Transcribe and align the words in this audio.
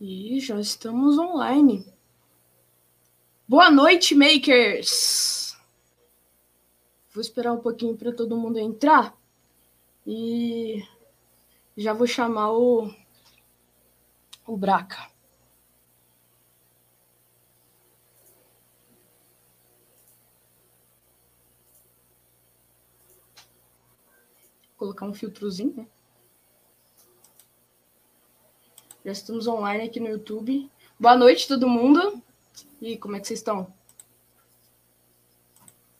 E 0.00 0.40
já 0.40 0.58
estamos 0.58 1.18
online. 1.18 1.86
Boa 3.46 3.70
noite, 3.70 4.14
makers! 4.14 5.56
Vou 7.12 7.20
esperar 7.20 7.52
um 7.52 7.60
pouquinho 7.60 7.96
para 7.96 8.12
todo 8.12 8.36
mundo 8.36 8.58
entrar 8.58 9.16
e 10.04 10.84
já 11.76 11.92
vou 11.92 12.08
chamar 12.08 12.50
o, 12.52 12.92
o 14.44 14.56
Braca. 14.56 15.08
Vou 24.70 24.76
colocar 24.76 25.06
um 25.06 25.14
filtrozinho, 25.14 25.72
né? 25.76 25.86
Já 29.04 29.12
estamos 29.12 29.46
online 29.46 29.84
aqui 29.84 30.00
no 30.00 30.08
YouTube. 30.08 30.70
Boa 30.98 31.14
noite, 31.14 31.46
todo 31.46 31.68
mundo. 31.68 32.22
E 32.80 32.96
como 32.96 33.14
é 33.14 33.20
que 33.20 33.26
vocês 33.26 33.40
estão? 33.40 33.70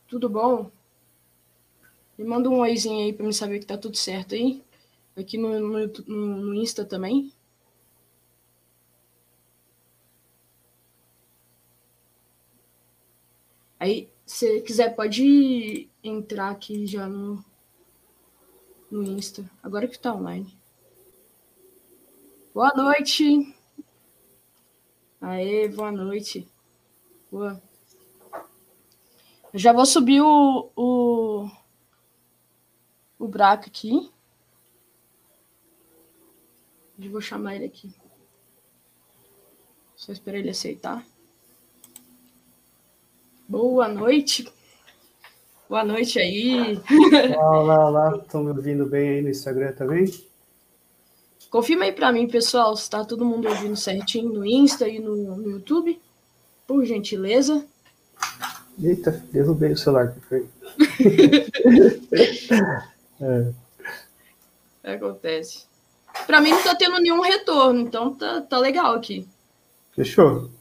Tudo 0.07 0.27
bom? 0.27 0.71
Me 2.17 2.25
manda 2.25 2.49
um 2.49 2.61
oizinho 2.61 3.05
aí 3.05 3.13
para 3.13 3.27
me 3.27 3.31
saber 3.31 3.59
que 3.59 3.65
tá 3.67 3.77
tudo 3.77 3.95
certo 3.95 4.33
aí. 4.33 4.63
Aqui 5.15 5.37
no, 5.37 5.59
no, 5.59 5.87
no 6.07 6.55
Insta 6.55 6.83
também. 6.83 7.31
Aí, 13.79 14.09
se 14.25 14.61
quiser, 14.61 14.95
pode 14.95 15.87
entrar 16.03 16.49
aqui 16.49 16.87
já 16.87 17.07
no, 17.07 17.45
no 18.89 19.03
Insta. 19.03 19.47
Agora 19.61 19.87
que 19.87 19.99
tá 19.99 20.11
online. 20.11 20.57
Boa 22.55 22.71
noite. 22.73 23.53
Aê, 25.19 25.67
boa 25.67 25.91
noite. 25.91 26.47
Boa. 27.29 27.61
Eu 29.51 29.59
já 29.59 29.73
vou 29.73 29.85
subir 29.85 30.21
o, 30.21 30.71
o, 30.73 31.49
o 33.19 33.27
Braco 33.27 33.65
aqui. 33.67 34.09
Eu 36.97 37.11
vou 37.11 37.19
chamar 37.19 37.57
ele 37.57 37.65
aqui. 37.65 37.93
Só 39.97 40.13
esperar 40.13 40.37
ele 40.37 40.51
aceitar. 40.51 41.05
Boa 43.49 43.89
noite. 43.89 44.49
Boa 45.67 45.83
noite 45.83 46.19
aí. 46.19 46.79
Olá, 47.35 47.89
olá. 47.89 48.15
Estão 48.15 48.45
me 48.45 48.51
ouvindo 48.51 48.85
bem 48.85 49.09
aí 49.09 49.21
no 49.21 49.29
Instagram 49.29 49.73
também? 49.73 50.05
Confirma 51.55 51.85
aí 51.85 51.93
para 51.93 52.11
mim, 52.11 52.27
pessoal, 52.27 52.75
se 52.75 52.89
tá 52.89 53.05
todo 53.05 53.23
mundo 53.23 53.47
ouvindo 53.47 53.77
certinho 53.77 54.27
no 54.27 54.45
Insta 54.45 54.89
e 54.89 54.99
no, 54.99 55.37
no 55.37 55.51
YouTube. 55.51 56.01
Por 56.67 56.83
gentileza. 56.83 57.65
Eita, 58.77 59.23
derrubei 59.31 59.71
o 59.71 59.77
celular. 59.77 60.13
é. 63.21 63.53
Acontece. 64.83 65.65
Para 66.27 66.41
mim 66.41 66.49
não 66.49 66.61
tá 66.61 66.75
tendo 66.75 66.99
nenhum 66.99 67.21
retorno, 67.21 67.79
então 67.79 68.13
tá, 68.13 68.41
tá 68.41 68.59
legal 68.59 68.93
aqui. 68.93 69.25
Fechou. 69.93 70.51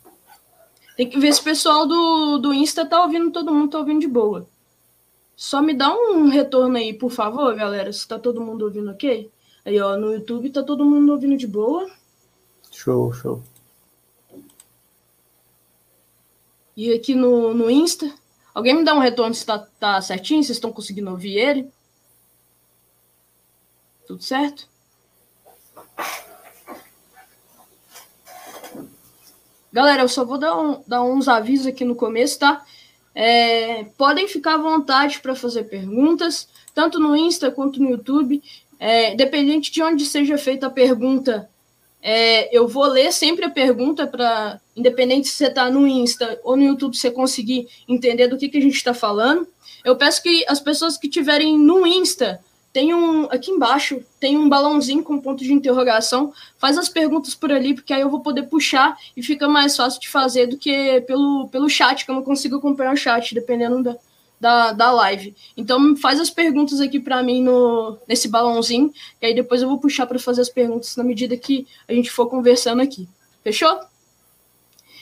Tem 0.97 1.11
que 1.11 1.19
ver 1.19 1.35
se 1.35 1.41
o 1.41 1.45
pessoal 1.45 1.89
do, 1.89 2.39
do 2.39 2.55
Insta 2.55 2.87
tá 2.87 3.03
ouvindo, 3.03 3.33
todo 3.33 3.53
mundo 3.53 3.73
tá 3.73 3.79
ouvindo 3.79 3.99
de 3.99 4.07
boa. 4.07 4.47
Só 5.35 5.61
me 5.61 5.75
dá 5.75 5.93
um 5.93 6.29
retorno 6.29 6.77
aí, 6.77 6.95
por 6.95 7.11
favor, 7.11 7.53
galera, 7.57 7.93
se 7.93 8.07
tá 8.07 8.17
todo 8.17 8.41
mundo 8.41 8.65
ouvindo 8.65 8.93
ok. 8.93 9.34
Aí, 9.65 9.81
ó, 9.81 9.97
no 9.97 10.13
YouTube 10.13 10.51
tá 10.51 10.63
todo 10.63 10.85
mundo 10.85 11.11
ouvindo 11.13 11.37
de 11.37 11.47
boa. 11.47 11.91
Show, 12.71 13.13
show. 13.13 13.43
E 16.77 16.93
aqui 16.93 17.15
no, 17.15 17.55
no 17.55 17.71
Insta, 17.71 18.13
alguém 18.53 18.75
me 18.75 18.85
dá 18.85 18.95
um 18.95 18.99
retorno 18.99 19.35
se 19.35 19.47
tá, 19.47 19.59
tá 19.59 20.03
certinho, 20.03 20.43
vocês 20.43 20.57
estão 20.57 20.73
conseguindo 20.73 21.11
ouvir 21.11 21.39
ele? 21.39 21.71
Tudo 24.07 24.23
certo? 24.23 24.69
Galera, 29.73 30.03
eu 30.03 30.09
só 30.09 30.25
vou 30.25 30.39
dar, 30.39 30.57
um, 30.57 30.83
dar 30.87 31.03
uns 31.03 31.27
avisos 31.27 31.67
aqui 31.67 31.85
no 31.85 31.97
começo, 31.97 32.39
tá? 32.39 32.65
É, 33.15 33.85
podem 33.97 34.27
ficar 34.27 34.55
à 34.55 34.59
vontade 34.59 35.21
para 35.21 35.35
fazer 35.37 35.65
perguntas, 35.65 36.49
tanto 36.75 36.99
no 36.99 37.17
Insta 37.17 37.51
quanto 37.51 37.81
no 37.81 37.91
YouTube. 37.91 38.43
É, 38.87 39.15
dependente 39.15 39.73
de 39.73 39.83
onde 39.83 40.05
seja 40.05 40.37
feita 40.37 40.67
a 40.67 40.71
pergunta, 40.71 41.49
é, 42.03 42.55
eu 42.55 42.69
vou 42.69 42.85
ler 42.85 43.11
sempre 43.15 43.47
a 43.47 43.49
pergunta 43.49 44.07
para, 44.07 44.61
independente 44.77 45.27
se 45.27 45.37
você 45.37 45.47
está 45.47 45.71
no 45.71 45.89
Insta 45.89 46.39
ou 46.45 46.55
no 46.55 46.65
YouTube, 46.65 46.95
você 46.95 47.11
conseguir 47.11 47.67
entender 47.89 48.29
do 48.29 48.37
que, 48.37 48.47
que 48.47 48.59
a 48.59 48.61
gente 48.61 48.77
está 48.77 48.93
falando. 48.93 49.49
Eu 49.83 49.97
peço 49.97 50.23
que 50.23 50.45
as 50.47 50.61
pessoas 50.61 50.99
que 50.99 51.09
tiverem 51.09 51.59
no 51.59 51.87
Insta 51.87 52.45
tem 52.75 52.93
um 52.93 53.25
aqui 53.31 53.53
embaixo 53.53 54.03
tem 54.21 54.37
um 54.37 54.51
balãozinho 54.51 55.03
com 55.03 55.19
ponto 55.19 55.43
de 55.43 55.55
interrogação. 55.55 56.31
Faz 56.59 56.77
as 56.77 56.91
perguntas 56.91 57.35
por 57.35 57.51
ali, 57.51 57.73
porque 57.73 57.95
aí 57.95 58.03
eu 58.03 58.11
vou 58.11 58.21
poder 58.21 58.43
puxar 58.43 58.99
e 59.17 59.23
fica 59.23 59.49
mais 59.49 59.75
fácil 59.75 59.99
de 59.99 60.11
fazer 60.11 60.47
do 60.47 60.59
que 60.59 61.01
pelo, 61.07 61.49
pelo 61.49 61.71
chat, 61.71 62.05
que 62.05 62.11
eu 62.11 62.17
não 62.17 62.23
consigo 62.23 62.57
acompanhar 62.57 62.93
o 62.93 62.99
chat, 62.99 63.35
dependendo 63.35 63.83
da, 63.83 63.97
da, 64.45 64.73
da 64.73 64.93
live. 64.93 65.35
Então 65.57 65.97
faz 65.97 66.21
as 66.21 66.29
perguntas 66.29 66.79
aqui 66.79 67.01
para 67.01 67.23
mim 67.23 67.43
no 67.43 67.97
nesse 68.07 68.29
balãozinho, 68.29 68.93
e 69.23 69.27
aí 69.27 69.35
depois 69.35 69.63
eu 69.63 69.69
vou 69.69 69.79
puxar 69.79 70.07
para 70.07 70.19
fazer 70.19 70.43
as 70.43 70.51
perguntas 70.51 70.95
na 70.97 71.03
medida 71.03 71.35
que 71.35 71.67
a 71.89 71.95
gente 71.95 72.11
for 72.11 72.27
conversando 72.27 72.83
aqui. 72.83 73.09
Fechou? 73.43 73.81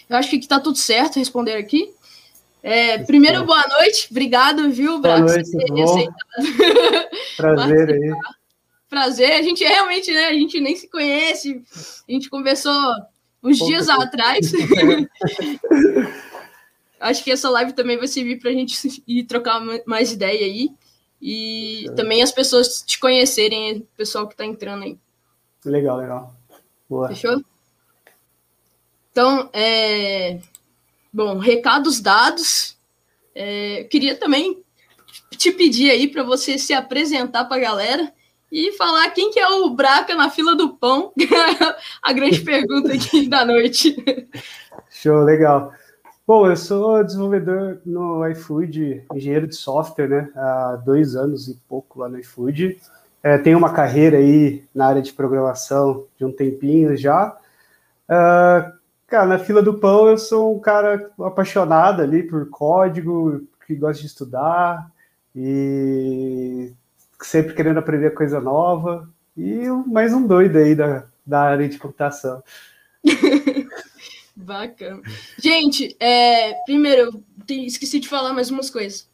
Eu 0.08 0.16
acho 0.16 0.31
que 0.31 0.36
está 0.36 0.60
tudo 0.60 0.78
certo 0.78 1.19
responder 1.19 1.54
aqui. 1.56 1.92
É, 2.62 2.98
primeiro, 2.98 3.44
boa 3.44 3.66
noite. 3.66 4.06
Obrigado, 4.12 4.70
viu, 4.70 5.00
Boa 5.00 5.19
noite, 5.19 5.50
Prazer 7.36 7.91
aí. 7.91 8.12
Prazer. 8.88 9.32
A 9.32 9.42
gente 9.42 9.64
realmente, 9.64 10.12
né? 10.12 10.26
A 10.26 10.34
gente 10.34 10.60
nem 10.60 10.76
se 10.76 10.88
conhece. 10.88 11.60
A 12.08 12.12
gente 12.12 12.31
conversou 12.31 12.72
uns 13.42 13.58
Pouco 13.58 13.72
dias 13.72 13.86
tempo. 13.88 14.02
atrás. 14.02 14.52
Acho 17.02 17.24
que 17.24 17.32
essa 17.32 17.50
live 17.50 17.72
também 17.72 17.98
vai 17.98 18.06
servir 18.06 18.38
para 18.38 18.50
a 18.50 18.52
gente 18.52 19.02
ir 19.06 19.24
trocar 19.24 19.60
mais 19.84 20.12
ideia 20.12 20.46
aí. 20.46 20.70
E 21.20 21.86
é. 21.88 21.92
também 21.92 22.22
as 22.22 22.32
pessoas 22.32 22.82
te 22.82 22.98
conhecerem, 22.98 23.78
o 23.78 23.96
pessoal 23.96 24.26
que 24.26 24.34
está 24.34 24.44
entrando 24.44 24.84
aí. 24.84 24.98
Legal, 25.64 25.96
legal. 25.98 26.34
Boa. 26.88 27.08
Fechou? 27.08 27.42
Então, 29.10 29.50
é... 29.52 30.40
bom, 31.12 31.38
recados 31.38 32.00
dados. 32.00 32.76
É... 33.34 33.84
queria 33.84 34.16
também 34.16 34.62
te 35.30 35.52
pedir 35.52 35.90
aí 35.90 36.08
para 36.08 36.22
você 36.22 36.58
se 36.58 36.72
apresentar 36.72 37.44
para 37.44 37.56
a 37.56 37.60
galera 37.60 38.12
e 38.50 38.72
falar 38.72 39.10
quem 39.10 39.30
que 39.30 39.40
é 39.40 39.48
o 39.48 39.70
Braca 39.70 40.14
na 40.14 40.28
fila 40.28 40.54
do 40.54 40.76
pão. 40.76 41.12
a 42.02 42.12
grande 42.12 42.40
pergunta 42.40 42.92
aqui 42.92 43.28
da 43.28 43.44
noite. 43.44 43.96
Show, 44.90 45.22
legal. 45.22 45.72
Bom, 46.24 46.46
eu 46.46 46.56
sou 46.56 47.02
desenvolvedor 47.02 47.80
no 47.84 48.24
iFood, 48.28 49.04
engenheiro 49.12 49.48
de 49.48 49.56
software, 49.56 50.08
né? 50.08 50.30
Há 50.36 50.76
dois 50.76 51.16
anos 51.16 51.48
e 51.48 51.60
pouco 51.68 51.98
lá 51.98 52.08
no 52.08 52.16
iFood. 52.20 52.78
É, 53.24 53.38
tenho 53.38 53.58
uma 53.58 53.72
carreira 53.72 54.18
aí 54.18 54.64
na 54.72 54.86
área 54.86 55.02
de 55.02 55.12
programação 55.12 56.06
de 56.16 56.24
um 56.24 56.30
tempinho 56.30 56.96
já. 56.96 57.36
Uh, 58.08 58.72
cara, 59.08 59.26
na 59.26 59.38
fila 59.40 59.60
do 59.60 59.74
pão 59.74 60.08
eu 60.08 60.16
sou 60.16 60.56
um 60.56 60.60
cara 60.60 61.10
apaixonado 61.20 62.02
ali 62.02 62.22
por 62.22 62.48
código, 62.50 63.42
que 63.66 63.74
gosta 63.74 64.00
de 64.00 64.06
estudar 64.06 64.90
e 65.34 66.72
sempre 67.20 67.52
querendo 67.54 67.78
aprender 67.78 68.10
coisa 68.10 68.40
nova. 68.40 69.08
E 69.36 69.66
mais 69.88 70.12
um 70.12 70.24
doido 70.24 70.56
aí 70.58 70.76
da, 70.76 71.04
da 71.26 71.40
área 71.42 71.68
de 71.68 71.78
computação. 71.78 72.42
Bacana. 74.34 75.02
Gente, 75.38 75.94
é, 76.00 76.55
primeiro, 76.64 77.23
eu 77.49 77.55
esqueci 77.67 78.00
de 78.00 78.08
falar 78.08 78.32
mais 78.32 78.50
umas 78.50 78.70
coisas. 78.70 79.11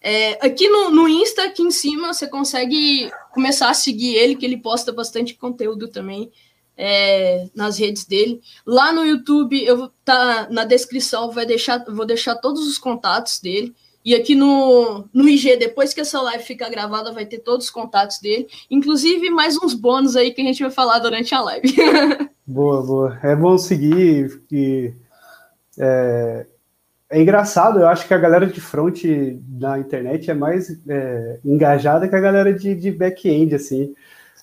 É, 0.00 0.32
aqui 0.44 0.68
no, 0.68 0.90
no 0.90 1.08
Insta, 1.08 1.44
aqui 1.44 1.62
em 1.62 1.70
cima, 1.70 2.12
você 2.12 2.28
consegue 2.28 3.10
começar 3.32 3.70
a 3.70 3.74
seguir 3.74 4.14
ele, 4.14 4.36
que 4.36 4.44
ele 4.44 4.56
posta 4.56 4.92
bastante 4.92 5.34
conteúdo 5.34 5.88
também 5.88 6.30
é, 6.76 7.48
nas 7.54 7.78
redes 7.78 8.04
dele. 8.04 8.40
Lá 8.64 8.92
no 8.92 9.04
YouTube, 9.04 9.60
eu 9.64 9.88
tá 10.04 10.48
na 10.50 10.64
descrição, 10.64 11.30
vai 11.30 11.46
deixar, 11.46 11.84
vou 11.88 12.04
deixar 12.04 12.36
todos 12.36 12.66
os 12.66 12.78
contatos 12.78 13.40
dele. 13.40 13.74
E 14.06 14.14
aqui 14.14 14.36
no, 14.36 15.04
no 15.12 15.28
IG, 15.28 15.56
depois 15.56 15.92
que 15.92 16.00
essa 16.00 16.22
live 16.22 16.44
ficar 16.44 16.70
gravada, 16.70 17.10
vai 17.10 17.26
ter 17.26 17.38
todos 17.38 17.66
os 17.66 17.70
contatos 17.72 18.20
dele. 18.20 18.46
Inclusive, 18.70 19.28
mais 19.30 19.60
uns 19.60 19.74
bônus 19.74 20.14
aí 20.14 20.30
que 20.30 20.40
a 20.40 20.44
gente 20.44 20.62
vai 20.62 20.70
falar 20.70 21.00
durante 21.00 21.34
a 21.34 21.40
live. 21.40 21.74
boa, 22.46 22.86
boa. 22.86 23.18
É 23.20 23.34
bom 23.34 23.58
seguir 23.58 24.40
e 24.52 24.94
é, 25.76 26.46
é, 27.10 27.20
engraçado, 27.20 27.80
eu 27.80 27.88
acho 27.88 28.06
que 28.06 28.14
a 28.14 28.18
galera 28.18 28.46
de 28.46 28.60
front 28.60 29.02
na 29.58 29.78
internet 29.80 30.30
é 30.30 30.34
mais 30.34 30.70
é, 30.88 31.40
engajada 31.44 32.08
que 32.08 32.14
a 32.14 32.20
galera 32.20 32.54
de, 32.54 32.76
de 32.76 32.92
back-end, 32.92 33.56
assim. 33.56 33.92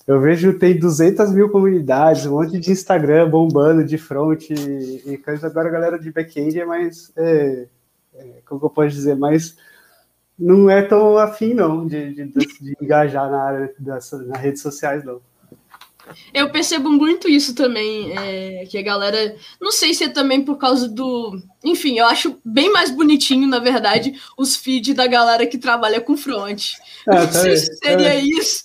Eu 0.06 0.20
vejo 0.20 0.58
tem 0.58 0.78
200 0.78 1.32
mil 1.32 1.48
comunidades, 1.48 2.26
um 2.26 2.32
monte 2.32 2.58
de 2.58 2.70
Instagram 2.70 3.30
bombando 3.30 3.82
de 3.82 3.96
front 3.96 4.50
e, 4.50 5.18
coisa. 5.24 5.46
Agora 5.46 5.68
a 5.68 5.72
galera 5.72 5.98
de 5.98 6.12
back-end 6.12 6.60
é 6.60 6.66
mais. 6.66 7.10
É, 7.16 7.66
é, 8.14 8.42
como 8.46 8.64
eu 8.64 8.70
posso 8.70 8.90
dizer? 8.90 9.16
Mais. 9.16 9.56
Não 10.38 10.68
é 10.68 10.82
tão 10.82 11.16
afim, 11.16 11.54
não, 11.54 11.86
de, 11.86 12.12
de, 12.12 12.26
de 12.26 12.76
engajar 12.80 13.30
na 13.30 13.40
área 13.40 13.74
das 13.78 14.10
redes 14.36 14.62
sociais, 14.62 15.04
não. 15.04 15.20
Eu 16.32 16.50
percebo 16.50 16.90
muito 16.90 17.28
isso 17.28 17.54
também, 17.54 18.16
é, 18.16 18.66
que 18.66 18.76
a 18.76 18.82
galera. 18.82 19.36
Não 19.60 19.70
sei 19.70 19.94
se 19.94 20.04
é 20.04 20.08
também 20.08 20.44
por 20.44 20.56
causa 20.56 20.88
do. 20.88 21.38
Enfim, 21.64 21.98
eu 21.98 22.06
acho 22.06 22.38
bem 22.44 22.70
mais 22.70 22.90
bonitinho, 22.90 23.48
na 23.48 23.58
verdade, 23.58 24.14
os 24.36 24.54
feeds 24.54 24.94
da 24.94 25.06
galera 25.06 25.46
que 25.46 25.56
trabalha 25.56 26.00
com 26.00 26.16
front. 26.16 26.72
Ah, 27.06 27.20
não 27.20 27.26
tá 27.26 27.32
sei 27.32 27.56
se 27.56 27.76
seria 27.76 28.14
é. 28.14 28.20
isso. 28.20 28.64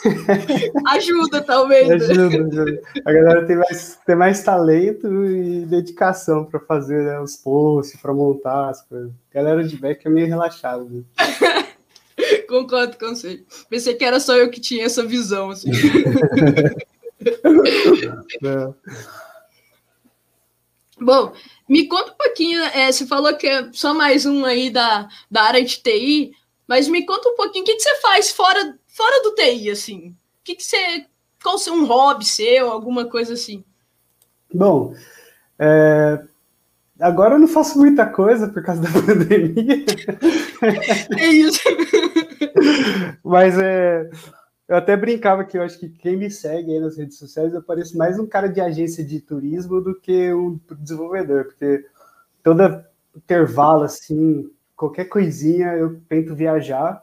ajuda, 0.88 1.40
talvez. 1.40 1.90
Ajuda, 1.90 2.36
ajuda. 2.36 2.80
A 3.04 3.12
galera 3.12 3.46
tem 3.46 3.56
mais, 3.56 3.98
tem 4.06 4.16
mais 4.16 4.42
talento 4.42 5.26
e 5.26 5.64
dedicação 5.66 6.44
para 6.44 6.60
fazer 6.60 7.04
né, 7.04 7.20
os 7.20 7.36
posts, 7.36 8.00
para 8.00 8.12
montar 8.12 8.70
as 8.70 8.82
coisas. 8.82 9.10
A 9.32 9.34
galera 9.34 9.64
de 9.64 9.76
back 9.76 10.06
é 10.06 10.10
meio 10.10 10.26
relaxada. 10.26 10.84
Né? 10.84 11.02
Concordo 12.50 12.98
com 12.98 13.14
você. 13.14 13.44
Pensei 13.68 13.94
que 13.94 14.04
era 14.04 14.18
só 14.18 14.34
eu 14.34 14.50
que 14.50 14.60
tinha 14.60 14.84
essa 14.84 15.06
visão. 15.06 15.50
Assim. 15.50 15.70
Bom, 21.00 21.32
me 21.68 21.86
conta 21.86 22.10
um 22.10 22.16
pouquinho. 22.16 22.60
É, 22.60 22.90
você 22.90 23.06
falou 23.06 23.36
que 23.36 23.46
é 23.46 23.72
só 23.72 23.94
mais 23.94 24.26
um 24.26 24.44
aí 24.44 24.68
da, 24.68 25.08
da 25.30 25.42
área 25.42 25.64
de 25.64 25.76
TI, 25.76 26.32
mas 26.66 26.88
me 26.88 27.06
conta 27.06 27.28
um 27.28 27.36
pouquinho 27.36 27.62
o 27.62 27.66
que, 27.66 27.76
que 27.76 27.82
você 27.82 28.00
faz 28.00 28.32
fora, 28.32 28.76
fora 28.88 29.22
do 29.22 29.36
TI, 29.36 29.70
assim. 29.70 30.08
O 30.08 30.16
que, 30.42 30.56
que 30.56 30.64
você. 30.64 31.06
Qual 31.40 31.56
é 31.64 31.70
um 31.70 31.86
hobby 31.86 32.26
seu, 32.26 32.68
alguma 32.68 33.04
coisa 33.04 33.34
assim? 33.34 33.64
Bom, 34.52 34.92
é, 35.56 36.20
Agora 37.00 37.34
eu 37.34 37.38
não 37.38 37.48
faço 37.48 37.78
muita 37.78 38.04
coisa 38.06 38.48
por 38.48 38.62
causa 38.62 38.82
da 38.82 38.90
pandemia. 38.90 39.84
É 41.18 41.26
isso. 41.26 41.60
Mas 43.24 43.58
é, 43.58 44.10
eu 44.68 44.76
até 44.76 44.96
brincava 44.96 45.44
que 45.44 45.56
eu 45.56 45.62
acho 45.62 45.78
que 45.78 45.88
quem 45.88 46.16
me 46.16 46.30
segue 46.30 46.72
aí 46.72 46.80
nas 46.80 46.96
redes 46.96 47.18
sociais 47.18 47.54
eu 47.54 47.62
pareço 47.62 47.96
mais 47.96 48.18
um 48.18 48.26
cara 48.26 48.48
de 48.48 48.60
agência 48.60 49.02
de 49.02 49.20
turismo 49.20 49.80
do 49.80 49.98
que 49.98 50.32
um 50.32 50.60
desenvolvedor, 50.78 51.46
porque 51.46 51.86
toda 52.42 52.88
intervalo 53.16 53.82
assim, 53.82 54.50
qualquer 54.76 55.06
coisinha 55.06 55.72
eu 55.74 56.00
tento 56.08 56.34
viajar 56.34 57.02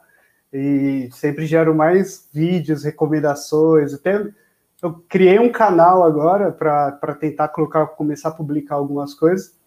e 0.52 1.10
sempre 1.12 1.44
gero 1.44 1.74
mais 1.74 2.28
vídeos, 2.32 2.84
recomendações, 2.84 3.92
até 3.92 4.26
eu 4.80 5.04
criei 5.08 5.38
um 5.38 5.50
canal 5.50 6.04
agora 6.04 6.52
para 6.52 7.14
tentar 7.16 7.48
colocar, 7.48 7.86
começar 7.88 8.28
a 8.28 8.32
publicar 8.32 8.76
algumas 8.76 9.12
coisas 9.12 9.57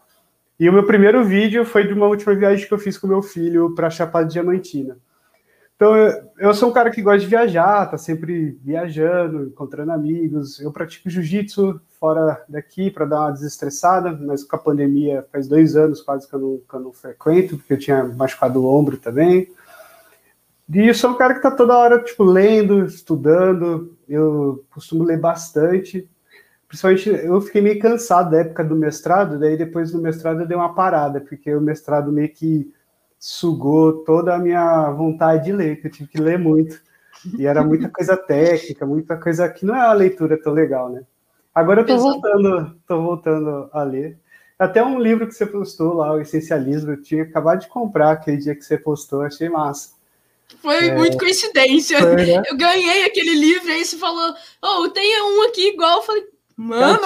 e 0.62 0.70
o 0.70 0.74
meu 0.74 0.86
primeiro 0.86 1.26
vídeo 1.26 1.66
foi 1.66 1.88
de 1.88 1.92
uma 1.92 2.06
última 2.06 2.36
viagem 2.36 2.68
que 2.68 2.72
eu 2.72 2.78
fiz 2.78 2.96
com 2.96 3.08
meu 3.08 3.24
filho 3.24 3.74
para 3.74 3.90
Chapada 3.90 4.28
Diamantina. 4.28 4.96
Então, 5.76 5.92
eu 6.38 6.54
sou 6.54 6.70
um 6.70 6.72
cara 6.72 6.92
que 6.92 7.02
gosta 7.02 7.22
de 7.22 7.26
viajar, 7.26 7.90
tá 7.90 7.98
sempre 7.98 8.60
viajando, 8.64 9.46
encontrando 9.48 9.92
amigos. 9.92 10.60
Eu 10.60 10.72
pratico 10.72 11.10
jiu-jitsu 11.10 11.82
fora 12.00 12.46
daqui 12.48 12.92
para 12.92 13.06
dar 13.06 13.22
uma 13.22 13.32
desestressada, 13.32 14.12
mas 14.22 14.44
com 14.44 14.56
a 14.56 14.60
pandemia 14.60 15.26
faz 15.32 15.48
dois 15.48 15.76
anos 15.76 16.00
quase 16.00 16.30
que 16.30 16.36
eu 16.36 16.40
não, 16.40 16.62
que 16.70 16.76
eu 16.76 16.80
não 16.80 16.94
frequento, 16.94 17.58
porque 17.58 17.74
eu 17.74 17.80
tinha 17.80 18.04
machucado 18.04 18.62
o 18.62 18.68
ombro 18.68 18.98
também. 18.98 19.52
E 20.72 20.88
eu 20.88 20.94
sou 20.94 21.10
um 21.10 21.18
cara 21.18 21.34
que 21.34 21.42
tá 21.42 21.50
toda 21.50 21.76
hora, 21.76 22.04
tipo, 22.04 22.24
lendo, 22.24 22.86
estudando. 22.86 23.98
Eu 24.08 24.64
costumo 24.70 25.04
ler 25.04 25.20
bastante 25.20 26.08
principalmente 26.72 27.10
eu 27.10 27.42
fiquei 27.42 27.60
meio 27.62 27.78
cansado 27.80 28.32
da 28.32 28.40
época 28.40 28.64
do 28.64 28.78
mestrado, 28.78 29.38
daí 29.38 29.58
depois 29.58 29.92
do 29.92 30.02
mestrado 30.02 30.40
eu 30.40 30.48
dei 30.48 30.56
uma 30.56 30.74
parada, 30.74 31.20
porque 31.20 31.54
o 31.54 31.60
mestrado 31.60 32.14
meio 32.14 32.30
que 32.30 32.74
sugou 33.20 34.06
toda 34.06 34.34
a 34.34 34.40
minha 34.40 34.90
vontade 34.92 35.44
de 35.44 35.52
ler, 35.52 35.82
que 35.82 35.88
eu 35.88 35.92
tive 35.92 36.10
que 36.10 36.22
ler 36.22 36.40
muito. 36.40 36.82
E 37.38 37.46
era 37.46 37.62
muita 37.62 37.90
coisa 37.90 38.16
técnica, 38.16 38.86
muita 38.86 39.18
coisa 39.18 39.50
que 39.50 39.66
não 39.66 39.76
é 39.76 39.80
uma 39.80 39.94
leitura 39.94 40.42
tão 40.42 40.54
legal, 40.54 40.90
né? 40.90 41.04
Agora 41.54 41.82
eu 41.82 41.86
tô 41.86 41.98
voltando, 41.98 42.76
tô 42.88 43.02
voltando 43.02 43.70
a 43.74 43.84
ler. 43.84 44.18
Até 44.58 44.82
um 44.82 44.98
livro 44.98 45.28
que 45.28 45.34
você 45.34 45.46
postou 45.46 45.96
lá, 45.96 46.14
o 46.14 46.22
Essencialismo, 46.22 46.92
eu 46.92 47.02
tinha 47.02 47.24
acabado 47.24 47.60
de 47.60 47.68
comprar 47.68 48.12
aquele 48.12 48.38
dia 48.38 48.56
que 48.56 48.64
você 48.64 48.78
postou, 48.78 49.24
achei 49.24 49.50
massa. 49.50 49.90
Foi 50.62 50.88
é... 50.88 50.96
muito 50.96 51.18
coincidência. 51.18 52.00
Foi, 52.00 52.16
né? 52.16 52.42
Eu 52.50 52.56
ganhei 52.56 53.04
aquele 53.04 53.36
livro, 53.36 53.70
aí 53.70 53.84
você 53.84 53.98
falou, 53.98 54.34
oh, 54.64 54.90
tem 54.90 55.22
um 55.22 55.50
aqui 55.50 55.74
igual. 55.74 55.98
Eu 55.98 56.04
falei, 56.04 56.32
Mano! 56.62 57.00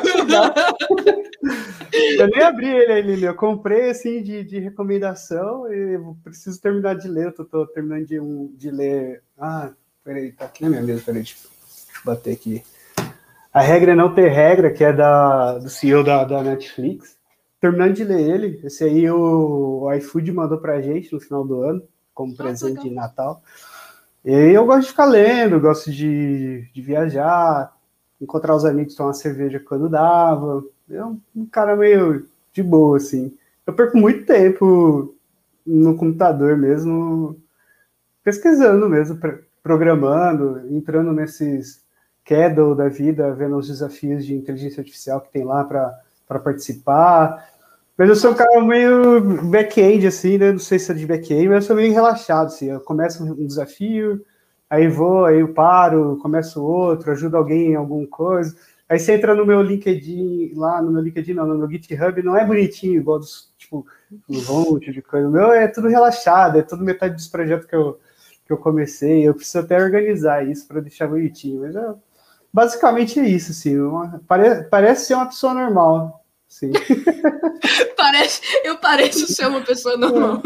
De 0.00 0.10
chegar. 0.10 0.54
eu 2.18 2.28
nem 2.28 2.42
abri 2.42 2.66
ele 2.66 3.12
aí, 3.12 3.22
Eu 3.22 3.34
comprei 3.34 3.90
assim 3.90 4.22
de, 4.22 4.42
de 4.42 4.58
recomendação 4.58 5.70
e 5.70 6.00
preciso 6.24 6.58
terminar 6.58 6.94
de 6.94 7.08
ler. 7.08 7.26
Eu 7.26 7.32
tô, 7.32 7.44
tô, 7.44 7.66
terminando 7.66 8.06
de, 8.06 8.18
um, 8.18 8.50
de 8.56 8.70
ler. 8.70 9.22
Ah, 9.38 9.70
peraí, 10.02 10.32
tá 10.32 10.46
aqui 10.46 10.62
na 10.64 10.70
minha 10.70 10.82
mesa, 10.82 11.02
peraí, 11.04 11.22
deixa, 11.22 11.36
deixa 11.36 11.98
eu 11.98 12.04
bater 12.06 12.32
aqui. 12.32 12.62
A 13.52 13.60
regra 13.60 13.92
é 13.92 13.94
não 13.94 14.14
ter 14.14 14.28
regra, 14.28 14.72
que 14.72 14.82
é 14.82 14.94
da, 14.94 15.58
do 15.58 15.68
CEO 15.68 16.02
da, 16.02 16.24
da 16.24 16.42
Netflix. 16.42 17.18
Terminando 17.60 17.92
de 17.92 18.04
ler 18.04 18.20
ele, 18.20 18.60
esse 18.64 18.82
aí 18.82 19.10
o, 19.10 19.82
o 19.82 19.92
iFood 19.92 20.32
mandou 20.32 20.56
pra 20.56 20.80
gente 20.80 21.12
no 21.12 21.20
final 21.20 21.46
do 21.46 21.60
ano, 21.60 21.82
como 22.14 22.34
presente 22.34 22.84
de 22.84 22.90
Natal. 22.90 23.42
E 24.24 24.32
eu 24.32 24.64
gosto 24.64 24.82
de 24.82 24.88
ficar 24.88 25.04
lendo, 25.04 25.60
gosto 25.60 25.92
de, 25.92 26.66
de 26.72 26.80
viajar, 26.80 27.72
encontrar 28.22 28.54
os 28.54 28.64
amigos, 28.64 28.94
tomar 28.94 29.12
cerveja 29.12 29.58
quando 29.60 29.88
dava. 29.88 30.64
É 30.88 31.04
um, 31.04 31.18
cara 31.50 31.76
meio 31.76 32.26
de 32.52 32.62
boa, 32.62 32.96
assim. 32.96 33.36
Eu 33.66 33.72
perco 33.72 33.98
muito 33.98 34.24
tempo 34.24 35.14
no 35.66 35.96
computador 35.96 36.56
mesmo, 36.56 37.36
pesquisando 38.22 38.88
mesmo, 38.88 39.18
programando, 39.62 40.62
entrando 40.70 41.12
nesses 41.12 41.82
Kedle 42.24 42.76
da 42.76 42.88
vida, 42.88 43.34
vendo 43.34 43.56
os 43.56 43.66
desafios 43.66 44.24
de 44.24 44.34
inteligência 44.34 44.80
artificial 44.80 45.20
que 45.20 45.32
tem 45.32 45.44
lá 45.44 45.64
para 45.64 46.38
participar. 46.38 47.48
Mas 47.96 48.08
eu 48.08 48.16
sou 48.16 48.30
um 48.30 48.34
cara 48.34 48.62
meio 48.64 49.20
back-end, 49.44 50.06
assim, 50.06 50.38
né? 50.38 50.52
Não 50.52 50.58
sei 50.58 50.78
se 50.78 50.90
é 50.90 50.94
de 50.94 51.06
back-end, 51.06 51.48
mas 51.48 51.64
eu 51.64 51.68
sou 51.68 51.76
meio 51.76 51.92
relaxado, 51.92 52.46
assim. 52.46 52.66
Eu 52.66 52.80
começo 52.80 53.24
um 53.24 53.46
desafio, 53.46 54.24
aí 54.72 54.88
vou, 54.88 55.26
aí 55.26 55.40
eu 55.40 55.52
paro, 55.52 56.18
começo 56.22 56.64
outro, 56.64 57.12
ajudo 57.12 57.36
alguém 57.36 57.72
em 57.72 57.74
alguma 57.74 58.06
coisa. 58.06 58.56
Aí 58.88 58.98
você 58.98 59.12
entra 59.12 59.34
no 59.34 59.44
meu 59.44 59.60
LinkedIn, 59.60 60.52
lá 60.54 60.80
no 60.80 60.90
meu 60.90 61.02
LinkedIn, 61.02 61.34
não, 61.34 61.46
no 61.46 61.58
meu 61.58 61.70
GitHub, 61.70 62.22
não 62.22 62.34
é 62.34 62.46
bonitinho, 62.46 62.98
igual 62.98 63.18
dos, 63.18 63.52
tipo, 63.58 63.86
um 64.26 64.42
monte 64.42 64.90
de 64.90 65.02
coisa. 65.02 65.28
O 65.28 65.30
meu 65.30 65.52
é 65.52 65.68
tudo 65.68 65.88
relaxado, 65.88 66.58
é 66.58 66.62
tudo 66.62 66.82
metade 66.82 67.14
dos 67.14 67.28
projetos 67.28 67.66
que 67.66 67.76
eu, 67.76 68.00
que 68.46 68.52
eu 68.52 68.56
comecei. 68.56 69.28
Eu 69.28 69.34
preciso 69.34 69.58
até 69.58 69.76
organizar 69.76 70.48
isso 70.48 70.66
para 70.66 70.80
deixar 70.80 71.06
bonitinho. 71.06 71.60
Mas 71.60 71.76
é, 71.76 71.94
basicamente 72.50 73.20
é 73.20 73.28
isso, 73.28 73.50
assim. 73.52 73.78
Uma, 73.78 74.22
pare, 74.26 74.64
parece 74.70 75.04
ser 75.04 75.14
uma 75.14 75.26
pessoa 75.26 75.52
normal. 75.52 76.24
Sim. 76.48 76.72
parece, 77.94 78.40
eu 78.64 78.78
pareço 78.78 79.30
ser 79.30 79.48
uma 79.48 79.60
pessoa 79.60 79.98
normal. 79.98 80.42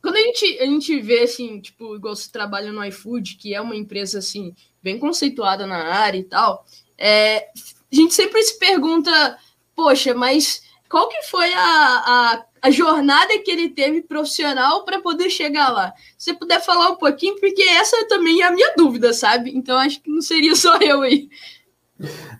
Quando 0.00 0.16
a 0.16 0.20
gente, 0.20 0.58
a 0.60 0.64
gente 0.64 1.00
vê, 1.00 1.20
assim, 1.20 1.60
tipo, 1.60 1.94
igual 1.94 2.16
você 2.16 2.30
trabalha 2.30 2.72
no 2.72 2.84
iFood, 2.84 3.36
que 3.36 3.54
é 3.54 3.60
uma 3.60 3.76
empresa, 3.76 4.18
assim, 4.18 4.54
bem 4.82 4.98
conceituada 4.98 5.66
na 5.66 5.92
área 5.94 6.18
e 6.18 6.24
tal, 6.24 6.64
é, 6.96 7.48
a 7.92 7.94
gente 7.94 8.14
sempre 8.14 8.42
se 8.42 8.58
pergunta, 8.58 9.38
poxa, 9.74 10.14
mas 10.14 10.62
qual 10.88 11.08
que 11.08 11.22
foi 11.24 11.52
a, 11.52 11.60
a, 11.60 12.44
a 12.62 12.70
jornada 12.70 13.38
que 13.38 13.50
ele 13.50 13.68
teve 13.68 14.02
profissional 14.02 14.84
para 14.84 15.00
poder 15.00 15.28
chegar 15.28 15.70
lá? 15.70 15.92
Se 16.16 16.32
você 16.32 16.34
puder 16.34 16.60
falar 16.62 16.90
um 16.90 16.96
pouquinho, 16.96 17.38
porque 17.38 17.62
essa 17.62 18.06
também 18.08 18.40
é 18.40 18.46
a 18.46 18.52
minha 18.52 18.74
dúvida, 18.76 19.12
sabe? 19.12 19.54
Então 19.54 19.78
acho 19.78 20.00
que 20.00 20.10
não 20.10 20.22
seria 20.22 20.54
só 20.54 20.78
eu 20.80 21.02
aí. 21.02 21.28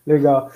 Legal. 0.07 0.51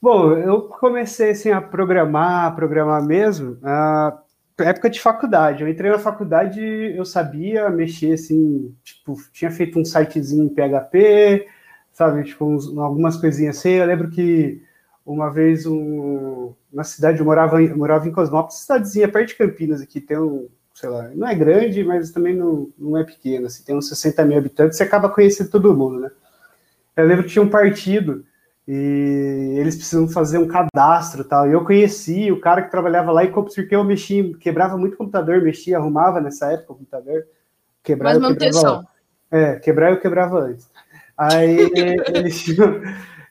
Bom, 0.00 0.32
eu 0.32 0.62
comecei 0.62 1.30
assim, 1.30 1.50
a 1.50 1.60
programar, 1.60 2.46
a 2.46 2.50
programar 2.52 3.04
mesmo, 3.04 3.52
uh, 3.54 4.18
época 4.62 4.90
de 4.90 5.00
faculdade. 5.00 5.62
Eu 5.62 5.68
entrei 5.68 5.90
na 5.90 5.98
faculdade, 5.98 6.60
eu 6.60 7.04
sabia 7.04 7.68
mexer 7.70 8.12
assim, 8.12 8.74
tipo, 8.82 9.16
tinha 9.32 9.50
feito 9.50 9.78
um 9.78 9.84
sitezinho 9.84 10.44
em 10.44 10.48
PHP, 10.48 11.46
sabe, 11.92 12.24
tipo, 12.24 12.44
uns, 12.44 12.76
algumas 12.76 13.16
coisinhas 13.16 13.58
assim. 13.58 13.70
Eu 13.70 13.86
lembro 13.86 14.10
que 14.10 14.62
uma 15.04 15.30
vez 15.30 15.66
um, 15.66 16.52
na 16.72 16.84
cidade 16.84 17.18
eu 17.18 17.24
morava, 17.24 17.62
eu 17.62 17.76
morava 17.76 18.08
em 18.08 18.12
Cosmópolis, 18.12 18.60
cidadezinha 18.60 19.08
perto 19.08 19.28
de 19.28 19.34
Campinas 19.36 19.80
aqui, 19.80 20.00
tem 20.00 20.18
um, 20.18 20.48
sei 20.74 20.88
lá, 20.88 21.10
não 21.14 21.26
é 21.26 21.34
grande, 21.34 21.82
mas 21.84 22.10
também 22.10 22.34
não, 22.34 22.70
não 22.78 22.96
é 22.96 23.04
pequeno, 23.04 23.46
assim, 23.46 23.64
tem 23.64 23.76
uns 23.76 23.88
60 23.88 24.24
mil 24.24 24.38
habitantes, 24.38 24.76
você 24.76 24.84
acaba 24.84 25.08
conhecendo 25.08 25.50
todo 25.50 25.76
mundo, 25.76 26.00
né? 26.00 26.10
Eu 26.96 27.06
lembro 27.06 27.24
que 27.24 27.30
tinha 27.30 27.42
um 27.42 27.48
partido 27.48 28.24
e 28.72 29.56
eles 29.58 29.74
precisam 29.74 30.06
fazer 30.06 30.38
um 30.38 30.46
cadastro 30.46 31.24
tal. 31.24 31.48
E 31.48 31.52
eu 31.52 31.64
conheci 31.64 32.30
o 32.30 32.40
cara 32.40 32.62
que 32.62 32.70
trabalhava 32.70 33.10
lá 33.10 33.24
e 33.24 33.32
porque 33.32 33.74
eu 33.74 33.82
mexia, 33.82 34.32
quebrava 34.38 34.78
muito 34.78 34.96
computador, 34.96 35.42
mexia, 35.42 35.76
arrumava 35.76 36.20
nessa 36.20 36.52
época 36.52 36.74
o 36.74 36.76
computador, 36.76 37.26
quebrava, 37.82 38.14
Mas 38.14 38.22
manutenção. 38.22 38.86
É, 39.28 39.56
quebrar 39.56 39.90
eu 39.90 39.98
quebrava 39.98 40.38
antes. 40.38 40.70
Aí 41.18 41.58
eles 42.14 42.44
tinham, 42.44 42.80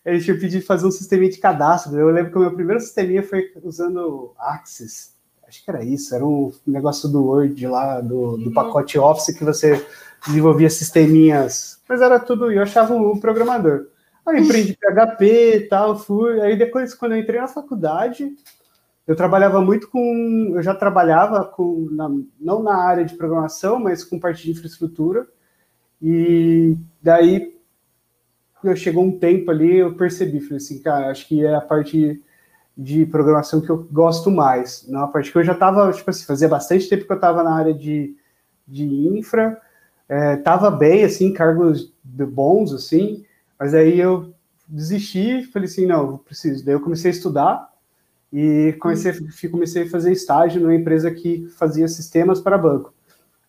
eles 0.04 0.26
tinham 0.26 0.38
pedido 0.38 0.66
fazer 0.66 0.86
um 0.86 0.92
sisteminha 0.92 1.32
de 1.32 1.38
cadastro. 1.38 1.98
Eu 1.98 2.10
lembro 2.10 2.34
que 2.34 2.38
o 2.38 2.42
meu 2.42 2.54
primeiro 2.54 2.82
sisteminha 2.82 3.24
foi 3.24 3.50
usando 3.64 4.34
Axis. 4.38 5.16
Acho 5.48 5.64
que 5.64 5.72
era 5.72 5.86
isso, 5.86 6.14
era 6.14 6.26
um 6.26 6.52
negócio 6.68 7.08
do 7.08 7.24
Word 7.24 7.66
lá, 7.66 8.02
do, 8.02 8.36
do 8.36 8.48
uhum. 8.48 8.54
pacote 8.54 9.00
Office 9.00 9.34
que 9.34 9.46
você 9.46 9.86
desenvolvia 10.28 10.70
sisteminhas. 10.70 11.80
Mas 11.88 12.02
era 12.02 12.20
tudo, 12.20 12.52
eu 12.52 12.62
achava 12.62 12.94
um 12.94 13.18
programador. 13.18 13.88
Aí 14.30 14.44
aprendi 14.44 14.78
PHP 14.78 15.56
e 15.56 15.62
tal, 15.68 15.98
fui. 15.98 16.42
Aí 16.42 16.58
depois, 16.58 16.94
quando 16.94 17.14
eu 17.14 17.20
entrei 17.20 17.40
na 17.40 17.48
faculdade, 17.48 18.32
eu 19.08 19.16
trabalhava 19.16 19.62
muito 19.62 19.90
com. 19.90 20.54
Eu 20.56 20.62
já 20.62 20.74
trabalhava 20.74 21.44
com. 21.46 21.88
Na, 21.92 22.10
não 22.40 22.64
na 22.64 22.76
área 22.76 23.06
de 23.06 23.16
programação, 23.16 23.80
mas 23.80 24.04
com 24.04 24.20
parte 24.20 24.44
de 24.44 24.52
infraestrutura. 24.52 25.28
E 26.02 26.78
daí 27.02 27.60
eu 28.64 28.76
chegou 28.76 29.04
um 29.04 29.18
tempo 29.18 29.52
ali, 29.52 29.78
eu 29.78 29.96
percebi, 29.96 30.40
falei 30.40 30.58
assim, 30.58 30.80
cara, 30.82 31.10
acho 31.10 31.28
que 31.28 31.46
é 31.46 31.56
a 31.56 31.62
parte 31.62 32.22
de 32.78 33.06
programação 33.06 33.62
que 33.62 33.70
eu 33.70 33.88
gosto 33.92 34.32
mais. 34.32 34.86
Não 34.88 35.04
a 35.04 35.08
parte 35.08 35.32
que 35.32 35.38
eu 35.38 35.44
já 35.44 35.54
estava, 35.54 35.92
tipo 35.92 36.10
assim, 36.10 36.26
fazia 36.26 36.48
bastante 36.48 36.88
tempo 36.88 37.06
que 37.06 37.12
eu 37.12 37.16
estava 37.16 37.44
na 37.44 37.54
área 37.54 37.74
de, 37.74 38.16
de 38.68 38.86
infra, 38.86 39.60
estava 40.38 40.68
é, 40.68 40.78
bem, 40.78 41.04
assim, 41.04 41.34
cargos 41.34 41.94
bons, 42.04 42.74
assim, 42.74 43.26
mas 43.60 43.74
aí 43.74 44.00
eu 44.00 44.34
desisti, 44.68 45.44
falei 45.52 45.68
assim, 45.68 45.86
não, 45.86 46.12
eu 46.12 46.18
preciso. 46.20 46.64
Daí 46.64 46.76
eu 46.76 46.82
comecei 46.82 47.12
a 47.12 47.14
estudar 47.14 47.70
e 48.32 48.76
comecei, 48.80 49.14
comecei 49.50 49.84
a 49.84 49.90
fazer 49.90 50.12
estágio 50.12 50.62
numa 50.62 50.76
empresa 50.76 51.12
que 51.12 51.48
fazia 51.58 51.88
sistemas 51.88 52.40
para 52.40 52.58
banco. 52.58 52.94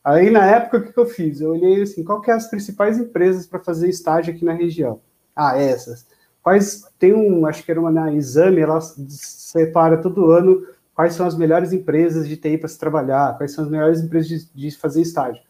Aí, 0.02 0.30
na 0.30 0.46
época, 0.46 0.78
o 0.78 0.92
que, 0.92 0.98
eu 0.98 1.06
fiz? 1.06 1.40
Eu 1.40 1.50
olhei 1.50 1.82
assim, 1.82 2.02
qual 2.02 2.22
que 2.22 2.30
é 2.30 2.34
as 2.34 2.48
principais 2.48 2.98
empresas 2.98 3.46
para 3.46 3.60
fazer 3.60 3.88
estágio 3.88 4.34
aqui 4.34 4.44
na 4.44 4.54
região? 4.54 5.00
Ah, 5.36 5.56
essas. 5.58 6.06
Quais, 6.42 6.84
tem 6.98 7.12
um, 7.12 7.44
acho 7.46 7.62
que 7.62 7.70
era 7.70 7.78
uma 7.78 7.90
na 7.90 8.12
Exame, 8.12 8.62
ela 8.62 8.80
separa 8.80 9.98
todo 9.98 10.30
ano 10.30 10.66
quais 10.94 11.14
são 11.14 11.26
as 11.26 11.36
melhores 11.36 11.72
empresas 11.72 12.26
de 12.26 12.36
TI 12.36 12.58
para 12.58 12.68
se 12.68 12.78
trabalhar, 12.78 13.36
quais 13.36 13.52
são 13.52 13.64
as 13.64 13.70
melhores 13.70 14.00
empresas 14.00 14.28
de, 14.28 14.70
de 14.70 14.76
fazer 14.76 15.02
estágio. 15.02 15.42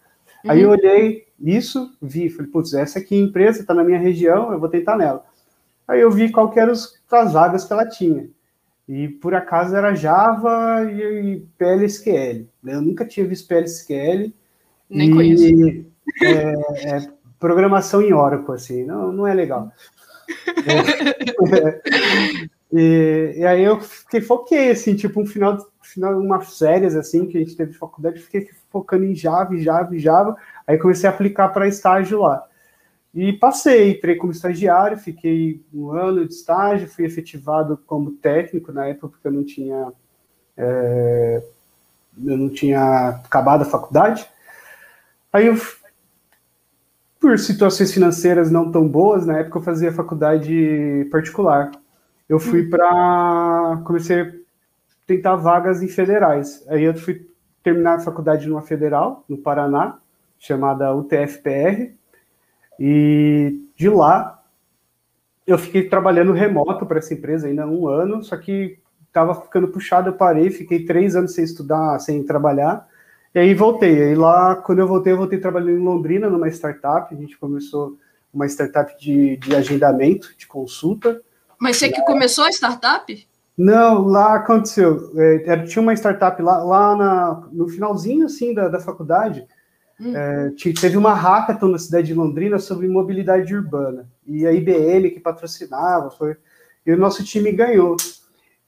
Uhum. 0.44 0.50
Aí 0.50 0.62
eu 0.62 0.70
olhei 0.70 1.26
isso, 1.40 1.96
vi, 2.00 2.28
falei, 2.28 2.50
putz, 2.50 2.74
essa 2.74 2.98
aqui 2.98 3.16
empresa 3.16 3.60
está 3.60 3.72
na 3.72 3.84
minha 3.84 3.98
região, 3.98 4.52
eu 4.52 4.60
vou 4.60 4.68
tentar 4.68 4.96
nela. 4.96 5.24
Aí 5.88 6.00
eu 6.00 6.10
vi 6.10 6.30
qual 6.30 6.50
que 6.50 6.60
eram 6.60 6.72
as 6.72 7.32
vagas 7.32 7.64
que 7.64 7.72
ela 7.72 7.88
tinha. 7.88 8.28
E 8.88 9.08
por 9.08 9.34
acaso 9.34 9.74
era 9.74 9.94
Java 9.94 10.84
e, 10.90 11.44
PLSQL. 11.56 12.46
Eu 12.64 12.82
nunca 12.82 13.04
tinha 13.04 13.26
visto 13.26 13.48
PLSQL. 13.48 14.32
Nem 14.88 15.10
e, 15.10 15.14
conheço. 15.14 15.86
É, 16.22 16.96
é, 16.96 17.08
programação 17.38 18.02
em 18.02 18.12
Oracle, 18.12 18.54
assim, 18.54 18.84
não, 18.84 19.12
não 19.12 19.26
é 19.26 19.34
legal. 19.34 19.72
É, 21.52 21.82
e, 22.72 23.34
e, 23.38 23.44
aí 23.44 23.64
eu 23.64 23.80
fiquei 23.80 24.20
foquei, 24.20 24.70
assim, 24.70 24.94
tipo, 24.94 25.20
um 25.20 25.26
final, 25.26 25.58
final 25.82 26.16
umas 26.20 26.56
férias, 26.56 26.94
assim, 26.94 27.26
que 27.26 27.36
a 27.36 27.40
gente 27.40 27.56
teve 27.56 27.72
de 27.72 27.78
faculdade, 27.78 28.20
fiquei 28.20 28.48
focando 28.70 29.04
em 29.04 29.14
Java, 29.14 29.56
Java, 29.58 29.98
Java, 29.98 30.36
aí 30.70 30.78
comecei 30.78 31.08
a 31.08 31.12
aplicar 31.12 31.48
para 31.48 31.68
estágio 31.68 32.20
lá. 32.20 32.46
E 33.12 33.32
passei, 33.32 33.92
entrei 33.92 34.14
como 34.14 34.32
estagiário, 34.32 34.96
fiquei 34.96 35.60
um 35.74 35.90
ano 35.90 36.26
de 36.26 36.32
estágio, 36.32 36.88
fui 36.88 37.04
efetivado 37.04 37.76
como 37.86 38.12
técnico 38.12 38.72
na 38.72 38.86
época, 38.86 39.08
porque 39.08 39.26
eu 39.26 39.32
não 39.32 39.44
tinha, 39.44 39.92
é, 40.56 41.42
eu 42.24 42.36
não 42.36 42.48
tinha 42.48 43.08
acabado 43.24 43.62
a 43.62 43.66
faculdade. 43.66 44.28
Aí 45.32 45.46
eu, 45.46 45.56
por 47.18 47.36
situações 47.38 47.92
financeiras 47.92 48.50
não 48.50 48.70
tão 48.70 48.86
boas, 48.86 49.26
na 49.26 49.38
época 49.38 49.58
eu 49.58 49.62
fazia 49.62 49.92
faculdade 49.92 51.08
particular. 51.10 51.72
Eu 52.28 52.38
fui 52.38 52.68
para. 52.68 53.82
comecei 53.84 54.22
a 54.22 54.32
tentar 55.04 55.34
vagas 55.34 55.82
em 55.82 55.88
federais. 55.88 56.64
Aí 56.68 56.84
eu 56.84 56.94
fui 56.94 57.28
terminar 57.62 57.96
a 57.96 58.00
faculdade 58.00 58.48
numa 58.48 58.62
federal, 58.62 59.24
no 59.28 59.36
Paraná, 59.36 59.98
chamada 60.40 60.92
UTFPR. 60.92 61.94
E 62.78 63.68
de 63.76 63.88
lá 63.88 64.42
eu 65.46 65.58
fiquei 65.58 65.88
trabalhando 65.88 66.32
remoto 66.32 66.86
para 66.86 66.98
essa 66.98 67.12
empresa 67.12 67.46
ainda 67.46 67.66
um 67.66 67.86
ano, 67.86 68.24
só 68.24 68.36
que 68.36 68.78
estava 69.06 69.34
ficando 69.34 69.68
puxado, 69.68 70.08
eu 70.08 70.14
parei, 70.14 70.50
fiquei 70.50 70.84
três 70.84 71.14
anos 71.14 71.34
sem 71.34 71.44
estudar, 71.44 71.98
sem 71.98 72.22
trabalhar. 72.22 72.86
E 73.34 73.38
aí 73.38 73.54
voltei. 73.54 74.02
Aí 74.02 74.14
lá, 74.14 74.56
quando 74.56 74.78
eu 74.78 74.88
voltei, 74.88 75.12
eu 75.12 75.16
voltei 75.16 75.38
trabalhando 75.38 75.78
em 75.78 75.84
Londrina, 75.84 76.30
numa 76.30 76.48
startup. 76.48 77.12
A 77.12 77.18
gente 77.18 77.36
começou 77.38 77.96
uma 78.32 78.46
startup 78.46 78.96
de, 78.98 79.36
de 79.36 79.54
agendamento, 79.54 80.32
de 80.36 80.46
consulta. 80.46 81.20
Mas 81.58 81.76
você 81.76 81.88
que 81.90 82.02
começou 82.02 82.44
a 82.44 82.50
startup? 82.50 83.28
Não, 83.56 84.06
lá 84.06 84.36
aconteceu. 84.36 85.12
É, 85.16 85.58
tinha 85.64 85.82
uma 85.82 85.92
startup 85.94 86.40
lá, 86.40 86.62
lá 86.62 86.96
na, 86.96 87.48
no 87.52 87.68
finalzinho 87.68 88.26
assim 88.26 88.54
da, 88.54 88.68
da 88.68 88.80
faculdade. 88.80 89.46
Hum. 90.00 90.16
É, 90.16 90.50
teve 90.80 90.96
uma 90.96 91.12
hackathon 91.12 91.68
na 91.68 91.78
cidade 91.78 92.06
de 92.06 92.14
Londrina 92.14 92.58
sobre 92.58 92.88
mobilidade 92.88 93.54
urbana. 93.54 94.08
E 94.26 94.46
a 94.46 94.52
IBM 94.52 95.10
que 95.10 95.20
patrocinava, 95.20 96.10
foi, 96.10 96.36
e 96.86 96.92
o 96.92 96.96
nosso 96.96 97.22
time 97.22 97.52
ganhou. 97.52 97.96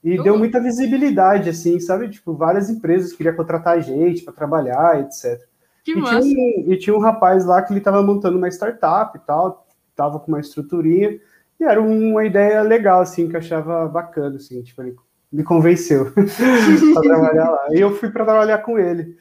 E 0.03 0.21
deu 0.21 0.37
muita 0.37 0.59
visibilidade, 0.59 1.49
assim, 1.49 1.79
sabe? 1.79 2.09
Tipo, 2.09 2.33
várias 2.33 2.69
empresas 2.69 3.13
queriam 3.13 3.35
contratar 3.35 3.77
a 3.77 3.79
gente 3.79 4.21
para 4.21 4.33
trabalhar, 4.33 4.99
etc. 4.99 5.41
Que 5.83 5.93
e, 5.93 5.95
massa. 5.95 6.21
Tinha 6.21 6.37
um, 6.37 6.71
e 6.71 6.77
tinha 6.77 6.95
um 6.95 6.99
rapaz 6.99 7.45
lá 7.45 7.61
que 7.61 7.71
ele 7.71 7.79
estava 7.79 8.03
montando 8.03 8.37
uma 8.37 8.49
startup 8.49 9.17
e 9.17 9.21
tal, 9.21 9.65
tava 9.95 10.19
com 10.19 10.27
uma 10.27 10.41
estruturinha, 10.41 11.17
e 11.59 11.63
era 11.63 11.81
uma 11.81 12.25
ideia 12.25 12.61
legal, 12.61 13.01
assim, 13.01 13.29
que 13.29 13.35
eu 13.35 13.39
achava 13.39 13.87
bacana, 13.87 14.35
assim, 14.35 14.61
tipo, 14.61 14.81
ele 14.81 14.95
me 15.31 15.43
convenceu 15.43 16.11
para 16.93 17.01
trabalhar 17.01 17.49
lá. 17.49 17.67
E 17.71 17.79
eu 17.79 17.95
fui 17.95 18.09
para 18.11 18.25
trabalhar 18.25 18.57
com 18.59 18.77
ele. 18.77 19.17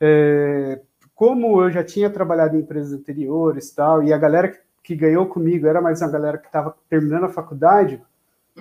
É, 0.00 0.80
como 1.14 1.62
eu 1.62 1.70
já 1.70 1.84
tinha 1.84 2.10
trabalhado 2.10 2.56
em 2.56 2.60
empresas 2.60 2.92
anteriores 2.92 3.70
tal, 3.70 4.02
e 4.02 4.12
a 4.12 4.18
galera 4.18 4.48
que, 4.48 4.58
que 4.82 4.96
ganhou 4.96 5.26
comigo 5.26 5.66
era 5.66 5.80
mais 5.80 6.02
uma 6.02 6.10
galera 6.10 6.38
que 6.38 6.46
estava 6.46 6.76
terminando 6.88 7.24
a 7.24 7.28
faculdade, 7.28 8.00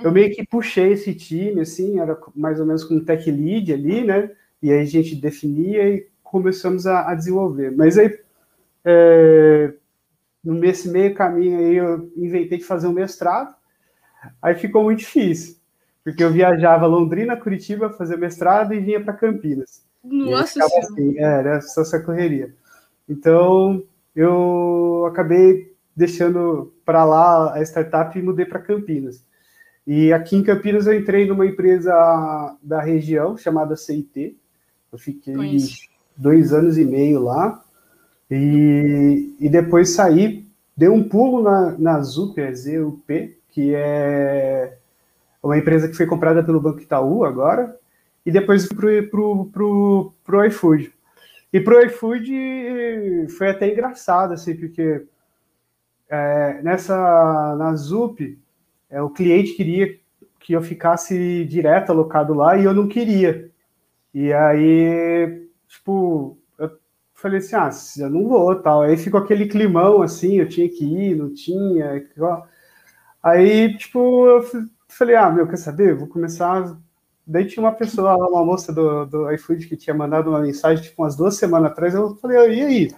eu 0.02 0.12
meio 0.12 0.34
que 0.34 0.46
puxei 0.46 0.94
esse 0.94 1.14
time, 1.14 1.62
assim, 1.62 2.00
era 2.00 2.18
mais 2.36 2.60
ou 2.60 2.66
menos 2.66 2.84
com 2.84 2.96
um 2.96 3.06
tech 3.06 3.30
lead 3.30 3.72
ali, 3.72 4.04
né? 4.04 4.32
E 4.62 4.72
aí 4.72 4.80
a 4.80 4.86
gente 4.86 5.16
definia 5.16 5.88
e 5.88 6.08
começamos 6.24 6.88
a, 6.88 7.12
a 7.12 7.16
desenvolver. 7.16 7.72
Mas 7.72 7.98
aí, 7.98 8.18
é, 8.84 9.74
nesse 10.44 10.90
meio 10.90 11.14
caminho 11.14 11.60
aí, 11.60 11.76
eu 11.76 12.12
inventei 12.18 12.58
de 12.58 12.64
fazer 12.64 12.88
um 12.88 12.94
mestrado, 12.94 13.54
aí 14.42 14.56
ficou 14.56 14.84
muito 14.84 15.00
difícil, 15.00 15.58
porque 16.04 16.24
eu 16.24 16.32
viajava 16.32 16.88
Londrina, 16.88 17.38
Curitiba, 17.38 17.92
fazer 17.92 18.18
mestrado 18.18 18.74
e 18.74 18.80
vinha 18.80 19.04
para 19.04 19.14
Campinas. 19.14 19.86
Nossa 20.04 20.54
Senhora! 20.54 20.80
Assim, 20.80 21.18
é, 21.18 21.24
era 21.24 21.62
só 21.62 21.82
essa 21.82 22.00
correria. 22.00 22.54
Então, 23.08 23.84
eu 24.16 25.06
acabei 25.08 25.74
deixando 25.96 26.74
para 26.86 27.04
lá 27.06 27.54
a 27.54 27.62
startup 27.62 28.18
e 28.18 28.22
mudei 28.22 28.46
para 28.46 28.60
Campinas. 28.60 29.24
E 29.86 30.14
aqui 30.14 30.36
em 30.36 30.44
Campinas 30.44 30.88
eu 30.88 30.98
entrei 30.98 31.28
numa 31.28 31.46
empresa 31.46 32.58
da 32.62 32.82
região 32.82 33.38
chamada 33.38 33.76
CIT. 33.76 34.38
Eu 34.92 34.98
fiquei 34.98 35.36
dois 36.16 36.54
anos 36.54 36.78
e 36.78 36.86
meio 36.86 37.22
lá. 37.22 37.64
E, 38.32 39.36
e 39.40 39.50
depois 39.50 39.90
saí, 39.90 40.48
dei 40.76 40.90
um 40.90 41.08
pulo 41.08 41.44
na, 41.44 41.76
na 41.78 42.02
ZUP, 42.02 42.40
a 42.42 42.54
ZUP, 42.54 43.38
que 43.50 43.74
é 43.76 44.78
uma 45.42 45.58
empresa 45.58 45.88
que 45.88 45.96
foi 45.96 46.06
comprada 46.06 46.44
pelo 46.44 46.62
Banco 46.62 46.80
Itaú 46.80 47.26
agora. 47.26 47.78
E 48.26 48.32
depois 48.32 48.68
pro, 48.68 49.10
pro, 49.10 49.46
pro, 49.48 50.14
pro 50.24 50.46
iFood. 50.46 50.94
E 51.52 51.60
pro 51.60 51.86
iFood 51.86 53.28
foi 53.38 53.50
até 53.50 53.72
engraçado, 53.72 54.34
assim, 54.34 54.56
porque 54.56 55.06
é, 56.10 56.62
nessa, 56.62 57.56
na 57.58 57.76
ZUP, 57.76 58.40
é, 58.90 59.02
o 59.02 59.10
cliente 59.10 59.54
queria 59.54 60.00
que 60.40 60.54
eu 60.54 60.62
ficasse 60.62 61.46
direto 61.46 61.92
alocado 61.92 62.34
lá 62.34 62.58
e 62.58 62.64
eu 62.64 62.74
não 62.74 62.88
queria. 62.88 63.50
E 64.14 64.32
aí, 64.34 65.48
tipo, 65.68 66.38
eu 66.60 66.72
falei 67.14 67.40
assim, 67.40 67.56
ah, 67.56 67.70
eu 67.98 68.10
não 68.10 68.28
vou, 68.28 68.56
tal. 68.62 68.84
Aí 68.84 68.98
ficou 68.98 69.20
aquele 69.20 69.48
climão, 69.48 70.02
assim, 70.02 70.40
eu 70.40 70.48
tinha 70.48 70.70
que 70.70 70.86
ir, 70.86 71.16
não 71.16 71.34
tinha. 71.34 72.04
Aí, 73.22 73.78
tipo, 73.78 74.28
eu 74.28 74.44
falei, 74.88 75.16
ah, 75.16 75.32
meu, 75.32 75.48
quer 75.48 75.58
saber? 75.58 75.96
Vou 75.96 76.08
começar... 76.08 76.78
Daí 77.26 77.46
tinha 77.46 77.64
uma 77.64 77.72
pessoa, 77.72 78.16
uma 78.18 78.44
moça 78.44 78.74
do, 78.74 79.06
do 79.06 79.32
iFood 79.32 79.68
que 79.68 79.78
tinha 79.78 79.94
mandado 79.94 80.30
uma 80.30 80.42
mensagem, 80.42 80.84
tipo, 80.84 81.02
umas 81.02 81.16
duas 81.16 81.36
semanas 81.38 81.72
atrás, 81.72 81.94
eu 81.94 82.16
falei, 82.18 82.38
e 82.38 82.62
aí? 82.62 82.96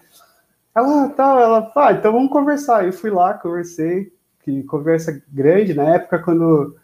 Ela, 0.76 1.10
tá, 1.10 1.40
ela, 1.40 1.72
ah, 1.76 1.94
então 1.94 2.12
vamos 2.12 2.32
conversar. 2.32 2.86
Eu 2.86 2.92
fui 2.92 3.10
lá, 3.10 3.34
conversei, 3.36 4.12
que 4.44 4.64
conversa 4.64 5.22
grande, 5.32 5.74
na 5.74 5.96
época 5.96 6.20
quando. 6.20 6.76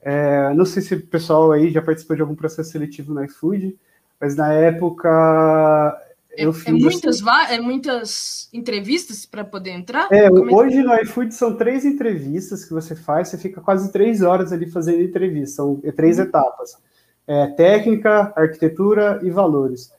É, 0.00 0.52
não 0.54 0.64
sei 0.64 0.82
se 0.82 0.94
o 0.94 1.06
pessoal 1.06 1.52
aí 1.52 1.70
já 1.70 1.82
participou 1.82 2.16
de 2.16 2.22
algum 2.22 2.34
processo 2.34 2.70
seletivo 2.70 3.14
no 3.14 3.24
iFood, 3.24 3.78
mas 4.20 4.34
na 4.34 4.52
época 4.52 5.96
é, 6.36 6.44
é, 6.44 6.72
muitas, 6.72 7.22
assim. 7.26 7.54
é 7.54 7.60
muitas 7.60 8.48
entrevistas 8.52 9.26
para 9.26 9.44
poder 9.44 9.70
entrar? 9.70 10.08
É, 10.10 10.26
é 10.26 10.30
hoje 10.30 10.82
no 10.82 10.94
iFood 11.02 11.34
são 11.34 11.54
três 11.56 11.84
entrevistas 11.84 12.64
que 12.64 12.72
você 12.72 12.94
faz, 12.94 13.28
você 13.28 13.38
fica 13.38 13.60
quase 13.60 13.92
três 13.92 14.22
horas 14.22 14.52
ali 14.52 14.70
fazendo 14.70 15.02
entrevista, 15.02 15.56
são 15.56 15.76
três 15.96 16.18
uhum. 16.18 16.24
etapas. 16.24 16.76
É, 17.26 17.46
técnica, 17.48 18.32
arquitetura 18.34 19.20
e 19.22 19.30
valores. 19.30 19.92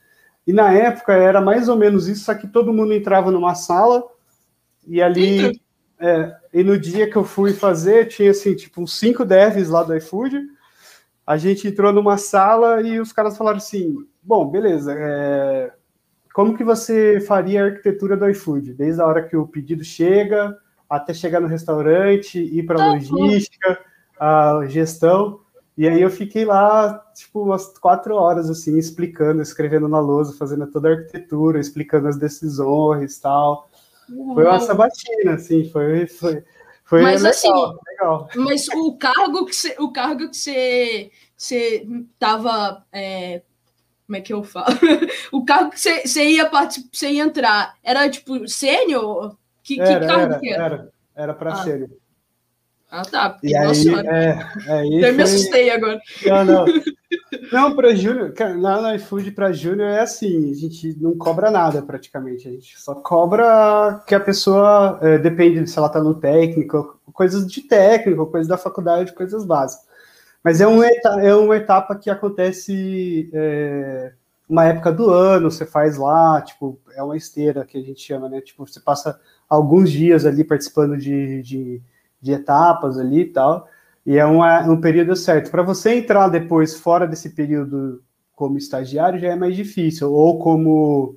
E 0.46 0.52
na 0.52 0.74
época 0.74 1.14
era 1.14 1.40
mais 1.40 1.70
ou 1.70 1.78
menos 1.78 2.08
isso, 2.08 2.26
só 2.26 2.34
que 2.34 2.48
todo 2.48 2.74
mundo 2.74 2.94
entrava 2.94 3.32
numa 3.32 3.56
sala 3.56 4.04
e 4.86 5.02
ali. 5.02 5.62
É, 6.00 6.36
e 6.54 6.64
no 6.64 6.78
dia 6.78 7.10
que 7.10 7.16
eu 7.16 7.24
fui 7.24 7.54
fazer, 7.54 8.08
tinha 8.08 8.32
assim, 8.32 8.54
tipo, 8.54 8.82
uns 8.82 9.00
cinco 9.00 9.24
devs 9.24 9.70
lá 9.70 9.84
do 9.84 9.96
iFood. 9.96 10.38
A 11.26 11.38
gente 11.38 11.66
entrou 11.66 11.94
numa 11.94 12.18
sala 12.18 12.82
e 12.82 13.00
os 13.00 13.14
caras 13.14 13.38
falaram 13.38 13.58
assim: 13.58 13.96
bom, 14.22 14.50
beleza, 14.50 14.94
é, 14.98 15.72
como 16.34 16.58
que 16.58 16.64
você 16.64 17.22
faria 17.22 17.64
a 17.64 17.66
arquitetura 17.68 18.18
do 18.18 18.28
iFood? 18.30 18.74
Desde 18.74 19.00
a 19.00 19.06
hora 19.06 19.22
que 19.22 19.38
o 19.38 19.48
pedido 19.48 19.84
chega, 19.84 20.58
até 20.90 21.14
chegar 21.14 21.40
no 21.40 21.48
restaurante, 21.48 22.40
ir 22.40 22.64
para 22.64 22.76
a 22.76 22.80
tá 22.80 22.94
logística, 22.94 23.80
a 24.20 24.62
gestão. 24.68 25.42
E 25.78 25.88
aí 25.88 26.02
eu 26.02 26.10
fiquei 26.10 26.44
lá, 26.44 27.04
tipo, 27.16 27.44
umas 27.44 27.78
quatro 27.78 28.16
horas, 28.16 28.50
assim, 28.50 28.78
explicando, 28.78 29.42
escrevendo 29.42 29.88
na 29.88 30.00
lousa, 30.00 30.36
fazendo 30.38 30.66
toda 30.68 30.90
a 30.90 30.92
arquitetura, 30.94 31.60
explicando 31.60 32.08
as 32.08 32.18
decisões 32.18 33.18
e 33.18 33.22
tal. 33.22 33.70
Uhum. 34.10 34.34
Foi 34.34 34.44
uma 34.44 34.60
sabatina, 34.60 35.34
assim, 35.34 35.70
foi, 35.70 36.08
foi, 36.08 36.44
foi 36.84 37.02
mas, 37.02 37.22
legal, 37.22 37.32
assim, 37.32 37.78
legal. 37.90 38.30
Mas 38.36 38.68
o 38.70 38.98
cargo 38.98 39.46
que 39.46 39.56
você, 39.56 39.76
o 39.80 39.92
cargo 39.92 40.30
que 40.30 40.38
você, 40.38 41.12
você 41.36 41.88
tava, 42.20 42.86
é, 42.92 43.42
como 44.14 44.18
é 44.18 44.22
que 44.22 44.34
eu 44.34 44.44
falo? 44.44 44.68
o 45.32 45.44
cargo 45.44 45.72
que 45.72 45.80
você, 45.80 46.24
ia 46.30 46.46
participar, 46.46 46.90
você 46.92 47.10
ia 47.10 47.24
entrar, 47.24 47.76
era 47.84 48.08
tipo 48.08 48.48
sênior? 48.48 49.36
Que, 49.64 49.82
era, 49.82 50.00
que 50.00 50.06
cargo 50.06 50.22
era, 50.22 50.40
que 50.40 50.50
era? 50.50 50.64
Era, 50.64 50.90
era 51.16 51.34
para 51.34 51.54
ah. 51.54 51.64
sênior. 51.64 51.90
Ah, 52.92 53.02
tá. 53.02 53.40
E 53.42 53.56
aí, 53.56 53.90
é, 54.06 54.72
aí 54.72 54.96
Eu 54.98 55.02
foi... 55.02 55.12
me 55.14 55.24
assustei 55.24 55.72
agora. 55.72 56.00
Não, 56.26 56.46
não. 56.46 56.66
Não, 57.52 57.76
para 57.76 57.94
Júnior, 57.94 58.34
lá 58.58 58.82
no 58.82 58.96
iFood 58.96 59.32
para 59.32 59.52
Júnior 59.52 59.90
é 59.90 60.00
assim, 60.00 60.52
a 60.52 60.56
gente 60.56 60.98
não 61.00 61.16
cobra 61.16 61.52
nada 61.52 61.82
praticamente, 61.82 62.48
a 62.48 62.52
gente 62.52 62.80
só 62.80 62.96
cobra 62.96 64.02
que 64.08 64.16
a 64.16 64.20
pessoa, 64.20 64.98
é, 65.02 65.18
depende 65.20 65.70
se 65.70 65.78
ela 65.78 65.88
está 65.88 66.02
no 66.02 66.16
técnico, 66.16 67.00
coisas 67.12 67.46
de 67.46 67.62
técnico, 67.62 68.26
coisas 68.28 68.48
da 68.48 68.58
faculdade, 68.58 69.14
coisas 69.14 69.46
básicas. 69.46 69.86
Mas 70.44 70.60
é 70.60 70.68
uma 70.68 70.86
etapa, 70.86 71.22
é 71.22 71.34
uma 71.36 71.56
etapa 71.56 71.96
que 71.96 72.10
acontece 72.10 73.30
é, 73.34 74.12
uma 74.48 74.66
época 74.66 74.92
do 74.92 75.10
ano, 75.10 75.50
você 75.50 75.66
faz 75.66 75.98
lá, 75.98 76.42
tipo, 76.42 76.80
é 76.96 77.02
uma 77.02 77.16
esteira 77.16 77.66
que 77.66 77.78
a 77.78 77.82
gente 77.82 78.02
chama, 78.02 78.28
né? 78.28 78.42
Tipo, 78.42 78.68
você 78.68 78.80
passa 78.80 79.20
alguns 79.48 79.90
dias 79.90 80.26
ali 80.26 80.44
participando 80.44 80.98
de, 80.98 81.42
de, 81.42 81.82
de 82.22 82.32
etapas 82.32 82.98
ali 82.98 83.22
e 83.22 83.26
tal. 83.26 83.68
E 84.06 84.18
é 84.18 84.26
uma, 84.26 84.62
um 84.70 84.82
período 84.82 85.16
certo. 85.16 85.50
Para 85.50 85.64
você 85.64 85.94
entrar 85.94 86.28
depois 86.28 86.76
fora 86.76 87.08
desse 87.08 87.30
período 87.30 88.04
como 88.36 88.58
estagiário 88.58 89.20
já 89.20 89.30
é 89.30 89.36
mais 89.36 89.56
difícil, 89.56 90.12
ou 90.12 90.40
como 90.40 91.16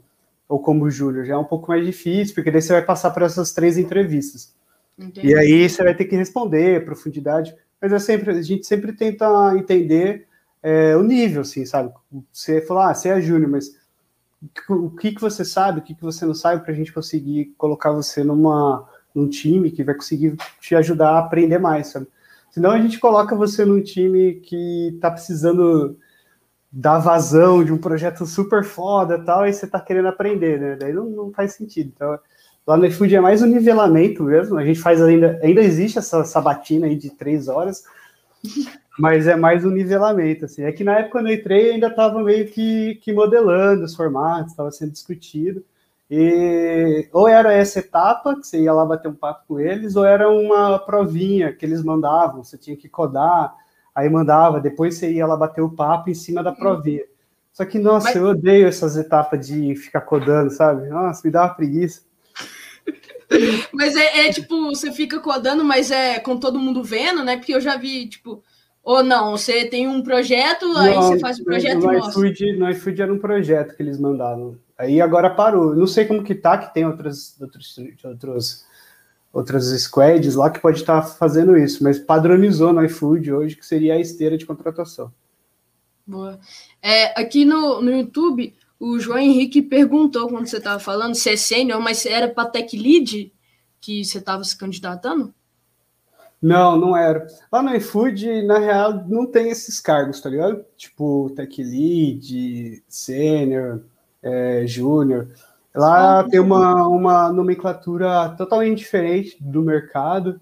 ou 0.48 0.60
como 0.60 0.88
júnior 0.88 1.24
já 1.24 1.34
é 1.34 1.36
um 1.36 1.44
pouco 1.44 1.68
mais 1.70 1.84
difícil, 1.84 2.32
porque 2.32 2.52
daí 2.52 2.62
você 2.62 2.72
vai 2.72 2.82
passar 2.82 3.10
por 3.10 3.22
essas 3.22 3.52
três 3.52 3.76
entrevistas. 3.76 4.54
Entendi. 4.96 5.28
E 5.28 5.34
aí 5.34 5.68
você 5.68 5.82
vai 5.82 5.94
ter 5.94 6.04
que 6.04 6.14
responder 6.14 6.84
profundidade, 6.84 7.54
mas 7.80 7.92
é 7.92 7.98
sempre 7.98 8.30
a 8.30 8.42
gente 8.42 8.66
sempre 8.66 8.92
tenta 8.92 9.54
entender 9.56 10.26
é, 10.62 10.96
o 10.96 11.02
nível, 11.02 11.42
assim, 11.42 11.64
sabe? 11.64 11.92
Você 12.32 12.60
falar, 12.60 12.90
ah, 12.90 12.94
você 12.94 13.08
é 13.08 13.20
júnior, 13.20 13.50
mas 13.50 13.76
o 14.68 14.90
que 14.90 15.12
que 15.12 15.20
você 15.20 15.44
sabe, 15.44 15.80
o 15.80 15.82
que 15.82 15.94
que 15.94 16.02
você 16.02 16.24
não 16.26 16.34
sabe, 16.34 16.62
para 16.62 16.72
a 16.72 16.76
gente 16.76 16.92
conseguir 16.92 17.54
colocar 17.56 17.92
você 17.92 18.22
numa 18.22 18.88
num 19.14 19.28
time 19.28 19.70
que 19.70 19.82
vai 19.82 19.94
conseguir 19.94 20.36
te 20.60 20.74
ajudar 20.74 21.12
a 21.12 21.18
aprender 21.20 21.58
mais, 21.58 21.86
sabe? 21.86 22.06
Senão 22.50 22.70
a 22.70 22.78
gente 22.78 22.98
coloca 22.98 23.34
você 23.34 23.64
num 23.64 23.82
time 23.82 24.34
que 24.34 24.92
está 24.94 25.10
precisando 25.10 25.98
dar 26.70 26.98
vazão 26.98 27.64
de 27.64 27.72
um 27.72 27.78
projeto 27.78 28.26
super 28.26 28.62
foda 28.62 29.22
tal, 29.24 29.46
e 29.46 29.52
você 29.52 29.64
está 29.64 29.80
querendo 29.80 30.08
aprender, 30.08 30.60
né? 30.60 30.76
Daí 30.78 30.92
não, 30.92 31.06
não, 31.06 31.32
faz 31.32 31.54
sentido. 31.54 31.92
Então, 31.94 32.18
lá 32.66 32.76
no 32.76 32.84
iFood 32.86 33.14
é 33.14 33.20
mais 33.20 33.42
um 33.42 33.46
nivelamento 33.46 34.24
mesmo. 34.24 34.58
A 34.58 34.64
gente 34.64 34.80
faz 34.80 35.00
ainda, 35.00 35.38
ainda 35.42 35.60
existe 35.60 35.98
essa 35.98 36.24
sabatina 36.24 36.86
aí 36.86 36.96
de 36.96 37.10
três 37.10 37.48
horas, 37.48 37.84
mas 38.98 39.26
é 39.26 39.36
mais 39.36 39.64
um 39.64 39.70
nivelamento, 39.70 40.46
assim. 40.46 40.64
É 40.64 40.72
que 40.72 40.82
na 40.82 40.98
época 40.98 41.12
quando 41.12 41.28
eu 41.28 41.34
entrei 41.34 41.72
ainda 41.72 41.86
estava 41.88 42.22
meio 42.22 42.48
que, 42.48 42.96
que 42.96 43.12
modelando 43.12 43.84
os 43.84 43.94
formatos, 43.94 44.50
estava 44.50 44.70
sendo 44.70 44.92
discutido. 44.92 45.64
E 46.10 47.08
ou 47.12 47.26
era 47.28 47.52
essa 47.52 47.80
etapa, 47.80 48.36
que 48.36 48.46
você 48.46 48.60
ia 48.62 48.72
lá 48.72 48.84
bater 48.84 49.08
um 49.08 49.14
papo 49.14 49.44
com 49.48 49.60
eles, 49.60 49.96
ou 49.96 50.04
era 50.04 50.28
uma 50.30 50.78
provinha 50.78 51.52
que 51.52 51.64
eles 51.66 51.82
mandavam, 51.82 52.44
você 52.44 52.56
tinha 52.56 52.76
que 52.76 52.88
codar, 52.88 53.54
aí 53.94 54.08
mandava, 54.08 54.60
depois 54.60 54.96
você 54.96 55.10
ia 55.10 55.26
lá 55.26 55.36
bater 55.36 55.62
o 55.62 55.70
papo 55.70 56.10
em 56.10 56.14
cima 56.14 56.42
da 56.42 56.52
provinha. 56.52 57.02
Só 57.52 57.64
que, 57.64 57.78
nossa, 57.78 58.08
Mas... 58.08 58.16
eu 58.16 58.26
odeio 58.26 58.68
essas 58.68 58.96
etapas 58.96 59.46
de 59.46 59.74
ficar 59.76 60.02
codando, 60.02 60.50
sabe? 60.50 60.88
Nossa, 60.88 61.22
me 61.24 61.32
dá 61.32 61.44
uma 61.44 61.54
preguiça. 61.54 62.02
Mas 63.72 63.96
é, 63.96 64.26
é, 64.26 64.32
tipo, 64.32 64.66
você 64.66 64.92
fica 64.92 65.20
codando, 65.20 65.64
mas 65.64 65.90
é 65.90 66.18
com 66.18 66.36
todo 66.36 66.58
mundo 66.58 66.82
vendo, 66.82 67.24
né? 67.24 67.36
Porque 67.36 67.54
eu 67.54 67.60
já 67.60 67.76
vi, 67.76 68.08
tipo, 68.08 68.42
ou 68.82 69.02
não, 69.02 69.32
você 69.32 69.64
tem 69.64 69.88
um 69.88 70.02
projeto, 70.02 70.68
não, 70.68 70.80
aí 70.80 70.94
você 70.94 71.18
faz 71.18 71.40
o 71.40 71.44
projeto 71.44 71.80
no, 71.80 71.92
e 71.92 71.96
mostra. 71.98 72.28
IFood, 72.28 72.52
no 72.52 72.70
iFood 72.70 73.02
era 73.02 73.12
um 73.12 73.18
projeto 73.18 73.76
que 73.76 73.82
eles 73.82 73.98
mandavam. 73.98 74.56
Aí 74.78 75.00
agora 75.00 75.28
parou. 75.28 75.74
Não 75.74 75.86
sei 75.86 76.04
como 76.04 76.22
que 76.22 76.34
tá, 76.34 76.56
que 76.56 76.72
tem 76.72 76.86
outras, 76.86 77.36
outros, 77.40 77.76
outros, 78.04 78.66
outras 79.32 79.64
squads 79.82 80.36
lá 80.36 80.50
que 80.50 80.60
pode 80.60 80.80
estar 80.80 81.00
tá 81.00 81.06
fazendo 81.06 81.56
isso, 81.56 81.82
mas 81.82 81.98
padronizou 81.98 82.72
no 82.72 82.84
iFood 82.84 83.32
hoje, 83.32 83.56
que 83.56 83.66
seria 83.66 83.94
a 83.94 84.00
esteira 84.00 84.38
de 84.38 84.46
contratação. 84.46 85.12
Boa. 86.06 86.38
É, 86.80 87.20
aqui 87.20 87.44
no, 87.44 87.82
no 87.82 87.90
YouTube, 87.90 88.54
o 88.78 88.98
João 88.98 89.18
Henrique 89.18 89.62
perguntou 89.62 90.28
quando 90.28 90.46
você 90.46 90.58
estava 90.58 90.78
falando 90.78 91.14
se 91.14 91.30
é 91.30 91.36
sênior, 91.36 91.80
mas 91.80 92.04
era 92.04 92.28
para 92.28 92.48
tech 92.48 92.76
lead 92.76 93.32
que 93.80 94.04
você 94.04 94.18
estava 94.18 94.44
se 94.44 94.56
candidatando? 94.56 95.34
Não, 96.40 96.76
não 96.76 96.96
era. 96.96 97.26
Lá 97.50 97.62
no 97.62 97.74
iFood, 97.74 98.42
na 98.42 98.58
real, 98.58 99.04
não 99.08 99.26
tem 99.26 99.48
esses 99.48 99.80
cargos, 99.80 100.20
tá 100.20 100.28
ligado? 100.28 100.64
Tipo, 100.76 101.30
tech 101.34 101.62
lead, 101.62 102.82
sênior, 102.86 103.82
é, 104.22 104.66
júnior. 104.66 105.30
Lá 105.74 106.20
ah, 106.20 106.24
tem 106.28 106.40
uma, 106.40 106.86
uma 106.86 107.32
nomenclatura 107.32 108.34
totalmente 108.36 108.78
diferente 108.78 109.36
do 109.40 109.62
mercado. 109.62 110.40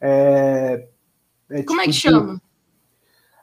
É, 0.00 0.86
é 1.50 1.62
Como 1.62 1.80
tipo 1.80 1.80
é 1.80 1.84
que 1.84 1.92
chama? 1.92 2.40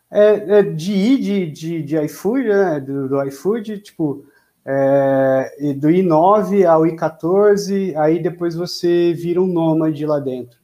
É, 0.10 0.60
é 0.60 0.64
de 0.64 0.92
I 0.92 1.18
de, 1.18 1.52
de, 1.52 1.84
de 1.84 2.06
iFood, 2.06 2.48
né? 2.48 2.80
Do, 2.80 3.08
do 3.08 3.24
iFood, 3.24 3.80
tipo, 3.80 4.26
é, 4.66 5.74
do 5.78 5.90
I9 5.90 6.66
ao 6.66 6.84
I14, 6.84 7.96
aí 7.96 8.22
depois 8.22 8.56
você 8.56 9.14
vira 9.14 9.42
um 9.42 9.48
nômade 9.48 10.06
lá 10.06 10.20
dentro. 10.20 10.60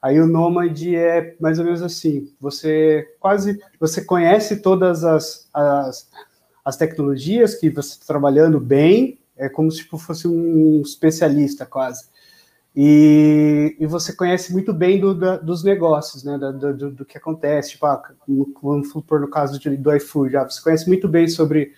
Aí 0.00 0.20
o 0.20 0.26
nômade 0.26 0.96
é 0.96 1.36
mais 1.40 1.58
ou 1.58 1.64
menos 1.64 1.82
assim, 1.82 2.28
você 2.40 3.06
quase, 3.20 3.60
você 3.78 4.04
conhece 4.04 4.60
todas 4.60 5.04
as, 5.04 5.48
as 5.54 6.08
as 6.64 6.76
tecnologias 6.76 7.54
que 7.54 7.68
você 7.68 7.94
está 7.94 8.06
trabalhando 8.06 8.60
bem, 8.60 9.18
é 9.36 9.48
como 9.48 9.70
se 9.70 9.82
fosse 9.84 10.28
um 10.28 10.80
especialista 10.82 11.66
quase. 11.66 12.06
E, 12.74 13.76
e 13.78 13.86
você 13.86 14.14
conhece 14.14 14.52
muito 14.52 14.72
bem 14.72 14.98
do, 14.98 15.14
da, 15.14 15.36
dos 15.36 15.62
negócios, 15.62 16.24
né, 16.24 16.38
do, 16.38 16.74
do, 16.74 16.90
do, 16.90 17.04
que 17.04 17.18
acontece, 17.18 17.70
tipo, 17.72 17.84
ah, 17.84 18.02
vamos 18.62 18.90
supor 18.90 19.20
no 19.20 19.28
caso 19.28 19.58
de, 19.58 19.76
do 19.76 19.94
iFood, 19.94 20.36
ah, 20.36 20.44
você 20.44 20.62
conhece 20.62 20.88
muito 20.88 21.06
bem 21.06 21.28
sobre 21.28 21.74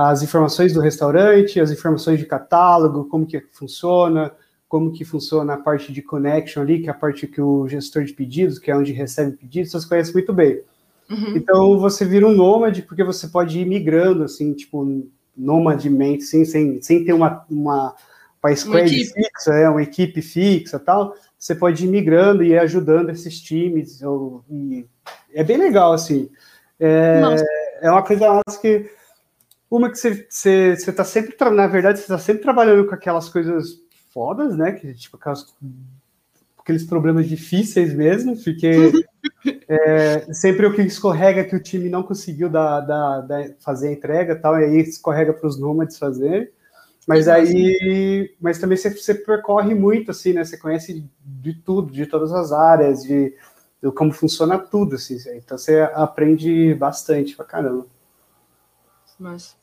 as 0.00 0.22
informações 0.22 0.72
do 0.72 0.80
restaurante, 0.80 1.60
as 1.60 1.72
informações 1.72 2.20
de 2.20 2.26
catálogo, 2.26 3.06
como 3.06 3.26
que 3.26 3.40
funciona, 3.50 4.30
como 4.68 4.92
que 4.92 5.04
funciona 5.04 5.54
a 5.54 5.56
parte 5.56 5.92
de 5.92 6.00
connection 6.02 6.62
ali, 6.62 6.80
que 6.80 6.88
é 6.88 6.90
a 6.92 6.94
parte 6.94 7.26
que 7.26 7.40
o 7.40 7.66
gestor 7.66 8.04
de 8.04 8.12
pedidos, 8.12 8.60
que 8.60 8.70
é 8.70 8.76
onde 8.76 8.92
recebe 8.92 9.36
pedidos, 9.36 9.72
você 9.72 9.88
conhece 9.88 10.12
muito 10.12 10.32
bem. 10.32 10.60
Uhum. 11.10 11.36
Então 11.36 11.78
você 11.80 12.04
vira 12.04 12.28
um 12.28 12.32
nômade 12.32 12.82
porque 12.82 13.02
você 13.02 13.26
pode 13.26 13.58
ir 13.58 13.66
migrando, 13.66 14.22
assim, 14.22 14.52
tipo, 14.52 14.86
nomademente, 15.36 16.22
assim, 16.22 16.44
sem, 16.44 16.80
sem 16.80 17.04
ter 17.04 17.12
uma, 17.12 17.44
uma, 17.50 17.96
uma 18.40 18.54
squad 18.54 18.88
uma 18.88 18.88
fixa, 18.88 19.52
é, 19.54 19.68
uma 19.68 19.82
equipe 19.82 20.22
fixa 20.22 20.78
tal. 20.78 21.12
Você 21.36 21.56
pode 21.56 21.84
ir 21.84 21.88
migrando 21.88 22.44
e 22.44 22.50
ir 22.50 22.58
ajudando 22.60 23.10
esses 23.10 23.40
times. 23.40 24.00
Ou, 24.02 24.44
é 25.34 25.42
bem 25.42 25.56
legal, 25.56 25.92
assim. 25.92 26.30
É, 26.78 27.20
é 27.82 27.90
uma 27.90 28.04
coisa 28.04 28.40
que. 28.60 28.96
Uma 29.70 29.90
que 29.90 29.98
você, 29.98 30.26
você, 30.28 30.76
você 30.76 30.92
tá 30.92 31.04
sempre, 31.04 31.36
na 31.50 31.66
verdade, 31.66 31.98
você 31.98 32.04
está 32.04 32.18
sempre 32.18 32.42
trabalhando 32.42 32.86
com 32.86 32.94
aquelas 32.94 33.28
coisas 33.28 33.80
fodas, 34.12 34.56
né? 34.56 34.72
Que, 34.72 34.94
tipo, 34.94 35.16
aquelas, 35.16 35.54
aqueles 36.58 36.84
problemas 36.84 37.28
difíceis 37.28 37.92
mesmo, 37.92 38.36
porque 38.42 38.92
É, 39.68 40.32
sempre 40.32 40.66
o 40.66 40.74
que 40.74 40.80
escorrega 40.82 41.44
que 41.44 41.54
o 41.54 41.62
time 41.62 41.88
não 41.90 42.02
conseguiu 42.02 42.48
dar, 42.48 42.80
dar, 42.80 43.20
dar 43.20 43.50
fazer 43.60 43.88
a 43.88 43.92
entrega 43.92 44.34
tal, 44.34 44.58
e 44.58 44.64
aí 44.64 44.78
escorrega 44.78 45.32
para 45.32 45.46
os 45.46 45.58
nômades 45.58 45.98
fazer. 45.98 46.52
Mas 47.06 47.28
aí, 47.28 48.34
mas 48.40 48.58
também 48.58 48.76
você, 48.76 48.90
você, 48.90 49.14
percorre 49.14 49.74
muito, 49.74 50.10
assim, 50.10 50.32
né? 50.32 50.44
Você 50.44 50.58
conhece 50.58 51.06
de 51.22 51.54
tudo, 51.54 51.90
de 51.90 52.06
todas 52.06 52.32
as 52.32 52.52
áreas, 52.52 53.02
de, 53.02 53.34
de 53.82 53.90
como 53.92 54.12
funciona 54.12 54.58
tudo, 54.58 54.96
assim. 54.96 55.16
Então 55.34 55.56
você 55.56 55.80
aprende 55.94 56.74
bastante 56.74 57.34
pra 57.34 57.46
caramba. 57.46 57.86
Mas, 59.18 59.56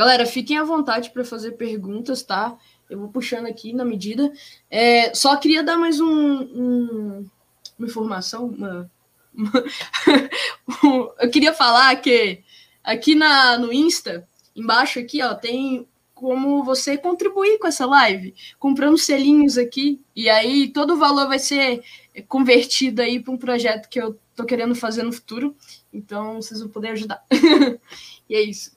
galera, 0.00 0.24
fiquem 0.24 0.56
à 0.56 0.64
vontade 0.64 1.10
para 1.10 1.22
fazer 1.22 1.52
perguntas, 1.52 2.22
tá? 2.22 2.56
Eu 2.88 2.98
vou 2.98 3.08
puxando 3.08 3.44
aqui 3.44 3.74
na 3.74 3.84
medida. 3.84 4.32
É, 4.70 5.14
só 5.14 5.36
queria 5.36 5.62
dar 5.62 5.76
mais 5.76 6.00
um, 6.00 6.08
um 6.08 7.30
uma 7.78 7.86
informação, 7.86 8.46
uma, 8.46 8.90
uma 9.34 9.52
eu 11.20 11.30
queria 11.30 11.52
falar 11.52 11.94
que 11.96 12.42
aqui 12.82 13.14
na, 13.14 13.58
no 13.58 13.70
Insta, 13.70 14.26
embaixo 14.56 14.98
aqui, 14.98 15.22
ó, 15.22 15.34
tem 15.34 15.86
como 16.14 16.64
você 16.64 16.96
contribuir 16.96 17.58
com 17.58 17.66
essa 17.66 17.84
live, 17.84 18.34
comprando 18.58 18.96
selinhos 18.96 19.58
aqui, 19.58 20.00
e 20.16 20.30
aí 20.30 20.68
todo 20.68 20.94
o 20.94 20.98
valor 20.98 21.28
vai 21.28 21.38
ser 21.38 21.82
convertido 22.26 23.02
aí 23.02 23.20
para 23.20 23.32
um 23.32 23.38
projeto 23.38 23.86
que 23.86 24.00
eu 24.00 24.18
tô 24.34 24.44
querendo 24.46 24.74
fazer 24.74 25.02
no 25.02 25.12
futuro, 25.12 25.54
então 25.92 26.40
vocês 26.40 26.60
vão 26.60 26.70
poder 26.70 26.88
ajudar. 26.88 27.22
e 28.28 28.34
é 28.34 28.40
isso. 28.40 28.72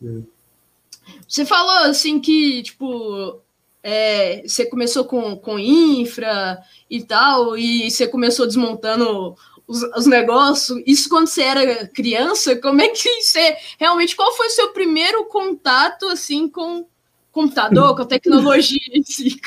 Você 1.28 1.46
falou 1.46 1.90
assim 1.90 2.20
que, 2.20 2.64
tipo, 2.64 3.42
é, 3.84 4.44
você 4.48 4.66
começou 4.66 5.04
com, 5.04 5.36
com 5.36 5.60
infra 5.60 6.60
e 6.90 7.04
tal, 7.04 7.58
e 7.58 7.92
você 7.92 8.08
começou 8.08 8.48
desmontando 8.48 9.36
os, 9.68 9.84
os, 9.96 10.06
negócios. 10.06 10.82
Isso 10.86 11.10
quando 11.10 11.28
você 11.28 11.42
era 11.42 11.88
criança, 11.88 12.56
como 12.56 12.82
é 12.82 12.90
que 12.90 13.22
você. 13.22 13.58
Realmente, 13.78 14.16
qual 14.16 14.34
foi 14.36 14.48
o 14.48 14.52
seu 14.52 14.70
primeiro 14.72 15.26
contato 15.26 16.08
assim 16.08 16.48
com 16.48 16.86
computador, 17.32 17.96
com 17.96 18.04
a 18.04 18.08
tecnologia 18.08 18.80
em 18.94 19.04
si? 19.04 19.40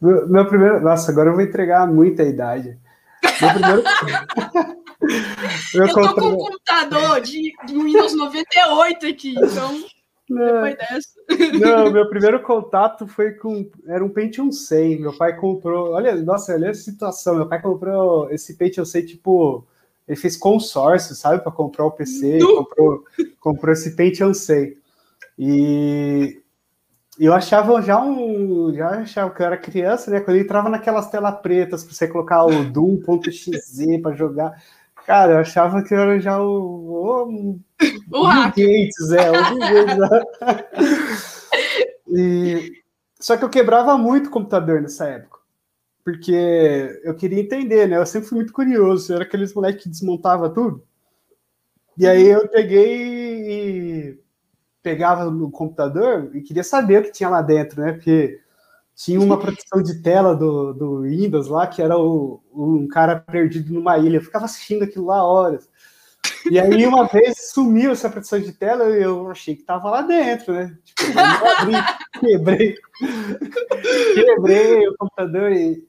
Meu, 0.00 0.28
meu, 0.28 0.46
primeiro. 0.46 0.80
Nossa, 0.80 1.10
agora 1.10 1.30
eu 1.30 1.34
vou 1.34 1.42
entregar 1.42 1.86
muita 1.86 2.22
idade. 2.22 2.78
Meu 3.40 3.50
primeiro. 3.50 3.82
eu 5.74 5.88
tô 5.92 6.14
com 6.14 6.28
um 6.28 6.36
computador 6.36 7.20
de, 7.20 7.52
de 7.66 7.74
Windows 7.74 8.14
98 8.14 9.06
aqui, 9.06 9.34
então. 9.36 9.84
Não, 10.28 11.84
não, 11.84 11.92
meu 11.92 12.08
primeiro 12.08 12.42
contato 12.42 13.06
foi 13.06 13.32
com. 13.32 13.70
Era 13.86 14.04
um 14.04 14.08
Pentium 14.08 14.52
100. 14.52 15.00
Meu 15.00 15.16
pai 15.16 15.36
comprou. 15.36 15.92
Olha, 15.92 16.14
nossa, 16.16 16.52
olha 16.52 16.70
a 16.70 16.74
situação. 16.74 17.36
Meu 17.36 17.48
pai 17.48 17.60
comprou 17.60 18.30
esse 18.30 18.54
Pentium 18.54 18.84
100, 18.84 19.06
tipo. 19.06 19.66
Ele 20.06 20.16
fez 20.16 20.36
consórcio, 20.38 21.14
sabe, 21.14 21.42
para 21.42 21.52
comprar 21.52 21.84
o 21.84 21.90
PC. 21.90 22.38
Comprou, 22.38 23.04
comprou 23.38 23.72
esse 23.72 23.94
Pentium 23.94 24.32
100. 24.32 24.74
E 25.38 26.40
eu 27.18 27.34
achava 27.34 27.80
já 27.82 28.00
um. 28.00 28.72
Já 28.72 28.90
achava 28.90 29.30
que 29.30 29.42
eu 29.42 29.46
era 29.46 29.56
criança, 29.56 30.10
né? 30.10 30.20
Quando 30.20 30.36
ele 30.36 30.44
entrava 30.44 30.68
naquelas 30.68 31.10
telas 31.10 31.40
pretas 31.40 31.84
para 31.84 31.92
você 31.92 32.08
colocar 32.08 32.44
o 32.44 32.64
Doom.exe 32.64 33.98
para 34.00 34.14
jogar. 34.14 34.62
Cara, 35.08 35.32
eu 35.32 35.38
achava 35.38 35.82
que 35.82 35.94
eu 35.94 35.98
era 36.00 36.20
já 36.20 36.38
o. 36.38 36.86
O, 36.98 37.60
o 38.10 38.28
Gates, 38.28 39.10
é, 39.10 39.30
o 39.30 39.58
Gates. 39.58 39.96
Né? 39.96 40.20
e, 42.08 42.82
só 43.18 43.38
que 43.38 43.42
eu 43.42 43.48
quebrava 43.48 43.96
muito 43.96 44.26
o 44.26 44.30
computador 44.30 44.82
nessa 44.82 45.06
época. 45.06 45.38
Porque 46.04 47.00
eu 47.02 47.14
queria 47.14 47.40
entender, 47.40 47.88
né? 47.88 47.96
Eu 47.96 48.04
sempre 48.04 48.28
fui 48.28 48.36
muito 48.36 48.52
curioso. 48.52 49.10
Eu 49.10 49.16
era 49.16 49.24
aqueles 49.24 49.54
moleques 49.54 49.84
que 49.84 49.88
desmontava 49.88 50.50
tudo. 50.50 50.84
E 51.96 52.06
aí 52.06 52.26
eu 52.26 52.46
peguei 52.46 54.10
e 54.10 54.20
pegava 54.82 55.30
no 55.30 55.50
computador 55.50 56.30
e 56.34 56.42
queria 56.42 56.62
saber 56.62 57.00
o 57.00 57.04
que 57.04 57.12
tinha 57.12 57.30
lá 57.30 57.40
dentro, 57.40 57.80
né? 57.80 57.92
Porque 57.92 58.42
tinha 58.98 59.20
uma 59.20 59.38
proteção 59.38 59.80
de 59.80 60.02
tela 60.02 60.34
do, 60.34 60.72
do 60.72 61.00
Windows 61.02 61.46
lá, 61.46 61.68
que 61.68 61.80
era 61.80 61.96
o, 61.96 62.42
um 62.52 62.88
cara 62.88 63.16
perdido 63.16 63.72
numa 63.72 63.96
ilha. 63.96 64.16
Eu 64.16 64.22
ficava 64.22 64.44
assistindo 64.44 64.82
aquilo 64.82 65.06
lá 65.06 65.24
horas. 65.24 65.68
E 66.50 66.58
aí, 66.58 66.84
uma 66.84 67.06
vez, 67.06 67.52
sumiu 67.52 67.92
essa 67.92 68.10
proteção 68.10 68.40
de 68.40 68.52
tela 68.52 68.90
e 68.90 69.00
eu 69.00 69.30
achei 69.30 69.54
que 69.54 69.62
tava 69.62 69.88
lá 69.88 70.02
dentro, 70.02 70.52
né? 70.52 70.76
Tipo, 70.84 71.02
abri, 71.16 71.74
quebrei. 72.18 72.74
quebrei 74.14 74.88
o 74.88 74.96
computador 74.98 75.52
e, 75.52 75.86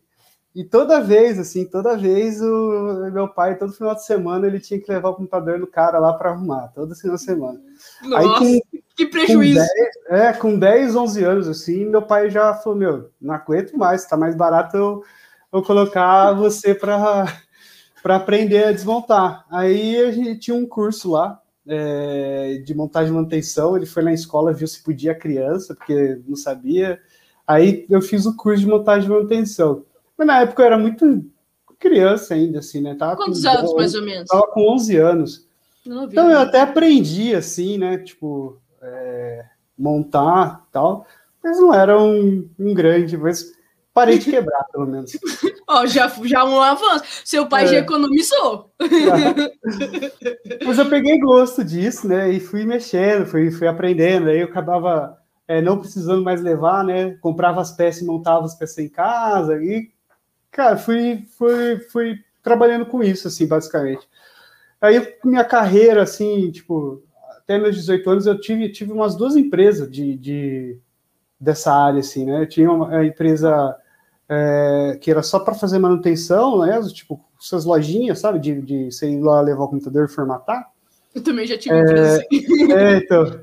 e 0.53 0.63
toda 0.63 1.01
vez, 1.01 1.39
assim, 1.39 1.65
toda 1.65 1.97
vez 1.97 2.39
o 2.39 3.09
meu 3.11 3.27
pai, 3.27 3.57
todo 3.57 3.73
final 3.73 3.95
de 3.95 4.05
semana, 4.05 4.45
ele 4.45 4.59
tinha 4.59 4.79
que 4.79 4.91
levar 4.91 5.09
o 5.09 5.15
computador 5.15 5.57
no 5.57 5.65
cara 5.65 5.97
lá 5.97 6.13
para 6.13 6.29
arrumar, 6.29 6.67
todo 6.75 6.95
final 6.95 7.15
de 7.15 7.23
semana. 7.23 7.59
Nossa, 8.03 8.19
aí, 8.19 8.61
com, 8.61 8.79
que 8.99 9.05
prejuízo! 9.05 9.59
Com 9.59 9.65
10, 10.09 10.21
é, 10.21 10.33
com 10.33 10.59
10, 10.59 10.95
11 10.95 11.23
anos, 11.23 11.47
assim, 11.47 11.85
meu 11.85 12.01
pai 12.01 12.29
já 12.29 12.53
falou, 12.53 12.77
meu, 12.77 13.09
não 13.21 13.33
aguento 13.33 13.77
mais, 13.77 14.05
tá 14.05 14.17
mais 14.17 14.35
barato 14.35 14.75
eu, 14.75 15.03
eu 15.53 15.63
colocar 15.63 16.33
você 16.33 16.75
para 16.75 17.25
aprender 18.03 18.65
a 18.65 18.71
desmontar. 18.73 19.45
Aí 19.49 19.95
a 20.01 20.11
gente 20.11 20.37
tinha 20.37 20.55
um 20.55 20.65
curso 20.65 21.11
lá, 21.11 21.41
é, 21.65 22.61
de 22.65 22.75
montagem 22.75 23.11
e 23.11 23.15
manutenção, 23.15 23.77
ele 23.77 23.85
foi 23.85 24.03
na 24.03 24.13
escola, 24.13 24.51
viu 24.51 24.67
se 24.67 24.83
podia 24.83 25.15
criança, 25.15 25.73
porque 25.73 26.21
não 26.27 26.35
sabia. 26.35 26.99
Aí 27.47 27.85
eu 27.89 28.01
fiz 28.01 28.25
o 28.25 28.35
curso 28.35 28.59
de 28.59 28.67
montagem 28.67 29.07
e 29.07 29.13
manutenção. 29.13 29.85
Mas 30.17 30.27
na 30.27 30.41
época 30.41 30.61
eu 30.61 30.65
era 30.65 30.77
muito 30.77 31.25
criança 31.79 32.33
ainda, 32.33 32.59
assim, 32.59 32.81
né? 32.81 32.95
Tava 32.95 33.15
Quantos 33.15 33.43
com, 33.43 33.49
anos, 33.49 33.73
mais 33.75 33.95
ou 33.95 34.03
menos? 34.03 34.27
Tava 34.27 34.47
com 34.47 34.73
11 34.73 34.97
anos. 34.97 35.47
então 35.85 36.29
eu 36.29 36.39
até 36.39 36.59
aprendi, 36.59 37.33
assim, 37.33 37.77
né? 37.77 37.97
Tipo, 37.99 38.59
é, 38.81 39.45
montar 39.77 40.65
tal, 40.71 41.05
mas 41.43 41.59
não 41.59 41.73
era 41.73 41.99
um, 41.99 42.49
um, 42.59 42.73
grande, 42.73 43.17
mas 43.17 43.53
parei 43.93 44.17
de 44.17 44.29
quebrar, 44.31 44.65
pelo 44.71 44.85
menos. 44.85 45.11
Ó, 45.67 45.81
oh, 45.81 45.87
já, 45.87 46.11
já 46.23 46.43
um 46.45 46.61
avanço. 46.61 47.03
Seu 47.23 47.47
pai 47.47 47.65
é. 47.65 47.67
já 47.67 47.77
economizou. 47.77 48.71
mas 50.65 50.79
eu 50.79 50.89
peguei 50.89 51.19
gosto 51.19 51.63
disso, 51.63 52.07
né? 52.07 52.29
E 52.31 52.39
fui 52.39 52.65
mexendo, 52.65 53.25
fui, 53.25 53.51
fui 53.51 53.67
aprendendo. 53.67 54.29
Aí 54.29 54.39
eu 54.39 54.47
acabava 54.47 55.17
é, 55.47 55.61
não 55.61 55.79
precisando 55.79 56.23
mais 56.23 56.41
levar, 56.41 56.83
né? 56.83 57.15
Comprava 57.21 57.61
as 57.61 57.71
peças 57.71 58.01
e 58.01 58.05
montava 58.05 58.45
as 58.45 58.55
peças 58.55 58.77
em 58.77 58.89
casa. 58.89 59.55
E, 59.63 59.89
cara, 60.51 60.77
fui, 60.77 61.25
fui, 61.37 61.79
fui 61.91 62.19
trabalhando 62.43 62.85
com 62.85 63.01
isso, 63.01 63.27
assim, 63.27 63.47
basicamente. 63.47 64.07
Aí 64.81 65.17
minha 65.23 65.43
carreira, 65.43 66.03
assim, 66.03 66.51
tipo, 66.51 67.03
até 67.49 67.57
meus 67.57 67.75
18 67.75 68.09
anos, 68.11 68.25
eu 68.27 68.39
tive, 68.39 68.69
tive 68.69 68.91
umas 68.91 69.15
duas 69.15 69.35
empresas 69.35 69.89
de, 69.89 70.15
de 70.15 70.77
dessa 71.39 71.73
área, 71.73 71.99
assim, 71.99 72.23
né? 72.23 72.43
Eu 72.43 72.47
tinha 72.47 72.71
uma 72.71 73.03
empresa 73.03 73.75
é, 74.29 74.99
que 75.01 75.09
era 75.09 75.23
só 75.23 75.39
para 75.39 75.55
fazer 75.55 75.79
manutenção, 75.79 76.59
né? 76.59 76.79
Tipo, 76.93 77.19
suas 77.39 77.65
lojinhas, 77.65 78.19
sabe? 78.19 78.37
De, 78.37 78.61
de 78.61 78.91
você 78.91 79.09
ir 79.09 79.19
lá 79.19 79.41
levar 79.41 79.63
o 79.63 79.67
computador 79.67 80.05
e 80.05 80.13
formatar. 80.13 80.71
Eu 81.15 81.23
também 81.23 81.47
já 81.47 81.57
tive 81.57 81.73
é, 81.73 81.81
empresa 81.81 82.21
assim. 82.21 82.45
É, 82.71 82.97
então. 82.97 83.41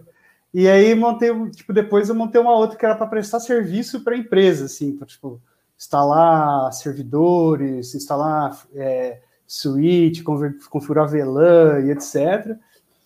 E 0.55 0.69
aí 0.69 0.95
montei, 0.95 1.33
tipo, 1.51 1.73
depois 1.73 2.09
eu 2.09 2.15
montei 2.15 2.41
uma 2.41 2.57
outra 2.57 2.79
que 2.79 2.87
era 2.87 2.95
para 2.95 3.09
prestar 3.09 3.41
serviço 3.41 4.05
para 4.05 4.17
empresa, 4.17 4.67
assim, 4.67 4.97
para 4.97 5.07
tipo, 5.07 5.43
instalar 5.77 6.73
servidores, 6.73 7.93
instalar 7.93 8.57
é, 8.73 9.19
suíte, 9.49 10.23
configurar 10.23 11.09
VLAN 11.09 11.81
e 11.81 11.91
etc. 11.91 12.57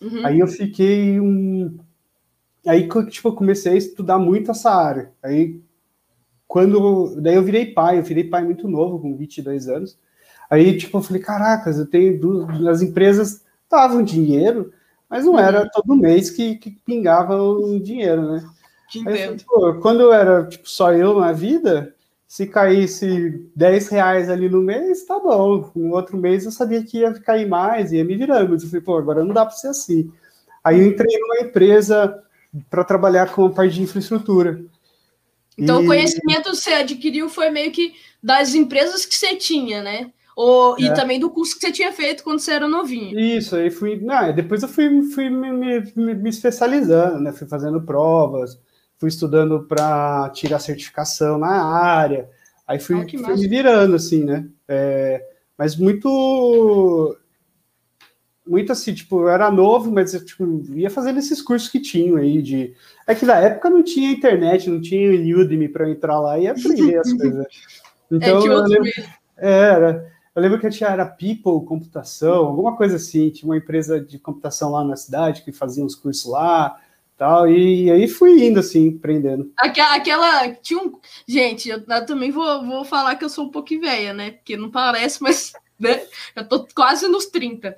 Uhum. 0.01 0.25
Aí 0.25 0.39
eu 0.39 0.47
fiquei 0.47 1.19
um. 1.19 1.77
Aí, 2.65 2.87
tipo, 3.09 3.29
eu 3.29 3.33
comecei 3.33 3.73
a 3.73 3.77
estudar 3.77 4.17
muito 4.17 4.51
essa 4.51 4.71
área. 4.71 5.11
Aí, 5.21 5.61
quando. 6.47 7.15
Daí 7.21 7.35
eu 7.35 7.43
virei 7.43 7.67
pai, 7.67 7.99
eu 7.99 8.03
virei 8.03 8.23
pai 8.23 8.43
muito 8.43 8.67
novo, 8.67 8.99
com 8.99 9.15
22 9.15 9.67
anos. 9.67 9.97
Aí, 10.49 10.77
tipo, 10.77 10.97
eu 10.97 11.01
falei, 11.01 11.21
caracas, 11.21 11.77
eu 11.77 11.85
tenho. 11.85 12.19
Duas... 12.19 12.65
As 12.67 12.81
empresas 12.81 13.43
davam 13.69 14.03
dinheiro, 14.03 14.73
mas 15.09 15.25
não 15.25 15.37
era 15.37 15.61
uhum. 15.61 15.69
todo 15.71 15.95
mês 15.95 16.29
que, 16.29 16.55
que 16.55 16.71
pingava 16.85 17.41
um 17.41 17.79
dinheiro, 17.79 18.33
né? 18.33 18.43
Aí, 19.07 19.37
tipo, 19.37 19.75
quando 19.75 20.01
eu 20.01 20.11
era, 20.11 20.45
tipo, 20.47 20.67
só 20.67 20.91
eu 20.91 21.19
na 21.19 21.31
vida, 21.31 21.95
se 22.31 22.47
caísse 22.47 23.45
10 23.53 23.89
reais 23.89 24.29
ali 24.29 24.47
no 24.47 24.61
mês, 24.61 25.03
tá 25.03 25.19
bom. 25.19 25.69
No 25.75 25.93
outro 25.93 26.15
mês 26.15 26.45
eu 26.45 26.51
sabia 26.51 26.81
que 26.81 26.99
ia 26.99 27.11
cair 27.19 27.45
mais, 27.45 27.91
ia 27.91 28.05
me 28.05 28.15
virando. 28.15 28.51
Mas 28.51 28.63
eu 28.63 28.69
falei, 28.69 28.85
pô, 28.85 28.97
agora 28.97 29.25
não 29.25 29.33
dá 29.33 29.45
para 29.45 29.53
ser 29.53 29.67
assim. 29.67 30.09
Aí 30.63 30.79
eu 30.79 30.87
entrei 30.87 31.19
numa 31.19 31.41
empresa 31.41 32.23
para 32.69 32.85
trabalhar 32.85 33.33
com 33.33 33.47
a 33.47 33.49
parte 33.49 33.73
de 33.73 33.81
infraestrutura. 33.81 34.63
Então 35.57 35.81
e... 35.81 35.83
o 35.83 35.87
conhecimento 35.87 36.51
que 36.51 36.55
você 36.55 36.69
adquiriu 36.69 37.27
foi 37.27 37.49
meio 37.49 37.69
que 37.69 37.95
das 38.23 38.55
empresas 38.55 39.05
que 39.05 39.13
você 39.15 39.35
tinha, 39.35 39.83
né? 39.83 40.09
Ou, 40.33 40.77
é. 40.77 40.83
E 40.83 40.93
também 40.93 41.19
do 41.19 41.29
curso 41.29 41.55
que 41.55 41.59
você 41.59 41.71
tinha 41.73 41.91
feito 41.91 42.23
quando 42.23 42.39
você 42.39 42.53
era 42.53 42.65
novinho. 42.65 43.19
Isso, 43.19 43.57
aí 43.57 43.69
fui. 43.69 43.99
Não, 43.99 44.33
depois 44.33 44.63
eu 44.63 44.69
fui, 44.69 45.03
fui 45.13 45.29
me, 45.29 45.51
me, 45.51 46.15
me 46.15 46.29
especializando, 46.29 47.19
né? 47.19 47.33
Fui 47.33 47.45
fazendo 47.45 47.81
provas 47.81 48.57
fui 49.01 49.09
estudando 49.09 49.63
para 49.63 50.29
tirar 50.29 50.59
certificação 50.59 51.39
na 51.39 51.49
área, 51.49 52.29
aí 52.67 52.77
fui, 52.77 52.95
oh, 52.95 53.23
fui 53.25 53.35
me 53.35 53.47
virando, 53.47 53.95
assim, 53.95 54.23
né? 54.23 54.47
É, 54.67 55.25
mas 55.57 55.75
muito. 55.75 57.17
muito 58.45 58.71
assim, 58.71 58.93
tipo, 58.93 59.21
eu 59.21 59.29
era 59.29 59.49
novo, 59.49 59.91
mas 59.91 60.13
eu 60.13 60.23
tipo, 60.23 60.45
ia 60.75 60.91
fazendo 60.91 61.17
esses 61.17 61.41
cursos 61.41 61.67
que 61.67 61.79
tinham 61.79 62.17
aí 62.17 62.43
de. 62.43 62.75
É 63.07 63.15
que 63.15 63.25
na 63.25 63.37
época 63.39 63.71
não 63.71 63.81
tinha 63.81 64.11
internet, 64.11 64.69
não 64.69 64.79
tinha 64.79 65.09
Udemy 65.35 65.67
para 65.67 65.89
entrar 65.89 66.19
lá 66.19 66.37
e 66.37 66.47
aprender 66.47 66.99
as 66.99 67.11
coisas. 67.17 67.47
Então, 68.11 68.39
é 68.39 68.47
eu 68.49 68.63
lembro, 68.63 68.91
era. 69.35 70.11
Eu 70.35 70.41
lembro 70.43 70.59
que 70.59 70.67
eu 70.67 70.71
tinha 70.71 70.91
era 70.91 71.05
People 71.07 71.65
Computação, 71.65 72.45
alguma 72.45 72.77
coisa 72.77 72.97
assim, 72.97 73.31
tinha 73.31 73.49
uma 73.49 73.57
empresa 73.57 73.99
de 73.99 74.19
computação 74.19 74.71
lá 74.71 74.83
na 74.83 74.95
cidade 74.95 75.41
que 75.41 75.51
fazia 75.51 75.83
uns 75.83 75.95
cursos 75.95 76.31
lá 76.31 76.79
tal, 77.21 77.47
e 77.47 77.91
aí 77.91 78.07
fui 78.07 78.43
indo 78.43 78.59
assim, 78.59 78.95
aprendendo. 78.97 79.53
Aquela, 79.55 79.95
aquela 79.95 80.55
tinha 80.55 80.79
um, 80.79 80.91
gente, 81.27 81.69
eu, 81.69 81.79
eu, 81.87 82.05
também 82.07 82.31
vou, 82.31 82.65
vou 82.65 82.83
falar 82.83 83.15
que 83.15 83.23
eu 83.23 83.29
sou 83.29 83.45
um 83.45 83.51
pouco 83.51 83.79
velha, 83.79 84.11
né? 84.11 84.31
Porque 84.31 84.57
não 84.57 84.71
parece, 84.71 85.21
mas 85.21 85.53
né? 85.79 86.01
eu 86.35 86.49
tô 86.49 86.67
quase 86.73 87.07
nos 87.07 87.27
30. 87.27 87.75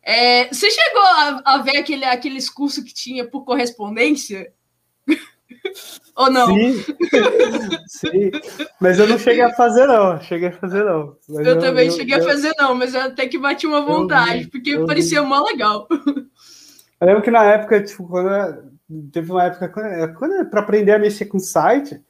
É, 0.00 0.46
você 0.46 0.70
chegou 0.70 1.02
a, 1.02 1.42
a, 1.44 1.58
ver 1.58 1.78
aquele, 1.78 2.04
aqueles 2.04 2.48
cursos 2.48 2.84
que 2.84 2.94
tinha 2.94 3.26
por 3.26 3.44
correspondência? 3.44 4.52
Ou 6.14 6.30
não? 6.30 6.46
Sim, 6.46 6.84
sim, 7.88 8.30
mas 8.80 9.00
eu 9.00 9.08
não 9.08 9.18
cheguei 9.18 9.42
a 9.42 9.54
fazer, 9.54 9.88
não. 9.88 10.20
Cheguei 10.20 10.50
a 10.50 10.52
fazer, 10.52 10.84
não. 10.84 11.16
Mas 11.28 11.44
eu, 11.44 11.54
eu 11.54 11.58
também 11.58 11.86
eu, 11.86 11.92
cheguei 11.92 12.14
eu, 12.14 12.20
a 12.20 12.24
fazer, 12.24 12.52
não, 12.56 12.76
mas 12.76 12.94
eu 12.94 13.00
até 13.00 13.26
que 13.26 13.38
bati 13.38 13.66
uma 13.66 13.80
vontade, 13.80 14.46
porque 14.46 14.78
parecia 14.86 15.20
mó 15.20 15.42
legal. 15.42 15.88
Eu 15.90 17.08
lembro 17.08 17.22
que 17.22 17.30
na 17.32 17.42
época, 17.42 17.82
tipo, 17.82 18.06
quando 18.06 18.72
teve 19.12 19.30
uma 19.30 19.44
época 19.44 19.68
quando, 20.16 20.48
para 20.50 20.60
aprender 20.60 20.92
a 20.92 20.98
mexer 20.98 21.26
com 21.26 21.38
site, 21.38 22.00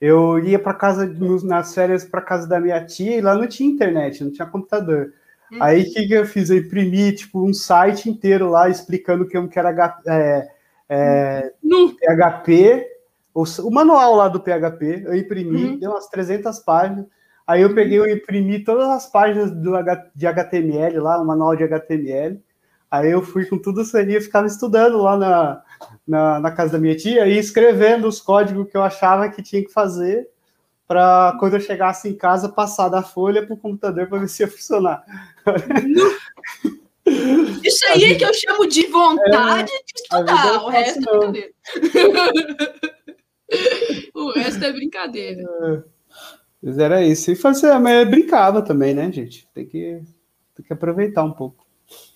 eu 0.00 0.38
ia 0.40 0.58
para 0.58 0.74
casa 0.74 1.06
nas 1.44 1.74
férias 1.74 2.04
para 2.04 2.20
casa 2.20 2.48
da 2.48 2.58
minha 2.58 2.84
tia 2.84 3.18
e 3.18 3.20
lá 3.20 3.36
não 3.36 3.46
tinha 3.46 3.70
internet, 3.70 4.24
não 4.24 4.32
tinha 4.32 4.46
computador. 4.46 5.12
Uhum. 5.52 5.62
Aí 5.62 5.82
o 5.82 5.92
que, 5.92 6.08
que 6.08 6.12
eu 6.12 6.26
fiz? 6.26 6.50
Eu 6.50 6.58
imprimi 6.58 7.12
tipo 7.12 7.46
um 7.46 7.54
site 7.54 8.10
inteiro 8.10 8.50
lá 8.50 8.68
explicando 8.68 9.28
como 9.28 9.48
que 9.48 9.58
era 9.58 9.94
é, 10.08 10.48
é, 10.88 11.52
uhum. 11.62 11.94
PHP, 11.94 12.86
o, 13.32 13.44
o, 13.44 13.70
manual 13.70 14.16
lá 14.16 14.28
do 14.28 14.40
PHP. 14.40 15.04
Eu 15.06 15.14
imprimi, 15.14 15.64
uhum. 15.64 15.78
deu 15.78 15.90
umas 15.90 16.08
300 16.08 16.58
páginas. 16.60 17.06
Aí 17.46 17.62
eu 17.62 17.74
peguei, 17.74 17.98
eu 17.98 18.08
imprimi 18.08 18.64
todas 18.64 18.88
as 18.88 19.06
páginas 19.06 19.50
do, 19.50 19.72
de 20.14 20.26
HTML 20.26 20.98
lá, 20.98 21.20
o 21.20 21.26
manual 21.26 21.54
de 21.54 21.64
HTML. 21.64 22.40
Aí 22.90 23.10
eu 23.10 23.22
fui 23.22 23.46
com 23.46 23.56
tudo 23.56 23.82
isso 23.82 23.96
aí, 23.96 24.20
ficava 24.20 24.46
estudando 24.46 24.98
lá 24.98 25.16
na, 25.16 25.62
na, 26.12 26.38
na, 26.38 26.52
casa 26.52 26.72
da 26.72 26.78
minha 26.78 26.94
tia 26.94 27.26
e 27.26 27.38
escrevendo 27.38 28.06
os 28.06 28.20
códigos 28.20 28.70
que 28.70 28.76
eu 28.76 28.82
achava 28.82 29.30
que 29.30 29.42
tinha 29.42 29.64
que 29.64 29.72
fazer 29.72 30.28
para 30.86 31.34
quando 31.40 31.54
eu 31.54 31.60
chegasse 31.60 32.06
em 32.06 32.14
casa 32.14 32.50
passar 32.50 32.90
da 32.90 33.02
folha 33.02 33.46
para 33.46 33.54
o 33.54 33.58
computador 33.58 34.06
para 34.08 34.18
ver 34.18 34.28
se 34.28 34.42
ia 34.42 34.48
funcionar. 34.48 35.02
Isso 37.64 37.84
aí 37.86 38.04
é 38.04 38.14
que 38.14 38.24
eu 38.24 38.34
chamo 38.34 38.66
de 38.66 38.86
vontade 38.88 39.72
é, 39.72 39.76
de 39.76 39.82
estudar, 39.96 40.62
o 40.62 40.68
resto 40.68 41.00
é 41.00 41.02
brincadeira. 41.02 41.50
o 44.14 44.32
resto 44.32 44.64
é 44.64 44.72
brincadeira. 44.72 45.42
É, 45.42 45.82
mas 46.62 46.78
era 46.78 47.02
isso. 47.02 47.32
E 47.32 47.36
fazia, 47.36 47.80
mas 47.80 48.08
brincava 48.08 48.62
também, 48.62 48.94
né, 48.94 49.10
gente? 49.10 49.48
Tem 49.52 49.66
que, 49.66 50.00
tem 50.54 50.64
que 50.64 50.72
aproveitar 50.72 51.24
um 51.24 51.32
pouco. 51.32 51.61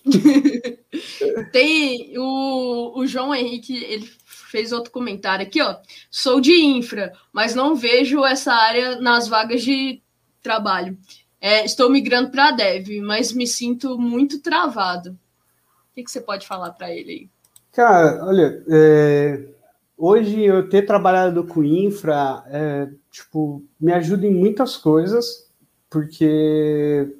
Tem 1.51 2.17
o, 2.17 2.99
o 2.99 3.07
João 3.07 3.33
Henrique, 3.33 3.83
ele 3.83 4.09
fez 4.25 4.71
outro 4.71 4.91
comentário 4.91 5.45
aqui, 5.45 5.61
ó. 5.61 5.75
Sou 6.09 6.39
de 6.39 6.51
infra, 6.51 7.13
mas 7.31 7.53
não 7.53 7.75
vejo 7.75 8.25
essa 8.25 8.53
área 8.53 8.99
nas 8.99 9.27
vagas 9.27 9.61
de 9.61 10.01
trabalho. 10.41 10.97
É, 11.39 11.63
estou 11.65 11.89
migrando 11.89 12.31
para 12.31 12.51
dev, 12.51 13.01
mas 13.01 13.31
me 13.31 13.45
sinto 13.45 13.99
muito 13.99 14.41
travado. 14.41 15.11
O 15.11 15.95
que, 15.95 16.03
que 16.03 16.11
você 16.11 16.21
pode 16.21 16.47
falar 16.47 16.71
para 16.71 16.91
ele 16.93 17.11
aí? 17.11 17.29
Cara, 17.71 18.25
olha, 18.25 18.63
é, 18.69 19.47
hoje 19.95 20.41
eu 20.41 20.67
ter 20.67 20.83
trabalhado 20.83 21.45
com 21.45 21.63
infra, 21.63 22.43
é, 22.47 22.89
tipo, 23.11 23.63
me 23.79 23.93
ajuda 23.93 24.25
em 24.25 24.33
muitas 24.33 24.77
coisas, 24.77 25.47
porque 25.89 27.15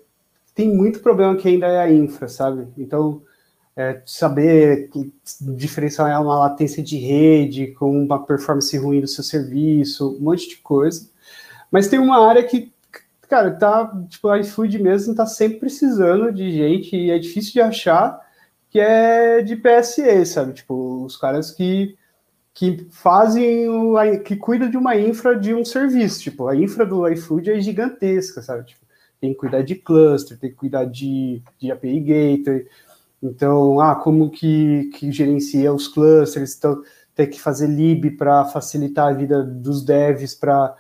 tem 0.57 0.73
muito 0.73 1.01
problema 1.01 1.35
que 1.35 1.47
ainda 1.47 1.67
é 1.67 1.79
a 1.79 1.93
infra, 1.93 2.27
sabe? 2.27 2.67
Então, 2.75 3.21
é, 3.75 4.01
saber 4.07 4.89
diferenciar 5.55 6.19
uma 6.19 6.39
latência 6.39 6.81
de 6.81 6.97
rede 6.97 7.67
com 7.73 7.91
uma 7.91 8.25
performance 8.25 8.75
ruim 8.75 8.99
do 8.99 9.07
seu 9.07 9.23
serviço, 9.23 10.17
um 10.17 10.23
monte 10.23 10.49
de 10.49 10.57
coisa. 10.57 11.07
Mas 11.71 11.87
tem 11.87 11.99
uma 11.99 12.27
área 12.27 12.41
que, 12.41 12.73
cara, 13.29 13.51
tá, 13.51 13.85
tipo, 14.09 14.29
a 14.29 14.39
iFood 14.39 14.81
mesmo 14.81 15.13
tá 15.13 15.27
sempre 15.27 15.59
precisando 15.59 16.31
de 16.31 16.51
gente 16.51 16.95
e 16.95 17.11
é 17.11 17.19
difícil 17.19 17.53
de 17.53 17.61
achar, 17.61 18.19
que 18.71 18.79
é 18.79 19.43
de 19.43 19.55
PSE, 19.55 20.25
sabe? 20.25 20.53
Tipo, 20.53 21.05
os 21.05 21.15
caras 21.15 21.51
que 21.51 21.95
que 22.51 22.87
fazem 22.89 23.69
o, 23.69 23.93
que 24.23 24.35
cuida 24.35 24.67
de 24.67 24.75
uma 24.75 24.97
infra 24.97 25.39
de 25.39 25.53
um 25.53 25.63
serviço, 25.63 26.21
tipo, 26.21 26.47
a 26.47 26.55
infra 26.55 26.87
do 26.87 27.07
iFood 27.07 27.51
é 27.51 27.59
gigantesca, 27.61 28.41
sabe? 28.41 28.65
Tipo, 28.65 28.86
tem 29.19 29.31
que 29.33 29.39
cuidar 29.39 29.61
de 29.61 29.75
cluster, 29.75 30.37
tem 30.37 30.49
que 30.49 30.55
cuidar 30.55 30.85
de, 30.85 31.41
de 31.59 31.71
API 31.71 31.99
Gateway. 31.99 32.67
Então, 33.21 33.79
ah, 33.79 33.95
como 33.95 34.29
que, 34.29 34.91
que 34.93 35.11
gerencia 35.11 35.73
os 35.73 35.87
clusters? 35.87 36.55
Então, 36.55 36.81
tem 37.15 37.27
que 37.27 37.41
fazer 37.41 37.67
lib 37.67 38.11
para 38.11 38.45
facilitar 38.45 39.07
a 39.07 39.13
vida 39.13 39.43
dos 39.43 39.83
devs 39.83 40.35
para 40.35 40.75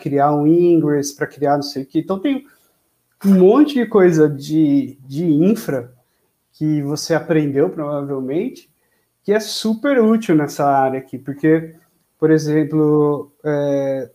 criar 0.00 0.34
um 0.34 0.46
ingress, 0.46 1.14
para 1.14 1.28
criar 1.28 1.54
não 1.54 1.62
sei 1.62 1.84
o 1.84 1.86
que. 1.86 2.00
Então, 2.00 2.18
tem 2.18 2.44
um 3.24 3.34
monte 3.38 3.74
de 3.74 3.86
coisa 3.86 4.28
de, 4.28 4.98
de 5.06 5.24
infra 5.24 5.94
que 6.52 6.82
você 6.82 7.14
aprendeu, 7.14 7.70
provavelmente, 7.70 8.68
que 9.22 9.32
é 9.32 9.40
super 9.40 10.00
útil 10.00 10.34
nessa 10.34 10.66
área 10.66 10.98
aqui, 10.98 11.16
porque, 11.16 11.74
por 12.18 12.30
exemplo, 12.30 13.32
é, 13.44 14.10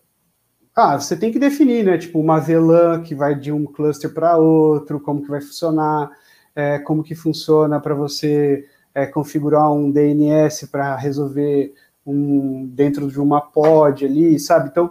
ah, 0.79 0.99
você 0.99 1.15
tem 1.15 1.31
que 1.31 1.39
definir, 1.39 1.83
né? 1.83 1.97
Tipo, 1.97 2.19
uma 2.19 2.39
VLAN 2.39 3.01
que 3.01 3.13
vai 3.13 3.35
de 3.35 3.51
um 3.51 3.65
cluster 3.65 4.13
para 4.13 4.37
outro, 4.37 4.99
como 4.99 5.21
que 5.21 5.29
vai 5.29 5.41
funcionar, 5.41 6.09
é, 6.55 6.79
como 6.79 7.03
que 7.03 7.15
funciona 7.15 7.79
para 7.79 7.93
você 7.93 8.65
é, 8.93 9.05
configurar 9.05 9.71
um 9.71 9.91
DNS 9.91 10.67
para 10.67 10.95
resolver 10.95 11.73
um 12.05 12.65
dentro 12.65 13.09
de 13.09 13.19
uma 13.19 13.41
pod 13.41 14.05
ali, 14.05 14.39
sabe? 14.39 14.69
Então, 14.69 14.89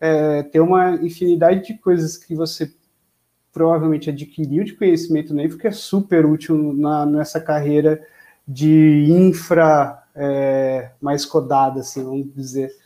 é, 0.00 0.42
tem 0.42 0.60
uma 0.60 0.96
infinidade 0.96 1.66
de 1.66 1.78
coisas 1.78 2.16
que 2.16 2.34
você 2.34 2.72
provavelmente 3.52 4.10
adquiriu 4.10 4.64
de 4.64 4.74
conhecimento 4.74 5.32
nele, 5.32 5.56
que 5.56 5.66
é 5.66 5.72
super 5.72 6.26
útil 6.26 6.72
na, 6.74 7.06
nessa 7.06 7.40
carreira 7.40 8.04
de 8.46 9.06
infra 9.08 10.02
é, 10.14 10.90
mais 11.00 11.24
codada, 11.24 11.80
assim, 11.80 12.02
vamos 12.02 12.34
dizer 12.34 12.79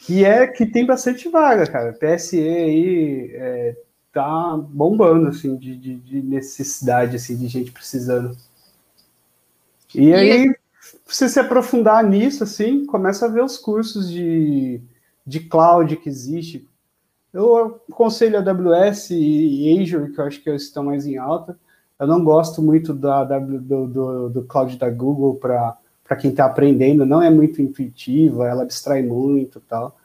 que 0.00 0.24
é 0.24 0.46
que 0.46 0.64
tem 0.64 0.86
bastante 0.86 1.28
vaga, 1.28 1.66
cara. 1.66 1.92
PSE 1.92 2.38
aí 2.38 3.30
é, 3.34 3.76
tá 4.12 4.56
bombando, 4.56 5.28
assim, 5.28 5.56
de, 5.56 5.76
de, 5.76 5.96
de, 5.96 6.22
necessidade, 6.22 7.16
assim, 7.16 7.36
de 7.36 7.48
gente 7.48 7.70
precisando. 7.70 8.36
E, 9.94 10.08
e 10.08 10.14
aí, 10.14 10.48
é... 10.48 10.54
você 11.06 11.28
se 11.28 11.38
aprofundar 11.38 12.02
nisso, 12.02 12.42
assim, 12.42 12.86
começa 12.86 13.26
a 13.26 13.28
ver 13.28 13.44
os 13.44 13.58
cursos 13.58 14.10
de, 14.10 14.80
de 15.26 15.40
cloud 15.40 15.94
que 15.96 16.08
existe. 16.08 16.66
Eu 17.32 17.80
aconselho 17.88 18.38
a 18.38 18.40
AWS 18.40 19.10
e 19.10 19.80
Azure, 19.80 20.12
que 20.12 20.20
eu 20.20 20.24
acho 20.24 20.42
que 20.42 20.48
eles 20.48 20.62
estão 20.62 20.84
mais 20.84 21.06
em 21.06 21.18
alta. 21.18 21.58
Eu 21.98 22.06
não 22.06 22.24
gosto 22.24 22.62
muito 22.62 22.94
da, 22.94 23.22
da 23.22 23.38
do, 23.38 23.86
do, 23.86 24.28
do 24.30 24.42
cloud 24.44 24.76
da 24.78 24.88
Google 24.88 25.36
para 25.36 25.76
para 26.10 26.16
quem 26.16 26.32
está 26.32 26.44
aprendendo, 26.44 27.06
não 27.06 27.22
é 27.22 27.30
muito 27.30 27.62
intuitiva, 27.62 28.48
ela 28.48 28.64
abstrai 28.64 29.00
muito 29.00 29.60
tal. 29.60 29.96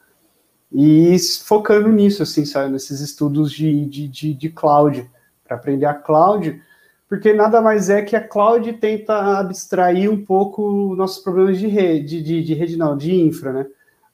E 0.71 1.17
focando 1.43 1.89
nisso, 1.89 2.21
assim, 2.21 2.45
sabe, 2.45 2.71
nesses 2.71 2.99
estudos 2.99 3.51
de, 3.51 3.87
de, 3.87 4.07
de, 4.07 4.33
de 4.35 4.49
cloud, 4.49 5.09
para 5.43 5.57
aprender 5.57 5.87
a 5.87 5.95
cloud, 5.95 6.61
porque 7.09 7.33
nada 7.33 7.59
mais 7.59 7.89
é 7.89 8.03
que 8.03 8.15
a 8.15 8.21
cloud 8.21 8.71
tenta 8.73 9.39
abstrair 9.39 10.07
um 10.07 10.23
pouco 10.23 10.93
nossos 10.95 11.23
problemas 11.23 11.57
de 11.57 11.65
rede, 11.65 12.21
de, 12.21 12.43
de 12.43 12.53
rede 12.53 12.77
não, 12.77 12.95
de 12.95 13.11
infra, 13.11 13.51
né? 13.51 13.65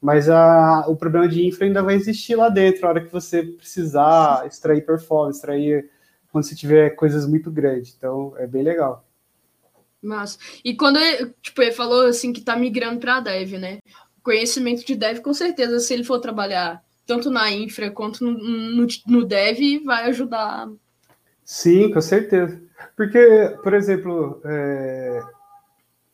Mas 0.02 0.30
a, 0.30 0.86
o 0.88 0.96
problema 0.96 1.28
de 1.28 1.46
infra 1.46 1.66
ainda 1.66 1.84
vai 1.84 1.96
existir 1.96 2.36
lá 2.36 2.48
dentro, 2.48 2.86
a 2.86 2.90
hora 2.90 3.02
que 3.02 3.12
você 3.12 3.44
precisar 3.44 4.48
extrair 4.48 4.86
performance, 4.86 5.40
extrair 5.40 5.90
quando 6.32 6.46
você 6.46 6.56
tiver 6.56 6.92
coisas 6.92 7.28
muito 7.28 7.52
grandes. 7.52 7.94
Então, 7.98 8.34
é 8.38 8.48
bem 8.48 8.64
legal. 8.64 9.06
Mas, 10.02 10.40
e 10.66 10.76
quando, 10.76 11.00
tipo, 11.42 11.62
ele 11.62 11.72
falou 11.72 12.08
assim 12.08 12.34
que 12.34 12.42
tá 12.42 12.56
migrando 12.56 13.00
para 13.00 13.20
dev, 13.20 13.54
né? 13.54 13.80
Conhecimento 14.24 14.86
de 14.86 14.96
dev, 14.96 15.20
com 15.20 15.34
certeza, 15.34 15.80
se 15.80 15.94
ele 15.94 16.04
for 16.04 16.20
trabalhar 16.20 16.84
tanto 17.06 17.30
na 17.30 17.52
infra 17.52 17.92
quanto 17.92 18.24
no, 18.24 18.32
no, 18.32 18.88
no 19.08 19.26
dev, 19.26 19.84
vai 19.84 20.06
ajudar. 20.10 20.70
Sim, 21.44 21.92
com 21.92 22.02
certeza. 22.02 22.62
Porque, 22.96 23.56
por 23.62 23.74
exemplo, 23.74 24.42
é... 24.46 25.22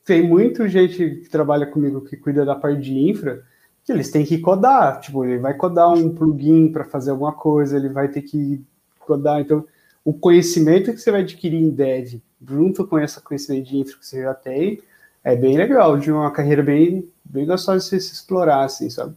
tem 0.03 0.27
muita 0.27 0.67
gente 0.67 0.97
que 0.97 1.29
trabalha 1.29 1.67
comigo 1.67 2.01
que 2.01 2.17
cuida 2.17 2.43
da 2.43 2.55
parte 2.55 2.81
de 2.81 2.97
infra, 3.09 3.43
que 3.85 3.91
eles 3.91 4.11
têm 4.11 4.25
que 4.25 4.39
codar. 4.39 4.99
Tipo, 4.99 5.23
ele 5.23 5.37
vai 5.37 5.53
codar 5.53 5.93
um 5.93 6.13
plugin 6.13 6.71
para 6.71 6.83
fazer 6.83 7.11
alguma 7.11 7.33
coisa, 7.33 7.77
ele 7.77 7.89
vai 7.89 8.07
ter 8.07 8.21
que 8.21 8.61
codar. 8.99 9.39
Então, 9.39 9.65
o 10.03 10.13
conhecimento 10.13 10.91
que 10.91 10.97
você 10.97 11.11
vai 11.11 11.21
adquirir 11.21 11.61
em 11.61 11.69
dev, 11.69 12.21
junto 12.41 12.85
com 12.85 12.99
esse 12.99 13.19
conhecimento 13.21 13.69
de 13.69 13.77
infra 13.77 13.97
que 13.97 14.05
você 14.05 14.21
já 14.21 14.33
tem, 14.33 14.81
é 15.23 15.35
bem 15.35 15.57
legal, 15.57 15.97
de 15.97 16.11
uma 16.11 16.31
carreira 16.31 16.63
bem, 16.63 17.11
bem 17.23 17.45
gostosa 17.45 17.79
de 17.79 17.85
você 17.85 17.99
se 17.99 18.13
explorar, 18.13 18.63
assim, 18.63 18.89
sabe? 18.89 19.15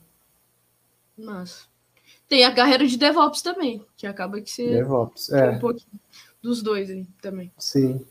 Mas 1.16 1.68
tem 2.28 2.44
a 2.44 2.54
carreira 2.54 2.86
de 2.86 2.96
DevOps 2.96 3.42
também, 3.42 3.84
que 3.96 4.06
acaba 4.06 4.40
que 4.40 4.50
você 4.50 4.70
DevOps, 4.70 5.30
é. 5.30 5.50
um 5.50 5.58
pouquinho 5.58 6.00
dos 6.40 6.62
dois 6.62 6.88
aí 6.90 7.06
também. 7.20 7.52
Sim. 7.58 8.04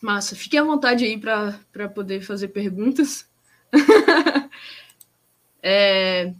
Massa, 0.00 0.36
fique 0.36 0.56
à 0.58 0.62
vontade 0.62 1.04
aí 1.04 1.18
para 1.18 1.88
poder 1.88 2.20
fazer 2.20 2.48
perguntas. 2.48 3.26
é... 5.62 6.34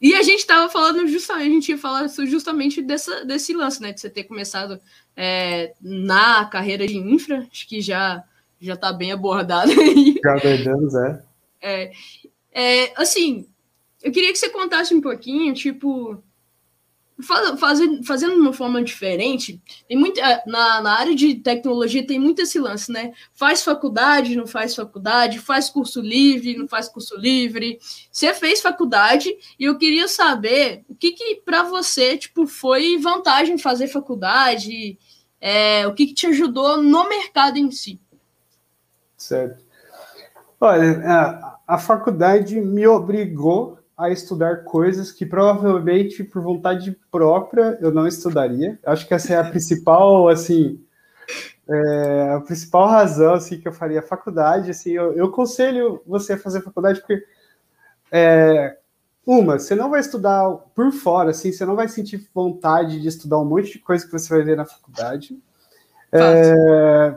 E 0.00 0.14
a 0.14 0.22
gente 0.22 0.40
estava 0.40 0.70
falando 0.70 1.06
justamente, 1.06 1.46
a 1.46 1.52
gente 1.52 1.68
ia 1.70 1.78
falar 1.78 2.08
justamente 2.08 2.80
dessa, 2.80 3.24
desse 3.24 3.52
lance, 3.52 3.82
né? 3.82 3.92
De 3.92 4.00
você 4.00 4.08
ter 4.08 4.24
começado 4.24 4.80
é, 5.14 5.74
na 5.80 6.46
carreira 6.46 6.86
de 6.86 6.96
infra, 6.96 7.46
acho 7.50 7.68
que 7.68 7.80
já 7.80 8.24
já 8.60 8.74
está 8.74 8.92
bem 8.92 9.10
abordado 9.10 9.72
aí. 9.72 10.20
Já 10.22 10.72
anos, 10.72 10.94
é. 10.94 11.22
é. 11.62 11.92
É, 12.52 12.92
assim, 13.00 13.46
eu 14.02 14.12
queria 14.12 14.32
que 14.32 14.38
você 14.38 14.50
contasse 14.50 14.94
um 14.94 15.00
pouquinho, 15.00 15.54
tipo, 15.54 16.22
fazendo, 17.22 18.04
fazendo 18.04 18.34
de 18.34 18.40
uma 18.40 18.52
forma 18.52 18.82
diferente, 18.82 19.60
tem 19.88 19.96
muita, 19.96 20.20
eh, 20.20 20.42
na, 20.46 20.80
na 20.80 20.98
área 20.98 21.14
de 21.14 21.34
tecnologia 21.34 22.06
tem 22.06 22.18
muito 22.18 22.42
esse 22.42 22.58
lance, 22.58 22.92
né? 22.92 23.12
Faz 23.32 23.62
faculdade, 23.62 24.36
não 24.36 24.46
faz 24.46 24.74
faculdade, 24.74 25.38
faz 25.38 25.68
curso 25.68 26.00
livre, 26.00 26.56
não 26.56 26.68
faz 26.68 26.88
curso 26.88 27.16
livre. 27.16 27.78
Você 28.10 28.32
fez 28.34 28.60
faculdade 28.60 29.36
e 29.58 29.64
eu 29.64 29.76
queria 29.78 30.06
saber 30.06 30.84
o 30.88 30.94
que 30.94 31.12
que 31.12 31.42
para 31.44 31.62
você, 31.64 32.16
tipo, 32.16 32.46
foi 32.46 32.98
vantagem 32.98 33.58
fazer 33.58 33.88
faculdade, 33.88 34.98
é, 35.40 35.86
o 35.86 35.94
que 35.94 36.06
que 36.06 36.14
te 36.14 36.26
ajudou 36.26 36.82
no 36.82 37.08
mercado 37.08 37.56
em 37.56 37.70
si. 37.70 38.00
Certo. 39.16 39.64
Olha, 40.60 41.00
a, 41.04 41.58
a 41.66 41.78
faculdade 41.78 42.60
me 42.60 42.86
obrigou 42.86 43.79
a 44.00 44.08
estudar 44.08 44.64
coisas 44.64 45.12
que 45.12 45.26
provavelmente 45.26 46.24
por 46.24 46.40
vontade 46.42 46.96
própria 47.10 47.78
eu 47.82 47.92
não 47.92 48.06
estudaria. 48.06 48.78
Acho 48.86 49.06
que 49.06 49.12
essa 49.12 49.34
é 49.34 49.36
a 49.36 49.44
principal, 49.50 50.26
assim, 50.30 50.82
é, 51.68 52.32
a 52.34 52.40
principal 52.40 52.88
razão 52.88 53.34
assim 53.34 53.60
que 53.60 53.68
eu 53.68 53.72
faria 53.72 54.00
faculdade. 54.00 54.70
Assim, 54.70 54.92
eu, 54.92 55.12
eu 55.12 55.26
aconselho 55.26 56.02
você 56.06 56.32
a 56.32 56.38
fazer 56.38 56.62
faculdade 56.62 57.00
porque 57.00 57.22
é, 58.10 58.78
uma, 59.26 59.58
você 59.58 59.74
não 59.74 59.90
vai 59.90 60.00
estudar 60.00 60.50
por 60.74 60.90
fora, 60.92 61.30
assim, 61.30 61.52
você 61.52 61.66
não 61.66 61.76
vai 61.76 61.86
sentir 61.86 62.26
vontade 62.34 63.00
de 63.02 63.06
estudar 63.06 63.38
um 63.38 63.44
monte 63.44 63.72
de 63.72 63.78
coisa 63.80 64.06
que 64.06 64.12
você 64.12 64.34
vai 64.34 64.42
ver 64.42 64.56
na 64.56 64.64
faculdade. 64.64 65.38
É, 66.10 67.14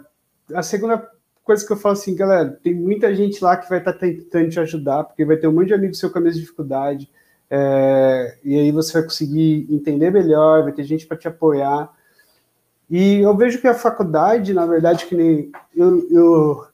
a 0.54 0.62
segunda 0.62 1.10
coisa 1.44 1.66
que 1.66 1.74
eu 1.74 1.78
falo 1.78 1.94
assim, 1.94 2.16
galera, 2.16 2.58
tem 2.64 2.74
muita 2.74 3.14
gente 3.14 3.44
lá 3.44 3.58
que 3.58 3.70
vai 3.70 3.80
estar 3.80 3.94
tá 3.94 4.00
tentando 4.00 4.50
te 4.50 4.60
ajudar, 4.60 5.04
porque 5.04 5.26
vai 5.26 5.38
ter 5.38 5.48
um 5.48 5.54
monte 5.54 5.68
de 5.68 5.74
amigo 5.74 5.94
seu 5.94 6.10
com 6.10 6.20
a 6.20 6.22
mesma 6.22 6.40
dificuldade, 6.40 7.10
é, 7.50 8.38
e 8.44 8.58
aí 8.58 8.72
você 8.72 8.94
vai 8.94 9.04
conseguir 9.04 9.68
entender 9.70 10.10
melhor, 10.10 10.64
vai 10.64 10.72
ter 10.72 10.84
gente 10.84 11.06
para 11.06 11.18
te 11.18 11.28
apoiar. 11.28 11.92
E 12.90 13.20
eu 13.20 13.36
vejo 13.36 13.60
que 13.60 13.68
a 13.68 13.74
faculdade, 13.74 14.54
na 14.54 14.66
verdade, 14.66 15.06
que 15.06 15.16
nem 15.16 15.52
eu, 15.76 16.08
eu 16.10 16.68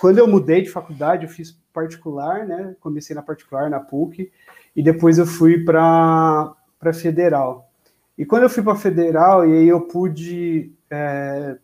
quando 0.00 0.18
eu 0.18 0.26
mudei 0.26 0.62
de 0.62 0.70
faculdade, 0.70 1.24
eu 1.24 1.30
fiz 1.30 1.56
particular, 1.72 2.46
né? 2.46 2.74
Comecei 2.80 3.14
na 3.14 3.22
particular, 3.22 3.68
na 3.68 3.80
PUC, 3.80 4.32
e 4.74 4.82
depois 4.82 5.18
eu 5.18 5.26
fui 5.26 5.64
para 5.64 6.54
para 6.78 6.92
federal. 6.94 7.70
E 8.16 8.24
quando 8.24 8.44
eu 8.44 8.50
fui 8.50 8.62
para 8.62 8.74
federal, 8.74 9.46
e 9.46 9.52
aí 9.52 9.68
eu 9.68 9.82
pude 9.82 10.72
é, 10.90 11.56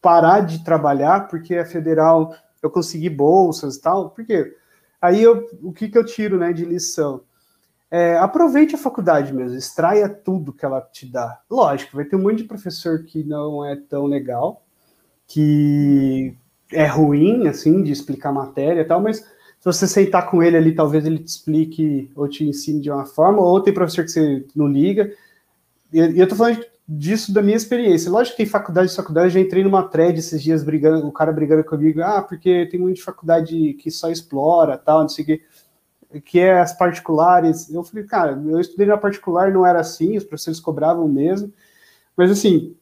parar 0.00 0.40
de 0.40 0.64
trabalhar 0.64 1.28
porque 1.28 1.56
a 1.56 1.64
federal 1.64 2.34
eu 2.62 2.70
consegui 2.70 3.08
bolsas 3.08 3.76
e 3.76 3.80
tal, 3.80 4.10
porque 4.10 4.54
aí 5.00 5.22
eu, 5.22 5.48
o 5.62 5.72
que, 5.72 5.88
que 5.88 5.96
eu 5.96 6.04
tiro 6.04 6.38
né, 6.38 6.52
de 6.52 6.64
lição? 6.64 7.22
É, 7.90 8.16
aproveite 8.18 8.74
a 8.74 8.78
faculdade 8.78 9.32
mesmo, 9.32 9.56
extraia 9.56 10.08
tudo 10.08 10.52
que 10.52 10.64
ela 10.64 10.80
te 10.80 11.06
dá. 11.06 11.40
Lógico, 11.50 11.96
vai 11.96 12.04
ter 12.04 12.16
um 12.16 12.22
monte 12.22 12.38
de 12.38 12.44
professor 12.44 13.02
que 13.04 13.24
não 13.24 13.64
é 13.64 13.74
tão 13.74 14.06
legal, 14.06 14.62
que 15.26 16.36
é 16.72 16.86
ruim, 16.86 17.48
assim, 17.48 17.82
de 17.82 17.90
explicar 17.90 18.32
matéria 18.32 18.82
e 18.82 18.84
tal, 18.84 19.00
mas 19.00 19.18
se 19.18 19.64
você 19.64 19.86
sentar 19.86 20.30
com 20.30 20.42
ele 20.42 20.56
ali, 20.56 20.74
talvez 20.74 21.04
ele 21.04 21.18
te 21.18 21.28
explique 21.28 22.10
ou 22.14 22.28
te 22.28 22.44
ensine 22.44 22.80
de 22.80 22.90
uma 22.90 23.04
forma, 23.04 23.42
ou 23.42 23.60
tem 23.60 23.74
professor 23.74 24.04
que 24.04 24.10
você 24.10 24.46
não 24.54 24.66
liga. 24.66 25.12
E 25.92 25.98
eu 26.18 26.28
tô 26.28 26.36
falando 26.36 26.60
de 26.60 26.66
disso 26.92 27.32
da 27.32 27.40
minha 27.40 27.56
experiência. 27.56 28.10
Lógico 28.10 28.36
que 28.36 28.42
tem 28.42 28.50
faculdade, 28.50 28.94
faculdade, 28.94 29.32
já 29.32 29.38
entrei 29.38 29.62
numa 29.62 29.84
thread 29.84 30.18
esses 30.18 30.42
dias 30.42 30.64
brigando, 30.64 31.06
o 31.06 31.12
cara 31.12 31.30
brigando 31.30 31.62
comigo, 31.62 32.02
ah, 32.02 32.20
porque 32.20 32.66
tem 32.66 32.80
muita 32.80 33.00
faculdade 33.00 33.74
que 33.74 33.92
só 33.92 34.10
explora, 34.10 34.76
tal, 34.76 35.02
não 35.02 35.08
sei 35.08 35.22
o 35.22 35.26
que, 35.26 36.20
que 36.20 36.40
é 36.40 36.58
as 36.58 36.76
particulares. 36.76 37.72
Eu 37.72 37.84
falei, 37.84 38.04
cara, 38.04 38.42
eu 38.44 38.58
estudei 38.58 38.88
na 38.88 38.96
particular, 38.96 39.52
não 39.52 39.64
era 39.64 39.78
assim, 39.78 40.16
os 40.16 40.24
professores 40.24 40.58
cobravam 40.58 41.06
mesmo, 41.06 41.52
mas 42.16 42.28
assim, 42.28 42.74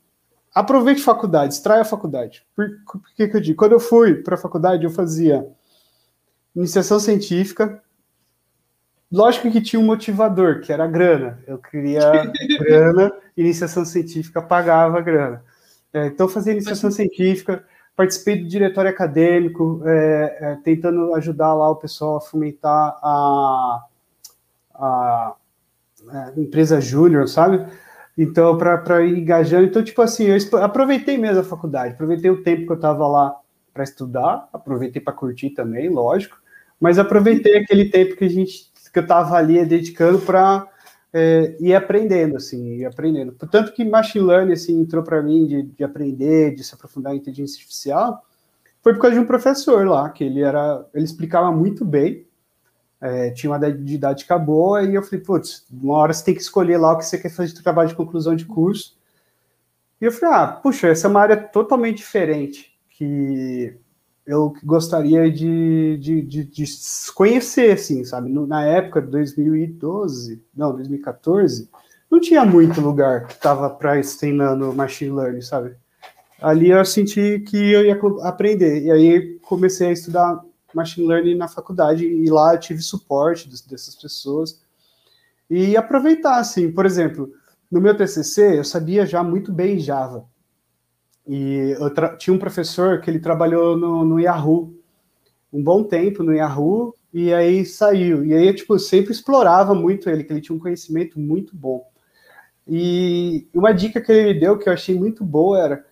aproveite 0.55 1.03
faculdade, 1.03 1.53
extraia 1.53 1.83
a 1.83 1.85
faculdade. 1.85 2.47
Por, 2.57 2.67
por 2.91 3.15
que, 3.15 3.29
que 3.29 3.37
eu 3.37 3.41
digo? 3.43 3.59
Quando 3.59 3.73
eu 3.73 3.81
fui 3.81 4.15
para 4.15 4.37
a 4.37 4.39
faculdade, 4.39 4.85
eu 4.85 4.91
fazia 4.91 5.47
iniciação 6.57 6.99
científica, 6.99 7.83
Lógico 9.11 9.51
que 9.51 9.61
tinha 9.61 9.81
um 9.81 9.87
motivador, 9.87 10.61
que 10.61 10.73
era 10.73 10.85
a 10.85 10.89
grana. 10.89 11.39
Eu 11.47 11.59
queria 11.59 12.01
grana, 12.61 13.13
iniciação 13.37 13.85
científica 13.85 14.43
pagava 14.43 15.01
grana. 15.01 15.43
É, 15.93 16.07
então, 16.07 16.29
fazia 16.29 16.53
iniciação 16.53 16.91
científica, 16.91 17.65
participei 17.97 18.37
do 18.37 18.49
diretório 18.49 18.91
acadêmico, 18.91 19.83
é, 19.87 20.39
é, 20.41 20.59
tentando 20.63 21.15
ajudar 21.15 21.55
lá 21.55 21.71
o 21.71 21.77
pessoal 21.77 22.19
a 22.19 22.21
fomentar 22.21 22.99
a, 23.03 23.85
a, 24.75 25.35
a 26.11 26.33
empresa 26.37 26.79
júnior, 26.81 27.27
sabe? 27.29 27.67
Então, 28.17 28.59
para 28.59 29.03
ir 29.03 29.19
engajando. 29.19 29.67
Então, 29.67 29.83
tipo 29.83 30.03
assim, 30.03 30.27
eu 30.27 30.37
aproveitei 30.63 31.17
mesmo 31.17 31.41
a 31.41 31.45
faculdade, 31.45 31.95
aproveitei 31.95 32.31
o 32.31 32.43
tempo 32.43 32.67
que 32.67 32.73
eu 32.73 32.77
estava 32.77 33.07
lá 33.07 33.35
para 33.73 33.85
estudar, 33.85 34.49
aproveitei 34.53 35.01
para 35.01 35.13
curtir 35.13 35.51
também, 35.51 35.89
lógico, 35.89 36.37
mas 36.81 36.99
aproveitei 36.99 37.57
aquele 37.59 37.87
tempo 37.87 38.17
que 38.17 38.25
a 38.25 38.29
gente 38.29 38.68
que 38.93 38.99
eu 38.99 39.03
estava 39.03 39.37
ali 39.37 39.65
dedicando 39.65 40.19
para 40.19 40.67
é, 41.13 41.57
ir 41.61 41.75
aprendendo, 41.75 42.37
assim, 42.37 42.77
ir 42.77 42.85
aprendendo. 42.85 43.33
Portanto 43.33 43.73
que 43.73 43.85
machine 43.85 44.25
learning, 44.25 44.53
assim, 44.53 44.81
entrou 44.81 45.03
para 45.03 45.23
mim 45.23 45.47
de, 45.47 45.63
de, 45.63 45.85
aprender, 45.85 46.55
de 46.55 46.65
se 46.65 46.75
aprofundar 46.75 47.15
em 47.15 47.19
inteligência 47.19 47.57
artificial, 47.57 48.25
foi 48.83 48.95
por 48.95 49.01
causa 49.01 49.17
de 49.17 49.21
um 49.21 49.27
professor 49.27 49.87
lá, 49.87 50.09
que 50.11 50.25
ele 50.25 50.41
era, 50.43 50.87
ele 50.95 51.05
explicava 51.05 51.51
muito 51.51 51.85
bem, 51.85 52.27
é, 53.01 53.31
tinha 53.31 53.51
uma 53.51 53.73
didática 53.73 54.39
boa, 54.39 54.83
e 54.83 54.95
eu 54.95 55.03
falei, 55.03 55.21
putz, 55.21 55.67
uma 55.71 55.97
hora 55.97 56.13
você 56.13 56.25
tem 56.25 56.35
que 56.35 56.41
escolher 56.41 56.79
lá 56.79 56.93
o 56.93 56.99
que 56.99 57.05
você 57.05 57.19
quer 57.19 57.31
fazer 57.31 57.53
de 57.53 57.63
trabalho 57.63 57.89
de 57.89 57.95
conclusão 57.95 58.35
de 58.35 58.45
curso. 58.45 58.97
E 60.01 60.05
eu 60.05 60.13
falei, 60.13 60.35
ah, 60.35 60.47
puxa, 60.49 60.89
essa 60.89 61.07
é 61.07 61.11
uma 61.11 61.21
área 61.21 61.37
totalmente 61.37 61.99
diferente, 61.99 62.77
que 62.91 63.77
eu 64.29 64.53
gostaria 64.63 65.33
de, 65.33 65.97
de, 65.97 66.21
de, 66.21 66.45
de 66.45 66.65
conhecer, 67.15 67.73
assim, 67.73 68.05
sabe? 68.05 68.29
Na 68.29 68.63
época 68.63 69.01
de 69.01 69.09
2012, 69.09 70.45
não, 70.55 70.77
2014, 70.77 71.71
não 72.11 72.21
tinha 72.21 72.45
muito 72.45 72.79
lugar 72.79 73.27
que 73.27 73.33
estava 73.33 73.71
para 73.71 73.99
treinando 74.03 74.75
machine 74.75 75.17
learning, 75.17 75.41
sabe? 75.41 75.75
Ali 76.43 76.69
eu 76.69 76.85
senti 76.85 77.41
que 77.41 77.57
eu 77.57 77.87
ia 77.87 77.99
aprender, 78.23 78.83
e 78.83 78.91
aí 78.91 79.39
comecei 79.41 79.89
a 79.89 79.93
estudar 79.93 80.45
machine 80.75 81.07
learning 81.07 81.35
na 81.35 81.49
faculdade, 81.49 82.05
e 82.05 82.29
lá 82.29 82.53
eu 82.53 82.61
tive 82.61 82.83
suporte 82.83 83.49
dessas 83.49 83.95
pessoas, 83.95 84.61
e 85.49 85.75
aproveitar, 85.75 86.39
assim, 86.39 86.71
por 86.71 86.85
exemplo, 86.85 87.33
no 87.71 87.81
meu 87.81 87.97
TCC 87.97 88.59
eu 88.59 88.65
sabia 88.65 89.07
já 89.07 89.23
muito 89.25 89.51
bem 89.51 89.79
Java, 89.79 90.27
e 91.29 91.77
eu 91.79 92.17
tinha 92.17 92.35
um 92.35 92.39
professor 92.39 93.03
que 93.03 93.11
ele 93.11 93.19
trabalhou 93.19 93.77
no, 93.77 94.03
no, 94.03 94.19
Yahoo 94.19 94.75
um 95.53 95.63
bom 95.63 95.85
tempo 95.85 96.23
no 96.23 96.33
Yahoo 96.33 96.95
e 97.13 97.35
aí 97.35 97.67
saiu. 97.67 98.25
E 98.25 98.33
aí, 98.33 98.55
tipo, 98.55 98.75
eu 98.75 98.79
sempre 98.79 99.13
explorava 99.13 99.75
muito 99.75 100.09
ele, 100.09 100.25
que 100.25 100.33
ele 100.33 100.41
tinha 100.41 100.57
um 100.57 100.61
conhecimento 100.61 101.21
muito 101.21 101.55
bom. 101.55 101.87
E 102.67 103.47
uma 103.53 103.73
dica 103.73 104.01
que 104.01 104.11
ele 104.11 104.33
me 104.33 104.41
deu 104.41 104.59
que 104.59 104.71
eu 104.71 104.73
achei 104.73 104.95
muito 104.95 105.23
boa 105.23 105.59
era: 105.59 105.87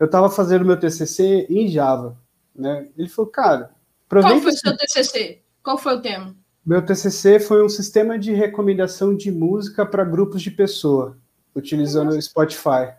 eu 0.00 0.06
estava 0.06 0.30
fazendo 0.30 0.64
meu 0.64 0.78
TCC 0.78 1.46
em 1.50 1.68
Java, 1.68 2.18
né? 2.54 2.88
Ele 2.96 3.08
falou, 3.08 3.30
cara, 3.30 3.70
Qual 4.08 4.40
foi 4.40 4.52
o 4.52 4.56
seu 4.56 4.76
TCC? 4.76 5.42
Qual 5.62 5.78
foi 5.78 5.96
o 5.96 6.02
tema? 6.02 6.34
Meu 6.64 6.84
TCC 6.84 7.40
foi 7.40 7.62
um 7.62 7.68
sistema 7.68 8.18
de 8.18 8.32
recomendação 8.32 9.14
de 9.14 9.30
música 9.30 9.84
para 9.84 10.04
grupos 10.04 10.40
de 10.40 10.50
pessoa, 10.50 11.18
utilizando 11.54 12.10
o 12.10 12.22
Spotify. 12.22 12.92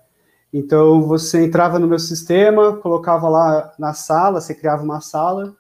Então 0.53 1.01
você 1.01 1.43
entrava 1.43 1.79
no 1.79 1.87
meu 1.87 1.97
sistema, 1.97 2.77
colocava 2.77 3.27
lá 3.27 3.73
na 3.79 3.93
sala, 3.95 4.39
você 4.39 4.53
criava 4.53 4.83
uma 4.83 5.01
sala, 5.01 5.55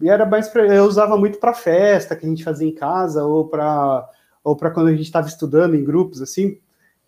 e 0.00 0.08
era 0.08 0.24
mais 0.24 0.48
pra, 0.48 0.64
eu 0.64 0.84
usava 0.84 1.16
muito 1.16 1.38
para 1.38 1.52
festa 1.52 2.14
que 2.14 2.24
a 2.24 2.28
gente 2.28 2.44
fazia 2.44 2.68
em 2.68 2.74
casa 2.74 3.24
ou 3.24 3.48
para 3.48 4.08
ou 4.44 4.56
para 4.56 4.70
quando 4.70 4.88
a 4.88 4.92
gente 4.92 5.02
estava 5.02 5.28
estudando 5.28 5.74
em 5.74 5.84
grupos 5.84 6.22
assim. 6.22 6.58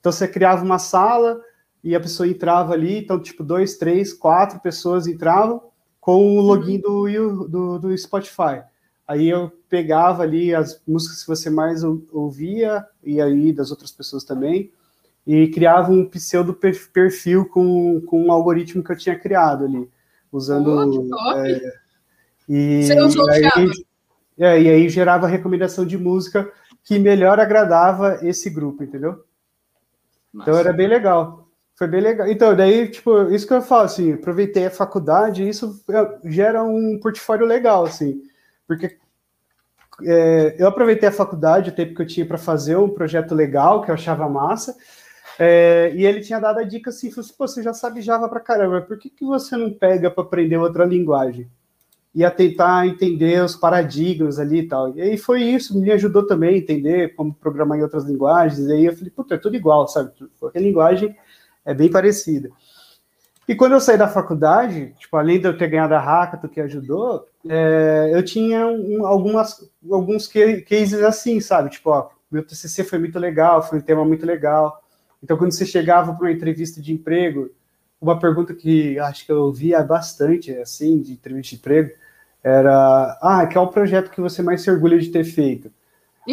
Então 0.00 0.10
você 0.10 0.26
criava 0.26 0.64
uma 0.64 0.78
sala 0.78 1.40
e 1.82 1.94
a 1.94 2.00
pessoa 2.00 2.28
entrava 2.28 2.72
ali, 2.72 2.98
então 2.98 3.20
tipo 3.20 3.44
dois, 3.44 3.76
três, 3.76 4.12
quatro 4.12 4.60
pessoas 4.60 5.06
entravam 5.06 5.62
com 6.00 6.36
o 6.36 6.40
login 6.40 6.80
do, 6.80 7.48
do, 7.48 7.78
do 7.78 7.98
Spotify. 7.98 8.62
Aí 9.06 9.28
eu 9.28 9.52
pegava 9.68 10.22
ali 10.22 10.54
as 10.54 10.80
músicas 10.86 11.22
que 11.22 11.28
você 11.28 11.50
mais 11.50 11.82
ouvia 11.84 12.84
e 13.02 13.20
aí 13.20 13.52
das 13.52 13.70
outras 13.70 13.92
pessoas 13.92 14.24
também 14.24 14.72
e 15.26 15.48
criava 15.48 15.90
um 15.90 16.04
pseudo 16.06 16.54
perfil 16.54 17.46
com, 17.46 18.00
com 18.02 18.26
um 18.26 18.32
algoritmo 18.32 18.82
que 18.82 18.92
eu 18.92 18.96
tinha 18.96 19.18
criado 19.18 19.64
ali, 19.64 19.88
usando. 20.30 21.08
Oh, 21.10 21.32
é, 21.38 21.60
e, 22.48 22.84
Você 22.84 23.00
usou 23.00 23.28
aí, 23.30 23.42
é, 24.38 24.60
e 24.60 24.68
aí 24.68 24.88
gerava 24.88 25.26
recomendação 25.26 25.86
de 25.86 25.96
música 25.96 26.50
que 26.82 26.98
melhor 26.98 27.40
agradava 27.40 28.18
esse 28.22 28.50
grupo, 28.50 28.84
entendeu? 28.84 29.24
Nossa. 30.32 30.50
Então 30.50 30.60
era 30.60 30.72
bem 30.72 30.88
legal. 30.88 31.48
Foi 31.74 31.88
bem 31.88 32.00
legal. 32.00 32.28
Então, 32.28 32.54
daí, 32.54 32.88
tipo, 32.88 33.30
isso 33.30 33.46
que 33.46 33.54
eu 33.54 33.62
falo, 33.62 33.84
assim, 33.84 34.12
aproveitei 34.12 34.66
a 34.66 34.70
faculdade, 34.70 35.48
isso 35.48 35.82
é, 35.90 36.30
gera 36.30 36.62
um 36.62 37.00
portfólio 37.00 37.46
legal, 37.46 37.84
assim, 37.84 38.22
porque 38.66 38.96
é, 40.02 40.56
eu 40.58 40.68
aproveitei 40.68 41.08
a 41.08 41.12
faculdade, 41.12 41.70
o 41.70 41.74
tempo 41.74 41.94
que 41.94 42.02
eu 42.02 42.06
tinha 42.06 42.26
para 42.26 42.38
fazer 42.38 42.76
um 42.76 42.88
projeto 42.88 43.34
legal, 43.34 43.82
que 43.82 43.90
eu 43.90 43.94
achava 43.94 44.28
massa, 44.28 44.76
é, 45.38 45.92
e 45.94 46.06
ele 46.06 46.20
tinha 46.20 46.38
dado 46.38 46.58
a 46.58 46.62
dica 46.62 46.90
assim, 46.90 47.08
assim, 47.08 47.34
você 47.36 47.62
já 47.62 47.72
sabe 47.72 48.00
Java 48.00 48.28
pra 48.28 48.40
caramba, 48.40 48.80
por 48.82 48.98
que, 48.98 49.10
que 49.10 49.24
você 49.24 49.56
não 49.56 49.72
pega 49.72 50.10
para 50.10 50.22
aprender 50.22 50.56
outra 50.56 50.84
linguagem? 50.84 51.48
Ia 52.14 52.30
tentar 52.30 52.86
entender 52.86 53.42
os 53.42 53.56
paradigmas 53.56 54.38
ali 54.38 54.60
e 54.60 54.68
tal. 54.68 54.96
E 54.96 55.02
aí 55.02 55.16
foi 55.18 55.42
isso, 55.42 55.76
me 55.78 55.90
ajudou 55.90 56.24
também 56.24 56.54
a 56.54 56.58
entender 56.58 57.14
como 57.16 57.34
programar 57.34 57.78
em 57.78 57.82
outras 57.82 58.04
linguagens. 58.04 58.68
E 58.68 58.72
aí 58.72 58.84
eu 58.84 58.96
falei, 58.96 59.10
puta, 59.10 59.34
é 59.34 59.38
tudo 59.38 59.56
igual, 59.56 59.88
sabe? 59.88 60.12
Qualquer 60.38 60.62
linguagem 60.62 61.16
é 61.64 61.74
bem 61.74 61.90
parecida. 61.90 62.50
E 63.48 63.54
quando 63.54 63.72
eu 63.72 63.80
saí 63.80 63.98
da 63.98 64.08
faculdade, 64.08 64.94
tipo, 64.98 65.16
além 65.16 65.40
de 65.40 65.46
eu 65.48 65.58
ter 65.58 65.68
ganhado 65.68 65.94
a 65.94 65.98
Hackathon 65.98 66.48
que 66.48 66.60
ajudou, 66.60 67.26
é, 67.48 68.10
eu 68.12 68.24
tinha 68.24 68.66
um, 68.66 69.04
algumas, 69.04 69.68
alguns 69.90 70.26
cases 70.26 71.02
assim, 71.02 71.40
sabe? 71.40 71.68
Tipo, 71.68 71.90
ó, 71.90 72.08
meu 72.30 72.46
TCC 72.46 72.84
foi 72.84 72.98
muito 72.98 73.18
legal, 73.18 73.62
foi 73.62 73.78
um 73.78 73.82
tema 73.82 74.04
muito 74.04 74.24
legal. 74.24 74.83
Então, 75.24 75.38
quando 75.38 75.52
você 75.52 75.64
chegava 75.64 76.12
para 76.12 76.26
uma 76.26 76.32
entrevista 76.32 76.82
de 76.82 76.92
emprego, 76.92 77.50
uma 77.98 78.18
pergunta 78.18 78.54
que 78.54 78.98
acho 78.98 79.24
que 79.24 79.32
eu 79.32 79.44
ouvia 79.44 79.82
bastante, 79.82 80.52
assim, 80.52 81.00
de 81.00 81.12
entrevista 81.12 81.56
de 81.56 81.56
emprego, 81.56 81.90
era: 82.42 83.18
Ah, 83.22 83.48
qual 83.50 83.64
é 83.64 83.68
o 83.68 83.72
projeto 83.72 84.10
que 84.10 84.20
você 84.20 84.42
mais 84.42 84.60
se 84.60 84.70
orgulha 84.70 84.98
de 84.98 85.08
ter 85.08 85.24
feito? 85.24 85.72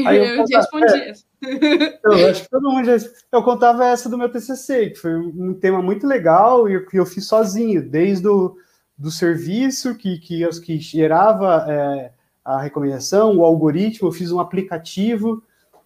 Aí 0.05 0.17
eu, 0.17 0.25
eu 0.25 0.45
respondi 0.45 0.93
é, 0.93 1.99
eu 2.03 2.29
acho 2.29 2.43
que 2.43 2.49
todo 2.49 2.69
mundo 2.69 2.85
já. 2.85 3.09
Eu 3.31 3.43
contava 3.43 3.87
essa 3.87 4.09
do 4.09 4.17
meu 4.17 4.29
TCC, 4.29 4.89
que 4.89 4.97
foi 4.97 5.15
um 5.15 5.53
tema 5.53 5.81
muito 5.81 6.05
legal 6.05 6.69
e 6.69 6.85
que 6.85 6.99
eu 6.99 7.05
fiz 7.05 7.25
sozinho, 7.25 7.81
desde 7.81 8.27
o 8.27 8.57
do 8.97 9.09
serviço 9.09 9.95
que, 9.95 10.19
que, 10.19 10.47
que 10.61 10.79
gerava 10.79 11.65
é, 11.67 12.11
a 12.43 12.61
recomendação, 12.61 13.37
o 13.37 13.45
algoritmo, 13.45 14.09
eu 14.09 14.11
fiz 14.11 14.33
um 14.33 14.39
aplicativo. 14.39 15.41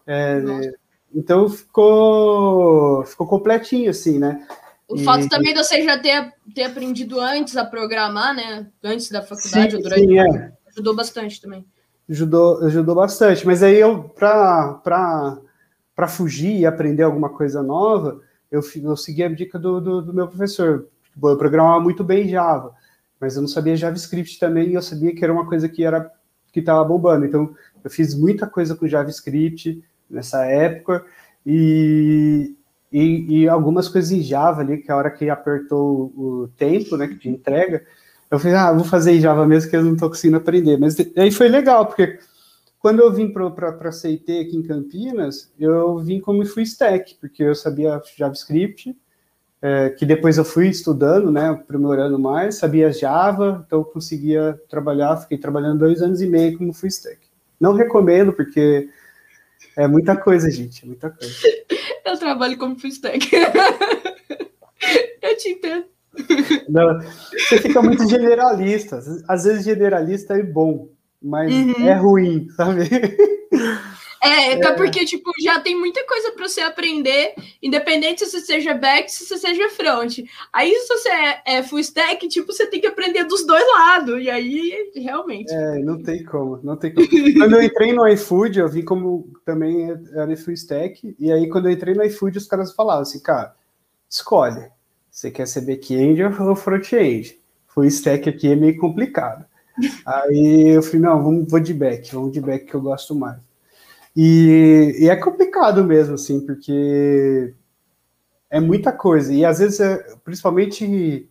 É, 0.08 0.42
então 1.16 1.50
ficou, 1.50 3.06
ficou 3.06 3.26
completinho, 3.26 3.90
assim, 3.90 4.20
né? 4.20 4.46
O 4.88 4.98
e... 4.98 5.04
fato 5.04 5.30
também 5.30 5.54
de 5.54 5.64
você 5.64 5.82
já 5.82 5.98
ter, 5.98 6.34
ter 6.54 6.64
aprendido 6.64 7.20
antes 7.20 7.56
a 7.56 7.66
programar, 7.66 8.36
né? 8.36 8.68
Antes 8.84 9.10
da 9.10 9.22
faculdade, 9.22 9.78
sim, 9.78 9.82
durante 9.82 10.06
sim, 10.06 10.20
é. 10.20 10.52
ajudou 10.68 10.96
bastante 10.96 11.42
também. 11.42 11.66
Ajudou, 12.10 12.64
ajudou 12.66 12.96
bastante. 12.96 13.46
Mas 13.46 13.64
aí 13.64 13.78
eu, 13.78 14.04
para 14.04 15.40
fugir 16.08 16.60
e 16.60 16.66
aprender 16.66 17.04
alguma 17.04 17.30
coisa 17.30 17.64
nova, 17.64 18.20
eu, 18.52 18.62
eu 18.84 18.98
segui 18.98 19.24
a 19.24 19.30
dica 19.30 19.58
do, 19.58 19.80
do, 19.80 20.02
do 20.02 20.14
meu 20.14 20.28
professor. 20.28 20.88
Eu 21.24 21.38
programava 21.38 21.80
muito 21.80 22.04
bem 22.04 22.28
Java, 22.28 22.76
mas 23.20 23.36
eu 23.36 23.42
não 23.42 23.48
sabia 23.48 23.78
JavaScript 23.78 24.38
também, 24.38 24.70
e 24.70 24.74
eu 24.74 24.82
sabia 24.82 25.16
que 25.16 25.24
era 25.24 25.34
uma 25.34 25.48
coisa 25.48 25.70
que 25.70 25.84
era 25.84 26.12
que 26.52 26.60
estava 26.60 26.84
bombando. 26.86 27.26
Então, 27.26 27.54
eu 27.84 27.90
fiz 27.90 28.16
muita 28.16 28.48
coisa 28.48 28.76
com 28.76 28.88
JavaScript, 28.88 29.84
nessa 30.10 30.46
época, 30.46 31.06
e, 31.46 32.56
e, 32.92 33.42
e, 33.42 33.48
algumas 33.48 33.88
coisas 33.88 34.12
em 34.12 34.22
Java 34.22 34.62
ali, 34.62 34.78
que 34.78 34.92
a 34.92 34.96
hora 34.96 35.12
que 35.12 35.30
apertou 35.30 36.12
o 36.16 36.50
tempo, 36.58 36.98
né, 36.98 37.08
de 37.08 37.30
entrega, 37.30 37.84
eu 38.32 38.40
falei, 38.40 38.56
ah, 38.58 38.74
vou 38.74 38.84
fazer 38.84 39.14
em 39.14 39.22
Java 39.22 39.46
mesmo, 39.46 39.70
que 39.70 39.76
eu 39.76 39.84
não 39.84 39.94
estou 39.94 40.10
conseguindo 40.10 40.38
aprender. 40.38 40.78
Mas 40.78 40.96
aí 41.16 41.32
foi 41.32 41.48
legal, 41.48 41.86
porque 41.86 42.18
quando 42.80 43.00
eu 43.00 43.12
vim 43.12 43.32
para 43.32 43.90
a 43.90 43.92
CIT 43.92 44.40
aqui 44.40 44.58
em 44.58 44.64
Campinas, 44.64 45.52
eu 45.60 45.98
vim 46.00 46.20
como 46.20 46.46
full 46.46 46.64
stack, 46.64 47.16
porque 47.20 47.44
eu 47.44 47.56
sabia 47.56 48.02
JavaScript, 48.18 48.96
é, 49.62 49.90
que 49.90 50.06
depois 50.06 50.38
eu 50.38 50.46
fui 50.46 50.68
estudando, 50.68 51.32
né, 51.32 51.50
aprimorando 51.50 52.20
mais, 52.20 52.56
sabia 52.56 52.92
Java, 52.94 53.64
então 53.66 53.80
eu 53.80 53.86
conseguia 53.86 54.60
trabalhar, 54.70 55.18
fiquei 55.18 55.38
trabalhando 55.38 55.80
dois 55.80 56.02
anos 56.02 56.22
e 56.22 56.28
meio 56.28 56.58
como 56.58 56.74
full 56.74 56.90
stack. 56.90 57.20
Não 57.60 57.74
recomendo, 57.74 58.32
porque 58.34 58.88
é 59.78 59.88
muita 59.88 60.16
coisa, 60.16 60.50
gente, 60.50 60.84
é 60.84 60.88
muita 60.88 61.10
coisa. 61.10 61.34
Eu 62.06 62.18
trabalho 62.18 62.58
como 62.58 62.80
full 62.80 62.90
stack. 62.90 63.30
Eu 65.22 65.38
te 65.38 65.50
entendo. 65.50 65.86
Não, 66.70 67.00
você 67.00 67.58
fica 67.60 67.82
muito 67.82 68.08
generalista. 68.08 69.00
Às 69.28 69.44
vezes 69.44 69.66
generalista 69.66 70.36
é 70.36 70.44
bom, 70.44 70.88
mas 71.22 71.52
uhum. 71.52 71.88
é 71.88 71.94
ruim, 71.94 72.48
sabe? 72.56 72.84
É, 74.28 74.54
até 74.54 74.68
é. 74.68 74.74
porque, 74.74 75.06
tipo, 75.06 75.32
já 75.42 75.60
tem 75.60 75.78
muita 75.78 76.06
coisa 76.06 76.32
para 76.32 76.48
você 76.48 76.62
aprender, 76.62 77.34
independente 77.62 78.26
se 78.26 78.32
você 78.32 78.42
seja 78.42 78.74
back, 78.74 79.12
se 79.12 79.26
você 79.26 79.38
seja 79.38 79.70
front. 79.70 80.20
Aí, 80.52 80.74
se 80.74 80.88
você 80.88 81.10
é, 81.10 81.42
é, 81.46 81.64
full 81.64 81.80
stack, 81.80 82.28
tipo, 82.28 82.52
você 82.52 82.68
tem 82.68 82.82
que 82.82 82.88
aprender 82.88 83.24
dos 83.26 83.46
dois 83.46 83.66
lados. 83.74 84.22
E 84.22 84.30
aí, 84.30 84.92
realmente. 84.96 85.54
É, 85.54 85.80
não 85.80 86.02
tem 86.02 86.24
como, 86.24 86.60
não 86.64 86.76
tem 86.76 86.94
como. 86.94 87.08
quando 87.38 87.56
eu 87.56 87.64
entrei 87.64 87.94
no 87.94 88.08
iFood, 88.08 88.60
eu 88.60 88.70
vi 88.70 88.84
como 88.84 89.32
também 89.46 89.90
era 90.14 90.38
full 90.38 90.54
stack. 90.54 91.16
E 91.20 91.32
aí, 91.32 91.50
quando 91.50 91.68
eu 91.68 91.72
entrei 91.72 91.94
no 91.94 92.04
iFood, 92.04 92.38
os 92.38 92.48
caras 92.48 92.74
falavam 92.74 93.04
assim, 93.04 93.20
cara, 93.20 93.56
escolhe. 94.10 94.70
Você 95.10 95.32
quer 95.32 95.48
ser 95.48 95.62
back-end 95.62 96.22
ou 96.24 96.56
front-end? 96.56 97.40
Full 97.68 97.86
stack 97.86 98.28
aqui 98.28 98.52
é 98.52 98.56
meio 98.56 98.78
complicado. 98.78 99.46
Aí 100.06 100.76
eu 100.76 100.82
falei, 100.82 101.02
não, 101.02 101.24
vamos, 101.24 101.50
vou 101.50 101.60
de 101.60 101.74
back, 101.74 102.14
vamos 102.14 102.32
de 102.32 102.42
back 102.42 102.66
que 102.66 102.74
eu 102.74 102.82
gosto 102.82 103.16
mais. 103.16 103.38
E, 104.16 104.96
e, 105.00 105.10
é 105.10 105.16
complicado 105.16 105.84
mesmo, 105.84 106.16
assim, 106.16 106.46
porque 106.46 107.54
é 108.50 108.60
muita 108.60 108.92
coisa. 108.92 109.34
E 109.34 109.44
às 109.44 109.60
vezes, 109.60 109.80
é, 109.80 109.98
principalmente 110.24 111.30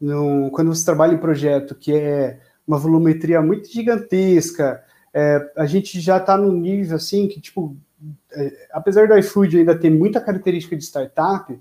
no, 0.00 0.50
quando 0.50 0.74
você 0.74 0.84
trabalha 0.84 1.14
em 1.14 1.18
projeto 1.18 1.74
que 1.74 1.92
é 1.94 2.40
uma 2.66 2.78
volumetria 2.78 3.40
muito 3.40 3.68
gigantesca, 3.70 4.82
é, 5.14 5.52
a 5.56 5.66
gente 5.66 6.00
já 6.00 6.18
está 6.18 6.36
num 6.36 6.52
nível 6.52 6.96
assim 6.96 7.28
que, 7.28 7.40
tipo, 7.40 7.76
é, 8.32 8.68
apesar 8.72 9.08
do 9.08 9.16
iFood 9.18 9.58
ainda 9.58 9.78
ter 9.78 9.90
muita 9.90 10.20
característica 10.20 10.76
de 10.76 10.84
startup, 10.84 11.58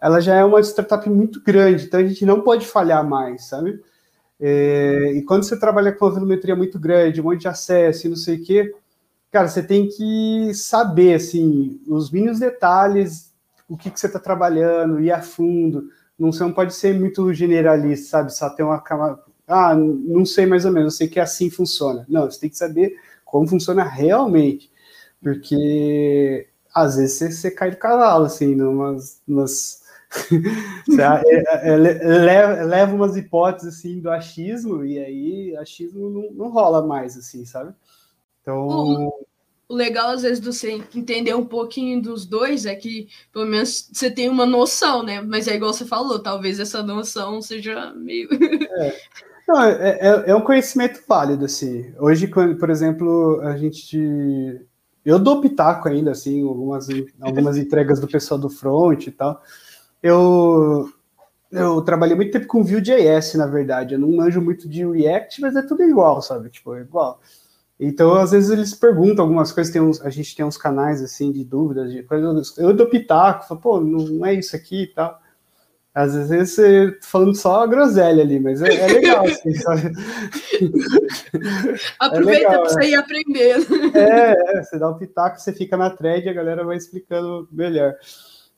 ela 0.00 0.20
já 0.20 0.34
é 0.34 0.44
uma 0.44 0.60
startup 0.60 1.08
muito 1.08 1.42
grande, 1.42 1.84
então 1.84 2.00
a 2.00 2.04
gente 2.04 2.24
não 2.24 2.40
pode 2.42 2.66
falhar 2.66 3.06
mais, 3.06 3.44
sabe? 3.44 3.80
É, 4.40 5.12
e 5.14 5.22
quando 5.22 5.44
você 5.44 5.58
trabalha 5.58 5.92
com 5.92 6.06
uma 6.06 6.12
volumetria 6.12 6.56
muito 6.56 6.78
grande, 6.78 7.20
um 7.20 7.24
monte 7.24 7.42
de 7.42 7.48
acesso 7.48 8.06
e 8.06 8.10
não 8.10 8.16
sei 8.16 8.36
o 8.36 8.44
quê, 8.44 8.74
cara, 9.30 9.48
você 9.48 9.62
tem 9.62 9.88
que 9.88 10.52
saber, 10.54 11.14
assim, 11.14 11.80
os 11.86 12.10
mínimos 12.10 12.40
detalhes, 12.40 13.32
o 13.68 13.76
que, 13.76 13.90
que 13.90 14.00
você 14.00 14.06
está 14.06 14.18
trabalhando, 14.18 15.00
ir 15.00 15.12
a 15.12 15.22
fundo. 15.22 15.88
Não, 16.18 16.32
você 16.32 16.42
não 16.42 16.52
pode 16.52 16.74
ser 16.74 16.98
muito 16.98 17.32
generalista, 17.32 18.08
sabe? 18.10 18.34
Só 18.34 18.50
ter 18.50 18.62
uma 18.62 18.80
camada. 18.80 19.20
Ah, 19.46 19.74
não 19.74 20.24
sei 20.26 20.46
mais 20.46 20.64
ou 20.64 20.72
menos, 20.72 20.94
eu 20.94 20.98
sei 20.98 21.08
que 21.08 21.20
assim 21.20 21.50
funciona. 21.50 22.04
Não, 22.08 22.30
você 22.30 22.40
tem 22.40 22.50
que 22.50 22.56
saber 22.56 22.96
como 23.24 23.46
funciona 23.48 23.84
realmente. 23.84 24.70
Porque 25.22 26.48
às 26.74 26.96
vezes 26.96 27.18
você, 27.18 27.32
você 27.32 27.50
cai 27.50 27.70
do 27.70 27.76
cavalo, 27.76 28.26
assim, 28.26 28.54
numas. 28.54 29.20
numas... 29.26 29.80
é, 31.62 31.70
é, 31.72 31.76
leva, 31.76 32.64
leva 32.64 32.94
umas 32.94 33.16
hipóteses 33.16 33.78
assim 33.78 34.00
do 34.00 34.10
achismo 34.10 34.84
e 34.84 34.98
aí 34.98 35.56
achismo 35.56 36.10
não, 36.10 36.32
não 36.32 36.50
rola 36.50 36.84
mais 36.84 37.16
assim, 37.16 37.44
sabe? 37.44 37.72
Então. 38.54 39.06
O, 39.06 39.26
o 39.70 39.74
legal, 39.74 40.10
às 40.10 40.22
vezes, 40.22 40.40
de 40.40 40.46
você 40.46 40.72
entender 40.94 41.34
um 41.34 41.46
pouquinho 41.46 42.02
dos 42.02 42.26
dois 42.26 42.66
é 42.66 42.74
que, 42.74 43.08
pelo 43.32 43.46
menos, 43.46 43.88
você 43.92 44.10
tem 44.10 44.28
uma 44.28 44.44
noção, 44.44 45.02
né? 45.02 45.20
Mas 45.20 45.46
é 45.46 45.54
igual 45.54 45.72
você 45.72 45.84
falou, 45.84 46.18
talvez 46.18 46.58
essa 46.58 46.82
noção 46.82 47.40
seja 47.40 47.92
meio. 47.94 48.28
é. 48.32 48.96
Não, 49.50 49.64
é, 49.64 49.98
é, 50.00 50.30
é, 50.30 50.34
um 50.34 50.42
conhecimento 50.42 51.02
válido, 51.08 51.44
assim. 51.44 51.92
Hoje, 51.98 52.28
por 52.28 52.70
exemplo, 52.70 53.40
a 53.42 53.56
gente. 53.56 54.60
Eu 55.04 55.18
dou 55.18 55.40
pitaco 55.40 55.88
ainda, 55.88 56.12
assim, 56.12 56.46
algumas, 56.46 56.86
algumas 57.20 57.56
entregas 57.56 57.98
do 57.98 58.06
pessoal 58.06 58.38
do 58.38 58.48
front 58.48 59.06
e 59.06 59.10
tal. 59.10 59.42
Eu, 60.02 60.88
eu 61.50 61.82
trabalhei 61.82 62.14
muito 62.14 62.30
tempo 62.30 62.46
com 62.46 62.62
Vue.js, 62.62 63.34
na 63.34 63.46
verdade. 63.46 63.94
Eu 63.94 63.98
não 63.98 64.12
manjo 64.12 64.40
muito 64.40 64.68
de 64.68 64.84
React, 64.84 65.40
mas 65.40 65.56
é 65.56 65.62
tudo 65.62 65.82
igual, 65.82 66.22
sabe? 66.22 66.50
Tipo, 66.50 66.74
é 66.74 66.82
igual. 66.82 67.20
Então, 67.82 68.14
às 68.14 68.32
vezes 68.32 68.50
eles 68.50 68.74
perguntam 68.74 69.24
algumas 69.24 69.50
coisas, 69.50 69.72
tem 69.72 69.80
uns, 69.80 70.02
a 70.02 70.10
gente 70.10 70.36
tem 70.36 70.44
uns 70.44 70.58
canais 70.58 71.02
assim 71.02 71.32
de 71.32 71.42
dúvidas, 71.42 71.90
de 71.90 72.02
coisas, 72.02 72.58
eu 72.58 72.74
dou 72.74 72.86
pitaco, 72.86 73.48
falo, 73.48 73.60
pô, 73.60 73.80
não 73.80 74.26
é 74.26 74.34
isso 74.34 74.54
aqui 74.54 74.82
e 74.82 74.86
tal. 74.88 75.18
Às 75.94 76.28
vezes 76.28 76.54
você 76.54 76.98
falando 77.00 77.34
só 77.34 77.62
a 77.62 77.66
groselha 77.66 78.22
ali, 78.22 78.38
mas 78.38 78.60
é, 78.60 78.68
é 78.68 78.86
legal, 78.86 79.24
assim, 79.24 79.52
sabe? 79.56 79.92
Aproveita 81.98 82.46
é 82.46 82.50
para 82.50 82.60
você 82.60 82.80
é. 82.84 82.88
ir 82.90 82.94
aprendendo. 82.94 83.96
É, 83.96 84.58
é, 84.58 84.62
você 84.62 84.78
dá 84.78 84.88
o 84.88 84.92
um 84.92 84.98
pitaco, 84.98 85.40
você 85.40 85.52
fica 85.52 85.74
na 85.76 85.88
thread 85.88 86.26
e 86.26 86.28
a 86.28 86.34
galera 86.34 86.62
vai 86.62 86.76
explicando 86.76 87.48
melhor. 87.50 87.94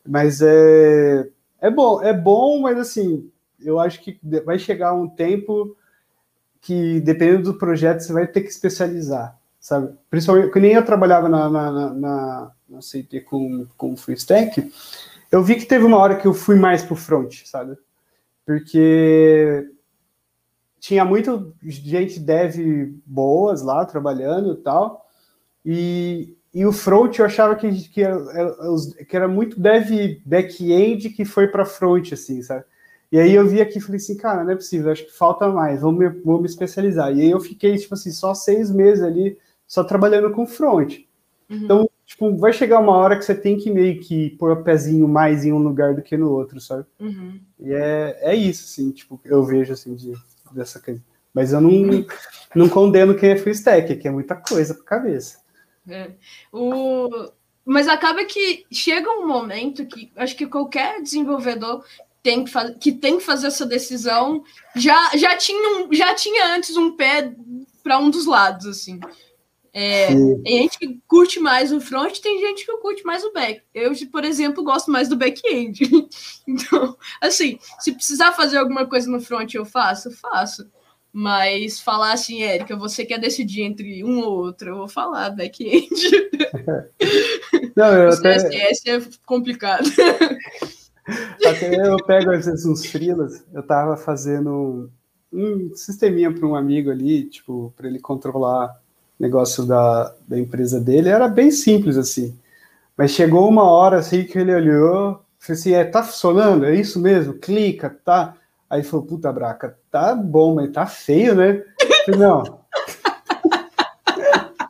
Mas 0.07 0.43
é, 0.43 1.29
é 1.61 1.71
bom, 1.71 2.03
é 2.03 2.13
bom, 2.13 2.61
mas 2.61 2.77
assim, 2.77 3.31
eu 3.61 3.79
acho 3.79 4.03
que 4.03 4.19
vai 4.45 4.59
chegar 4.59 4.93
um 4.95 5.09
tempo 5.09 5.77
que, 6.63 7.01
dependendo 7.01 7.53
do 7.53 7.59
projeto, 7.59 8.01
você 8.01 8.13
vai 8.13 8.27
ter 8.27 8.41
que 8.41 8.49
especializar, 8.49 9.37
sabe? 9.59 9.93
Principalmente, 10.09 10.53
que 10.53 10.61
nem 10.61 10.73
eu 10.73 10.85
trabalhava 10.85 11.29
na, 11.29 11.51
na, 11.51 11.73
na, 11.73 11.93
na, 11.93 12.53
na 12.69 12.79
CT 12.79 13.23
com, 13.23 13.67
com 13.77 13.97
full 13.97 14.15
stack, 14.15 14.73
eu 15.31 15.43
vi 15.43 15.57
que 15.57 15.67
teve 15.67 15.85
uma 15.85 15.99
hora 15.99 16.17
que 16.17 16.27
eu 16.27 16.33
fui 16.33 16.55
mais 16.55 16.85
pro 16.85 16.95
front, 16.95 17.45
sabe? 17.45 17.77
Porque 18.47 19.69
tinha 20.79 21.05
muita 21.05 21.45
gente 21.63 22.21
dev 22.21 22.95
boas 23.05 23.61
lá 23.61 23.85
trabalhando 23.85 24.53
e 24.53 24.57
tal, 24.59 25.05
e, 25.67 26.37
e 26.55 26.65
o 26.65 26.73
front 26.73 27.19
eu 27.19 27.25
achava 27.25 27.57
que, 27.57 27.89
que, 27.89 28.03
era, 28.03 28.19
que 29.09 29.17
era 29.17 29.27
muito 29.27 29.59
dev 29.59 30.21
back-end 30.25 31.11
que 31.11 31.25
foi 31.25 31.49
para 31.49 31.65
front, 31.65 32.13
assim, 32.13 32.41
sabe? 32.41 32.65
E 33.13 33.21
aí 33.21 33.35
eu 33.35 33.47
vi 33.47 33.61
aqui 33.61 33.77
e 33.77 33.81
falei 33.81 33.99
assim, 33.99 34.17
cara, 34.17 34.43
não 34.43 34.53
é 34.53 34.57
possível, 34.57 34.91
acho 34.91 35.05
que 35.05 35.13
falta 35.13 35.47
mais, 35.47 35.83
vou 35.83 35.93
me, 35.93 36.09
vou 36.09 36.41
me 36.41 36.47
especializar. 36.47 37.15
E 37.15 37.21
aí 37.21 37.31
eu 37.31 37.39
fiquei, 37.39 37.77
tipo 37.77 37.93
assim, 37.93 38.11
só 38.11 38.33
seis 38.33 38.71
meses 38.71 39.05
ali, 39.05 39.37
só 39.69 39.85
trabalhando 39.85 40.33
com 40.33 40.47
front. 40.47 41.01
Uhum. 41.51 41.57
Então, 41.59 41.91
tipo, 42.07 42.35
vai 42.39 42.55
chegar 42.55 42.79
uma 42.79 42.97
hora 42.97 43.19
que 43.19 43.23
você 43.23 43.35
tem 43.35 43.59
que 43.59 43.71
meio 43.71 44.01
que 44.01 44.31
pôr 44.31 44.53
o 44.53 44.65
pezinho 44.65 45.07
mais 45.07 45.45
em 45.45 45.53
um 45.53 45.59
lugar 45.59 45.95
do 45.95 46.01
que 46.01 46.17
no 46.17 46.31
outro, 46.31 46.59
sabe? 46.59 46.87
Uhum. 46.99 47.39
E 47.61 47.75
é, 47.75 48.19
é 48.23 48.35
isso, 48.35 48.65
assim, 48.65 48.91
tipo, 48.93 49.21
eu 49.27 49.45
vejo, 49.45 49.75
assim, 49.75 49.95
de, 49.95 50.15
dessa 50.51 50.81
coisa. 50.81 51.03
Mas 51.35 51.53
eu 51.53 51.61
não, 51.61 51.71
não 52.55 52.67
condeno 52.67 53.15
quem 53.15 53.33
é 53.33 53.37
full 53.37 53.53
stack, 53.53 53.95
que 53.97 54.09
é 54.09 54.11
muita 54.11 54.37
coisa 54.37 54.75
pra 54.75 54.85
cabeça. 54.85 55.39
É. 55.87 56.13
O... 56.51 57.31
Mas 57.63 57.89
acaba 57.89 58.25
que 58.25 58.65
chega 58.73 59.11
um 59.11 59.27
momento 59.27 59.85
que 59.87 60.11
acho 60.17 60.35
que 60.35 60.47
qualquer 60.47 61.01
desenvolvedor 61.03 61.85
tem 62.23 62.45
que, 62.45 62.53
que 62.81 62.93
tem 62.93 63.19
que 63.19 63.25
fazer 63.25 63.49
essa 63.49 63.67
decisão 63.67 64.45
já, 64.77 65.11
já, 65.17 65.37
tinha, 65.37 65.79
um, 65.79 65.93
já 65.93 66.15
tinha 66.15 66.55
antes 66.55 66.77
um 66.77 66.97
pé 66.97 67.35
para 67.83 67.99
um 67.99 68.11
dos 68.11 68.27
lados, 68.27 68.67
assim. 68.67 69.01
É, 69.75 70.09
tem 70.09 70.63
gente 70.63 70.79
que 70.79 71.01
curte 71.09 71.41
mais 71.41 71.73
o 71.73 71.81
front, 71.81 72.19
tem 72.19 72.39
gente 72.41 72.67
que 72.67 72.77
curte 72.77 73.03
mais 73.05 73.25
o 73.25 73.33
back. 73.33 73.63
Eu, 73.75 73.93
por 74.11 74.23
exemplo, 74.23 74.63
gosto 74.63 74.91
mais 74.91 75.09
do 75.09 75.17
back-end. 75.17 75.81
então, 76.47 76.97
assim, 77.21 77.59
se 77.81 77.93
precisar 77.93 78.33
fazer 78.33 78.59
alguma 78.59 78.87
coisa 78.87 79.11
no 79.11 79.21
front, 79.21 79.55
eu 79.55 79.65
faço, 79.65 80.11
faço. 80.13 80.71
Mas 81.11 81.81
falar 81.81 82.13
assim, 82.13 82.43
Érica, 82.43 82.77
você 82.77 83.05
quer 83.05 83.19
decidir 83.19 83.63
entre 83.63 84.03
um 84.05 84.21
ou 84.21 84.45
outro, 84.45 84.71
eu 84.71 84.77
vou 84.77 84.89
falar 84.89 85.31
back-end. 85.31 85.89
Não, 87.77 87.95
eu 87.95 88.09
até... 88.11 88.37
É 88.37 89.01
complicado. 89.27 89.91
Até 91.47 91.89
eu 91.89 91.97
pego 92.05 92.31
às 92.31 92.47
vezes 92.47 92.65
uns 92.65 92.87
frilas, 92.87 93.45
eu 93.53 93.63
tava 93.63 93.97
fazendo 93.97 94.91
um 95.33 95.75
sisteminha 95.75 96.33
para 96.33 96.47
um 96.47 96.55
amigo 96.55 96.91
ali, 96.91 97.25
tipo, 97.25 97.73
para 97.77 97.89
ele 97.89 97.99
controlar 97.99 98.77
negócio 99.19 99.65
da, 99.65 100.15
da 100.27 100.39
empresa 100.39 100.81
dele, 100.81 101.09
era 101.09 101.29
bem 101.29 101.51
simples 101.51 101.97
assim. 101.97 102.37
Mas 102.97 103.13
chegou 103.13 103.49
uma 103.49 103.65
hora 103.65 103.99
assim 103.99 104.25
que 104.25 104.39
ele 104.39 104.55
olhou, 104.55 105.23
falou 105.39 105.59
assim, 105.59 105.73
é, 105.73 105.85
tá 105.85 106.03
funcionando? 106.03 106.67
É 106.67 106.75
isso 106.75 107.01
mesmo? 107.01 107.35
Clica, 107.35 107.97
tá? 108.05 108.35
Aí 108.69 108.83
falou, 108.83 109.07
puta 109.07 109.33
braca, 109.33 109.79
tá 109.91 110.15
bom, 110.15 110.55
mas 110.55 110.71
tá 110.73 110.87
feio, 110.87 111.35
né? 111.35 111.63
Falei, 112.05 112.21
não. 112.21 112.61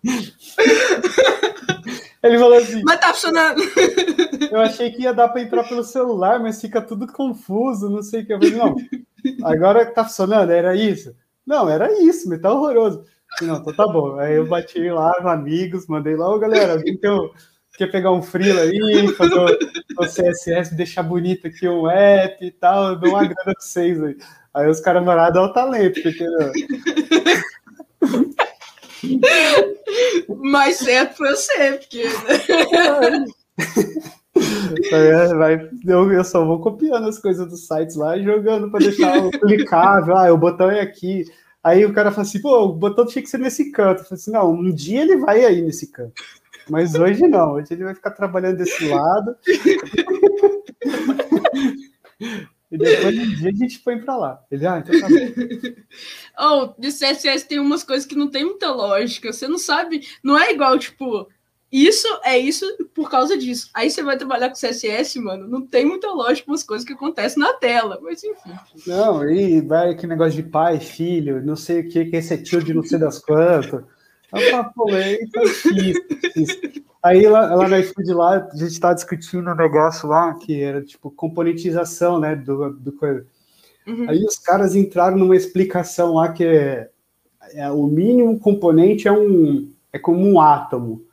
ele 2.23 2.39
falou 2.39 2.59
assim. 2.59 2.83
Mas 2.85 3.01
tá 3.01 3.15
funcionando. 3.15 3.63
Eu 4.53 4.61
achei 4.61 4.91
que 4.91 5.01
ia 5.01 5.15
dar 5.15 5.29
para 5.29 5.41
entrar 5.41 5.65
pelo 5.65 5.83
celular, 5.83 6.39
mas 6.39 6.61
fica 6.61 6.83
tudo 6.83 7.11
confuso, 7.11 7.89
não 7.89 8.03
sei 8.03 8.21
o 8.21 8.27
que. 8.27 8.35
Eu 8.35 8.39
falei, 8.39 8.55
não, 8.55 8.77
agora 9.49 9.87
tá 9.87 10.05
funcionando, 10.05 10.51
era 10.51 10.77
isso? 10.77 11.17
Não, 11.47 11.71
era 11.71 11.91
isso, 12.03 12.29
mas 12.29 12.39
tá 12.39 12.53
horroroso. 12.53 13.03
Não, 13.41 13.57
então 13.57 13.75
tá 13.75 13.87
bom. 13.87 14.19
Aí 14.19 14.35
eu 14.35 14.47
bati 14.47 14.91
lá 14.91 15.15
com 15.23 15.29
amigos, 15.29 15.87
mandei 15.87 16.17
lá, 16.17 16.29
ô 16.29 16.39
galera, 16.39 16.83
então, 16.87 17.31
quer 17.79 17.91
pegar 17.91 18.13
um 18.13 18.21
freela 18.21 18.61
aí, 18.61 19.09
fazer 19.17 19.39
o, 19.39 19.47
o, 20.03 20.07
CSS, 20.07 20.77
deixar 20.77 21.03
bonito 21.03 21.47
aqui 21.47 21.67
um 21.67 21.89
app 21.89 22.45
e 22.45 22.51
tal, 22.51 22.91
eu 22.91 22.97
dou 22.97 23.13
uma 23.13 23.23
grana 23.25 23.45
pra 23.45 23.55
vocês 23.59 24.03
aí. 24.03 24.19
Aí 24.53 24.69
os 24.69 24.81
caras 24.81 25.03
mandaram 25.03 25.33
dar 25.33 25.43
o 25.45 25.53
talento, 25.55 25.99
entendeu? 25.99 26.53
Mais 30.29 30.77
certo 30.77 31.17
foi 31.17 31.31
você, 31.31 31.73
porque. 31.73 32.05
Né? 32.05 33.25
Vai, 35.39 35.71
eu, 35.87 36.13
eu 36.13 36.25
só 36.25 36.45
vou 36.45 36.61
copiando 36.61 37.07
as 37.07 37.19
coisas 37.19 37.47
dos 37.49 37.67
sites 37.67 37.97
lá 37.97 38.17
e 38.17 38.25
jogando 38.25 38.71
para 38.71 38.81
deixar 38.81 39.31
clicável. 39.41 40.17
Ah, 40.17 40.33
o 40.33 40.39
botão 40.39 40.71
é 40.71 40.81
aqui. 40.81 41.25
Aí 41.63 41.85
o 41.85 41.93
cara 41.93 42.11
fala 42.11 42.23
assim, 42.23 42.41
pô, 42.41 42.65
o 42.65 42.73
botão 42.73 43.07
tinha 43.07 43.23
que 43.23 43.29
ser 43.29 43.39
nesse 43.39 43.71
canto. 43.71 44.01
Eu 44.01 44.05
falei 44.05 44.21
assim, 44.21 44.33
não, 44.33 44.53
um 44.53 44.73
dia 44.73 45.03
ele 45.03 45.19
vai 45.19 45.45
aí 45.45 45.63
nesse 45.63 45.93
canto. 45.93 46.15
Mas 46.69 46.95
hoje 46.95 47.27
não, 47.29 47.53
hoje 47.55 47.69
ele 47.73 47.85
vai 47.85 47.95
ficar 47.95 48.11
trabalhando 48.13 48.57
desse 48.57 48.89
lado. 48.89 49.37
e 52.71 52.79
depois 52.79 53.19
um 53.19 53.35
dia 53.35 53.51
a 53.51 53.55
gente 53.55 53.79
põe 53.81 54.01
para 54.01 54.17
lá. 54.17 54.43
Ele, 54.51 54.67
ah, 54.67 54.79
então 54.79 55.01
tá 55.01 55.09
bom. 55.09 55.17
Oh, 56.39 56.73
de 56.81 56.89
CSS 56.89 57.47
tem 57.47 57.61
umas 57.61 57.85
coisas 57.85 58.07
que 58.07 58.17
não 58.17 58.31
tem 58.31 58.45
muita 58.45 58.73
lógica. 58.73 59.33
Você 59.33 59.47
não 59.47 59.59
sabe, 59.59 60.07
não 60.23 60.39
é 60.39 60.53
igual, 60.53 60.79
tipo, 60.79 61.29
isso 61.73 62.07
é 62.23 62.39
isso 62.39 62.67
por 62.95 63.11
causa 63.11 63.37
disso. 63.37 63.71
Aí 63.73 63.91
você 63.91 64.03
vai 64.03 64.19
trabalhar 64.19 64.51
com 64.51 64.55
CSS, 64.55 65.19
mano, 65.19 65.49
não 65.49 65.67
tem 65.67 65.87
muita 65.87 66.11
lógica 66.13 66.51
umas 66.51 66.63
coisas 66.63 66.87
que 66.87 66.93
acontecem 66.93 67.43
na 67.43 67.55
tela, 67.55 67.99
mas 68.03 68.23
enfim. 68.23 68.53
Não, 68.87 69.27
e 69.29 69.63
vai 69.63 69.95
que 69.95 70.07
negócio 70.07 70.43
de 70.43 70.49
pai, 70.49 70.79
filho, 70.79 71.43
não 71.43 71.57
sei 71.57 71.81
o 71.81 71.89
que, 71.89 72.05
que 72.05 72.17
esse 72.17 72.35
é 72.35 72.37
tio 72.37 72.63
de 72.63 72.75
não 72.75 72.83
sei 72.83 72.99
das 72.99 73.19
quantas. 73.19 73.85
Aí 77.03 77.27
lá, 77.27 77.55
lá 77.55 77.69
na 77.69 77.81
iFood 77.81 78.13
lá, 78.13 78.49
a 78.53 78.57
gente 78.57 78.79
tá 78.79 78.95
discutindo 78.95 79.51
um 79.51 79.55
negócio 79.55 80.09
lá 80.09 80.35
que 80.35 80.63
era 80.63 80.83
tipo 80.83 81.11
componentização, 81.11 82.21
né, 82.21 82.37
do, 82.37 82.71
do 82.71 82.93
coisa. 82.93 83.27
Uhum. 83.87 84.09
Aí 84.09 84.25
os 84.25 84.39
caras 84.39 84.77
entraram 84.77 85.17
numa 85.17 85.37
explicação 85.37 86.15
lá 86.15 86.33
que 86.33 86.45
é, 86.45 86.91
é 87.55 87.71
o 87.71 87.87
mínimo 87.87 88.39
componente 88.39 89.09
é 89.09 89.13
um 89.13 89.73
é 89.93 89.99
como 89.99 90.27
um 90.27 90.41
átomo. 90.41 91.05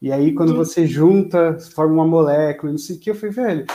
E 0.00 0.12
aí, 0.12 0.32
quando 0.32 0.54
você 0.54 0.86
junta, 0.86 1.58
forma 1.74 1.94
uma 1.94 2.06
molécula, 2.06 2.70
não 2.70 2.78
sei 2.78 2.96
o 2.96 3.00
que, 3.00 3.10
eu 3.10 3.14
falei, 3.14 3.34
velho, 3.34 3.66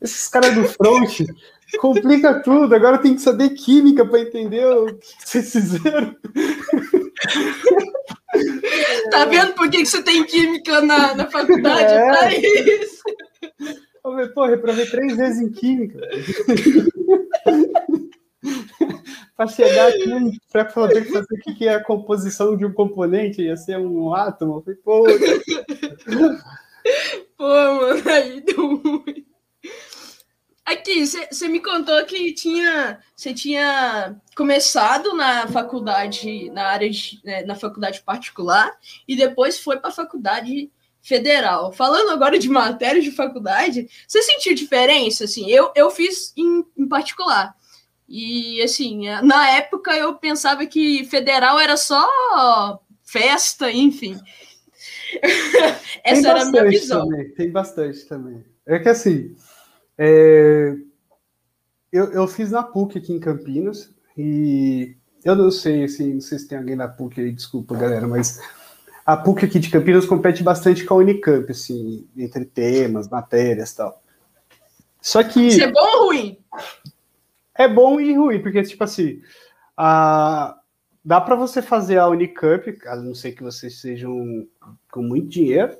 esses 0.00 0.28
caras 0.28 0.54
do 0.54 0.64
front 0.64 1.20
complica 1.80 2.40
tudo, 2.40 2.74
agora 2.74 2.98
tem 2.98 3.14
que 3.14 3.22
saber 3.22 3.50
química 3.50 4.06
para 4.06 4.20
entender 4.20 4.66
o 4.66 4.86
que 4.86 5.06
vocês 5.24 5.50
fizeram. 5.50 6.14
Tá 9.10 9.24
vendo 9.24 9.54
por 9.54 9.70
que, 9.70 9.78
que 9.78 9.86
você 9.86 10.02
tem 10.02 10.24
química 10.24 10.80
na, 10.80 11.14
na 11.14 11.30
faculdade? 11.30 11.92
É. 11.92 12.06
Pra 12.06 12.34
isso. 12.34 13.02
Eu 14.04 14.10
falei, 14.10 14.28
pô, 14.28 14.46
reprovei 14.46 14.86
três 14.86 15.16
vezes 15.16 15.40
em 15.40 15.50
química. 15.50 16.00
para 19.36 19.46
chegar 19.46 19.88
aqui 19.88 20.38
para 20.52 20.64
poder 20.64 21.04
fazer 21.10 21.34
o 21.34 21.54
que 21.54 21.66
é 21.66 21.74
a 21.74 21.82
composição 21.82 22.56
de 22.56 22.64
um 22.64 22.72
componente, 22.72 23.42
ia 23.42 23.56
ser 23.56 23.78
um 23.78 24.14
átomo. 24.14 24.62
Falei, 24.62 24.78
pô. 24.80 25.04
pô, 27.36 27.44
mano, 27.44 28.10
aí 28.10 28.40
deu 28.40 28.76
ruim. 28.76 29.26
Aqui, 30.64 31.06
você 31.06 31.46
me 31.46 31.60
contou 31.60 32.02
que 32.06 32.32
tinha, 32.32 32.98
você 33.14 33.34
tinha 33.34 34.16
começado 34.34 35.14
na 35.14 35.46
faculdade, 35.46 36.48
na 36.50 36.68
área 36.68 36.88
de, 36.88 37.20
né, 37.22 37.42
na 37.42 37.54
faculdade 37.54 38.00
particular 38.00 38.72
e 39.06 39.14
depois 39.14 39.58
foi 39.58 39.78
para 39.78 39.90
a 39.90 39.94
faculdade 39.94 40.70
federal. 41.02 41.70
Falando 41.70 42.10
agora 42.10 42.38
de 42.38 42.48
matérias 42.48 43.04
de 43.04 43.10
faculdade, 43.10 43.86
você 44.08 44.22
sentiu 44.22 44.54
diferença? 44.54 45.24
Assim, 45.24 45.50
eu, 45.50 45.70
eu 45.76 45.90
fiz 45.90 46.32
em, 46.34 46.64
em 46.78 46.88
particular. 46.88 47.54
E 48.08 48.62
assim, 48.62 49.08
na 49.22 49.50
época 49.50 49.96
eu 49.96 50.14
pensava 50.14 50.66
que 50.66 51.04
federal 51.06 51.58
era 51.58 51.76
só 51.76 52.06
festa, 53.02 53.70
enfim. 53.70 54.18
Essa 56.04 56.28
era 56.28 56.42
a 56.42 56.50
minha 56.50 56.68
visão. 56.68 57.08
Também, 57.08 57.30
tem 57.30 57.50
bastante 57.50 58.04
também. 58.06 58.44
É 58.66 58.78
que 58.78 58.88
assim, 58.88 59.34
é... 59.96 60.74
eu, 61.92 62.12
eu 62.12 62.28
fiz 62.28 62.50
na 62.50 62.62
PUC 62.62 62.98
aqui 62.98 63.12
em 63.12 63.20
Campinas 63.20 63.90
e 64.16 64.96
eu 65.24 65.34
não 65.34 65.50
sei, 65.50 65.84
assim, 65.84 66.14
não 66.14 66.20
sei 66.20 66.38
se 66.38 66.48
tem 66.48 66.58
alguém 66.58 66.76
na 66.76 66.88
PUC 66.88 67.20
aí, 67.20 67.32
desculpa, 67.32 67.74
galera, 67.74 68.06
mas 68.06 68.40
a 69.06 69.16
PUC 69.16 69.46
aqui 69.46 69.58
de 69.58 69.70
Campinas 69.70 70.04
compete 70.04 70.42
bastante 70.42 70.84
com 70.84 70.94
a 70.94 70.96
Unicamp, 70.98 71.50
assim, 71.50 72.06
entre 72.16 72.44
temas, 72.44 73.08
matérias 73.08 73.70
e 73.72 73.76
tal. 73.76 74.02
Só 75.00 75.22
que. 75.22 75.48
Isso 75.48 75.62
é 75.62 75.70
bom 75.70 75.80
ou 75.80 76.06
ruim? 76.06 76.38
É 77.56 77.68
bom 77.68 78.00
e 78.00 78.14
ruim, 78.14 78.42
porque, 78.42 78.62
tipo 78.62 78.82
assim, 78.82 79.20
a, 79.76 80.56
dá 81.04 81.20
para 81.20 81.36
você 81.36 81.62
fazer 81.62 81.98
a 81.98 82.08
Unicamp, 82.08 82.76
a 82.86 82.96
não 82.96 83.14
ser 83.14 83.32
que 83.32 83.42
vocês 83.42 83.80
sejam 83.80 84.46
com 84.90 85.02
muito 85.02 85.28
dinheiro, 85.28 85.76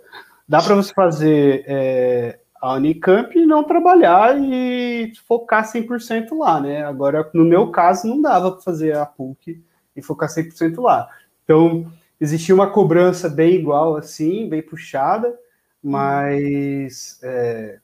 dá 0.48 0.62
para 0.62 0.74
você 0.74 0.92
fazer 0.92 1.64
é, 1.66 2.38
a 2.60 2.74
Unicamp 2.74 3.36
e 3.36 3.46
não 3.46 3.64
trabalhar 3.64 4.40
e 4.40 5.12
focar 5.26 5.70
100% 5.70 6.36
lá, 6.38 6.60
né? 6.60 6.84
Agora, 6.84 7.28
no 7.34 7.44
meu 7.44 7.70
caso, 7.70 8.06
não 8.06 8.20
dava 8.20 8.52
para 8.52 8.62
fazer 8.62 8.96
a 8.96 9.04
PUC 9.04 9.62
e 9.96 10.02
focar 10.02 10.28
100% 10.28 10.80
lá. 10.80 11.08
Então, 11.44 11.90
existia 12.20 12.54
uma 12.54 12.70
cobrança 12.70 13.28
bem 13.28 13.54
igual, 13.54 13.96
assim, 13.96 14.48
bem 14.48 14.62
puxada, 14.62 15.36
mas 15.82 17.18
é, 17.22 17.78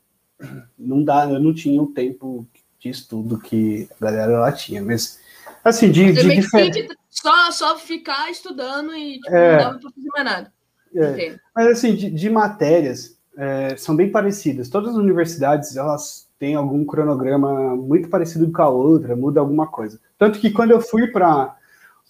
não 0.78 1.05
dá, 1.05 1.28
eu 1.28 1.41
não 1.41 1.53
tinha 1.53 1.80
o 1.82 1.93
tempo 1.93 2.47
de 2.81 2.89
estudo 2.89 3.39
que 3.39 3.89
a 4.01 4.05
galera 4.07 4.41
lá 4.41 4.51
tinha, 4.51 4.83
mas 4.83 5.20
assim, 5.62 5.91
de, 5.91 6.12
de 6.12 6.35
diferente. 6.35 6.89
Só, 7.11 7.51
só 7.51 7.76
ficar 7.76 8.31
estudando 8.31 8.95
e 8.95 9.20
tipo, 9.20 9.35
é, 9.35 9.53
não 9.53 9.64
dava 9.64 9.78
para 9.78 9.91
fazer 9.91 10.09
mais 10.09 10.24
nada. 10.24 10.53
É. 10.95 11.37
Mas 11.55 11.66
assim, 11.66 11.95
de, 11.95 12.11
de 12.11 12.31
matérias 12.31 13.18
é, 13.37 13.76
são 13.76 13.95
bem 13.95 14.11
parecidas. 14.11 14.70
Todas 14.70 14.91
as 14.91 14.97
universidades 14.97 15.76
elas 15.76 16.28
têm 16.39 16.55
algum 16.55 16.85
cronograma 16.85 17.76
muito 17.76 18.09
parecido 18.09 18.51
com 18.51 18.62
a 18.62 18.68
outra, 18.68 19.14
muda 19.14 19.41
alguma 19.41 19.66
coisa. 19.66 20.01
Tanto 20.18 20.41
que 20.41 20.51
quando 20.51 20.70
eu 20.70 20.81
fui 20.81 21.07
para 21.09 21.57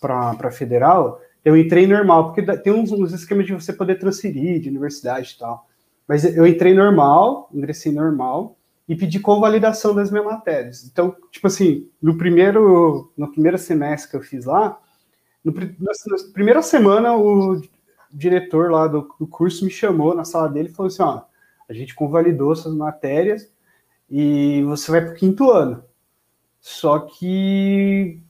para 0.01 0.51
federal, 0.51 1.21
eu 1.45 1.55
entrei 1.55 1.87
normal, 1.87 2.33
porque 2.33 2.57
tem 2.59 2.73
uns, 2.73 2.91
uns 2.91 3.13
esquemas 3.13 3.45
de 3.45 3.53
você 3.53 3.71
poder 3.71 3.97
transferir 3.97 4.61
de 4.61 4.71
universidade 4.71 5.35
e 5.35 5.39
tal. 5.39 5.67
Mas 6.09 6.25
eu 6.25 6.47
entrei 6.47 6.73
normal, 6.73 7.51
ingressei 7.53 7.93
normal 7.93 8.57
e 8.91 8.97
pedi 8.97 9.21
convalidação 9.21 9.95
das 9.95 10.11
minhas 10.11 10.27
matérias. 10.27 10.85
Então, 10.85 11.15
tipo 11.31 11.47
assim, 11.47 11.89
no 12.03 12.19
primeiro 12.19 13.13
no 13.17 13.31
primeiro 13.31 13.57
semestre 13.57 14.11
que 14.11 14.17
eu 14.17 14.21
fiz 14.21 14.47
lá, 14.47 14.81
no, 15.45 15.53
na, 15.53 15.93
na 16.09 16.33
primeira 16.33 16.61
semana 16.61 17.17
o 17.17 17.63
diretor 18.13 18.69
lá 18.69 18.89
do, 18.89 19.09
do, 19.21 19.29
curso 19.29 19.65
me 19.65 19.71
chamou 19.71 20.13
na 20.13 20.25
sala 20.25 20.49
dele 20.49 20.71
e 20.71 20.73
falou 20.73 20.89
assim: 20.89 21.03
ó, 21.03 21.23
a 21.69 21.73
gente 21.73 21.95
convalidou 21.95 22.57
suas 22.57 22.75
matérias 22.75 23.49
e 24.11 24.65
você 24.65 24.91
vai 24.91 25.03
para 25.03 25.13
o 25.13 25.17
quinto 25.17 25.53
ano. 25.53 25.85
Só 26.61 26.99
que, 26.99 28.21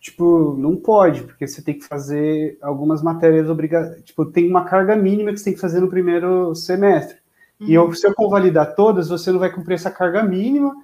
tipo, 0.00 0.56
não 0.58 0.74
pode, 0.74 1.22
porque 1.22 1.46
você 1.46 1.62
tem 1.62 1.78
que 1.78 1.86
fazer 1.86 2.58
algumas 2.60 3.04
matérias 3.04 3.48
obrigatórias. 3.48 4.02
Tipo, 4.02 4.26
tem 4.26 4.50
uma 4.50 4.64
carga 4.64 4.96
mínima 4.96 5.30
que 5.30 5.38
você 5.38 5.44
tem 5.44 5.54
que 5.54 5.60
fazer 5.60 5.78
no 5.78 5.88
primeiro 5.88 6.56
semestre. 6.56 7.21
Uhum. 7.62 7.68
E 7.68 7.74
eu, 7.74 7.84
uhum. 7.84 7.94
se 7.94 8.06
eu 8.06 8.14
convalidar 8.14 8.74
todas, 8.74 9.08
você 9.08 9.30
não 9.30 9.38
vai 9.38 9.50
cumprir 9.50 9.74
essa 9.74 9.90
carga 9.90 10.22
mínima 10.22 10.74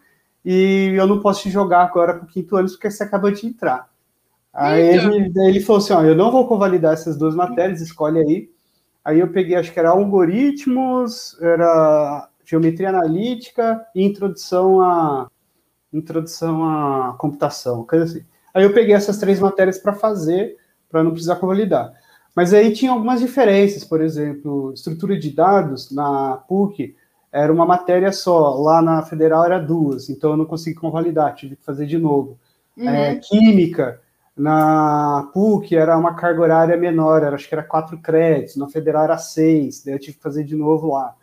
e 0.44 0.94
eu 0.96 1.06
não 1.06 1.20
posso 1.20 1.42
te 1.42 1.50
jogar 1.50 1.82
agora 1.82 2.14
para 2.14 2.24
o 2.24 2.28
quinto 2.28 2.56
ano 2.56 2.68
porque 2.68 2.90
você 2.90 3.02
acabou 3.02 3.30
de 3.30 3.46
entrar. 3.46 3.88
Aí 4.52 4.82
ele, 4.82 5.32
ele 5.36 5.60
falou 5.60 5.82
assim: 5.82 5.92
ó, 5.92 6.02
eu 6.02 6.14
não 6.14 6.30
vou 6.30 6.46
convalidar 6.48 6.92
essas 6.92 7.16
duas 7.16 7.34
matérias, 7.34 7.80
escolhe 7.80 8.18
aí. 8.18 8.50
Aí 9.04 9.20
eu 9.20 9.28
peguei, 9.28 9.56
acho 9.56 9.72
que 9.72 9.78
era 9.78 9.90
algoritmos, 9.90 11.40
era 11.40 12.28
geometria 12.44 12.90
analítica 12.90 13.84
e 13.94 14.04
introdução 14.04 14.80
a 14.80 15.28
introdução 15.92 16.64
à 16.64 17.14
computação, 17.18 17.84
coisa 17.84 18.04
assim. 18.04 18.24
Aí 18.52 18.64
eu 18.64 18.72
peguei 18.72 18.94
essas 18.94 19.18
três 19.18 19.40
matérias 19.40 19.78
para 19.78 19.92
fazer, 19.92 20.56
para 20.90 21.02
não 21.02 21.10
precisar 21.10 21.36
convalidar. 21.36 21.92
Mas 22.38 22.54
aí 22.54 22.72
tinha 22.72 22.92
algumas 22.92 23.18
diferenças, 23.18 23.82
por 23.82 24.00
exemplo, 24.00 24.72
estrutura 24.72 25.18
de 25.18 25.28
dados 25.32 25.90
na 25.90 26.36
PUC 26.36 26.94
era 27.32 27.52
uma 27.52 27.66
matéria 27.66 28.12
só, 28.12 28.54
lá 28.54 28.80
na 28.80 29.02
Federal 29.02 29.44
era 29.44 29.58
duas, 29.58 30.08
então 30.08 30.30
eu 30.30 30.36
não 30.36 30.44
consegui 30.44 30.78
convalidar, 30.78 31.34
tive 31.34 31.56
que 31.56 31.64
fazer 31.64 31.84
de 31.84 31.98
novo. 31.98 32.38
Uhum. 32.76 32.88
É, 32.88 33.16
química 33.16 34.00
na 34.36 35.28
PUC 35.34 35.74
era 35.74 35.98
uma 35.98 36.14
carga 36.14 36.40
horária 36.40 36.76
menor, 36.76 37.24
era, 37.24 37.34
acho 37.34 37.48
que 37.48 37.56
era 37.56 37.64
quatro 37.64 37.98
créditos, 37.98 38.54
na 38.54 38.68
Federal 38.68 39.02
era 39.02 39.18
seis, 39.18 39.82
daí 39.82 39.94
eu 39.94 39.98
tive 39.98 40.16
que 40.16 40.22
fazer 40.22 40.44
de 40.44 40.54
novo 40.54 40.92
lá. 40.92 41.16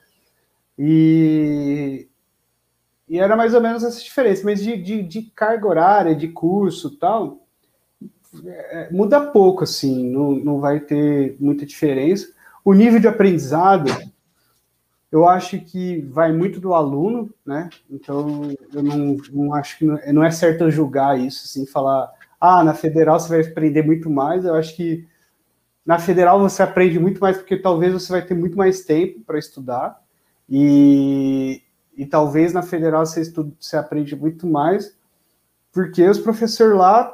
E, 0.77 2.09
e 3.07 3.17
era 3.19 3.37
mais 3.37 3.53
ou 3.53 3.61
menos 3.61 3.85
essa 3.85 4.01
diferença, 4.01 4.41
mas 4.43 4.61
de, 4.61 4.75
de, 4.75 5.01
de 5.01 5.21
carga 5.33 5.65
horária, 5.65 6.13
de 6.13 6.27
curso 6.27 6.97
tal, 6.97 7.44
é, 8.45 8.89
muda 8.91 9.21
pouco, 9.21 9.63
assim, 9.63 10.09
não, 10.09 10.31
não 10.31 10.59
vai 10.59 10.79
ter 10.79 11.35
muita 11.39 11.65
diferença. 11.65 12.27
O 12.63 12.73
nível 12.73 12.99
de 12.99 13.07
aprendizado, 13.07 13.91
eu 15.11 15.27
acho 15.27 15.59
que 15.59 16.01
vai 16.01 16.31
muito 16.31 16.59
do 16.59 16.73
aluno, 16.73 17.33
né? 17.45 17.69
Então, 17.89 18.51
eu 18.73 18.83
não, 18.83 19.17
não 19.31 19.53
acho 19.53 19.77
que 19.77 19.85
não, 19.85 19.99
não 20.13 20.23
é 20.23 20.31
certo 20.31 20.63
eu 20.63 20.71
julgar 20.71 21.19
isso, 21.19 21.45
assim, 21.45 21.65
falar 21.65 22.11
ah, 22.39 22.63
na 22.63 22.73
federal 22.73 23.19
você 23.19 23.29
vai 23.29 23.41
aprender 23.41 23.83
muito 23.83 24.09
mais. 24.09 24.45
Eu 24.45 24.55
acho 24.55 24.75
que 24.75 25.07
na 25.85 25.99
federal 25.99 26.39
você 26.39 26.63
aprende 26.63 26.99
muito 26.99 27.19
mais 27.19 27.37
porque 27.37 27.57
talvez 27.57 27.93
você 27.93 28.11
vai 28.11 28.21
ter 28.21 28.33
muito 28.33 28.57
mais 28.57 28.83
tempo 28.83 29.21
para 29.21 29.37
estudar 29.37 30.01
e, 30.49 31.61
e 31.95 32.05
talvez 32.05 32.53
na 32.53 32.61
federal 32.61 33.05
você, 33.05 33.21
estuda, 33.21 33.51
você 33.59 33.77
aprende 33.77 34.15
muito 34.15 34.47
mais 34.47 34.95
porque 35.71 36.07
os 36.07 36.17
professores 36.17 36.77
lá 36.77 37.13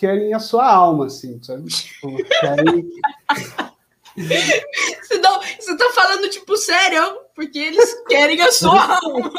querem 0.00 0.32
a 0.32 0.38
sua 0.38 0.66
alma, 0.66 1.06
assim, 1.06 1.38
sabe? 1.42 1.68
Tipo, 1.68 2.16
querem... 2.40 2.90
Você, 4.16 5.18
não, 5.18 5.40
você 5.40 5.76
tá 5.76 5.90
falando, 5.94 6.28
tipo, 6.28 6.56
sério, 6.56 7.20
porque 7.34 7.58
eles 7.58 8.02
querem 8.08 8.40
a 8.42 8.50
sua 8.50 8.98
alma. 9.00 9.32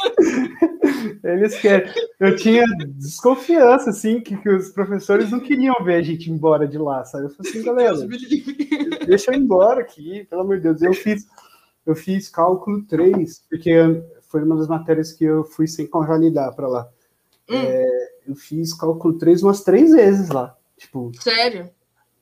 Eles 1.24 1.60
querem. 1.60 1.92
Eu 2.20 2.36
tinha 2.38 2.64
desconfiança, 2.96 3.90
assim, 3.90 4.22
que, 4.22 4.36
que, 4.38 4.50
os 4.50 4.70
professores 4.70 5.30
não 5.30 5.42
queriam 5.42 5.76
ver 5.84 5.96
a 5.96 6.02
gente 6.02 6.32
embora 6.32 6.66
de 6.66 6.78
lá, 6.78 7.04
sabe? 7.04 7.26
Eu 7.26 7.30
falei 7.32 7.52
assim, 7.52 7.64
galera, 7.64 7.96
deixa 9.06 9.30
eu 9.30 9.36
ir 9.36 9.42
embora 9.42 9.82
aqui, 9.82 10.26
pelo 10.30 10.42
amor 10.42 10.56
de 10.58 10.64
Deus. 10.64 10.82
Eu 10.82 10.94
fiz, 10.94 11.28
eu 11.86 11.94
fiz 11.94 12.30
cálculo 12.30 12.82
3, 12.86 13.44
porque 13.50 13.72
foi 14.30 14.42
uma 14.42 14.56
das 14.56 14.70
matérias 14.70 15.12
que 15.12 15.26
eu 15.26 15.44
fui 15.44 15.68
sem 15.68 15.86
convalidar 15.86 16.56
para 16.56 16.68
lá. 16.68 16.90
Hum. 17.50 17.56
É, 17.56 18.01
eu 18.28 18.36
fiz 18.36 18.74
cálculo 18.74 19.18
3 19.18 19.44
umas 19.44 19.64
três 19.64 19.92
vezes 19.92 20.30
lá. 20.30 20.56
Tipo, 20.78 21.12
sério? 21.20 21.70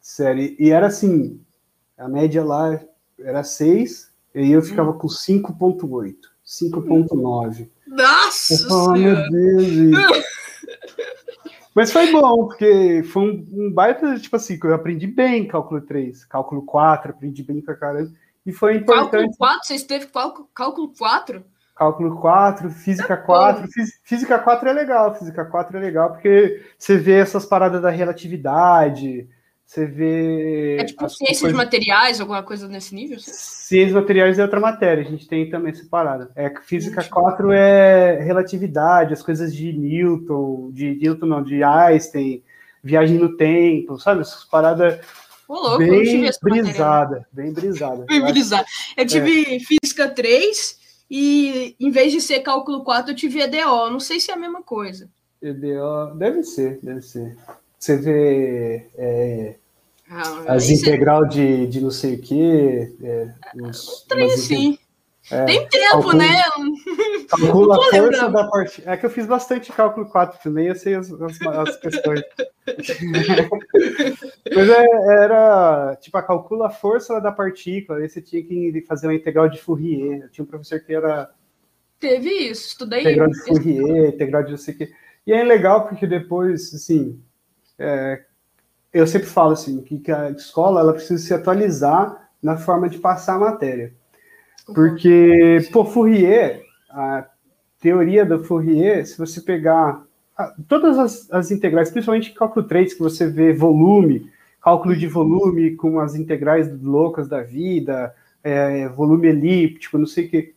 Sério. 0.01 0.55
E 0.59 0.69
era 0.69 0.87
assim, 0.87 1.39
a 1.97 2.07
média 2.07 2.43
lá 2.43 2.79
era 3.19 3.43
6, 3.43 4.11
e 4.35 4.51
eu 4.51 4.61
ficava 4.61 4.91
hum. 4.91 4.97
com 4.97 5.07
5.8, 5.07 6.15
5.9. 6.45 7.69
Nossa! 7.87 8.67
Oh, 8.73 8.91
meu 8.91 9.15
Deus! 9.29 9.91
Mas 11.75 11.91
foi 11.91 12.11
bom, 12.11 12.47
porque 12.47 13.03
foi 13.03 13.23
um, 13.23 13.47
um, 13.53 13.71
baita, 13.71 14.19
tipo 14.19 14.35
assim, 14.35 14.59
que 14.59 14.65
eu 14.65 14.73
aprendi 14.73 15.07
bem 15.07 15.47
cálculo 15.47 15.79
3, 15.81 16.25
cálculo 16.25 16.63
4, 16.63 17.11
aprendi 17.11 17.43
bem 17.43 17.61
pra 17.61 17.75
caramba. 17.75 18.11
E 18.45 18.51
foi 18.51 18.75
importante. 18.77 19.11
Cálculo 19.11 19.37
4? 19.37 19.67
Vocês 19.67 19.83
teve 19.83 20.07
cálculo, 20.07 20.49
cálculo 20.53 20.93
4? 20.97 21.43
Cálculo 21.79 22.19
4, 22.19 22.69
física 22.71 23.13
é 23.13 23.17
4. 23.17 23.65
Física 24.03 24.37
4 24.37 24.67
é 24.67 24.73
legal, 24.73 25.15
física 25.15 25.45
4 25.45 25.77
é 25.77 25.79
legal, 25.79 26.11
porque 26.11 26.61
você 26.77 26.97
vê 26.97 27.13
essas 27.13 27.45
paradas 27.45 27.81
da 27.81 27.89
relatividade, 27.89 29.29
você 29.65 29.85
vê. 29.85 30.75
É 30.77 30.83
tipo 30.83 31.07
ciências 31.07 31.39
coisas... 31.39 31.55
materiais, 31.57 32.19
alguma 32.19 32.43
coisa 32.43 32.67
nesse 32.67 32.93
nível? 32.93 33.17
Ciências 33.21 33.93
materiais 33.93 34.37
é 34.37 34.41
outra 34.41 34.59
matéria, 34.59 35.05
a 35.05 35.09
gente 35.09 35.25
tem 35.25 35.49
também 35.49 35.73
separada. 35.73 36.29
É, 36.35 36.53
física 36.63 37.01
4 37.01 37.49
é 37.53 38.21
relatividade, 38.23 39.13
as 39.13 39.23
coisas 39.23 39.55
de 39.55 39.71
Newton, 39.71 40.71
de 40.73 40.99
Newton 41.01 41.27
não, 41.27 41.41
de 41.41 41.63
Einstein, 41.63 42.43
viagem 42.83 43.17
no 43.17 43.37
tempo, 43.37 43.97
sabe? 43.97 44.19
Essas 44.19 44.43
paradas. 44.43 44.99
Ô, 45.47 45.53
louco, 45.53 45.77
bem 45.77 46.29
brisada, 46.41 47.25
bem 47.31 47.53
brisada. 47.53 48.03
Bem 48.05 48.21
brisada. 48.21 48.65
Eu 48.97 49.05
tive 49.05 49.55
é. 49.55 49.59
física 49.61 50.09
3 50.09 50.78
e 51.09 51.75
em 51.79 51.89
vez 51.89 52.11
de 52.11 52.21
ser 52.21 52.41
cálculo 52.41 52.83
4, 52.83 53.11
eu 53.11 53.15
tive 53.15 53.41
EDO. 53.41 53.89
Não 53.89 53.99
sei 53.99 54.19
se 54.19 54.31
é 54.31 54.33
a 54.33 54.37
mesma 54.37 54.61
coisa. 54.61 55.09
EDO, 55.41 56.15
deve 56.15 56.43
ser, 56.43 56.79
deve 56.83 57.01
ser. 57.01 57.35
Você 57.79 57.95
vê 57.95 58.85
é, 58.97 59.55
ah, 60.09 60.53
as 60.53 60.69
integral 60.69 61.25
de, 61.25 61.67
de 61.67 61.79
não 61.79 61.91
sei 61.91 62.15
o 62.15 62.19
que. 62.19 62.95
É, 63.01 63.29
uns, 63.55 64.05
Tem 64.07 64.37
sim. 64.37 64.77
É, 65.31 65.45
Tem 65.45 65.67
tempo, 65.67 65.91
calcula, 65.91 66.13
né? 66.15 66.43
Calcula 67.29 67.75
a 67.75 67.91
força 67.91 68.29
da 68.29 68.47
partícula. 68.47 68.93
É 68.93 68.97
que 68.97 69.05
eu 69.05 69.09
fiz 69.09 69.25
bastante 69.27 69.71
cálculo 69.71 70.09
4 70.09 70.39
também, 70.41 70.67
eu 70.67 70.75
sei 70.75 70.95
as, 70.95 71.11
as, 71.11 71.41
as 71.41 71.77
questões. 71.77 72.21
Mas 74.55 74.69
é, 74.69 74.85
era, 75.23 75.95
tipo, 76.01 76.17
a 76.17 76.23
calcula 76.23 76.67
a 76.67 76.71
força 76.71 77.19
da 77.21 77.31
partícula, 77.31 77.99
aí 77.99 78.09
você 78.09 78.21
tinha 78.21 78.43
que 78.43 78.83
fazer 78.87 79.07
uma 79.07 79.13
integral 79.13 79.47
de 79.47 79.59
Fourier. 79.59 80.23
Eu 80.23 80.29
tinha 80.29 80.43
um 80.43 80.47
professor 80.47 80.79
que 80.79 80.93
era. 80.93 81.29
Teve 81.99 82.29
isso, 82.29 82.69
estudei 82.69 83.01
Integral 83.01 83.29
de 83.29 83.39
Fourier, 83.39 84.09
integral 84.09 84.43
de 84.43 84.51
não 84.51 84.57
sei 84.57 84.73
o 84.73 84.77
que. 84.77 84.91
E 85.27 85.33
é 85.33 85.43
legal 85.43 85.87
porque 85.87 86.07
depois, 86.07 86.73
assim, 86.73 87.21
é, 87.77 88.23
eu 88.91 89.05
sempre 89.05 89.27
falo 89.27 89.51
assim 89.51 89.81
que 89.81 90.11
a 90.11 90.31
escola 90.31 90.79
ela 90.79 90.93
precisa 90.93 91.23
se 91.23 91.33
atualizar 91.33 92.29
na 92.41 92.57
forma 92.57 92.89
de 92.89 92.97
passar 92.97 93.35
a 93.35 93.39
matéria. 93.39 93.93
Porque, 94.73 95.59
pô, 95.71 95.85
Fourier, 95.85 96.63
a 96.89 97.25
teoria 97.79 98.25
do 98.25 98.43
Fourier, 98.43 99.05
se 99.05 99.17
você 99.17 99.41
pegar 99.41 100.03
todas 100.67 100.97
as, 100.97 101.31
as 101.31 101.51
integrais, 101.51 101.91
principalmente 101.91 102.33
cálculo 102.33 102.65
3, 102.67 102.93
que 102.93 102.99
você 102.99 103.27
vê 103.27 103.53
volume, 103.53 104.31
cálculo 104.61 104.95
de 104.95 105.07
volume 105.07 105.75
com 105.75 105.99
as 105.99 106.15
integrais 106.15 106.69
loucas 106.81 107.27
da 107.27 107.41
vida, 107.41 108.15
é, 108.43 108.87
volume 108.89 109.27
elíptico, 109.27 109.97
não 109.97 110.05
sei 110.05 110.25
o 110.25 110.29
que. 110.29 110.53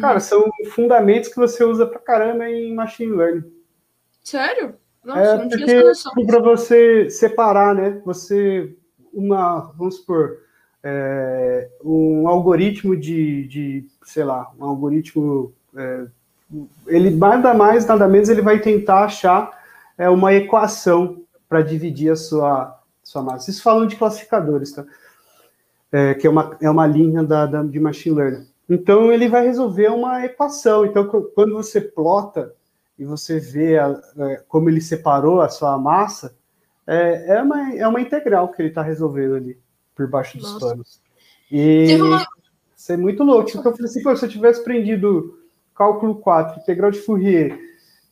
Cara, 0.00 0.14
uhum. 0.14 0.20
são 0.20 0.50
fundamentos 0.70 1.28
que 1.28 1.36
você 1.36 1.62
usa 1.62 1.86
pra 1.86 1.98
caramba 1.98 2.48
em 2.48 2.74
machine 2.74 3.12
learning. 3.12 3.52
Sério? 4.24 4.74
Nossa, 5.04 5.20
é, 5.20 5.36
não 5.36 5.48
porque 5.48 6.26
para 6.26 6.40
você 6.40 7.10
separar, 7.10 7.74
né? 7.74 8.00
Você, 8.04 8.74
uma, 9.12 9.72
vamos 9.76 9.96
supor, 9.96 10.38
é, 10.84 11.68
um 11.84 12.26
algoritmo 12.26 12.96
de, 12.96 13.46
de, 13.46 13.86
sei 14.04 14.24
lá, 14.24 14.50
um 14.58 14.64
algoritmo, 14.64 15.52
é, 15.76 16.06
ele 16.86 17.10
nada 17.10 17.54
mais, 17.54 17.86
nada 17.86 18.08
menos, 18.08 18.28
ele 18.28 18.42
vai 18.42 18.58
tentar 18.58 19.04
achar 19.04 19.50
é, 19.96 20.08
uma 20.10 20.34
equação 20.34 21.22
para 21.48 21.62
dividir 21.62 22.10
a 22.10 22.16
sua, 22.16 22.80
sua 23.02 23.22
massa. 23.22 23.50
Isso 23.50 23.62
falando 23.62 23.88
de 23.88 23.96
classificadores, 23.96 24.72
tá? 24.72 24.84
É, 25.90 26.14
que 26.14 26.26
é 26.26 26.30
uma, 26.30 26.56
é 26.60 26.70
uma 26.70 26.86
linha 26.86 27.22
da, 27.22 27.46
da, 27.46 27.62
de 27.62 27.78
machine 27.78 28.16
learning. 28.16 28.46
Então, 28.68 29.12
ele 29.12 29.28
vai 29.28 29.46
resolver 29.46 29.88
uma 29.88 30.24
equação. 30.24 30.86
Então, 30.86 31.06
quando 31.34 31.52
você 31.52 31.80
plota 31.80 32.54
e 32.98 33.04
você 33.04 33.38
vê 33.38 33.78
a, 33.78 34.00
é, 34.18 34.42
como 34.48 34.70
ele 34.70 34.80
separou 34.80 35.42
a 35.42 35.50
sua 35.50 35.76
massa, 35.76 36.34
é, 36.86 37.36
é, 37.36 37.42
uma, 37.42 37.74
é 37.74 37.86
uma 37.86 38.00
integral 38.00 38.48
que 38.48 38.62
ele 38.62 38.70
está 38.70 38.82
resolvendo 38.82 39.34
ali 39.34 39.58
por 39.94 40.08
baixo 40.08 40.38
dos 40.38 40.52
Nossa. 40.52 40.66
panos. 40.68 41.00
E 41.50 41.96
uma... 42.00 42.26
isso 42.76 42.92
é 42.92 42.96
muito 42.96 43.22
louco. 43.22 43.50
Porque 43.52 43.68
eu 43.68 43.72
falei 43.72 43.86
assim, 43.86 44.02
pô, 44.02 44.16
se 44.16 44.24
eu 44.24 44.28
tivesse 44.28 44.60
aprendido 44.60 45.38
cálculo 45.74 46.16
4, 46.16 46.60
integral 46.60 46.90
de 46.90 47.00
Fourier, 47.00 47.58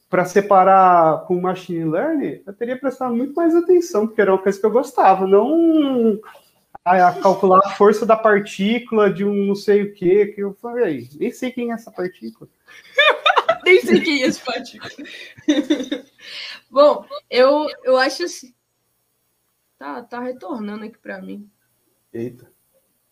para 0.09 0.25
separar 0.25 1.25
com 1.27 1.41
machine 1.41 1.85
learning, 1.85 2.43
eu 2.45 2.53
teria 2.53 2.77
prestado 2.77 3.15
muito 3.15 3.33
mais 3.35 3.55
atenção, 3.55 4.07
porque 4.07 4.21
era 4.21 4.33
uma 4.33 4.43
coisa 4.43 4.59
que 4.59 4.67
eu 4.67 4.71
gostava, 4.71 5.27
não 5.27 6.21
a, 6.85 7.13
calcular 7.21 7.61
a 7.65 7.71
força 7.71 8.05
da 8.05 8.17
partícula 8.17 9.13
de 9.13 9.25
um 9.25 9.47
não 9.47 9.55
sei 9.55 9.83
o 9.83 9.95
que, 9.95 10.27
que 10.27 10.41
eu 10.43 10.53
falei, 10.55 11.09
nem 11.15 11.31
sei 11.31 11.53
quem 11.53 11.71
é 11.71 11.75
essa 11.75 11.91
partícula. 11.91 12.51
nem 13.65 13.81
sei 13.81 14.01
quem 14.01 14.23
é 14.23 14.27
essa 14.27 14.45
partícula. 14.45 14.91
Bom, 16.71 17.07
eu, 17.29 17.67
eu 17.85 17.97
acho 17.97 18.25
assim. 18.25 18.55
Tá, 19.79 20.03
tá 20.03 20.21
retornando 20.21 20.85
aqui 20.85 20.99
para 20.99 21.23
mim. 21.23 21.49
Eita. 22.13 22.51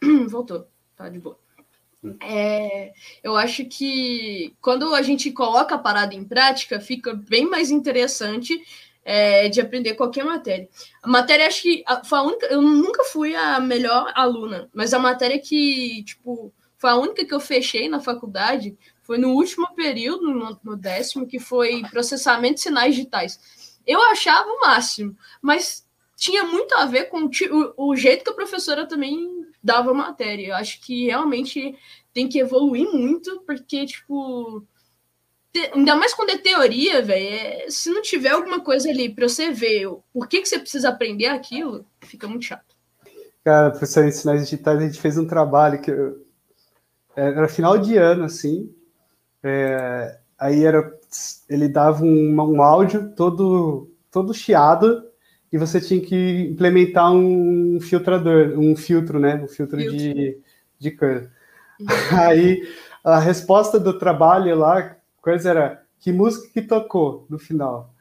Voltou, 0.29 0.67
tá 0.97 1.09
de 1.09 1.19
boa. 1.19 1.39
Hum. 2.03 2.17
É, 2.23 2.93
eu 3.23 3.37
acho 3.37 3.65
que 3.65 4.55
quando 4.61 4.95
a 4.95 5.03
gente 5.03 5.33
coloca 5.33 5.75
a 5.75 5.79
parada 5.79 6.15
em 6.15 6.25
prática, 6.25 6.81
fica 6.81 7.13
bem 7.13 7.49
mais 7.49 7.71
interessante 7.71 8.61
é, 9.05 9.49
de 9.49 9.61
aprender 9.61 9.95
qualquer 9.95 10.25
matéria. 10.25 10.69
A 11.03 11.09
matéria, 11.09 11.47
acho 11.47 11.63
que 11.63 11.83
foi 12.05 12.19
a 12.19 12.23
única. 12.23 12.47
Eu 12.47 12.63
nunca 12.63 13.05
fui 13.05 13.35
a 13.35 13.59
melhor 13.59 14.13
aluna, 14.15 14.69
mas 14.73 14.93
a 14.93 14.99
matéria 14.99 15.39
que, 15.39 16.05
tipo, 16.05 16.53
foi 16.77 16.91
a 16.91 16.97
única 16.97 17.25
que 17.25 17.35
eu 17.35 17.41
fechei 17.41 17.89
na 17.89 18.01
faculdade 18.01 18.77
foi 19.03 19.17
no 19.17 19.31
último 19.31 19.75
período, 19.75 20.33
no, 20.33 20.61
no 20.63 20.77
décimo, 20.77 21.27
que 21.27 21.41
foi 21.41 21.83
processamento 21.91 22.57
de 22.57 22.61
sinais 22.61 22.95
digitais. 22.95 23.41
Eu 23.87 24.01
achava 24.11 24.47
o 24.47 24.61
máximo, 24.61 25.17
mas 25.41 25.88
tinha 26.19 26.43
muito 26.43 26.75
a 26.75 26.85
ver 26.85 27.05
com 27.05 27.27
o, 27.27 27.91
o 27.91 27.97
jeito 27.97 28.25
que 28.25 28.31
a 28.31 28.35
professora 28.35 28.87
também 28.87 29.47
dava 29.63 29.95
matéria. 29.95 30.49
Eu 30.49 30.55
acho 30.57 30.81
que 30.81 31.07
realmente 31.07 31.79
tem 32.13 32.29
que 32.29 32.41
evoluir 32.41 32.91
muito, 32.93 33.41
porque, 33.47 33.87
tipo, 33.87 34.67
ainda 35.73 35.95
mais 35.95 36.13
quando 36.13 36.31
é 36.31 36.39
teoria, 36.39 37.01
velho, 37.01 37.25
é, 37.25 37.67
se 37.71 37.89
não 37.91 38.03
tiver 38.03 38.31
alguma 38.31 38.61
coisa 38.61 38.91
ali 38.91 39.09
para 39.09 39.29
você 39.29 39.53
ver 39.53 39.89
por 40.13 40.27
que, 40.27 40.41
que 40.41 40.49
você 40.49 40.59
precisa 40.59 40.89
aprender 40.89 41.27
aquilo, 41.27 41.87
fica 42.01 42.27
muito 42.27 42.47
chato. 42.47 42.75
Cara, 43.45 43.71
professor 43.71 44.05
em 44.05 44.11
sinais 44.11 44.43
digitais, 44.43 44.79
a 44.79 44.87
gente 44.87 45.01
fez 45.01 45.17
um 45.17 45.27
trabalho 45.27 45.81
que 45.81 45.93
eu, 45.93 46.27
é, 47.15 47.29
era 47.29 47.47
final 47.47 47.79
de 47.79 47.97
ano, 47.97 48.25
assim, 48.25 48.75
é, 49.41 50.19
aí 50.37 50.65
era, 50.65 50.93
ele 51.49 51.69
dava 51.69 52.03
um, 52.03 52.35
um 52.41 52.61
áudio 52.61 53.15
todo, 53.15 53.89
todo 54.11 54.35
chiado, 54.35 55.08
e 55.53 55.59
você 55.59 55.81
tinha 55.81 56.01
que 56.01 56.49
implementar 56.51 57.13
um 57.13 57.79
filtrador, 57.81 58.59
um 58.59 58.77
filtro, 58.77 59.19
né? 59.19 59.37
Um 59.37 59.49
filtro, 59.49 59.79
filtro. 59.79 59.97
de, 59.97 60.39
de 60.79 60.91
curl. 60.91 61.27
Uhum. 61.81 61.87
Aí 62.21 62.63
a 63.03 63.19
resposta 63.19 63.79
do 63.79 63.99
trabalho 63.99 64.55
lá, 64.57 64.97
coisa 65.23 65.51
era 65.51 65.83
que 65.99 66.13
música 66.13 66.49
que 66.53 66.63
tocou 66.63 67.27
no 67.29 67.39
final. 67.39 67.95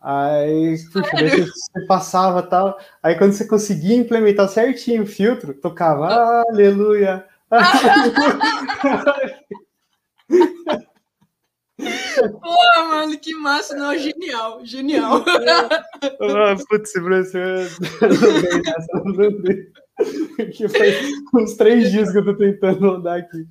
Aí, 0.00 0.76
puxa, 0.92 1.46
você 1.46 1.86
passava 1.86 2.42
tal. 2.42 2.76
Aí 3.02 3.16
quando 3.16 3.32
você 3.32 3.46
conseguia 3.46 3.96
implementar 3.96 4.48
certinho 4.48 5.04
o 5.04 5.06
filtro, 5.06 5.54
tocava 5.54 6.42
Aleluia. 6.48 7.24
Pô, 12.40 12.88
mano, 12.88 13.18
que 13.18 13.34
massa, 13.34 13.74
não, 13.74 13.96
genial, 13.96 14.60
genial. 14.64 15.24
Ah, 16.02 16.56
putz, 16.68 16.92
professor, 16.92 17.68
Que 20.56 20.68
faz 20.68 20.96
uns 21.34 21.54
três 21.54 21.90
dias 21.90 22.10
que 22.10 22.18
eu 22.18 22.24
tô 22.24 22.34
tentando 22.34 22.80
rodar 22.80 23.18
aqui. 23.18 23.46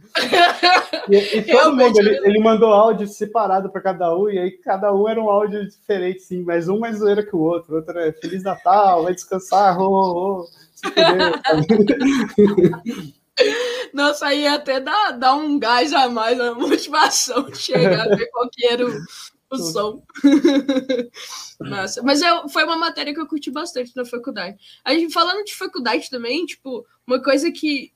E, 1.09 1.37
e 1.37 1.43
todo 1.43 1.75
mundo, 1.75 1.99
ele, 1.99 2.17
ele, 2.23 2.39
mandou 2.39 2.73
áudio 2.73 3.07
separado 3.07 3.69
para 3.71 3.81
cada 3.81 4.15
um, 4.15 4.29
e 4.29 4.37
aí 4.37 4.51
cada 4.51 4.93
um 4.93 5.07
era 5.07 5.21
um 5.21 5.29
áudio 5.29 5.67
diferente, 5.67 6.21
sim, 6.21 6.43
mas 6.43 6.67
um 6.67 6.79
mais 6.79 6.97
zoeira 6.97 7.25
que 7.25 7.35
o 7.35 7.39
outro. 7.39 7.73
O 7.73 7.77
outro 7.77 7.97
era 7.97 8.13
Feliz 8.13 8.43
Natal, 8.43 9.03
vai 9.03 9.13
descansar, 9.13 9.79
oh, 9.79 9.87
oh, 9.87 10.45
oh. 10.45 10.61
Nossa, 13.93 14.27
aí 14.27 14.45
até 14.47 14.79
dá, 14.79 15.11
dá 15.11 15.35
um 15.35 15.57
gás 15.59 15.93
a 15.93 16.09
mais, 16.09 16.39
uma 16.39 16.53
motivação 16.55 17.49
de 17.49 17.57
chegar 17.57 18.11
a 18.11 18.15
ver 18.15 18.27
qual 18.27 18.49
que 18.49 18.65
era 18.65 18.85
o, 18.85 18.99
o 19.51 19.57
som. 19.57 20.03
Nossa, 21.59 22.01
mas 22.03 22.21
eu, 22.21 22.47
foi 22.49 22.63
uma 22.63 22.77
matéria 22.77 23.13
que 23.13 23.19
eu 23.19 23.27
curti 23.27 23.51
bastante 23.51 23.95
na 23.95 24.05
faculdade. 24.05 24.57
A 24.83 24.93
gente 24.93 25.13
falando 25.13 25.43
de 25.43 25.55
faculdade 25.55 26.09
também, 26.09 26.45
tipo, 26.45 26.85
uma 27.05 27.21
coisa 27.21 27.51
que 27.51 27.93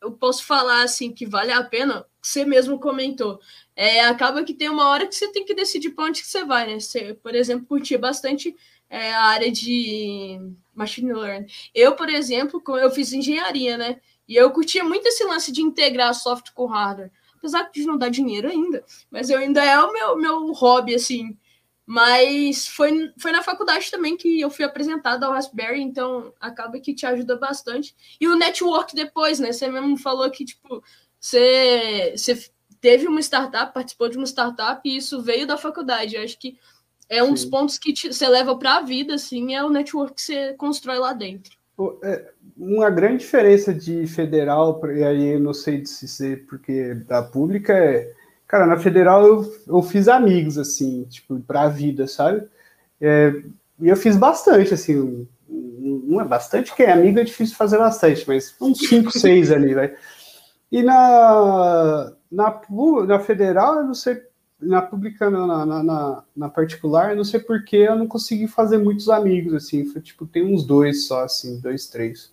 eu 0.00 0.12
posso 0.12 0.44
falar 0.44 0.82
assim 0.82 1.12
que 1.12 1.26
vale 1.26 1.52
a 1.52 1.62
pena, 1.62 2.06
você 2.22 2.44
mesmo 2.44 2.78
comentou. 2.78 3.40
É, 3.74 4.00
acaba 4.00 4.44
que 4.44 4.54
tem 4.54 4.68
uma 4.68 4.88
hora 4.88 5.06
que 5.06 5.14
você 5.14 5.30
tem 5.32 5.44
que 5.44 5.54
decidir 5.54 5.90
para 5.90 6.04
onde 6.04 6.22
que 6.22 6.28
você 6.28 6.44
vai, 6.44 6.66
né? 6.66 6.80
Você, 6.80 7.14
por 7.14 7.34
exemplo, 7.34 7.66
curtia 7.66 7.98
bastante 7.98 8.54
é, 8.88 9.12
a 9.12 9.24
área 9.24 9.50
de 9.50 10.38
machine 10.74 11.12
learning. 11.12 11.46
Eu, 11.74 11.94
por 11.94 12.08
exemplo, 12.08 12.62
eu 12.80 12.90
fiz 12.90 13.12
engenharia, 13.12 13.76
né? 13.76 14.00
E 14.28 14.36
eu 14.36 14.50
curtia 14.50 14.84
muito 14.84 15.06
esse 15.06 15.24
lance 15.24 15.50
de 15.50 15.62
integrar 15.62 16.14
software 16.14 16.52
com 16.54 16.66
hardware. 16.66 17.10
Apesar 17.36 17.70
de 17.70 17.86
não 17.86 17.96
dar 17.96 18.10
dinheiro 18.10 18.48
ainda. 18.48 18.84
Mas 19.10 19.30
eu 19.30 19.38
ainda 19.38 19.64
é 19.64 19.80
o 19.80 19.92
meu, 19.92 20.16
meu 20.16 20.52
hobby, 20.52 20.94
assim. 20.94 21.36
Mas 21.86 22.66
foi, 22.66 23.10
foi 23.16 23.32
na 23.32 23.42
faculdade 23.42 23.90
também 23.90 24.14
que 24.14 24.38
eu 24.38 24.50
fui 24.50 24.64
apresentado 24.64 25.24
ao 25.24 25.32
Raspberry, 25.32 25.80
então 25.80 26.34
acaba 26.38 26.78
que 26.78 26.94
te 26.94 27.06
ajuda 27.06 27.36
bastante. 27.36 27.96
E 28.20 28.28
o 28.28 28.36
network 28.36 28.94
depois, 28.94 29.40
né? 29.40 29.52
Você 29.52 29.68
mesmo 29.68 29.96
falou 29.96 30.30
que, 30.30 30.44
tipo, 30.44 30.82
você, 31.18 32.12
você 32.14 32.50
teve 32.80 33.06
uma 33.06 33.20
startup, 33.20 33.72
participou 33.72 34.10
de 34.10 34.18
uma 34.18 34.26
startup 34.26 34.80
e 34.84 34.98
isso 34.98 35.22
veio 35.22 35.46
da 35.46 35.56
faculdade. 35.56 36.16
Eu 36.16 36.22
acho 36.22 36.38
que 36.38 36.58
é 37.08 37.22
um 37.22 37.28
Sim. 37.28 37.32
dos 37.32 37.44
pontos 37.46 37.78
que 37.78 37.92
te, 37.92 38.12
você 38.12 38.28
leva 38.28 38.56
para 38.58 38.76
a 38.76 38.82
vida, 38.82 39.14
assim, 39.14 39.54
é 39.54 39.64
o 39.64 39.70
network 39.70 40.14
que 40.14 40.20
você 40.22 40.52
constrói 40.54 40.98
lá 40.98 41.12
dentro. 41.12 41.57
É, 42.02 42.30
uma 42.56 42.90
grande 42.90 43.18
diferença 43.18 43.72
de 43.72 44.06
federal, 44.06 44.80
e 44.86 45.04
aí 45.04 45.34
eu 45.34 45.40
não 45.40 45.54
sei 45.54 45.86
se 45.86 46.08
ser 46.08 46.44
porque 46.46 46.94
da 47.06 47.22
pública 47.22 47.72
é. 47.72 48.12
Cara, 48.46 48.66
na 48.66 48.78
federal 48.78 49.26
eu, 49.26 49.54
eu 49.66 49.82
fiz 49.82 50.08
amigos, 50.08 50.56
assim, 50.56 51.04
tipo, 51.04 51.38
pra 51.40 51.68
vida, 51.68 52.06
sabe? 52.06 52.48
É, 53.00 53.32
e 53.80 53.88
eu 53.88 53.96
fiz 53.96 54.16
bastante, 54.16 54.72
assim, 54.74 55.28
não 55.48 56.20
é 56.20 56.24
bastante, 56.24 56.74
que 56.74 56.82
é 56.82 56.92
amigo 56.92 57.20
é 57.20 57.24
difícil 57.24 57.56
fazer 57.56 57.78
bastante, 57.78 58.26
mas 58.26 58.54
uns 58.60 58.78
5, 58.88 59.10
6 59.12 59.52
ali, 59.52 59.74
vai. 59.74 59.94
E 60.72 60.82
na, 60.82 62.12
na, 62.32 62.60
na 63.06 63.20
federal, 63.20 63.76
eu 63.76 63.84
não 63.84 63.94
sei 63.94 64.16
na 64.60 64.82
pública, 64.82 65.30
na, 65.30 65.64
na, 65.64 65.82
na, 65.82 66.24
na, 66.36 66.48
particular, 66.48 67.14
não 67.14 67.24
sei 67.24 67.40
porquê, 67.40 67.76
eu 67.76 67.96
não 67.96 68.06
consegui 68.06 68.48
fazer 68.48 68.78
muitos 68.78 69.08
amigos, 69.08 69.54
assim, 69.54 69.84
foi, 69.84 70.02
tipo, 70.02 70.26
tem 70.26 70.44
uns 70.44 70.64
dois 70.64 71.06
só, 71.06 71.24
assim, 71.24 71.60
dois, 71.60 71.86
três. 71.86 72.32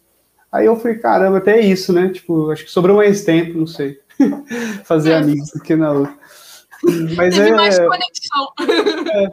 Aí 0.51 0.65
eu 0.65 0.75
falei, 0.75 0.97
caramba, 0.97 1.37
até 1.37 1.59
isso, 1.59 1.93
né, 1.93 2.09
tipo, 2.09 2.49
acho 2.49 2.65
que 2.65 2.71
sobrou 2.71 2.97
mais 2.97 3.23
tempo, 3.23 3.57
não 3.57 3.67
sei, 3.67 3.99
fazer 4.85 5.11
é. 5.11 5.17
amigos 5.17 5.51
do 5.51 5.61
que 5.61 5.75
na 5.75 5.91
outra. 5.91 6.17
Mas 7.15 7.37
é, 7.37 7.51
mais 7.51 7.77
conexão. 7.77 8.47
É, 9.15 9.31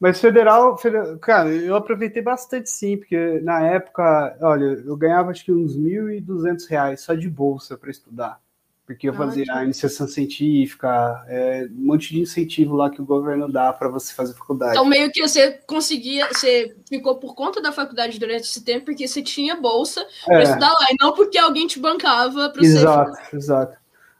Mas 0.00 0.20
federal, 0.20 0.78
federal, 0.78 1.18
cara, 1.18 1.48
eu 1.48 1.74
aproveitei 1.76 2.22
bastante 2.22 2.70
sim, 2.70 2.96
porque 2.96 3.40
na 3.40 3.60
época, 3.60 4.36
olha, 4.40 4.64
eu 4.64 4.96
ganhava 4.96 5.30
acho 5.30 5.44
que 5.44 5.52
uns 5.52 5.74
R$ 5.74 6.20
1.200 6.22 6.96
só 6.96 7.14
de 7.14 7.28
bolsa 7.28 7.76
para 7.76 7.90
estudar. 7.90 8.40
Porque 8.88 9.06
eu 9.06 9.12
fazia 9.12 9.44
a 9.50 9.62
iniciação 9.62 10.08
científica, 10.08 11.22
é, 11.28 11.68
um 11.70 11.84
monte 11.88 12.08
de 12.08 12.22
incentivo 12.22 12.74
lá 12.74 12.88
que 12.88 13.02
o 13.02 13.04
governo 13.04 13.46
dá 13.46 13.70
para 13.70 13.86
você 13.86 14.14
fazer 14.14 14.32
faculdade. 14.32 14.72
Então, 14.72 14.86
meio 14.86 15.12
que 15.12 15.20
você 15.20 15.60
conseguia, 15.66 16.26
você 16.28 16.74
ficou 16.88 17.16
por 17.16 17.34
conta 17.34 17.60
da 17.60 17.70
faculdade 17.70 18.18
durante 18.18 18.44
esse 18.44 18.64
tempo, 18.64 18.86
porque 18.86 19.06
você 19.06 19.20
tinha 19.20 19.54
bolsa 19.56 20.06
para 20.24 20.40
é. 20.40 20.42
estudar 20.44 20.70
lá, 20.72 20.86
e 20.90 20.96
não 20.98 21.12
porque 21.12 21.36
alguém 21.36 21.66
te 21.66 21.78
bancava 21.78 22.48
para 22.48 22.62
você. 22.62 22.78
Exato, 22.78 23.36
exato. 23.36 23.76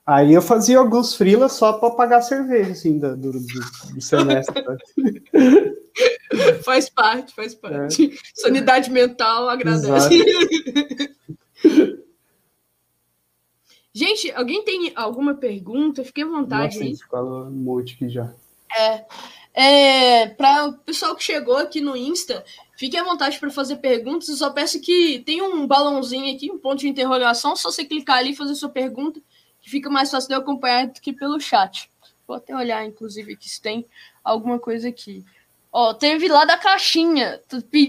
Aí 0.07 0.35
eu 0.35 0.43
fazia 0.43 0.79
alguns 0.79 1.15
freelas 1.15 1.53
só 1.53 1.73
para 1.73 1.95
pagar 1.95 2.21
cerveja, 2.21 2.73
assim, 2.73 2.99
do, 2.99 3.17
do, 3.17 3.33
do 3.33 4.01
semestre. 4.03 4.65
faz 6.63 6.91
parte, 6.91 7.35
faz 7.35 7.55
parte. 7.55 8.13
É. 8.13 8.19
Sanidade 8.35 8.91
mental 8.91 9.49
agradece. 9.49 10.23
Gente, 13.99 14.31
alguém 14.31 14.63
tem 14.63 14.93
alguma 14.95 15.35
pergunta? 15.35 16.05
Fique 16.05 16.23
à 16.23 16.25
vontade. 16.25 16.79
Nossa, 16.79 17.17
aí. 17.17 17.21
um 17.21 17.51
monte 17.51 17.95
aqui 17.95 18.09
já. 18.09 18.33
É, 18.77 19.05
é, 19.53 20.29
para 20.29 20.67
o 20.67 20.75
pessoal 20.75 21.17
que 21.17 21.25
chegou 21.25 21.57
aqui 21.57 21.81
no 21.81 21.97
Insta, 21.97 22.45
fique 22.77 22.97
à 22.97 23.03
vontade 23.03 23.41
para 23.41 23.51
fazer 23.51 23.79
perguntas. 23.79 24.29
Eu 24.29 24.37
só 24.37 24.51
peço 24.51 24.81
que 24.81 25.19
tem 25.27 25.43
um 25.43 25.67
balãozinho 25.67 26.33
aqui, 26.33 26.49
um 26.49 26.61
ponto 26.61 26.79
de 26.79 26.89
interrogação. 26.89 27.57
Só 27.57 27.73
você 27.73 27.85
clicar 27.85 28.19
ali 28.19 28.31
e 28.31 28.37
fazer 28.37 28.55
sua 28.55 28.69
pergunta 28.69 29.21
que 29.61 29.69
fica 29.69 29.91
mais 29.91 30.13
fácil 30.13 30.29
de 30.29 30.35
eu 30.37 30.39
acompanhar 30.39 30.87
do 30.87 31.01
que 31.01 31.13
pelo 31.13 31.41
chat. 31.41 31.91
Vou 32.25 32.37
até 32.37 32.55
olhar, 32.55 32.87
inclusive, 32.87 33.33
aqui 33.33 33.51
se 33.51 33.61
tem 33.61 33.85
alguma 34.23 34.61
coisa 34.61 34.91
aqui. 34.91 35.25
Ó, 35.73 35.93
teve 35.93 36.29
lá 36.29 36.45
da 36.45 36.57
caixinha 36.57 37.43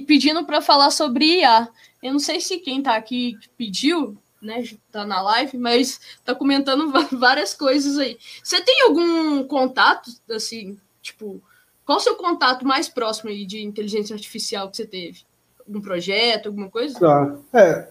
pedindo 0.07 0.43
para 0.43 0.59
falar 0.59 0.89
sobre 0.89 1.41
IA. 1.41 1.69
Eu 2.01 2.13
não 2.13 2.19
sei 2.19 2.41
se 2.41 2.57
quem 2.57 2.81
tá 2.81 2.95
aqui 2.95 3.37
pediu, 3.55 4.17
né, 4.41 4.63
tá 4.91 5.05
na 5.05 5.21
live, 5.21 5.57
mas 5.57 5.99
tá 6.23 6.33
comentando 6.33 6.91
várias 7.17 7.53
coisas 7.53 7.97
aí. 7.97 8.17
Você 8.43 8.61
tem 8.61 8.83
algum 8.83 9.43
contato, 9.43 10.09
assim, 10.29 10.77
tipo, 11.01 11.41
qual 11.85 11.97
o 11.97 12.01
seu 12.01 12.15
contato 12.15 12.65
mais 12.65 12.87
próximo 12.87 13.29
aí 13.29 13.45
de 13.45 13.61
inteligência 13.61 14.13
artificial 14.13 14.69
que 14.69 14.77
você 14.77 14.85
teve? 14.85 15.21
Algum 15.67 15.81
projeto, 15.81 16.47
alguma 16.47 16.69
coisa? 16.69 16.99
Tá. 16.99 17.35
É, 17.53 17.87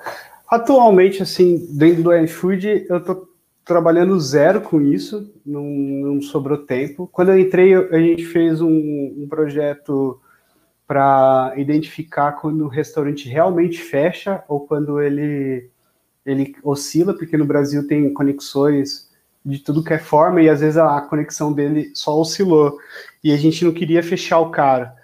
atualmente, 0.49 1.23
assim, 1.23 1.67
dentro 1.71 2.03
do 2.05 2.17
iFood, 2.17 2.87
eu 2.89 3.05
tô 3.05 3.29
trabalhando 3.65 4.19
zero 4.19 4.63
com 4.63 4.81
isso, 4.81 5.31
não, 5.45 5.63
não 5.63 6.23
sobrou 6.23 6.59
tempo. 6.59 7.07
Quando 7.13 7.33
eu 7.33 7.39
entrei, 7.39 7.75
a 7.75 7.99
gente 7.99 8.25
fez 8.25 8.63
um, 8.63 8.69
um 8.71 9.27
projeto 9.29 10.19
para 10.87 11.53
identificar 11.59 12.33
quando 12.33 12.65
o 12.65 12.69
restaurante 12.69 13.29
realmente 13.29 13.79
fecha 13.79 14.43
ou 14.49 14.61
quando 14.61 15.03
ele, 15.03 15.69
ele 16.31 16.55
oscila, 16.63 17.15
porque 17.15 17.37
no 17.37 17.47
Brasil 17.47 17.87
tem 17.87 18.13
conexões 18.13 19.09
de 19.45 19.59
tudo 19.61 19.83
que 19.83 19.95
é 19.95 19.99
forma 19.99 20.43
e 20.43 20.49
às 20.49 20.61
vezes 20.61 20.77
a 20.77 21.01
conexão 21.01 21.53
dele 21.53 21.91
só 21.95 22.19
oscilou. 22.21 22.79
E 23.25 23.33
a 23.33 23.37
gente 23.37 23.65
não 23.65 23.73
queria 23.73 24.03
fechar 24.03 24.39
o 24.39 24.51
cara, 24.51 24.95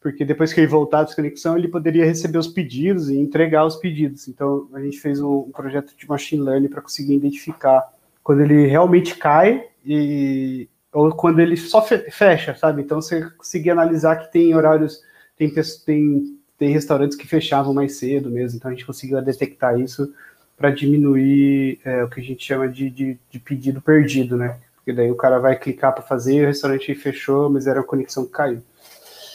porque 0.00 0.24
depois 0.24 0.52
que 0.52 0.60
ele 0.60 0.66
voltar 0.66 1.02
da 1.02 1.14
conexão, 1.14 1.56
ele 1.56 1.68
poderia 1.68 2.06
receber 2.06 2.38
os 2.38 2.48
pedidos 2.48 3.10
e 3.10 3.18
entregar 3.18 3.66
os 3.66 3.76
pedidos. 3.76 4.26
Então 4.26 4.68
a 4.72 4.80
gente 4.80 4.98
fez 4.98 5.20
um, 5.20 5.50
projeto 5.50 5.94
de 5.96 6.08
machine 6.08 6.42
learning 6.42 6.68
para 6.68 6.80
conseguir 6.80 7.14
identificar 7.14 7.86
quando 8.22 8.40
ele 8.40 8.66
realmente 8.66 9.16
cai 9.16 9.66
e 9.84 10.68
ou 10.92 11.12
quando 11.12 11.38
ele 11.38 11.56
só 11.56 11.82
fecha, 11.82 12.54
sabe? 12.56 12.82
Então 12.82 13.00
você 13.00 13.30
conseguir 13.30 13.70
analisar 13.70 14.16
que 14.16 14.32
tem 14.32 14.54
horários, 14.56 15.00
tem, 15.36 15.52
tem, 15.86 16.38
tem 16.58 16.72
restaurantes 16.72 17.16
que 17.16 17.28
fechavam 17.28 17.72
mais 17.72 17.96
cedo 17.96 18.28
mesmo, 18.28 18.56
então 18.56 18.70
a 18.70 18.74
gente 18.74 18.86
conseguiu 18.86 19.22
detectar 19.22 19.78
isso 19.78 20.12
para 20.60 20.70
diminuir 20.70 21.80
é, 21.82 22.04
o 22.04 22.10
que 22.10 22.20
a 22.20 22.22
gente 22.22 22.44
chama 22.44 22.68
de, 22.68 22.90
de, 22.90 23.18
de, 23.30 23.38
pedido 23.38 23.80
perdido, 23.80 24.36
né? 24.36 24.58
Porque 24.74 24.92
daí 24.92 25.10
o 25.10 25.16
cara 25.16 25.38
vai 25.38 25.58
clicar 25.58 25.94
para 25.94 26.02
fazer, 26.02 26.44
o 26.44 26.48
restaurante 26.48 26.94
fechou, 26.94 27.48
mas 27.48 27.66
era 27.66 27.80
a 27.80 27.82
conexão 27.82 28.26
que 28.26 28.32
caiu. 28.32 28.60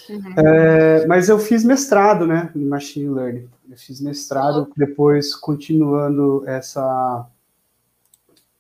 Uhum. 0.08 0.34
É, 0.38 1.08
mas 1.08 1.28
eu 1.28 1.40
fiz 1.40 1.66
mestrado, 1.66 2.28
né, 2.28 2.52
em 2.56 2.64
Machine 2.64 3.10
Learning. 3.10 3.50
Eu 3.68 3.76
fiz 3.76 4.00
mestrado, 4.00 4.72
depois 4.78 5.36
continuando 5.36 6.44
essa 6.46 7.28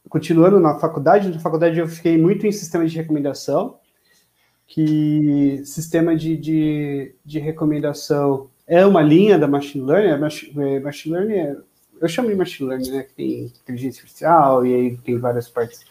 continuando 0.09 0.59
na 0.59 0.79
faculdade, 0.79 1.29
na 1.29 1.39
faculdade 1.39 1.77
eu 1.77 1.87
fiquei 1.87 2.17
muito 2.17 2.47
em 2.47 2.51
sistema 2.51 2.87
de 2.87 2.95
recomendação, 2.97 3.77
que 4.65 5.61
sistema 5.65 6.15
de, 6.15 6.35
de, 6.35 7.15
de 7.23 7.37
recomendação 7.37 8.49
é 8.65 8.83
uma 8.83 9.03
linha 9.03 9.37
da 9.37 9.47
machine 9.47 9.85
learning, 9.85 10.09
é 10.09 10.17
machine, 10.17 10.63
é, 10.63 10.79
machine 10.79 11.15
learning 11.15 11.35
é, 11.35 11.57
eu 12.01 12.07
chamo 12.07 12.29
de 12.29 12.35
machine 12.35 12.69
learning, 12.69 12.91
né, 12.91 13.03
que 13.03 13.13
tem 13.13 13.45
inteligência 13.45 14.01
artificial 14.01 14.65
e 14.65 14.73
aí 14.73 14.97
tem 14.97 15.17
várias 15.17 15.49
partes. 15.49 15.85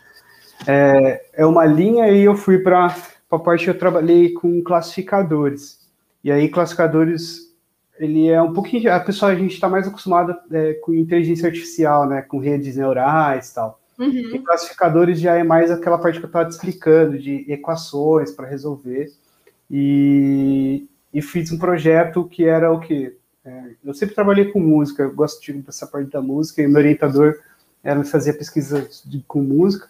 É, 0.66 1.24
é 1.34 1.46
uma 1.46 1.64
linha 1.64 2.08
e 2.08 2.22
eu 2.22 2.36
fui 2.36 2.58
para 2.58 2.94
a 3.30 3.38
parte 3.38 3.64
que 3.64 3.70
eu 3.70 3.78
trabalhei 3.78 4.32
com 4.32 4.62
classificadores. 4.62 5.80
E 6.22 6.30
aí 6.30 6.48
classificadores 6.48 7.52
ele 7.98 8.28
é 8.28 8.40
um 8.42 8.52
pouquinho 8.52 8.92
a 8.92 8.98
pessoa 8.98 9.32
a 9.32 9.34
gente 9.34 9.54
está 9.54 9.68
mais 9.68 9.86
acostumado 9.86 10.34
é, 10.50 10.74
com 10.74 10.92
inteligência 10.94 11.46
artificial, 11.46 12.08
né, 12.08 12.22
com 12.22 12.38
redes 12.38 12.76
neurais 12.76 13.50
e 13.50 13.54
tal. 13.54 13.80
Uhum. 13.98 14.34
E 14.34 14.38
classificadores 14.40 15.20
já 15.20 15.36
é 15.36 15.44
mais 15.44 15.70
aquela 15.70 15.98
parte 15.98 16.18
que 16.18 16.24
eu 16.24 16.28
estava 16.28 16.48
te 16.48 16.52
explicando, 16.52 17.18
de 17.18 17.44
equações 17.48 18.32
para 18.32 18.48
resolver. 18.48 19.12
E, 19.70 20.86
e 21.12 21.22
fiz 21.22 21.52
um 21.52 21.58
projeto 21.58 22.24
que 22.24 22.44
era 22.44 22.72
o 22.72 22.80
quê? 22.80 23.16
É, 23.44 23.74
eu 23.84 23.92
sempre 23.92 24.14
trabalhei 24.14 24.46
com 24.50 24.58
música, 24.58 25.02
eu 25.02 25.14
gosto 25.14 25.40
de, 25.42 25.52
dessa 25.60 25.86
parte 25.86 26.10
da 26.10 26.22
música, 26.22 26.62
e 26.62 26.66
meu 26.66 26.78
orientador 26.78 27.38
era 27.82 28.02
fazer 28.04 28.34
pesquisa 28.34 28.88
de, 29.04 29.22
com 29.28 29.42
música. 29.42 29.88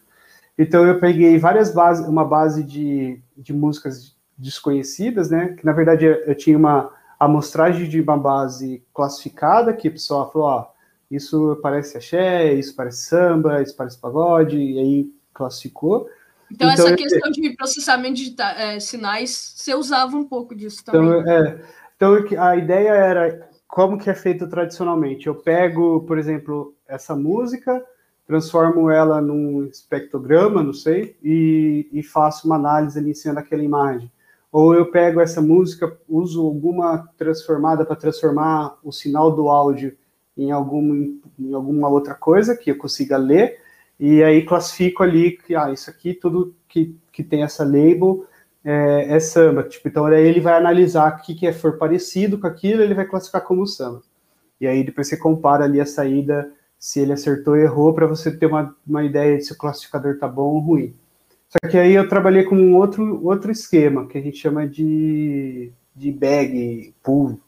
Então 0.58 0.84
eu 0.86 0.98
peguei 0.98 1.38
várias 1.38 1.72
bases, 1.72 2.06
uma 2.06 2.24
base 2.24 2.64
de, 2.64 3.20
de 3.36 3.52
músicas 3.52 4.16
desconhecidas, 4.36 5.30
né? 5.30 5.54
Que 5.56 5.64
na 5.64 5.72
verdade 5.72 6.04
eu, 6.04 6.14
eu 6.14 6.34
tinha 6.34 6.58
uma 6.58 6.92
amostragem 7.18 7.88
de 7.88 8.00
uma 8.00 8.16
base 8.16 8.82
classificada, 8.92 9.72
que 9.72 9.88
o 9.88 9.92
pessoal 9.92 10.30
falou, 10.32 10.48
ó, 10.48 10.66
isso 11.10 11.58
parece 11.62 11.96
axé, 11.96 12.52
isso 12.54 12.74
parece 12.74 13.04
samba, 13.04 13.62
isso 13.62 13.76
parece 13.76 13.98
pagode, 13.98 14.56
e 14.56 14.78
aí 14.78 15.12
classificou. 15.32 16.08
Então, 16.50 16.70
então 16.70 16.86
essa 16.86 16.96
questão 16.96 17.30
de 17.30 17.50
processamento 17.56 18.14
de 18.14 18.34
é, 18.40 18.78
sinais, 18.80 19.54
você 19.56 19.74
usava 19.74 20.16
um 20.16 20.24
pouco 20.24 20.54
disso 20.54 20.84
também. 20.84 21.20
Então, 21.20 21.32
é, 21.32 21.60
então, 22.04 22.42
a 22.42 22.56
ideia 22.56 22.90
era 22.90 23.48
como 23.66 23.98
que 23.98 24.10
é 24.10 24.14
feito 24.14 24.48
tradicionalmente. 24.48 25.26
Eu 25.26 25.34
pego, 25.34 26.02
por 26.02 26.18
exemplo, 26.18 26.74
essa 26.86 27.16
música, 27.16 27.84
transformo 28.26 28.90
ela 28.90 29.20
num 29.20 29.64
espectrograma, 29.64 30.62
não 30.62 30.72
sei, 30.72 31.16
e, 31.22 31.88
e 31.92 32.02
faço 32.02 32.46
uma 32.46 32.56
análise 32.56 32.98
ali 32.98 33.14
cima 33.14 33.34
daquela 33.34 33.62
imagem. 33.62 34.10
Ou 34.52 34.74
eu 34.74 34.90
pego 34.90 35.20
essa 35.20 35.42
música, 35.42 35.96
uso 36.08 36.44
alguma 36.46 37.08
transformada 37.18 37.84
para 37.84 37.96
transformar 37.96 38.78
o 38.84 38.92
sinal 38.92 39.34
do 39.34 39.48
áudio 39.48 39.96
em, 40.36 40.52
algum, 40.52 41.18
em 41.38 41.54
alguma 41.54 41.88
outra 41.88 42.14
coisa 42.14 42.56
que 42.56 42.70
eu 42.70 42.78
consiga 42.78 43.16
ler, 43.16 43.58
e 43.98 44.22
aí 44.22 44.44
classifico 44.44 45.02
ali 45.02 45.32
que 45.32 45.54
ah, 45.54 45.72
isso 45.72 45.90
aqui, 45.90 46.14
tudo 46.14 46.54
que, 46.68 46.96
que 47.12 47.22
tem 47.22 47.42
essa 47.42 47.64
label 47.64 48.26
é, 48.64 49.16
é 49.16 49.20
samba. 49.20 49.62
Tipo, 49.64 49.88
então 49.88 50.12
ele 50.12 50.40
vai 50.40 50.54
analisar 50.54 51.12
o 51.12 51.22
que, 51.22 51.34
que 51.34 51.46
é, 51.46 51.52
for 51.52 51.76
parecido 51.76 52.38
com 52.38 52.46
aquilo, 52.46 52.82
ele 52.82 52.94
vai 52.94 53.04
classificar 53.04 53.42
como 53.42 53.66
samba. 53.66 54.02
E 54.60 54.66
aí 54.66 54.82
depois 54.82 55.08
você 55.08 55.16
compara 55.16 55.64
ali 55.64 55.80
a 55.80 55.86
saída, 55.86 56.50
se 56.78 57.00
ele 57.00 57.12
acertou 57.12 57.54
ou 57.54 57.60
errou, 57.60 57.92
para 57.92 58.06
você 58.06 58.34
ter 58.34 58.46
uma, 58.46 58.74
uma 58.86 59.04
ideia 59.04 59.36
de 59.36 59.44
se 59.44 59.52
o 59.52 59.58
classificador 59.58 60.18
tá 60.18 60.26
bom 60.26 60.54
ou 60.54 60.60
ruim. 60.60 60.94
Só 61.48 61.70
que 61.70 61.78
aí 61.78 61.94
eu 61.94 62.08
trabalhei 62.08 62.44
com 62.44 62.56
um 62.56 62.74
outro, 62.76 63.24
outro 63.24 63.52
esquema, 63.52 64.08
que 64.08 64.18
a 64.18 64.20
gente 64.20 64.38
chama 64.38 64.66
de, 64.66 65.70
de 65.94 66.10
bag, 66.10 66.94
pool, 67.02 67.38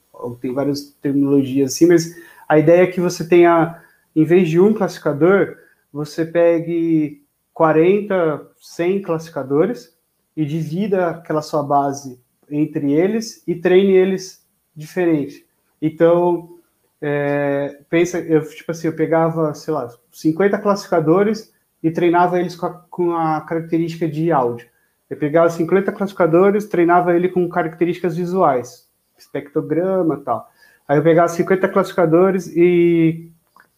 tem 0.41 0.53
várias 0.53 0.97
terminologias 1.03 1.73
assim, 1.73 1.87
mas 1.87 2.15
a 2.49 2.59
ideia 2.59 2.83
é 2.83 2.87
que 2.87 3.01
você 3.01 3.27
tenha, 3.27 3.83
em 4.15 4.25
vez 4.25 4.49
de 4.49 4.61
um 4.61 4.73
classificador, 4.73 5.57
você 5.93 6.25
pegue 6.25 7.23
40, 7.53 8.49
100 8.61 9.03
classificadores 9.03 9.96
e 10.37 10.45
divida 10.45 11.09
aquela 11.09 11.43
sua 11.43 11.63
base 11.63 12.21
entre 12.51 12.93
eles 12.93 13.43
e 13.47 13.55
treine 13.55 13.93
eles 13.93 14.47
diferente. 14.75 15.47
Então, 15.81 16.57
é, 17.01 17.81
pensa, 17.89 18.19
eu, 18.19 18.43
tipo 18.49 18.71
assim, 18.71 18.89
eu 18.89 18.95
pegava, 18.95 19.55
sei 19.55 19.73
lá, 19.73 19.89
50 20.13 20.59
classificadores 20.59 21.53
e 21.83 21.91
treinava 21.91 22.39
eles 22.39 22.55
com 22.55 22.67
a, 22.67 22.71
com 22.91 23.17
a 23.17 23.41
característica 23.41 24.09
de 24.09 24.31
áudio. 24.31 24.69
Eu 25.09 25.17
pegava 25.17 25.49
50 25.49 25.93
classificadores, 25.93 26.67
treinava 26.67 27.15
ele 27.15 27.29
com 27.29 27.49
características 27.49 28.17
visuais, 28.17 28.89
espectrograma 29.17 30.19
tal. 30.19 30.51
Aí 30.89 30.99
eu 30.99 31.03
pegava 31.03 31.29
50 31.29 31.69
classificadores 31.69 32.49
e 32.49 33.31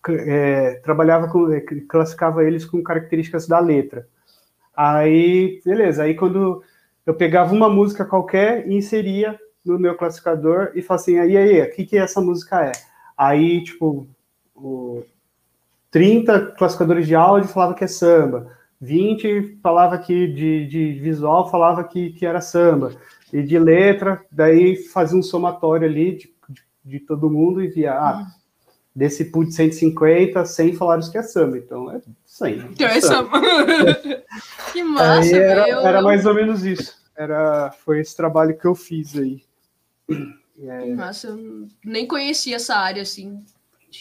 é, 0.09 0.80
trabalhava 0.84 1.28
com, 1.28 1.52
é, 1.52 1.61
classificava 1.61 2.44
eles 2.44 2.64
com 2.64 2.82
características 2.82 3.46
da 3.46 3.59
letra. 3.59 4.06
Aí, 4.80 5.60
beleza, 5.64 6.04
aí 6.04 6.14
quando 6.14 6.62
eu 7.04 7.12
pegava 7.12 7.52
uma 7.52 7.68
música 7.68 8.04
qualquer 8.04 8.68
e 8.68 8.76
inseria 8.76 9.36
no 9.64 9.76
meu 9.76 9.96
classificador 9.96 10.70
e 10.72 10.82
falava 10.82 11.02
assim, 11.02 11.18
aí, 11.18 11.36
aí, 11.36 11.60
o 11.62 11.70
que, 11.72 11.84
que 11.84 11.98
essa 11.98 12.20
música 12.20 12.64
é? 12.64 12.70
Aí, 13.16 13.64
tipo, 13.64 14.06
o 14.54 15.02
30 15.90 16.52
classificadores 16.56 17.08
de 17.08 17.16
áudio 17.16 17.48
falava 17.48 17.74
que 17.74 17.82
é 17.82 17.88
samba, 17.88 18.56
20 18.80 19.58
falava 19.60 19.98
que 19.98 20.28
de, 20.28 20.68
de 20.68 20.92
visual 21.00 21.50
falava 21.50 21.82
que, 21.82 22.10
que 22.12 22.24
era 22.24 22.40
samba, 22.40 22.92
e 23.32 23.42
de 23.42 23.58
letra, 23.58 24.24
daí 24.30 24.76
fazia 24.76 25.18
um 25.18 25.24
somatório 25.24 25.88
ali 25.88 26.18
de, 26.18 26.32
de, 26.48 26.62
de 26.84 27.00
todo 27.00 27.28
mundo 27.28 27.60
e 27.60 27.66
via, 27.66 27.94
ah, 27.94 28.24
desse 28.94 29.24
pool 29.24 29.44
de 29.44 29.54
150, 29.54 30.44
100 30.44 30.74
falaram 30.74 31.10
que 31.10 31.18
é 31.18 31.22
samba, 31.24 31.58
então 31.58 31.90
é 31.90 32.00
100. 32.39 32.70
Então 32.70 32.86
é 32.86 33.01
que 34.72 34.82
massa, 34.84 35.20
aí 35.20 35.34
era, 35.34 35.68
eu, 35.68 35.80
era 35.80 36.01
mais 36.01 36.24
ou 36.24 36.34
menos 36.34 36.64
isso. 36.64 36.97
Era, 37.16 37.72
foi 37.84 38.01
esse 38.01 38.16
trabalho 38.16 38.57
que 38.57 38.64
eu 38.64 38.74
fiz 38.76 39.16
aí. 39.16 39.43
É... 40.62 40.95
Massa, 40.95 41.28
eu 41.28 41.66
nem 41.84 42.07
conhecia 42.07 42.57
essa 42.57 42.76
área 42.76 43.03
assim. 43.03 43.43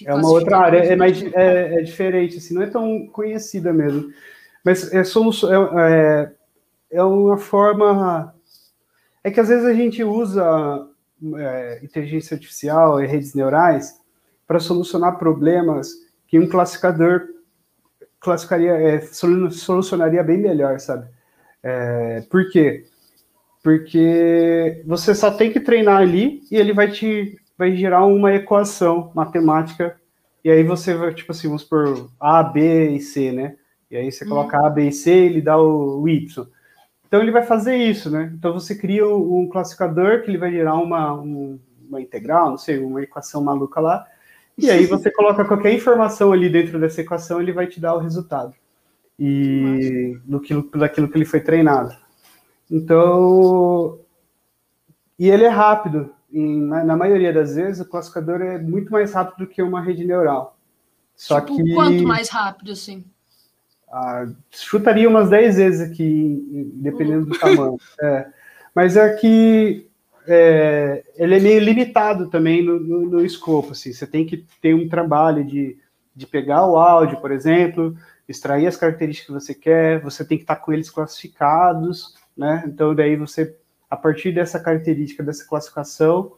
É 0.06 0.14
uma 0.14 0.30
outra 0.30 0.58
área, 0.58 0.80
é, 0.80 0.96
mais, 0.96 1.22
é, 1.24 1.80
é, 1.80 1.82
diferente, 1.82 2.38
assim, 2.38 2.54
não 2.54 2.62
é 2.62 2.68
tão 2.68 3.08
conhecida 3.08 3.72
mesmo. 3.74 4.12
Mas 4.64 4.94
é, 4.94 5.04
solução, 5.04 5.80
é, 5.80 6.32
é, 6.92 6.98
é 6.98 7.04
uma 7.04 7.38
forma. 7.38 8.36
É 9.24 9.32
que 9.32 9.40
às 9.40 9.48
vezes 9.48 9.66
a 9.66 9.74
gente 9.74 10.04
usa 10.04 10.88
é, 11.38 11.80
inteligência 11.82 12.36
artificial 12.36 13.02
e 13.02 13.08
redes 13.08 13.34
neurais 13.34 14.00
para 14.46 14.60
solucionar 14.60 15.18
problemas 15.18 15.90
que 16.28 16.38
um 16.38 16.48
classificador 16.48 17.37
classificaria, 18.20 18.72
é, 18.74 19.02
solucionaria 19.02 20.24
bem 20.24 20.38
melhor, 20.38 20.80
sabe? 20.80 21.08
É, 21.64 22.22
por 22.30 22.50
quê? 22.50 22.86
Porque 23.64 24.84
você 24.86 25.14
só 25.14 25.32
tem 25.32 25.52
que 25.52 25.60
treinar 25.60 26.02
ali 26.02 26.42
e 26.52 26.56
ele 26.56 26.74
vai 26.74 26.90
te 26.90 27.38
vai 27.58 27.76
gerar 27.76 28.06
uma 28.06 28.34
equação 28.36 29.12
matemática 29.16 30.00
e 30.44 30.50
aí 30.50 30.64
você 30.64 30.94
vai, 30.94 31.14
tipo 31.14 31.32
assim, 31.32 31.48
vamos 31.48 31.64
por 31.64 32.10
A, 32.20 32.44
B 32.44 32.92
e 32.92 33.02
C, 33.02 33.32
né? 33.32 33.56
E 33.90 33.98
aí 33.98 34.12
você 34.12 34.24
uhum. 34.24 34.30
coloca 34.30 34.66
A, 34.66 34.70
B 34.70 34.88
e 34.88 34.92
C, 34.92 35.12
ele 35.12 35.42
dá 35.42 35.58
o, 35.58 36.02
o, 36.02 36.08
Y. 36.08 36.48
Então 37.06 37.22
ele 37.22 37.32
vai 37.32 37.44
fazer 37.44 37.76
isso, 37.76 38.10
né? 38.10 38.32
Então 38.34 38.54
você 38.54 38.76
cria 38.76 39.08
um 39.08 39.50
classificador 39.52 40.22
que 40.22 40.30
ele 40.30 40.38
vai 40.38 40.52
gerar 40.52 40.76
uma, 40.76 41.14
um, 41.14 41.60
uma 41.90 42.00
integral, 42.00 42.52
não 42.52 42.58
sei, 42.58 42.80
uma 42.80 43.02
equação 43.02 43.44
maluca 43.44 43.82
lá, 43.82 44.06
e 44.58 44.70
aí 44.70 44.86
você 44.86 45.12
coloca 45.12 45.46
qualquer 45.46 45.74
informação 45.74 46.32
ali 46.32 46.50
dentro 46.50 46.80
dessa 46.80 47.02
equação, 47.02 47.42
ele 47.42 47.52
vai 47.52 47.68
te 47.68 47.80
dar 47.80 47.94
o 47.96 48.00
resultado. 48.00 48.54
E 49.20 50.20
do 50.26 50.40
que, 50.40 50.54
daquilo 50.78 51.10
que 51.10 51.18
ele 51.18 51.26
foi 51.26 51.40
treinado. 51.40 51.96
Então, 52.70 54.00
e 55.18 55.30
ele 55.30 55.44
é 55.44 55.50
rápido. 55.50 56.14
Em, 56.32 56.62
na 56.62 56.98
maioria 56.98 57.32
das 57.32 57.56
vezes, 57.56 57.82
o 57.82 57.90
classificador 57.90 58.42
é 58.42 58.58
muito 58.58 58.92
mais 58.92 59.14
rápido 59.14 59.46
do 59.46 59.48
que 59.48 59.62
uma 59.62 59.82
rede 59.82 60.06
neural. 60.06 60.58
Só 61.16 61.42
tipo, 61.42 61.56
que 61.64 61.74
quanto 61.74 62.04
mais 62.04 62.30
rápido, 62.30 62.72
assim? 62.72 63.04
Ah, 63.90 64.28
chutaria 64.52 65.08
umas 65.08 65.30
10 65.30 65.56
vezes 65.56 65.92
aqui, 65.92 66.70
dependendo 66.76 67.28
do 67.28 67.40
tamanho. 67.40 67.78
É. 68.02 68.28
Mas 68.76 68.98
é 68.98 69.16
que 69.16 69.87
é, 70.28 71.04
ele 71.16 71.36
é 71.36 71.40
meio 71.40 71.60
limitado 71.60 72.30
também 72.30 72.64
no, 72.64 72.80
no, 72.80 73.10
no, 73.10 73.26
escopo. 73.26 73.72
Assim. 73.72 73.94
Você 73.94 74.06
tem 74.06 74.26
que 74.26 74.46
ter 74.62 74.76
um 74.76 74.90
trabalho 74.90 75.46
de, 75.46 75.78
de 76.16 76.28
pegar 76.28 76.66
o 76.68 76.76
áudio, 76.78 77.22
por 77.22 77.32
exemplo, 77.32 77.96
extrair 78.28 78.68
as 78.68 78.76
características 78.76 79.28
que 79.28 79.46
você 79.46 79.54
quer, 79.54 80.02
você 80.02 80.26
tem 80.26 80.38
que 80.38 80.44
estar 80.44 80.58
com 80.58 80.74
eles 80.74 80.90
classificados, 80.90 82.14
né? 82.36 82.64
Então, 82.68 82.94
daí 82.94 83.16
você, 83.16 83.56
a 83.90 83.96
partir 83.96 84.34
dessa 84.34 84.60
característica, 84.60 85.24
dessa 85.24 85.48
classificação, 85.48 86.34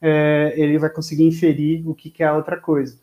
é, 0.00 0.54
ele 0.56 0.78
vai 0.78 0.90
conseguir 0.90 1.24
inferir 1.24 1.86
o 1.88 1.94
que, 1.94 2.10
que 2.10 2.22
é 2.22 2.26
a 2.26 2.34
outra 2.34 2.56
coisa. 2.56 2.98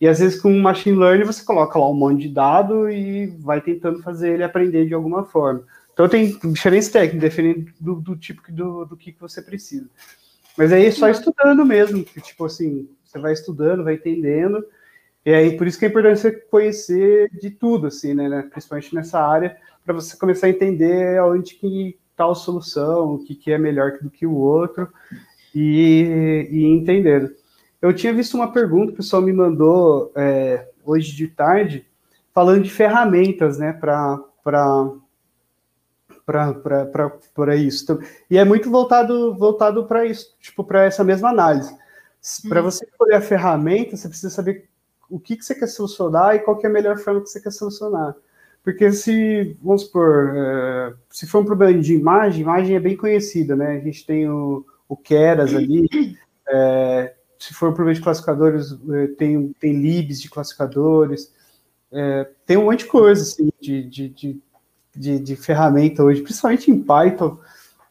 E 0.00 0.08
às 0.08 0.18
vezes 0.18 0.40
com 0.40 0.52
o 0.52 0.62
machine 0.62 0.98
learning 0.98 1.24
você 1.24 1.44
coloca 1.44 1.78
lá 1.78 1.88
um 1.88 1.94
monte 1.94 2.22
de 2.22 2.34
dado 2.34 2.90
e 2.90 3.26
vai 3.38 3.60
tentando 3.60 4.02
fazer 4.02 4.34
ele 4.34 4.44
aprender 4.44 4.86
de 4.86 4.94
alguma 4.94 5.24
forma. 5.24 5.64
Então 5.94 6.08
tem 6.08 6.36
diferentes 6.52 6.88
técnicas, 6.88 7.30
dependendo 7.30 7.72
do, 7.80 7.94
do 7.94 8.16
tipo 8.16 8.42
do, 8.52 8.84
do 8.84 8.96
que, 8.96 9.12
que 9.12 9.20
você 9.20 9.40
precisa. 9.40 9.88
Mas 10.58 10.72
aí 10.72 10.86
é 10.86 10.90
só 10.90 11.08
estudando 11.08 11.64
mesmo, 11.64 12.04
que, 12.04 12.20
tipo 12.20 12.44
assim, 12.44 12.88
você 13.04 13.18
vai 13.18 13.32
estudando, 13.32 13.84
vai 13.84 13.94
entendendo, 13.94 14.64
e 15.24 15.32
aí 15.32 15.56
por 15.56 15.66
isso 15.66 15.78
que 15.78 15.84
é 15.84 15.88
importante 15.88 16.20
você 16.20 16.32
conhecer 16.32 17.30
de 17.40 17.50
tudo, 17.50 17.86
assim, 17.86 18.12
né, 18.12 18.28
né 18.28 18.42
principalmente 18.50 18.94
nessa 18.94 19.20
área, 19.20 19.56
para 19.84 19.94
você 19.94 20.16
começar 20.16 20.48
a 20.48 20.50
entender 20.50 21.20
onde 21.22 21.54
que 21.54 21.96
está 22.10 22.30
a 22.30 22.34
solução, 22.34 23.14
o 23.14 23.24
que, 23.24 23.34
que 23.34 23.52
é 23.52 23.58
melhor 23.58 23.98
do 24.00 24.10
que 24.10 24.26
o 24.26 24.34
outro, 24.34 24.88
e, 25.54 26.48
e 26.50 26.64
entendendo. 26.64 27.32
Eu 27.80 27.92
tinha 27.92 28.12
visto 28.12 28.34
uma 28.34 28.52
pergunta, 28.52 28.92
o 28.92 28.96
pessoal 28.96 29.22
me 29.22 29.32
mandou 29.32 30.12
é, 30.16 30.68
hoje 30.84 31.14
de 31.14 31.28
tarde, 31.28 31.86
falando 32.32 32.62
de 32.62 32.70
ferramentas, 32.70 33.58
né, 33.58 33.72
para 33.72 34.20
para 36.24 37.56
isso. 37.56 37.84
Então, 37.84 37.98
e 38.30 38.38
é 38.38 38.44
muito 38.44 38.70
voltado 38.70 39.34
voltado 39.34 39.86
para 39.86 40.06
isso, 40.06 40.34
tipo, 40.40 40.64
para 40.64 40.84
essa 40.84 41.04
mesma 41.04 41.30
análise. 41.30 41.74
Para 42.48 42.60
uhum. 42.60 42.70
você 42.70 42.84
escolher 42.86 43.16
a 43.16 43.20
ferramenta, 43.20 43.96
você 43.96 44.08
precisa 44.08 44.30
saber 44.30 44.68
o 45.10 45.20
que, 45.20 45.36
que 45.36 45.44
você 45.44 45.54
quer 45.54 45.66
solucionar 45.66 46.34
e 46.34 46.38
qual 46.40 46.58
é 46.62 46.66
a 46.66 46.70
melhor 46.70 46.96
forma 46.98 47.20
que 47.20 47.28
você 47.28 47.40
quer 47.40 47.50
solucionar. 47.50 48.16
Porque 48.62 48.90
se, 48.92 49.56
vamos 49.62 49.82
supor, 49.82 50.32
é, 50.34 50.94
se 51.10 51.26
for 51.26 51.42
um 51.42 51.44
problema 51.44 51.78
de 51.78 51.94
imagem, 51.94 52.40
imagem 52.40 52.76
é 52.76 52.80
bem 52.80 52.96
conhecida, 52.96 53.54
né? 53.54 53.76
A 53.76 53.80
gente 53.80 54.06
tem 54.06 54.26
o, 54.28 54.64
o 54.88 54.96
Keras 54.96 55.54
ali, 55.54 55.86
é, 56.48 57.14
se 57.38 57.52
for 57.52 57.68
um 57.68 57.74
problema 57.74 57.94
de 57.94 58.00
classificadores, 58.00 58.72
é, 58.90 59.06
tem, 59.18 59.52
tem 59.60 59.74
libs 59.74 60.18
de 60.18 60.30
classificadores, 60.30 61.30
é, 61.92 62.26
tem 62.46 62.56
um 62.56 62.64
monte 62.64 62.80
de 62.80 62.86
coisa, 62.86 63.22
assim, 63.22 63.50
de, 63.60 63.82
de, 63.84 64.08
de 64.08 64.42
de, 64.94 65.18
de 65.18 65.36
ferramenta 65.36 66.02
hoje, 66.02 66.22
principalmente 66.22 66.70
em 66.70 66.82
Python. 66.82 67.38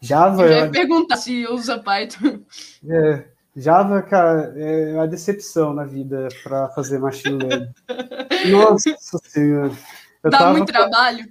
Java. 0.00 0.42
Eu 0.42 0.50
ia 0.50 0.70
perguntar 0.70 1.16
se 1.16 1.46
usa 1.46 1.78
Python. 1.78 2.40
É, 2.86 3.24
Java, 3.56 4.02
cara, 4.02 4.52
é 4.56 4.94
uma 4.94 5.08
decepção 5.08 5.72
na 5.72 5.84
vida 5.84 6.28
para 6.42 6.68
fazer 6.70 6.98
machine 6.98 7.38
learning. 7.42 7.72
Nossa 8.50 9.18
senhora. 9.22 9.72
Eu 10.22 10.30
dá 10.30 10.50
muito 10.50 10.72
trabalho? 10.72 11.24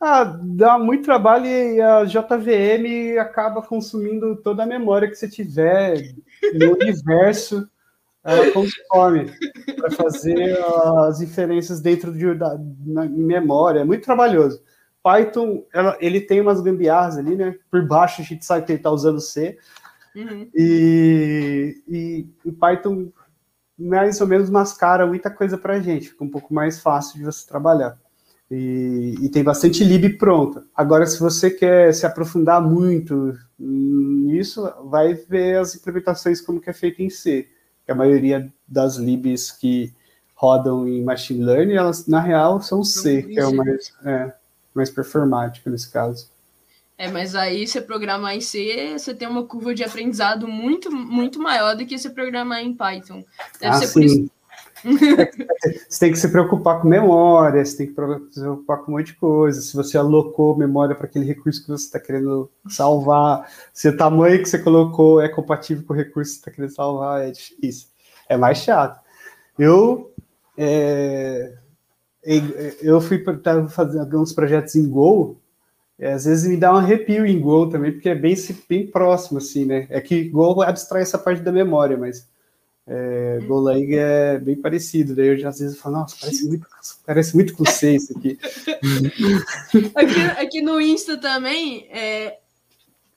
Ah, 0.00 0.24
dá 0.42 0.78
muito 0.78 1.04
trabalho 1.04 1.46
e 1.46 1.80
a 1.80 2.04
JVM 2.04 3.18
acaba 3.18 3.60
consumindo 3.60 4.34
toda 4.36 4.62
a 4.62 4.66
memória 4.66 5.08
que 5.08 5.14
você 5.14 5.28
tiver 5.28 6.14
no 6.54 6.72
universo. 6.72 7.68
Ela 8.22 8.50
consome 8.50 9.30
para 9.76 9.90
fazer 9.90 10.58
as 11.06 11.20
inferências 11.20 11.80
dentro 11.80 12.12
de, 12.12 12.26
na, 12.86 13.06
em 13.06 13.24
memória. 13.24 13.80
É 13.80 13.84
muito 13.84 14.04
trabalhoso. 14.04 14.62
Python, 15.02 15.64
ela, 15.72 15.96
ele 16.00 16.20
tem 16.20 16.40
umas 16.40 16.60
gambiarras 16.60 17.16
ali, 17.16 17.36
né? 17.36 17.56
Por 17.70 17.86
baixo 17.86 18.20
a 18.20 18.24
gente 18.24 18.44
sabe 18.44 18.66
que 18.66 18.72
ele 18.72 18.78
está 18.78 18.90
usando 18.90 19.20
C. 19.20 19.58
Uhum. 20.14 20.48
E, 20.54 21.82
e, 21.88 22.26
e, 22.44 22.52
Python 22.52 23.10
mais 23.78 24.20
ou 24.20 24.26
menos 24.26 24.50
mascara 24.50 25.06
muita 25.06 25.30
coisa 25.30 25.56
para 25.56 25.74
a 25.74 25.80
gente, 25.80 26.10
fica 26.10 26.24
um 26.24 26.28
pouco 26.28 26.52
mais 26.52 26.80
fácil 26.80 27.18
de 27.18 27.24
você 27.24 27.46
trabalhar. 27.46 27.96
E, 28.50 29.14
e, 29.22 29.28
tem 29.28 29.44
bastante 29.44 29.84
lib 29.84 30.18
pronta. 30.18 30.64
Agora, 30.74 31.06
se 31.06 31.20
você 31.20 31.50
quer 31.50 31.94
se 31.94 32.04
aprofundar 32.04 32.60
muito 32.60 33.38
nisso, 33.56 34.68
vai 34.86 35.14
ver 35.14 35.58
as 35.58 35.76
implementações 35.76 36.40
como 36.40 36.60
que 36.60 36.68
é 36.68 36.72
feito 36.72 37.00
em 37.00 37.08
C. 37.08 37.48
Que 37.86 37.92
a 37.92 37.94
maioria 37.94 38.52
das 38.66 38.96
libs 38.96 39.52
que 39.52 39.94
rodam 40.34 40.88
em 40.88 41.04
machine 41.04 41.44
learning, 41.44 41.74
elas 41.74 42.08
na 42.08 42.20
real 42.20 42.60
são 42.60 42.82
C, 42.82 43.22
que 43.22 43.38
é 43.38 43.46
o 43.46 43.54
mais. 43.54 43.92
É, 44.04 44.32
mais 44.74 44.90
performática 44.90 45.70
nesse 45.70 45.90
caso. 45.90 46.30
É, 47.00 47.08
mas 47.08 47.34
aí 47.34 47.66
você 47.66 47.80
programar 47.80 48.34
em 48.34 48.42
C, 48.42 48.94
você 48.98 49.14
tem 49.14 49.26
uma 49.26 49.44
curva 49.44 49.74
de 49.74 49.82
aprendizado 49.82 50.46
muito, 50.46 50.92
muito 50.92 51.40
maior 51.40 51.74
do 51.74 51.86
que 51.86 51.98
você 51.98 52.10
programar 52.10 52.60
em 52.60 52.74
Python. 52.74 53.24
Deve 53.58 53.74
ah, 53.74 53.78
ser 53.78 53.86
sim. 53.86 53.92
por 53.94 54.04
isso. 54.04 54.30
você 55.88 55.98
tem 55.98 56.12
que 56.12 56.18
se 56.18 56.28
preocupar 56.28 56.80
com 56.80 56.88
memória, 56.88 57.64
você 57.64 57.76
tem 57.78 57.86
que 57.86 57.94
se 58.32 58.40
preocupar 58.40 58.78
com 58.78 58.92
um 58.92 58.96
monte 58.96 59.08
de 59.08 59.14
coisa. 59.14 59.62
Se 59.62 59.74
você 59.74 59.96
alocou 59.96 60.56
memória 60.56 60.94
para 60.94 61.06
aquele 61.06 61.24
recurso 61.24 61.62
que 61.62 61.68
você 61.68 61.86
está 61.86 61.98
querendo 61.98 62.50
salvar, 62.68 63.50
se 63.72 63.88
o 63.88 63.96
tamanho 63.96 64.38
que 64.38 64.48
você 64.48 64.58
colocou 64.58 65.22
é 65.22 65.28
compatível 65.28 65.84
com 65.86 65.94
o 65.94 65.96
recurso 65.96 66.32
que 66.32 66.34
você 66.34 66.40
está 66.40 66.50
querendo 66.50 66.74
salvar, 66.74 67.22
é 67.26 67.30
difícil. 67.30 67.88
É 68.28 68.36
mais 68.36 68.58
chato. 68.58 69.00
Eu 69.58 70.12
é, 70.56 71.54
eu 72.82 73.00
fui 73.00 73.18
para 73.18 73.68
fazer 73.68 74.00
alguns 74.00 74.32
projetos 74.32 74.74
em 74.76 74.88
Go, 74.88 75.40
às 76.00 76.24
vezes 76.24 76.48
me 76.48 76.56
dá 76.56 76.72
um 76.72 76.76
arrepio 76.76 77.26
em 77.26 77.38
Go 77.40 77.68
também, 77.68 77.92
porque 77.92 78.08
é 78.08 78.14
bem, 78.14 78.34
bem 78.68 78.86
próximo, 78.86 79.38
assim, 79.38 79.64
né? 79.64 79.86
É 79.90 80.00
que 80.00 80.28
Go 80.28 80.62
abstrai 80.62 81.02
essa 81.02 81.18
parte 81.18 81.42
da 81.42 81.52
memória, 81.52 81.96
mas 81.96 82.28
é, 82.86 83.38
Golang 83.46 83.94
é 83.94 84.38
bem 84.38 84.56
parecido. 84.56 85.14
Daí 85.14 85.28
eu 85.28 85.38
já, 85.38 85.50
às 85.50 85.58
vezes 85.58 85.78
falo, 85.78 85.96
nossa, 85.96 86.16
parece 86.20 86.48
muito, 86.48 86.66
parece 87.06 87.34
muito 87.36 87.54
com 87.54 87.64
C 87.64 87.94
isso 87.94 88.16
aqui. 88.16 88.38
aqui. 89.94 90.20
Aqui 90.38 90.62
no 90.62 90.80
Insta 90.80 91.16
também, 91.16 91.86
é, 91.90 92.38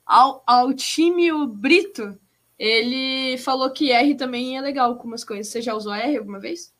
Al 0.06 0.42
Altímio 0.46 1.46
Brito, 1.46 2.16
ele 2.58 3.36
falou 3.38 3.70
que 3.70 3.90
R 3.90 4.14
também 4.14 4.56
é 4.56 4.60
legal 4.60 4.96
com 4.96 5.08
umas 5.08 5.24
coisas. 5.24 5.48
Você 5.48 5.60
já 5.60 5.74
usou 5.74 5.92
R 5.92 6.18
alguma 6.18 6.38
vez? 6.38 6.72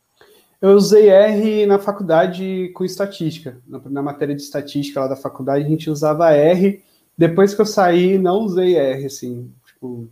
Eu 0.64 0.76
usei 0.76 1.10
R 1.10 1.66
na 1.66 1.78
faculdade 1.78 2.70
com 2.74 2.86
estatística. 2.86 3.60
Na, 3.68 3.82
na, 3.84 4.02
matéria 4.02 4.34
de 4.34 4.40
estatística 4.40 4.98
lá 4.98 5.06
da 5.06 5.14
faculdade, 5.14 5.62
a 5.62 5.68
gente 5.68 5.90
usava 5.90 6.32
R. 6.32 6.82
Depois 7.18 7.52
que 7.52 7.60
eu 7.60 7.66
saí, 7.66 8.16
não 8.16 8.38
usei 8.38 8.74
R, 8.74 9.04
assim. 9.04 9.52
Tipo, 9.66 10.08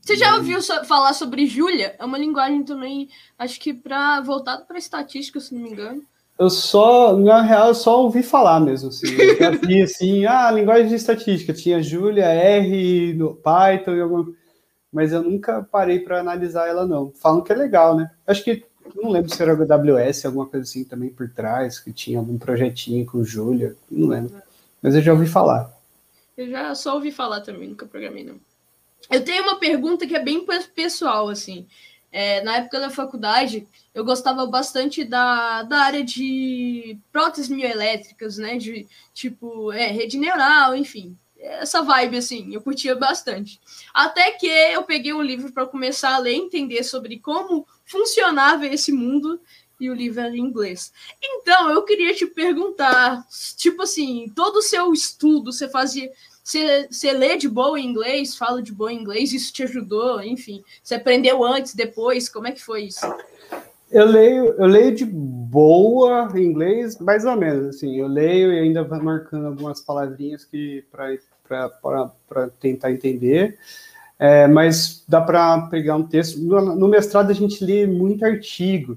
Você 0.00 0.16
já 0.16 0.34
ouviu 0.34 0.60
so 0.60 0.84
falar 0.84 1.12
sobre 1.12 1.46
Julia? 1.46 1.94
É 1.96 2.04
uma 2.04 2.18
linguagem 2.18 2.64
também, 2.64 3.08
acho 3.38 3.60
que 3.60 3.72
para 3.72 4.20
voltado 4.20 4.64
para 4.66 4.78
estatística, 4.78 5.38
se 5.38 5.54
não 5.54 5.62
me 5.62 5.70
engano. 5.70 6.02
Eu 6.36 6.50
só, 6.50 7.16
na 7.16 7.42
real, 7.42 7.68
eu 7.68 7.74
só 7.76 8.02
ouvi 8.02 8.24
falar 8.24 8.58
mesmo, 8.58 8.88
assim. 8.88 9.06
Eu 9.38 9.52
vi, 9.64 9.80
assim, 9.80 10.26
ah, 10.26 10.50
linguagem 10.50 10.88
de 10.88 10.96
estatística. 10.96 11.52
Tinha 11.52 11.80
Julia, 11.80 12.24
R, 12.24 13.14
no 13.14 13.32
Python 13.36 13.94
e 13.94 14.00
alguma... 14.00 14.26
Mas 14.92 15.12
eu 15.12 15.22
nunca 15.22 15.62
parei 15.62 16.00
para 16.00 16.18
analisar 16.18 16.66
ela, 16.66 16.84
não. 16.84 17.12
Falam 17.12 17.42
que 17.42 17.52
é 17.52 17.54
legal, 17.54 17.96
né? 17.96 18.10
Acho 18.26 18.42
que 18.42 18.64
não 18.94 19.10
lembro 19.10 19.34
se 19.34 19.42
era 19.42 19.52
AWS, 19.52 20.24
alguma 20.24 20.46
coisa 20.46 20.64
assim 20.64 20.84
também 20.84 21.10
por 21.10 21.28
trás, 21.28 21.80
que 21.80 21.92
tinha 21.92 22.18
algum 22.18 22.38
projetinho 22.38 23.04
com 23.04 23.24
Julia, 23.24 23.76
não 23.90 24.08
lembro. 24.08 24.40
Mas 24.80 24.94
eu 24.94 25.02
já 25.02 25.12
ouvi 25.12 25.26
falar. 25.26 25.72
Eu 26.36 26.48
já 26.48 26.74
só 26.74 26.94
ouvi 26.94 27.10
falar 27.10 27.40
também, 27.40 27.68
nunca 27.68 27.86
programei, 27.86 28.24
não. 28.24 28.36
Eu 29.10 29.24
tenho 29.24 29.42
uma 29.42 29.58
pergunta 29.58 30.06
que 30.06 30.16
é 30.16 30.22
bem 30.22 30.46
pessoal, 30.74 31.28
assim. 31.28 31.66
É, 32.10 32.42
na 32.42 32.58
época 32.58 32.78
da 32.78 32.90
faculdade, 32.90 33.66
eu 33.92 34.04
gostava 34.04 34.46
bastante 34.46 35.04
da, 35.04 35.64
da 35.64 35.78
área 35.78 36.04
de 36.04 36.96
próteses 37.12 37.48
mioelétricas, 37.48 38.38
né? 38.38 38.56
De 38.56 38.86
tipo, 39.12 39.72
é, 39.72 39.88
rede 39.88 40.16
neural, 40.16 40.76
enfim. 40.76 41.16
Essa 41.44 41.82
vibe, 41.82 42.16
assim, 42.16 42.54
eu 42.54 42.62
curtia 42.62 42.96
bastante. 42.96 43.60
Até 43.92 44.30
que 44.32 44.46
eu 44.46 44.82
peguei 44.82 45.12
um 45.12 45.22
livro 45.22 45.52
para 45.52 45.66
começar 45.66 46.14
a 46.14 46.18
ler, 46.18 46.34
entender 46.34 46.82
sobre 46.82 47.18
como 47.18 47.66
funcionava 47.84 48.66
esse 48.66 48.90
mundo 48.90 49.38
e 49.78 49.90
o 49.90 49.94
livro 49.94 50.20
era 50.20 50.34
em 50.34 50.40
inglês. 50.40 50.92
Então, 51.22 51.70
eu 51.70 51.82
queria 51.82 52.14
te 52.14 52.26
perguntar, 52.26 53.26
tipo 53.56 53.82
assim, 53.82 54.32
todo 54.34 54.56
o 54.56 54.62
seu 54.62 54.92
estudo, 54.92 55.52
você 55.52 55.68
fazia, 55.68 56.10
você, 56.42 56.88
você 56.90 57.12
lê 57.12 57.36
de 57.36 57.48
boa 57.48 57.78
em 57.78 57.86
inglês, 57.86 58.36
fala 58.36 58.62
de 58.62 58.72
boa 58.72 58.92
em 58.92 59.00
inglês, 59.00 59.32
isso 59.32 59.52
te 59.52 59.64
ajudou, 59.64 60.22
enfim, 60.22 60.64
você 60.82 60.94
aprendeu 60.94 61.44
antes, 61.44 61.74
depois, 61.74 62.28
como 62.28 62.46
é 62.46 62.52
que 62.52 62.62
foi 62.62 62.84
isso? 62.84 63.04
Eu 63.90 64.06
leio, 64.06 64.54
eu 64.58 64.66
leio 64.66 64.94
de 64.94 65.04
boa 65.04 66.28
em 66.34 66.42
inglês, 66.42 66.98
mais 66.98 67.24
ou 67.24 67.36
menos, 67.36 67.76
assim, 67.76 67.96
eu 67.96 68.08
leio 68.08 68.52
e 68.52 68.60
ainda 68.60 68.82
vou 68.82 69.02
marcando 69.02 69.46
algumas 69.46 69.80
palavrinhas 69.80 70.44
que 70.44 70.82
para 70.90 71.12
tentar 72.58 72.92
entender. 72.92 73.58
É, 74.18 74.46
mas 74.46 75.04
dá 75.08 75.20
para 75.20 75.62
pegar 75.68 75.96
um 75.96 76.06
texto. 76.06 76.38
No, 76.38 76.76
no, 76.76 76.88
mestrado 76.88 77.30
a 77.30 77.34
gente 77.34 77.64
lê 77.64 77.86
muito 77.86 78.24
artigo, 78.24 78.96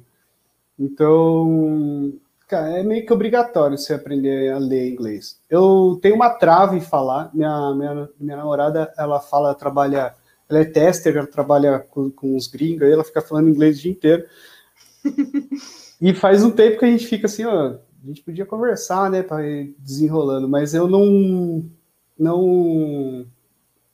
então 0.77 2.13
cara, 2.47 2.79
é 2.79 2.83
meio 2.83 3.05
que 3.05 3.11
obrigatório 3.11 3.77
você 3.77 3.93
aprender 3.93 4.51
a 4.51 4.57
ler 4.57 4.89
inglês. 4.89 5.39
Eu 5.49 5.99
tenho 6.01 6.15
uma 6.15 6.29
trava 6.29 6.77
em 6.77 6.81
falar. 6.81 7.29
Minha, 7.33 7.75
minha, 7.75 8.09
minha 8.19 8.37
namorada, 8.37 8.93
ela 8.97 9.19
fala, 9.19 9.55
trabalha, 9.55 10.13
ela 10.47 10.59
é 10.59 10.65
tester, 10.65 11.17
ela 11.17 11.27
trabalha 11.27 11.79
com, 11.79 12.09
com 12.09 12.35
os 12.35 12.47
gringos, 12.47 12.83
aí 12.83 12.93
ela 12.93 13.03
fica 13.03 13.21
falando 13.21 13.49
inglês 13.49 13.79
o 13.79 13.81
dia 13.81 13.91
inteiro. 13.91 14.25
e 15.99 16.13
faz 16.13 16.43
um 16.43 16.51
tempo 16.51 16.79
que 16.79 16.85
a 16.85 16.89
gente 16.89 17.07
fica 17.07 17.25
assim, 17.25 17.43
ó, 17.43 17.75
a 18.03 18.07
gente 18.07 18.23
podia 18.23 18.45
conversar, 18.45 19.09
né, 19.09 19.23
para 19.23 19.45
ir 19.45 19.75
desenrolando, 19.79 20.47
mas 20.47 20.73
eu 20.73 20.87
não 20.87 21.65
não 22.19 23.25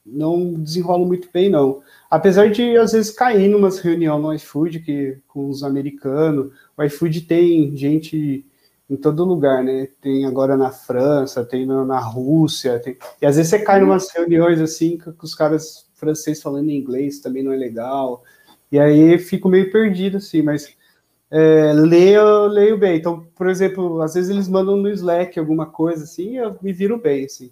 não 0.05 0.53
desenrolo 0.53 1.05
muito 1.05 1.30
bem, 1.32 1.49
não. 1.49 1.82
Apesar 2.09 2.49
de, 2.51 2.78
às 2.78 2.91
vezes, 2.91 3.11
cair 3.11 3.49
numas 3.49 3.80
reuniões 3.80 4.21
no 4.21 4.34
iFood 4.34 4.80
que, 4.82 5.17
com 5.28 5.49
os 5.49 5.63
americanos. 5.63 6.51
O 6.78 6.84
iFood 6.84 7.21
tem 7.21 7.76
gente 7.76 8.45
em 8.89 8.95
todo 8.97 9.24
lugar, 9.24 9.63
né? 9.63 9.88
Tem 10.01 10.26
agora 10.26 10.57
na 10.57 10.71
França, 10.71 11.45
tem 11.45 11.65
na, 11.65 11.86
na 11.86 11.99
Rússia. 11.99 12.80
Tem... 12.80 12.97
E 13.21 13.26
às 13.26 13.38
vezes 13.38 13.49
você 13.49 13.59
cai 13.59 13.80
numas 13.80 14.09
reuniões 14.11 14.59
assim 14.59 14.97
com 14.97 15.13
os 15.21 15.34
caras 15.34 15.88
franceses 15.93 16.43
falando 16.43 16.69
inglês, 16.69 17.19
também 17.19 17.43
não 17.43 17.53
é 17.53 17.57
legal. 17.57 18.24
E 18.71 18.80
aí 18.80 19.17
fico 19.19 19.47
meio 19.49 19.71
perdido, 19.71 20.17
assim, 20.17 20.41
mas 20.41 20.76
é, 21.32 21.71
leio, 21.74 22.47
leio 22.47 22.78
bem. 22.78 22.97
Então, 22.97 23.26
por 23.36 23.47
exemplo, 23.49 24.01
às 24.01 24.15
vezes 24.15 24.30
eles 24.30 24.47
mandam 24.49 24.76
no 24.76 24.89
Slack 24.89 25.39
alguma 25.39 25.65
coisa 25.65 26.03
assim, 26.03 26.38
eu 26.38 26.57
me 26.61 26.74
viro 26.74 26.97
bem, 26.97 27.26
assim 27.26 27.51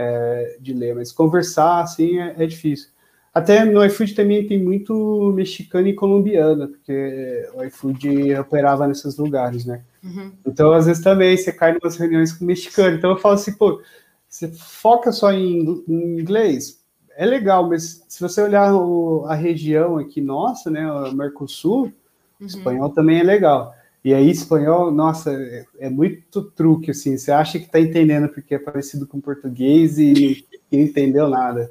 é, 0.00 0.56
de 0.60 0.72
ler, 0.72 0.94
mas 0.94 1.10
conversar 1.10 1.80
assim 1.80 2.20
é, 2.20 2.36
é, 2.38 2.46
difícil. 2.46 2.90
Até 3.34 3.64
no 3.64 3.84
iFood 3.84 4.14
também 4.14 4.46
tem 4.46 4.62
muito 4.62 5.32
mexicano 5.34 5.88
e 5.88 5.94
colombiano, 5.94 6.68
porque 6.68 7.48
o 7.54 7.64
iFood 7.64 8.34
operava 8.36 8.86
nesses 8.86 9.16
lugares, 9.16 9.64
né? 9.64 9.82
Uhum. 10.02 10.32
Então, 10.46 10.72
às 10.72 10.86
vezes 10.86 11.02
também 11.02 11.36
você 11.36 11.52
cai 11.52 11.72
em 11.72 11.78
umas 11.82 11.96
reuniões 11.96 12.32
com 12.32 12.44
mexicano. 12.44 12.96
Então, 12.96 13.10
eu 13.10 13.18
falo 13.18 13.34
assim, 13.34 13.52
pô, 13.52 13.82
você 14.28 14.48
foca 14.48 15.10
só 15.10 15.32
em, 15.32 15.84
em 15.88 16.20
inglês, 16.20 16.80
é 17.16 17.26
legal, 17.26 17.68
mas 17.68 18.04
se 18.08 18.20
você 18.20 18.40
olhar 18.40 18.72
o, 18.74 19.24
a 19.26 19.34
região 19.34 19.98
aqui 19.98 20.20
nossa, 20.20 20.70
né, 20.70 20.90
o 20.90 21.12
Mercosul, 21.12 21.92
uhum. 22.40 22.46
espanhol 22.46 22.90
também 22.90 23.18
é 23.18 23.24
legal. 23.24 23.74
E 24.08 24.14
aí, 24.14 24.30
espanhol, 24.30 24.90
nossa, 24.90 25.30
é, 25.30 25.66
é 25.80 25.90
muito 25.90 26.40
truque, 26.40 26.92
assim. 26.92 27.18
Você 27.18 27.30
acha 27.30 27.58
que 27.58 27.66
está 27.66 27.78
entendendo 27.78 28.26
porque 28.30 28.54
é 28.54 28.58
parecido 28.58 29.06
com 29.06 29.20
português 29.20 29.98
e, 29.98 30.46
não 30.72 30.80
entendeu 30.80 31.28
nada. 31.28 31.70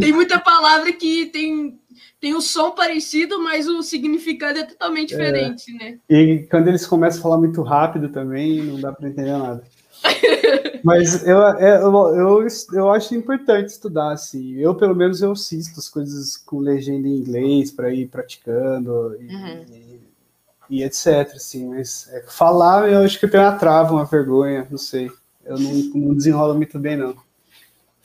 tem 0.00 0.12
muita 0.12 0.40
palavra 0.40 0.92
que 0.92 1.26
tem, 1.26 1.78
tem 2.20 2.34
o 2.34 2.40
som 2.40 2.72
parecido, 2.72 3.40
mas 3.40 3.68
o 3.68 3.84
significado 3.84 4.58
é 4.58 4.64
totalmente 4.64 5.14
é. 5.14 5.16
diferente, 5.16 5.70
é. 5.70 5.78
né? 5.78 5.98
E 6.10 6.48
quando 6.50 6.66
eles 6.66 6.84
começam 6.84 7.20
a 7.20 7.22
falar 7.22 7.38
muito 7.38 7.62
rápido 7.62 8.08
também, 8.08 8.60
não 8.60 8.80
dá 8.80 8.90
para 8.90 9.08
entender 9.08 9.38
nada. 9.38 9.62
Mas 10.82 11.26
eu, 11.26 11.46
é, 11.46 11.76
eu, 11.76 11.92
eu, 12.16 12.46
eu 12.72 12.90
acho 12.90 13.14
importante 13.14 13.68
estudar, 13.68 14.12
assim. 14.12 14.54
Eu, 14.54 14.74
pelo 14.74 14.94
menos, 14.94 15.20
eu 15.20 15.32
assisto 15.32 15.78
as 15.78 15.88
coisas 15.88 16.36
com 16.36 16.58
legenda 16.58 17.06
em 17.06 17.18
inglês 17.18 17.70
para 17.70 17.92
ir 17.92 18.08
praticando. 18.08 19.14
E, 19.20 19.26
uhum. 19.26 19.89
E 20.70 20.84
etc. 20.84 21.32
Assim, 21.34 21.68
mas 21.68 22.08
é, 22.12 22.24
falar 22.28 22.88
eu 22.88 23.00
acho 23.00 23.18
que 23.18 23.24
eu 23.26 23.30
tenho 23.30 23.42
uma 23.42 23.58
trava, 23.58 23.92
uma 23.92 24.04
vergonha, 24.04 24.66
não 24.70 24.78
sei. 24.78 25.10
Eu 25.44 25.58
não, 25.58 25.72
não 25.94 26.14
desenrolo 26.14 26.54
muito 26.54 26.78
bem, 26.78 26.96
não. 26.96 27.14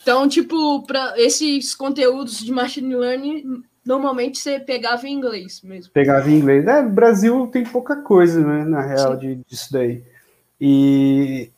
Então, 0.02 0.28
tipo, 0.28 0.84
para 0.84 1.14
esses 1.20 1.74
conteúdos 1.76 2.40
de 2.40 2.52
machine 2.52 2.96
learning, 2.96 3.64
normalmente 3.86 4.40
você 4.40 4.60
pegava 4.60 5.08
em 5.08 5.14
inglês 5.14 5.62
mesmo. 5.64 5.92
Pegava 5.94 6.30
em 6.30 6.40
inglês. 6.40 6.66
É, 6.66 6.84
Brasil 6.84 7.48
tem 7.48 7.64
pouca 7.64 7.96
coisa, 7.96 8.40
né, 8.40 8.66
na 8.66 8.82
real, 8.82 9.16
de, 9.16 9.36
disso 9.48 9.72
daí. 9.72 10.04
E, 10.60 11.50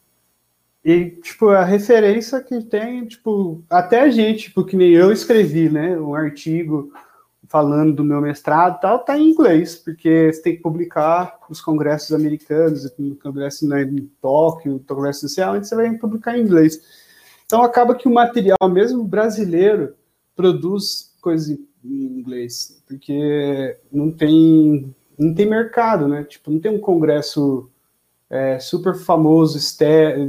e, 0.83 1.09
tipo, 1.21 1.49
a 1.49 1.63
referência 1.63 2.41
que 2.41 2.61
tem, 2.61 3.05
tipo, 3.05 3.61
até 3.69 4.01
a 4.01 4.09
gente, 4.09 4.43
tipo, 4.43 4.63
que 4.63 4.75
nem 4.75 4.91
eu 4.91 5.11
escrevi, 5.11 5.69
né, 5.69 5.97
um 5.99 6.15
artigo 6.15 6.91
falando 7.47 7.95
do 7.95 8.03
meu 8.03 8.21
mestrado 8.21 8.79
tal, 8.79 8.99
tá 8.99 9.17
em 9.17 9.29
inglês, 9.29 9.75
porque 9.75 10.31
você 10.31 10.41
tem 10.41 10.55
que 10.55 10.61
publicar 10.61 11.39
nos 11.49 11.61
congressos 11.61 12.11
americanos, 12.11 12.91
no 12.97 13.15
congresso 13.15 13.67
né, 13.67 13.83
em 13.83 14.09
Tóquio, 14.21 14.73
no 14.73 14.79
congresso 14.79 15.21
social, 15.21 15.55
onde 15.55 15.67
você 15.67 15.75
vai 15.75 15.91
publicar 15.97 16.37
em 16.37 16.41
inglês. 16.41 16.81
Então 17.45 17.63
acaba 17.63 17.95
que 17.95 18.07
o 18.07 18.13
material, 18.13 18.57
mesmo 18.69 19.03
brasileiro, 19.03 19.95
produz 20.35 21.15
coisas 21.21 21.49
em 21.49 22.19
inglês, 22.19 22.81
porque 22.87 23.77
não 23.91 24.11
tem 24.11 24.93
não 25.17 25.33
tem 25.33 25.49
mercado, 25.49 26.07
né? 26.07 26.23
Tipo, 26.23 26.51
não 26.51 26.59
tem 26.59 26.71
um 26.71 26.79
congresso 26.79 27.69
é, 28.29 28.59
super 28.59 28.95
famoso 28.95 29.57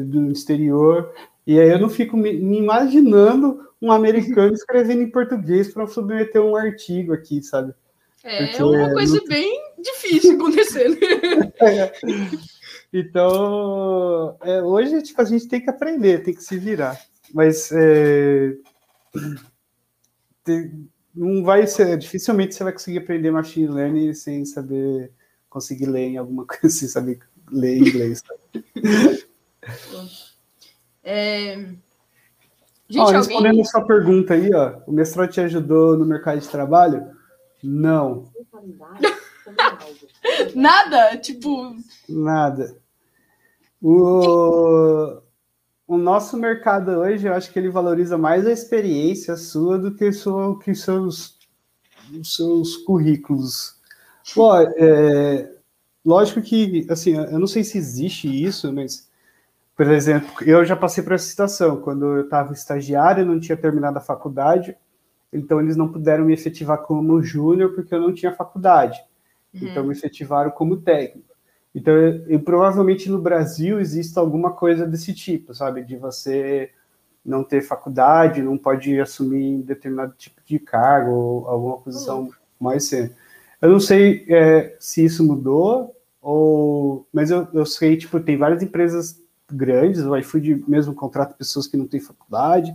do 0.06 0.30
exterior, 0.30 1.12
e 1.48 1.58
aí 1.58 1.70
eu 1.70 1.78
não 1.78 1.88
fico 1.88 2.14
me, 2.14 2.30
me 2.34 2.58
imaginando 2.58 3.66
um 3.80 3.90
americano 3.90 4.52
escrevendo 4.52 5.00
em 5.00 5.10
português 5.10 5.72
para 5.72 5.86
submeter 5.86 6.42
um 6.42 6.54
artigo 6.54 7.14
aqui, 7.14 7.42
sabe? 7.42 7.72
É, 8.22 8.44
Porque 8.44 8.60
é 8.60 8.64
uma 8.66 8.92
coisa 8.92 9.18
bem 9.26 9.58
difícil 9.78 10.34
acontecer, 10.34 10.90
né? 10.90 11.52
é. 11.62 11.92
Então, 12.90 14.38
é, 14.42 14.62
hoje 14.62 15.02
tipo, 15.02 15.20
a 15.20 15.24
gente 15.24 15.46
tem 15.46 15.60
que 15.60 15.68
aprender, 15.68 16.22
tem 16.22 16.32
que 16.32 16.42
se 16.42 16.58
virar. 16.58 16.98
Mas 17.34 17.70
é, 17.72 18.54
tem, 20.44 20.88
não 21.14 21.42
vai 21.44 21.66
ser, 21.66 21.96
dificilmente 21.98 22.54
você 22.54 22.64
vai 22.64 22.72
conseguir 22.72 22.98
aprender 22.98 23.30
machine 23.30 23.68
learning 23.68 24.14
sem 24.14 24.44
saber 24.44 25.12
conseguir 25.48 25.86
ler 25.86 26.08
em 26.08 26.16
alguma 26.18 26.44
coisa, 26.48 26.68
sem 26.68 26.88
saber 26.88 27.20
ler 27.50 27.76
em 27.76 27.88
inglês. 27.88 28.22
É, 31.10 31.56
Gente, 32.86 33.00
ó, 33.00 33.06
respondendo 33.06 33.46
alguém... 33.46 33.62
a 33.62 33.64
sua 33.64 33.80
pergunta 33.86 34.34
aí, 34.34 34.52
ó, 34.52 34.78
o 34.86 34.92
mestrado 34.92 35.30
te 35.30 35.40
ajudou 35.40 35.96
no 35.96 36.04
mercado 36.04 36.38
de 36.38 36.46
trabalho? 36.46 37.10
Não. 37.64 38.30
Nada? 40.54 41.16
Tipo. 41.16 41.74
Nada. 42.06 42.76
O... 43.80 45.18
o 45.86 45.96
nosso 45.96 46.36
mercado 46.36 46.90
hoje, 46.90 47.26
eu 47.26 47.32
acho 47.32 47.50
que 47.50 47.58
ele 47.58 47.70
valoriza 47.70 48.18
mais 48.18 48.46
a 48.46 48.52
experiência 48.52 49.34
sua 49.34 49.78
do 49.78 49.94
que, 49.94 50.12
sua, 50.12 50.58
que 50.58 50.74
seus, 50.74 51.38
seus 52.22 52.76
currículos. 52.76 53.78
Pô, 54.34 54.54
é, 54.60 55.50
lógico 56.04 56.42
que, 56.42 56.86
assim, 56.90 57.14
eu 57.14 57.38
não 57.38 57.46
sei 57.46 57.64
se 57.64 57.78
existe 57.78 58.28
isso, 58.28 58.70
mas, 58.70 59.07
por 59.78 59.86
exemplo, 59.86 60.28
eu 60.44 60.64
já 60.64 60.74
passei 60.74 61.04
por 61.04 61.12
essa 61.12 61.24
situação. 61.24 61.80
Quando 61.80 62.04
eu 62.04 62.24
estava 62.24 62.52
estagiário, 62.52 63.24
não 63.24 63.38
tinha 63.38 63.56
terminado 63.56 63.96
a 63.96 64.00
faculdade, 64.00 64.76
então 65.32 65.60
eles 65.60 65.76
não 65.76 65.86
puderam 65.86 66.24
me 66.24 66.34
efetivar 66.34 66.78
como 66.78 67.22
júnior 67.22 67.72
porque 67.72 67.94
eu 67.94 68.00
não 68.00 68.12
tinha 68.12 68.34
faculdade. 68.34 69.00
Uhum. 69.54 69.68
Então 69.68 69.84
me 69.84 69.92
efetivaram 69.92 70.50
como 70.50 70.78
técnico. 70.78 71.32
Então, 71.72 71.94
eu, 71.94 72.26
eu, 72.26 72.40
provavelmente 72.40 73.08
no 73.08 73.20
Brasil 73.20 73.78
existe 73.78 74.18
alguma 74.18 74.50
coisa 74.50 74.84
desse 74.84 75.14
tipo, 75.14 75.54
sabe? 75.54 75.84
De 75.84 75.96
você 75.96 76.72
não 77.24 77.44
ter 77.44 77.62
faculdade, 77.62 78.42
não 78.42 78.58
pode 78.58 78.98
assumir 78.98 79.62
determinado 79.62 80.12
tipo 80.18 80.40
de 80.44 80.58
cargo 80.58 81.12
ou 81.12 81.46
alguma 81.46 81.78
posição 81.78 82.22
uhum. 82.22 82.30
mais 82.58 82.88
cedo. 82.88 83.14
Eu 83.62 83.70
não 83.70 83.78
sei 83.78 84.26
é, 84.28 84.74
se 84.80 85.04
isso 85.04 85.24
mudou, 85.24 85.94
ou, 86.20 87.06
mas 87.12 87.30
eu, 87.30 87.46
eu 87.54 87.64
sei, 87.64 87.96
tipo, 87.96 88.18
tem 88.18 88.36
várias 88.36 88.60
empresas 88.60 89.27
grandes, 89.50 90.02
o 90.02 90.16
iFood 90.16 90.64
mesmo 90.68 90.94
contrata 90.94 91.34
pessoas 91.34 91.66
que 91.66 91.76
não 91.76 91.86
têm 91.86 92.00
faculdade, 92.00 92.74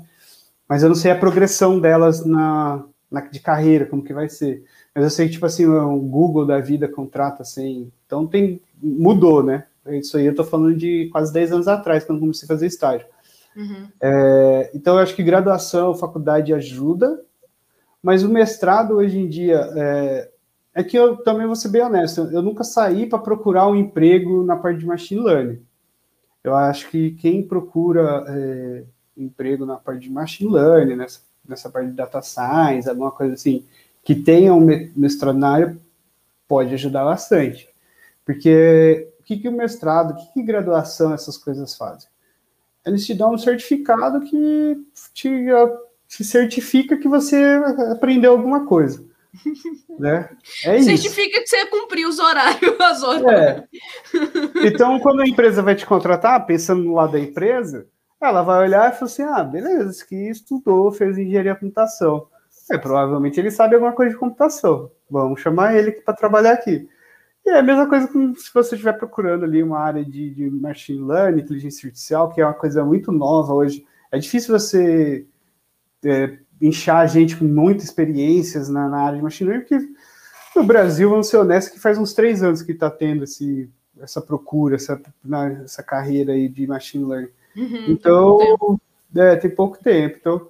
mas 0.68 0.84
eu 0.84 0.90
não 0.90 0.96
sei 0.96 1.12
a 1.12 1.18
progressão 1.18 1.80
delas 1.80 2.26
na, 2.26 2.84
na 3.12 3.22
de 3.22 3.40
carreira, 3.40 3.86
como 3.86 4.04
que 4.04 4.14
vai 4.14 4.30
ser. 4.30 4.64
Mas 4.94 5.04
eu 5.04 5.10
sei 5.10 5.28
que, 5.28 5.34
tipo 5.34 5.46
assim, 5.46 5.66
o 5.66 6.00
Google 6.00 6.46
da 6.46 6.60
vida 6.60 6.88
contrata 6.88 7.42
assim. 7.42 7.92
Então 8.06 8.26
tem. 8.26 8.62
Mudou, 8.82 9.44
né? 9.44 9.66
Isso 9.88 10.18
aí 10.18 10.26
eu 10.26 10.36
tô 10.36 10.44
falando 10.44 10.76
de 10.76 11.10
quase 11.12 11.32
10 11.34 11.52
anos 11.52 11.68
atrás, 11.68 12.04
quando 12.04 12.20
comecei 12.20 12.46
a 12.46 12.48
fazer 12.48 12.68
estágio. 12.68 13.06
Uhum. 13.56 13.88
É, 14.02 14.72
então 14.74 14.96
eu 14.96 15.00
acho 15.00 15.16
que 15.16 15.24
graduação, 15.24 15.94
faculdade 15.94 16.54
ajuda, 16.54 17.22
mas 18.02 18.24
o 18.24 18.30
mestrado 18.30 18.96
hoje 18.96 19.20
em 19.20 19.28
dia. 19.28 19.70
É, 19.76 20.30
é 20.76 20.84
que 20.84 20.98
eu 20.98 21.18
também 21.18 21.46
vou 21.46 21.56
ser 21.56 21.70
bem 21.70 21.84
honesto, 21.84 22.22
eu 22.32 22.42
nunca 22.42 22.64
saí 22.64 23.06
para 23.06 23.20
procurar 23.20 23.68
um 23.68 23.76
emprego 23.76 24.44
na 24.44 24.56
parte 24.56 24.80
de 24.80 24.88
machine 24.88 25.22
learning. 25.22 25.62
Eu 26.44 26.56
acho 26.56 26.90
que 26.90 27.12
quem 27.12 27.42
procura 27.42 28.26
é, 28.28 28.84
emprego 29.16 29.66
na 29.66 29.78
parte 29.78 30.02
de 30.02 30.10
machine 30.10 30.52
learning, 30.52 30.96
nessa, 30.96 31.22
nessa 31.48 31.70
parte 31.70 31.90
de 31.90 31.96
data 31.96 32.22
science, 32.22 32.90
alguma 32.90 33.12
coisa 33.12 33.36
assim, 33.36 33.66
que 34.04 34.14
tenha 34.14 34.54
um 34.54 34.66
mestrado 34.96 35.38
na 35.38 35.50
área 35.50 35.78
pode 36.48 36.74
ajudar 36.74 37.06
bastante. 37.06 37.70
Porque 38.26 39.10
o 39.20 39.24
que, 39.24 39.38
que 39.38 39.48
o 39.48 39.52
mestrado, 39.52 40.12
o 40.12 40.16
que, 40.16 40.34
que 40.34 40.44
graduação, 40.44 41.14
essas 41.14 41.38
coisas 41.38 41.76
fazem? 41.76 42.10
Eles 42.86 43.06
te 43.06 43.14
dão 43.14 43.34
um 43.34 43.38
certificado 43.38 44.22
que 44.22 44.86
te, 45.14 45.30
te 46.08 46.24
certifica 46.24 46.98
que 46.98 47.08
você 47.08 47.38
aprendeu 47.92 48.34
alguma 48.34 48.66
coisa. 48.66 49.04
Né? 50.00 50.30
É 50.66 50.82
Certifica 50.82 51.38
isso. 51.38 51.44
que 51.44 51.48
você 51.48 51.66
cumpriu 51.68 52.08
os 52.10 52.20
horários, 52.20 52.76
as 52.80 53.04
horas. 53.04 53.26
É. 53.26 53.68
Então, 54.66 55.00
quando 55.00 55.22
a 55.22 55.28
empresa 55.28 55.62
vai 55.62 55.76
te 55.76 55.86
contratar, 55.86 56.46
pensando 56.46 56.84
no 56.84 56.94
lado 56.94 57.14
da 57.14 57.20
empresa, 57.20 57.88
ela 58.22 58.42
vai 58.42 58.64
olhar 58.64 58.92
e 58.92 58.96
falar 58.96 59.06
assim: 59.06 59.24
ah, 59.24 59.44
beleza, 59.44 59.90
esse 59.90 60.08
que 60.08 60.16
estudou, 60.30 60.92
fez 60.92 61.18
engenharia 61.18 61.54
de 61.54 61.60
computação. 61.60 62.28
É, 62.72 62.78
provavelmente 62.78 63.40
ele 63.40 63.52
sabe 63.52 63.76
alguma 63.76 63.92
coisa 63.92 64.14
de 64.14 64.18
computação. 64.18 64.90
Vamos 65.10 65.42
chamar 65.42 65.76
ele 65.76 65.92
para 65.92 66.14
trabalhar 66.14 66.54
aqui. 66.54 66.88
E 67.46 67.50
é 67.50 67.60
a 67.60 67.64
mesma 67.64 67.88
coisa 67.88 68.08
que 68.08 68.40
se 68.40 68.54
você 68.54 68.76
estiver 68.76 68.94
procurando 68.94 69.44
ali 69.44 69.62
uma 69.62 69.80
área 69.80 70.04
de, 70.04 70.30
de 70.30 70.50
machine 70.50 71.06
learning, 71.06 71.42
inteligência 71.42 71.88
artificial, 71.88 72.30
que 72.30 72.40
é 72.40 72.46
uma 72.46 72.54
coisa 72.54 72.86
muito 72.86 73.12
nova 73.12 73.54
hoje. 73.54 73.86
É 74.10 74.18
difícil 74.18 74.58
você 74.58 75.28
é, 76.06 76.38
inchar 76.64 76.98
a 76.98 77.06
gente 77.06 77.36
com 77.36 77.46
muitas 77.46 77.84
experiências 77.84 78.70
na, 78.70 78.88
na, 78.88 79.02
área 79.02 79.18
de 79.18 79.24
machine 79.24 79.50
learning, 79.50 79.66
porque 79.68 79.88
no 80.56 80.64
Brasil, 80.64 81.10
vamos 81.10 81.28
ser 81.28 81.38
honestos, 81.38 81.74
que 81.74 81.80
faz 81.80 81.98
uns 81.98 82.14
três 82.14 82.42
anos 82.42 82.62
que 82.62 82.72
está 82.72 82.90
tendo 82.90 83.26
esse, 83.26 83.70
essa 84.00 84.22
procura, 84.22 84.76
essa, 84.76 85.02
na, 85.24 85.52
essa 85.64 85.84
carreira 85.84 86.32
aí 86.32 86.48
de 86.48 86.66
machine 86.66 87.04
learning. 87.04 87.32
Uhum, 87.56 87.86
então, 87.90 88.38
tem 88.38 88.58
pouco, 88.58 88.82
é, 89.16 89.36
tem 89.36 89.50
pouco 89.50 89.84
tempo. 89.84 90.18
Então, 90.20 90.48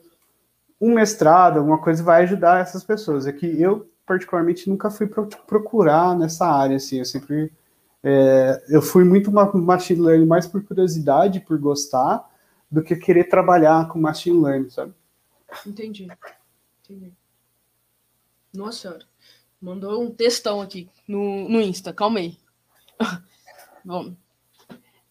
um 0.79 0.93
mestrado, 0.93 1.57
alguma 1.57 1.79
coisa 1.79 2.03
vai 2.03 2.23
ajudar 2.23 2.61
essas 2.61 2.83
pessoas. 2.83 3.25
É 3.25 3.31
que 3.31 3.45
eu, 3.59 3.89
particularmente, 4.05 4.69
nunca 4.69 4.91
fui 4.91 5.07
procurar 5.47 6.17
nessa 6.17 6.45
área, 6.45 6.77
assim, 6.77 6.99
eu 6.99 7.05
sempre... 7.05 7.51
É, 8.05 8.61
eu 8.67 8.81
fui 8.81 9.05
muito 9.05 9.31
machine 9.31 10.01
learning 10.01 10.25
mais 10.25 10.45
por 10.45 10.61
curiosidade, 10.61 11.39
por 11.39 11.57
gostar, 11.57 12.29
do 12.69 12.83
que 12.83 12.97
querer 12.97 13.29
trabalhar 13.29 13.87
com 13.87 13.97
machine 13.97 14.37
learning, 14.43 14.69
sabe? 14.69 14.91
Entendi. 15.65 16.07
Entendi. 16.83 17.13
Nossa 18.53 18.79
senhora. 18.79 19.05
Mandou 19.61 20.03
um 20.03 20.11
textão 20.11 20.61
aqui 20.61 20.89
no, 21.07 21.47
no 21.47 21.61
Insta, 21.61 21.93
calma 21.93 22.19
aí. 22.19 22.37
Vamos. 23.85 24.15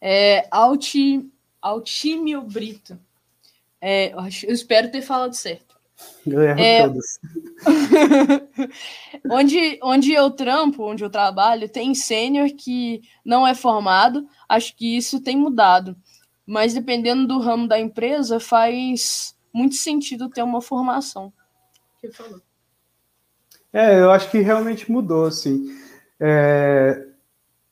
É, 0.00 0.46
Alti, 0.50 1.30
Altímio 1.60 2.42
Brito. 2.42 2.98
É, 3.80 4.12
eu 4.12 4.52
espero 4.52 4.90
ter 4.90 5.02
falado 5.02 5.34
certo. 5.34 5.72
Eu 6.26 6.42
erro 6.42 6.60
é, 6.60 6.82
todos. 6.82 7.18
onde, 9.30 9.78
onde 9.82 10.12
eu 10.12 10.30
trampo, 10.30 10.84
onde 10.84 11.04
eu 11.04 11.10
trabalho, 11.10 11.68
tem 11.68 11.94
sênior 11.94 12.50
que 12.50 13.02
não 13.24 13.46
é 13.46 13.54
formado. 13.54 14.28
Acho 14.48 14.74
que 14.76 14.96
isso 14.96 15.20
tem 15.20 15.36
mudado. 15.36 15.96
Mas 16.46 16.74
dependendo 16.74 17.26
do 17.26 17.38
ramo 17.38 17.66
da 17.66 17.78
empresa, 17.78 18.38
faz 18.38 19.36
muito 19.52 19.74
sentido 19.76 20.28
ter 20.28 20.42
uma 20.42 20.60
formação. 20.60 21.32
Que 22.00 22.10
falou. 22.10 22.40
É, 23.72 24.00
eu 24.00 24.10
acho 24.10 24.30
que 24.30 24.38
realmente 24.40 24.90
mudou, 24.90 25.26
assim. 25.26 25.74
É, 26.20 27.06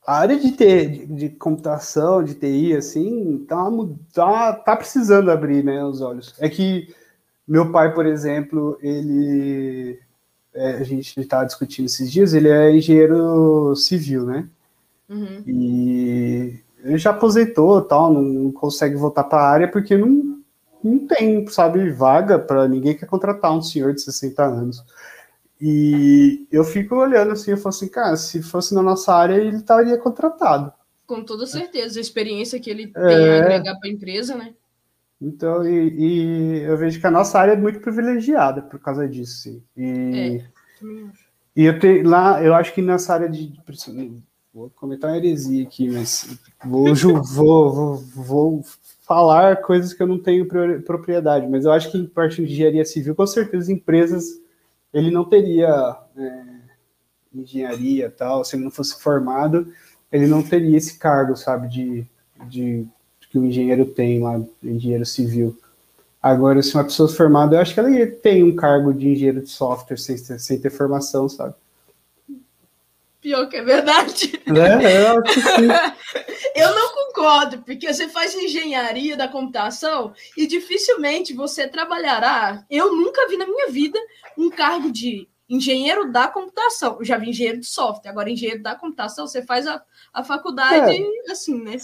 a 0.07 0.19
área 0.19 0.39
de, 0.39 0.51
de, 0.51 1.07
de, 1.07 1.29
computação, 1.31 2.23
de 2.23 2.35
TI, 2.35 2.75
assim, 2.75 3.45
tá, 3.47 3.65
tá, 4.13 4.53
tá 4.55 4.77
precisando 4.77 5.31
abrir 5.31 5.63
né, 5.63 5.85
os 5.85 6.01
olhos. 6.01 6.35
É 6.39 6.49
que 6.49 6.95
meu 7.47 7.71
pai, 7.73 7.93
por 7.93 8.07
exemplo, 8.07 8.79
ele. 8.81 9.99
É, 10.55 10.73
a 10.77 10.83
gente 10.85 11.21
estava 11.21 11.45
discutindo 11.45 11.87
esses 11.87 12.11
dias, 12.11 12.33
ele 12.33 12.49
é 12.49 12.71
engenheiro 12.73 13.75
civil, 13.77 14.25
né? 14.25 14.49
Uhum. 15.09 15.43
E 15.47 16.61
ele 16.85 16.99
já 16.99 17.11
aposentou 17.11 17.83
tal, 17.83 18.13
não, 18.13 18.23
não 18.23 18.53
consegue 18.53 18.95
voltar 18.95 19.25
para 19.25 19.43
a 19.43 19.49
área 19.49 19.69
porque 19.69 19.97
não, 19.97 20.30
não 20.83 21.07
tem, 21.07 21.47
sabe, 21.47 21.91
vaga 21.91 22.39
para 22.39 22.67
ninguém 22.69 22.97
quer 22.97 23.07
contratar 23.07 23.53
um 23.53 23.63
senhor 23.63 23.95
de 23.95 24.03
60 24.03 24.43
anos. 24.43 24.85
E 25.61 26.47
eu 26.51 26.65
fico 26.65 26.95
olhando 26.95 27.33
assim, 27.33 27.51
eu 27.51 27.57
falo 27.59 27.75
assim, 27.75 27.89
cara, 27.89 28.17
se 28.17 28.43
fosse 28.43 28.75
na 28.75 28.83
nossa 28.83 29.15
área, 29.15 29.35
ele 29.35 29.57
estaria 29.57 29.99
contratado. 29.99 30.73
Com 31.07 31.23
toda 31.23 31.47
certeza, 31.47 31.99
a 31.99 32.01
experiência 32.01 32.59
que 32.59 32.71
ele 32.71 32.91
é... 32.95 33.09
tem 33.09 33.31
a 33.31 33.43
agregar 33.43 33.79
para 33.79 33.89
a 33.89 33.93
empresa, 33.93 34.37
né? 34.37 34.55
Então, 35.21 35.67
e, 35.69 35.89
e, 35.99 36.63
eu 36.63 36.79
vejo 36.79 36.99
que 36.99 37.07
a 37.07 37.11
nossa 37.11 37.39
área 37.39 37.53
é 37.53 37.57
muito 37.57 37.81
privilegiada 37.81 38.63
por 38.63 38.81
causa 38.81 39.07
disso, 39.07 39.43
sim. 39.43 39.63
E, 39.77 40.41
é, 40.43 40.45
e 41.55 41.65
eu 41.65 41.79
tenho 41.79 42.09
lá, 42.09 42.43
eu 42.43 42.55
acho 42.55 42.73
que 42.73 42.81
nessa 42.81 43.13
área 43.13 43.29
de. 43.29 43.53
Vou 44.53 44.71
comentar 44.71 45.11
uma 45.11 45.17
heresia 45.19 45.63
aqui, 45.63 45.91
mas 45.91 46.39
vou, 46.65 46.95
vou, 46.95 47.23
vou, 47.23 47.97
vou 48.15 48.65
falar 49.11 49.57
coisas 49.57 49.93
que 49.93 50.01
eu 50.01 50.07
não 50.07 50.21
tenho 50.21 50.47
propriedade, 50.87 51.49
mas 51.49 51.65
eu 51.65 51.73
acho 51.73 51.91
que 51.91 51.99
em 51.99 52.07
parte 52.07 52.37
de 52.37 52.53
engenharia 52.53 52.85
civil, 52.85 53.13
com 53.13 53.27
certeza, 53.27 53.73
empresas 53.73 54.41
ele 54.95 55.11
não 55.11 55.25
teria 55.25 55.97
é, 56.17 56.43
engenharia 57.35 58.09
tal, 58.09 58.45
se 58.45 58.55
ele 58.55 58.63
não 58.63 58.71
fosse 58.71 59.03
formado, 59.03 59.67
ele 60.13 60.29
não 60.29 60.45
teria 60.45 60.79
esse 60.79 60.97
cargo, 60.97 61.35
sabe, 61.35 61.67
de, 61.67 62.07
de 62.49 62.87
que 63.29 63.37
o 63.37 63.45
engenheiro 63.45 63.85
tem 63.85 64.23
lá, 64.23 64.41
engenheiro 64.63 65.05
civil. 65.05 65.59
Agora, 66.23 66.63
se 66.63 66.73
uma 66.77 66.85
pessoa 66.85 67.09
formada, 67.09 67.57
eu 67.57 67.61
acho 67.61 67.75
que 67.75 67.81
ela 67.81 68.07
tem 68.23 68.45
um 68.45 68.55
cargo 68.55 68.95
de 68.95 69.09
engenheiro 69.09 69.41
de 69.41 69.51
software 69.51 69.97
sem, 69.97 70.17
sem 70.19 70.61
ter 70.61 70.71
formação, 70.71 71.29
sabe? 71.29 71.57
Pior 73.21 73.47
que 73.49 73.57
é 73.57 73.63
verdade. 73.63 74.41
É, 74.47 75.09
eu, 75.09 75.23
eu 76.57 76.75
não 76.75 76.95
concordo, 76.95 77.59
porque 77.59 77.93
você 77.93 78.09
faz 78.09 78.35
engenharia 78.35 79.17
da 79.17 79.29
computação 79.29 80.15
e 80.37 80.47
dificilmente 80.47 81.35
você 81.35 81.69
trabalhará. 81.69 82.65
Eu 82.71 82.97
nunca 82.97 83.29
vi 83.29 83.37
na 83.37 83.47
minha 83.47 83.69
vida 83.69 83.99
um 84.39 84.49
cargo 84.49 84.91
de 84.91 85.29
engenheiro 85.51 86.11
da 86.11 86.29
computação. 86.29 86.97
Eu 86.99 87.05
já 87.05 87.19
vi 87.19 87.29
engenheiro 87.29 87.61
de 87.61 87.67
software, 87.67 88.11
agora 88.11 88.31
engenheiro 88.31 88.63
da 88.63 88.75
computação, 88.75 89.27
você 89.27 89.43
faz 89.43 89.67
a, 89.67 89.83
a 90.15 90.25
faculdade 90.25 90.97
é. 91.27 91.31
assim, 91.31 91.63
né? 91.63 91.77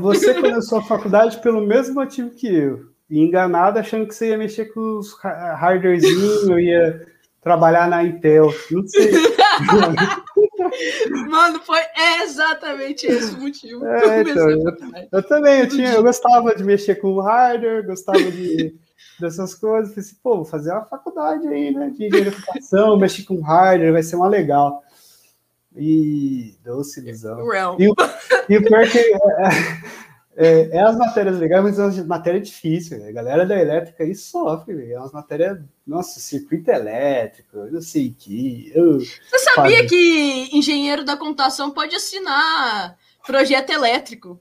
Você 0.00 0.34
começou 0.34 0.78
a 0.78 0.84
faculdade 0.84 1.40
pelo 1.40 1.66
mesmo 1.66 1.94
motivo 1.94 2.30
que 2.30 2.48
eu. 2.52 2.90
enganado 3.08 3.78
achando 3.78 4.06
que 4.06 4.14
você 4.14 4.30
ia 4.30 4.38
mexer 4.38 4.66
com 4.66 4.98
os 4.98 5.14
hardwarezinhos, 5.22 6.48
ia 6.58 7.06
trabalhar 7.40 7.88
na 7.88 8.04
Intel. 8.04 8.52
Não 8.70 8.86
sei. 8.86 9.12
Mano, 11.28 11.60
foi 11.60 11.80
exatamente 12.22 13.06
esse 13.06 13.34
o 13.34 13.40
motivo. 13.40 13.86
É, 13.86 14.20
então, 14.22 14.50
eu, 14.50 14.60
eu, 15.12 15.22
também, 15.22 15.60
eu, 15.60 15.68
tinha, 15.68 15.92
eu 15.94 16.02
gostava 16.02 16.54
de 16.54 16.64
mexer 16.64 16.96
com 16.96 17.20
hardware, 17.20 17.86
gostava 17.86 18.18
de, 18.18 18.74
dessas 19.20 19.54
coisas. 19.54 19.90
Falei 19.90 20.06
assim, 20.06 20.16
pô, 20.22 20.36
vou 20.36 20.44
fazer 20.44 20.72
uma 20.72 20.84
faculdade 20.84 21.46
aí, 21.48 21.72
né? 21.72 21.90
De 21.90 22.06
engenharia 22.06 22.32
mexer 22.96 23.24
com 23.24 23.40
hardware, 23.40 23.92
vai 23.92 24.02
ser 24.02 24.16
uma 24.16 24.28
legal. 24.28 24.82
E 25.74 26.54
doce 26.62 27.00
ilusão. 27.00 27.38
E, 27.78 27.84
e 28.48 28.58
o 28.58 28.64
pior 28.64 28.86
que 28.88 28.98
é, 30.36 30.76
é, 30.76 30.82
as 30.82 30.96
matérias 30.96 31.38
legais, 31.38 31.62
mas 31.62 31.78
é 31.78 31.84
uma 31.84 32.04
matéria 32.04 32.40
difícil. 32.40 33.04
A 33.06 33.12
galera 33.12 33.44
da 33.44 33.58
elétrica 33.60 34.02
aí 34.02 34.14
sofre, 34.14 34.74
véio. 34.74 34.94
é 34.94 34.98
umas 34.98 35.12
matérias, 35.12 35.58
nossa, 35.86 36.20
circuito 36.20 36.70
elétrico, 36.70 37.58
eu 37.58 37.72
não 37.72 37.82
sei 37.82 38.08
o 38.08 38.14
que. 38.14 38.72
Eu, 38.74 38.98
Você 38.98 39.38
sabia 39.54 39.78
faz... 39.78 39.90
que 39.90 40.48
engenheiro 40.52 41.04
da 41.04 41.16
computação 41.16 41.70
pode 41.70 41.94
assinar 41.94 42.96
projeto 43.26 43.70
elétrico? 43.70 44.40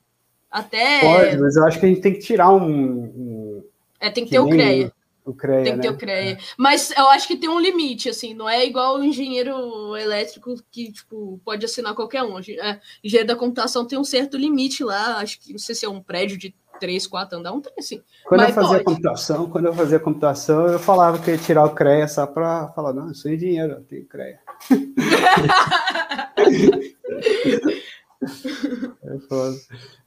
Até. 0.49 1.01
Pode, 1.01 1.37
mas 1.37 1.55
eu 1.55 1.65
acho 1.65 1.79
que 1.79 1.85
a 1.85 1.89
gente 1.89 2.01
tem 2.01 2.13
que 2.13 2.19
tirar 2.19 2.51
um. 2.51 2.65
um... 2.65 3.63
É, 3.99 4.09
tem 4.09 4.23
que, 4.23 4.31
que 4.31 4.35
ter 4.35 4.39
o 4.39 4.49
CREA. 4.49 4.91
O 5.23 5.33
CREA, 5.33 5.63
Tem 5.63 5.73
que 5.73 5.77
né? 5.77 5.83
ter 5.83 5.89
o 5.89 5.97
CREA. 5.97 6.37
Mas 6.57 6.91
eu 6.91 7.07
acho 7.09 7.27
que 7.27 7.37
tem 7.37 7.49
um 7.49 7.59
limite, 7.59 8.09
assim, 8.09 8.33
não 8.33 8.49
é 8.49 8.65
igual 8.65 8.97
o 8.97 9.03
engenheiro 9.03 9.95
elétrico 9.95 10.55
que, 10.71 10.91
tipo, 10.91 11.39
pode 11.45 11.63
assinar 11.63 11.93
qualquer 11.93 12.23
um. 12.23 12.39
É, 12.39 12.79
engenheiro 13.03 13.27
da 13.27 13.35
computação 13.35 13.85
tem 13.85 13.99
um 13.99 14.03
certo 14.03 14.35
limite 14.35 14.83
lá, 14.83 15.17
acho 15.17 15.39
que 15.39 15.51
não 15.51 15.59
sei 15.59 15.75
se 15.75 15.85
é 15.85 15.89
um 15.89 16.01
prédio 16.01 16.37
de 16.37 16.55
três, 16.79 17.05
quatro 17.05 17.37
andares, 17.37 17.59
um 17.59 17.61
trem 17.61 17.75
assim. 17.77 18.01
Quando 18.25 18.41
eu 18.41 18.49
fazia 18.49 18.69
pode. 18.69 18.83
computação, 18.83 19.49
quando 19.49 19.65
eu 19.67 19.73
fazia 19.73 19.99
computação, 19.99 20.65
eu 20.65 20.79
falava 20.79 21.19
que 21.19 21.29
ia 21.29 21.37
tirar 21.37 21.65
o 21.65 21.75
CREA 21.75 22.07
só 22.07 22.25
para 22.25 22.69
falar, 22.69 22.91
não, 22.91 23.09
eu 23.09 23.13
sou 23.13 23.31
engenheiro, 23.31 23.73
eu 23.73 23.83
tenho 23.83 24.07
CREA. 24.07 24.39
é, 29.03 29.17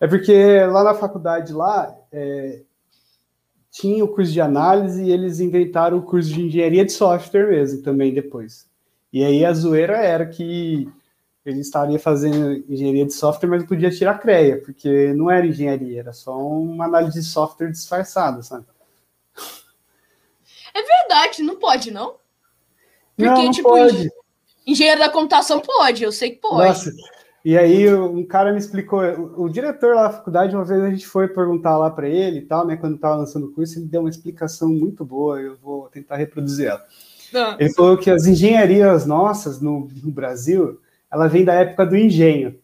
é 0.00 0.08
porque 0.08 0.66
lá 0.66 0.82
na 0.82 0.94
faculdade 0.94 1.52
lá, 1.52 1.94
é, 2.12 2.62
tinha 3.74 4.04
o 4.04 4.08
curso 4.08 4.32
de 4.32 4.40
análise 4.40 5.02
e 5.02 5.10
eles 5.10 5.40
inventaram 5.40 5.98
o 5.98 6.02
curso 6.02 6.32
de 6.32 6.42
engenharia 6.42 6.84
de 6.84 6.92
software 6.92 7.48
mesmo 7.48 7.82
também 7.82 8.14
depois. 8.14 8.68
E 9.12 9.24
aí 9.24 9.44
a 9.44 9.52
zoeira 9.52 9.96
era 9.96 10.24
que 10.24 10.88
ele 11.44 11.58
estaria 11.58 11.98
fazendo 11.98 12.64
engenharia 12.68 13.04
de 13.04 13.12
software, 13.12 13.48
mas 13.48 13.62
não 13.62 13.66
podia 13.66 13.90
tirar 13.90 14.20
CREA, 14.20 14.62
porque 14.62 15.12
não 15.14 15.28
era 15.28 15.44
engenharia, 15.44 15.98
era 15.98 16.12
só 16.12 16.38
uma 16.38 16.84
análise 16.84 17.18
de 17.18 17.26
software 17.26 17.72
disfarçada, 17.72 18.42
sabe? 18.42 18.64
É 20.72 20.80
verdade, 20.80 21.42
não 21.42 21.56
pode, 21.56 21.90
não? 21.90 22.14
Porque, 23.16 23.28
não, 23.28 23.42
não 23.42 23.50
tipo, 23.50 23.68
pode. 23.68 24.08
engenheiro 24.64 25.00
da 25.00 25.10
computação 25.10 25.58
pode, 25.58 26.04
eu 26.04 26.12
sei 26.12 26.30
que 26.30 26.36
pode. 26.36 26.68
Nossa, 26.68 26.92
e 27.44 27.58
aí 27.58 27.92
um 27.94 28.24
cara 28.24 28.52
me 28.52 28.58
explicou, 28.58 29.02
o, 29.36 29.50
diretor 29.50 29.94
lá 29.94 30.04
da 30.04 30.14
faculdade, 30.14 30.56
uma 30.56 30.64
vez 30.64 30.82
a 30.82 30.88
gente 30.88 31.06
foi 31.06 31.28
perguntar 31.28 31.76
lá 31.76 31.90
para 31.90 32.08
ele 32.08 32.38
e 32.38 32.42
tal, 32.46 32.66
né, 32.66 32.74
quando 32.76 32.94
estava 32.94 33.16
lançando 33.16 33.46
o 33.46 33.52
curso, 33.52 33.78
ele 33.78 33.86
deu 33.86 34.00
uma 34.00 34.08
explicação 34.08 34.70
muito 34.70 35.04
boa, 35.04 35.38
eu 35.38 35.54
vou 35.58 35.88
tentar 35.90 36.16
reproduzir 36.16 36.68
ela. 36.68 36.82
Não. 37.30 37.56
Ele 37.60 37.72
falou 37.74 37.98
que 37.98 38.10
as 38.10 38.26
engenharias 38.26 39.04
nossas 39.04 39.60
no, 39.60 39.88
no, 40.02 40.10
Brasil, 40.10 40.80
ela 41.12 41.26
vem 41.26 41.44
da 41.44 41.52
época 41.52 41.84
do 41.84 41.96
engenho. 41.96 42.58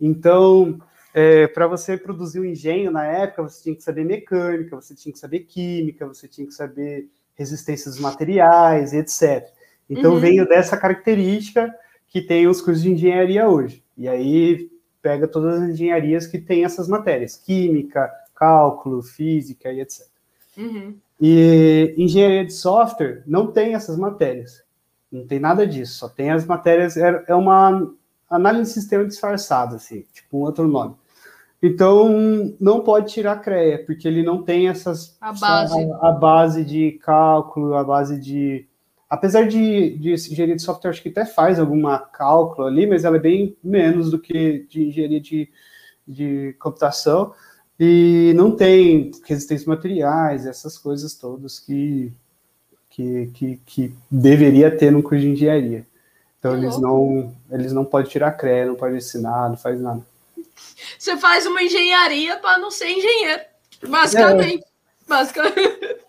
Então, 0.00 0.80
é, 1.12 1.46
para 1.48 1.66
você 1.66 1.98
produzir 1.98 2.38
o 2.38 2.42
um 2.42 2.46
engenho 2.46 2.90
na 2.90 3.04
época, 3.04 3.42
você 3.42 3.62
tinha 3.62 3.76
que 3.76 3.82
saber 3.82 4.04
mecânica, 4.04 4.76
você 4.76 4.94
tinha 4.94 5.12
que 5.12 5.18
saber 5.18 5.40
química, 5.40 6.06
você 6.06 6.26
tinha 6.26 6.46
que 6.46 6.54
saber 6.54 7.06
resistência 7.34 7.90
dos 7.90 8.00
materiais, 8.00 8.94
etc. 8.94 9.46
Então, 9.90 10.14
uhum. 10.14 10.20
veio 10.20 10.48
dessa 10.48 10.76
característica 10.76 11.70
que 12.08 12.22
tem 12.22 12.46
os 12.46 12.62
cursos 12.62 12.82
de 12.82 12.92
engenharia 12.92 13.46
hoje. 13.48 13.79
E 13.96 14.08
aí 14.08 14.70
pega 15.02 15.26
todas 15.26 15.62
as 15.62 15.70
engenharias 15.70 16.26
que 16.26 16.38
têm 16.38 16.64
essas 16.64 16.88
matérias, 16.88 17.36
química, 17.36 18.10
cálculo, 18.34 19.02
física 19.02 19.72
e 19.72 19.80
etc. 19.80 20.06
Uhum. 20.56 20.94
E 21.20 21.94
engenharia 21.96 22.44
de 22.44 22.52
software 22.52 23.22
não 23.26 23.46
tem 23.52 23.74
essas 23.74 23.96
matérias. 23.98 24.62
Não 25.10 25.26
tem 25.26 25.38
nada 25.38 25.66
disso, 25.66 25.98
só 25.98 26.08
tem 26.08 26.30
as 26.30 26.46
matérias, 26.46 26.96
é, 26.96 27.24
é 27.26 27.34
uma 27.34 27.92
análise 28.28 28.64
de 28.64 28.80
sistema 28.80 29.04
disfarçada, 29.04 29.76
assim, 29.76 30.04
tipo 30.12 30.38
um 30.38 30.42
outro 30.42 30.68
nome. 30.68 30.94
Então, 31.62 32.54
não 32.58 32.80
pode 32.80 33.12
tirar 33.12 33.42
CREA, 33.42 33.84
porque 33.84 34.08
ele 34.08 34.22
não 34.22 34.42
tem 34.42 34.68
essas... 34.68 35.18
A 35.20 35.32
base. 35.32 35.90
A, 36.00 36.08
a 36.08 36.12
base 36.12 36.64
de 36.64 36.92
cálculo, 36.92 37.74
a 37.74 37.84
base 37.84 38.18
de 38.18 38.66
apesar 39.10 39.48
de, 39.48 39.98
de 39.98 40.12
engenharia 40.12 40.54
de 40.54 40.62
software, 40.62 40.90
acho 40.90 41.02
que 41.02 41.08
até 41.08 41.26
faz 41.26 41.58
alguma 41.58 41.98
cálculo 41.98 42.68
ali, 42.68 42.86
mas 42.86 43.04
ela 43.04 43.16
é 43.16 43.20
bem 43.20 43.56
menos 43.62 44.08
do 44.08 44.20
que 44.20 44.64
de 44.70 44.84
engenharia 44.84 45.20
de, 45.20 45.50
de 46.06 46.54
computação, 46.60 47.34
e 47.78 48.32
não 48.36 48.54
tem 48.54 49.10
resistência 49.24 49.68
materiais, 49.68 50.46
essas 50.46 50.78
coisas 50.78 51.14
todas 51.14 51.58
que, 51.58 52.12
que, 52.90 53.26
que, 53.34 53.60
que 53.66 53.94
deveria 54.08 54.70
ter 54.70 54.92
no 54.92 55.02
curso 55.02 55.22
de 55.22 55.30
engenharia. 55.30 55.84
Então, 56.38 56.56
eles 56.56 56.78
não, 56.78 57.34
eles 57.50 57.72
não 57.72 57.84
podem 57.84 58.10
tirar 58.10 58.32
crédito, 58.32 58.68
não 58.68 58.76
podem 58.76 58.98
ensinar, 58.98 59.48
não 59.48 59.56
faz 59.56 59.80
nada. 59.80 60.06
Você 60.98 61.16
faz 61.16 61.46
uma 61.46 61.62
engenharia 61.62 62.36
para 62.36 62.58
não 62.58 62.70
ser 62.70 62.88
engenheiro, 62.88 63.42
basicamente. 63.88 64.64
É. 64.64 65.08
Basicamente. 65.08 66.00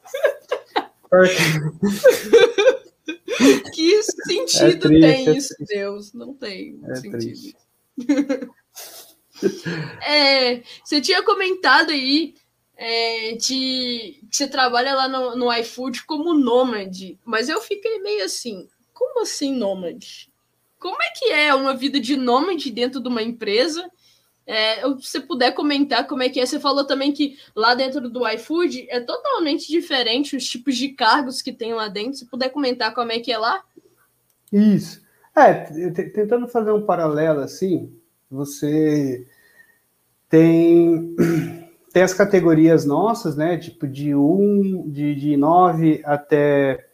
que 3.73 4.03
sentido 4.03 4.63
é 4.63 4.75
triste, 4.75 5.01
tem 5.01 5.27
é 5.27 5.37
isso, 5.37 5.55
Deus? 5.67 6.13
Não 6.13 6.33
tem 6.33 6.79
é 6.83 6.95
sentido. 6.95 7.57
é, 10.07 10.63
você 10.83 11.01
tinha 11.01 11.23
comentado 11.23 11.91
aí 11.91 12.35
é, 12.75 13.33
de 13.33 14.19
que 14.29 14.35
você 14.35 14.47
trabalha 14.47 14.95
lá 14.95 15.07
no, 15.07 15.35
no 15.35 15.53
iFood 15.53 16.03
como 16.05 16.33
nômade, 16.33 17.19
mas 17.25 17.49
eu 17.49 17.61
fiquei 17.61 17.99
meio 17.99 18.23
assim, 18.23 18.67
como 18.93 19.21
assim 19.21 19.55
nômade? 19.55 20.31
Como 20.79 20.97
é 21.01 21.11
que 21.15 21.25
é 21.25 21.53
uma 21.53 21.75
vida 21.75 21.99
de 21.99 22.15
nômade 22.17 22.71
dentro 22.71 22.99
de 22.99 23.07
uma 23.07 23.21
empresa? 23.21 23.87
É, 24.51 24.81
se 24.81 25.07
você 25.07 25.21
puder 25.21 25.53
comentar 25.53 26.05
como 26.05 26.23
é 26.23 26.27
que 26.27 26.37
é, 26.37 26.45
você 26.45 26.59
falou 26.59 26.83
também 26.83 27.13
que 27.13 27.37
lá 27.55 27.73
dentro 27.73 28.09
do 28.09 28.27
iFood 28.27 28.85
é 28.89 28.99
totalmente 28.99 29.71
diferente 29.71 30.35
os 30.35 30.45
tipos 30.45 30.75
de 30.75 30.89
cargos 30.89 31.41
que 31.41 31.53
tem 31.53 31.73
lá 31.73 31.87
dentro. 31.87 32.15
Se 32.15 32.25
puder 32.25 32.49
comentar 32.49 32.93
como 32.93 33.13
é 33.13 33.19
que 33.19 33.31
é 33.31 33.37
lá? 33.37 33.63
Isso. 34.51 35.01
É, 35.33 35.53
tentando 36.09 36.49
fazer 36.49 36.73
um 36.73 36.85
paralelo 36.85 37.39
assim, 37.39 37.95
você 38.29 39.25
tem, 40.27 41.15
tem 41.93 42.03
as 42.03 42.13
categorias 42.13 42.83
nossas, 42.83 43.37
né? 43.37 43.57
Tipo 43.57 43.87
de 43.87 44.13
1, 44.13 44.89
de, 44.91 45.15
de 45.15 45.37
9 45.37 46.01
até 46.03 46.89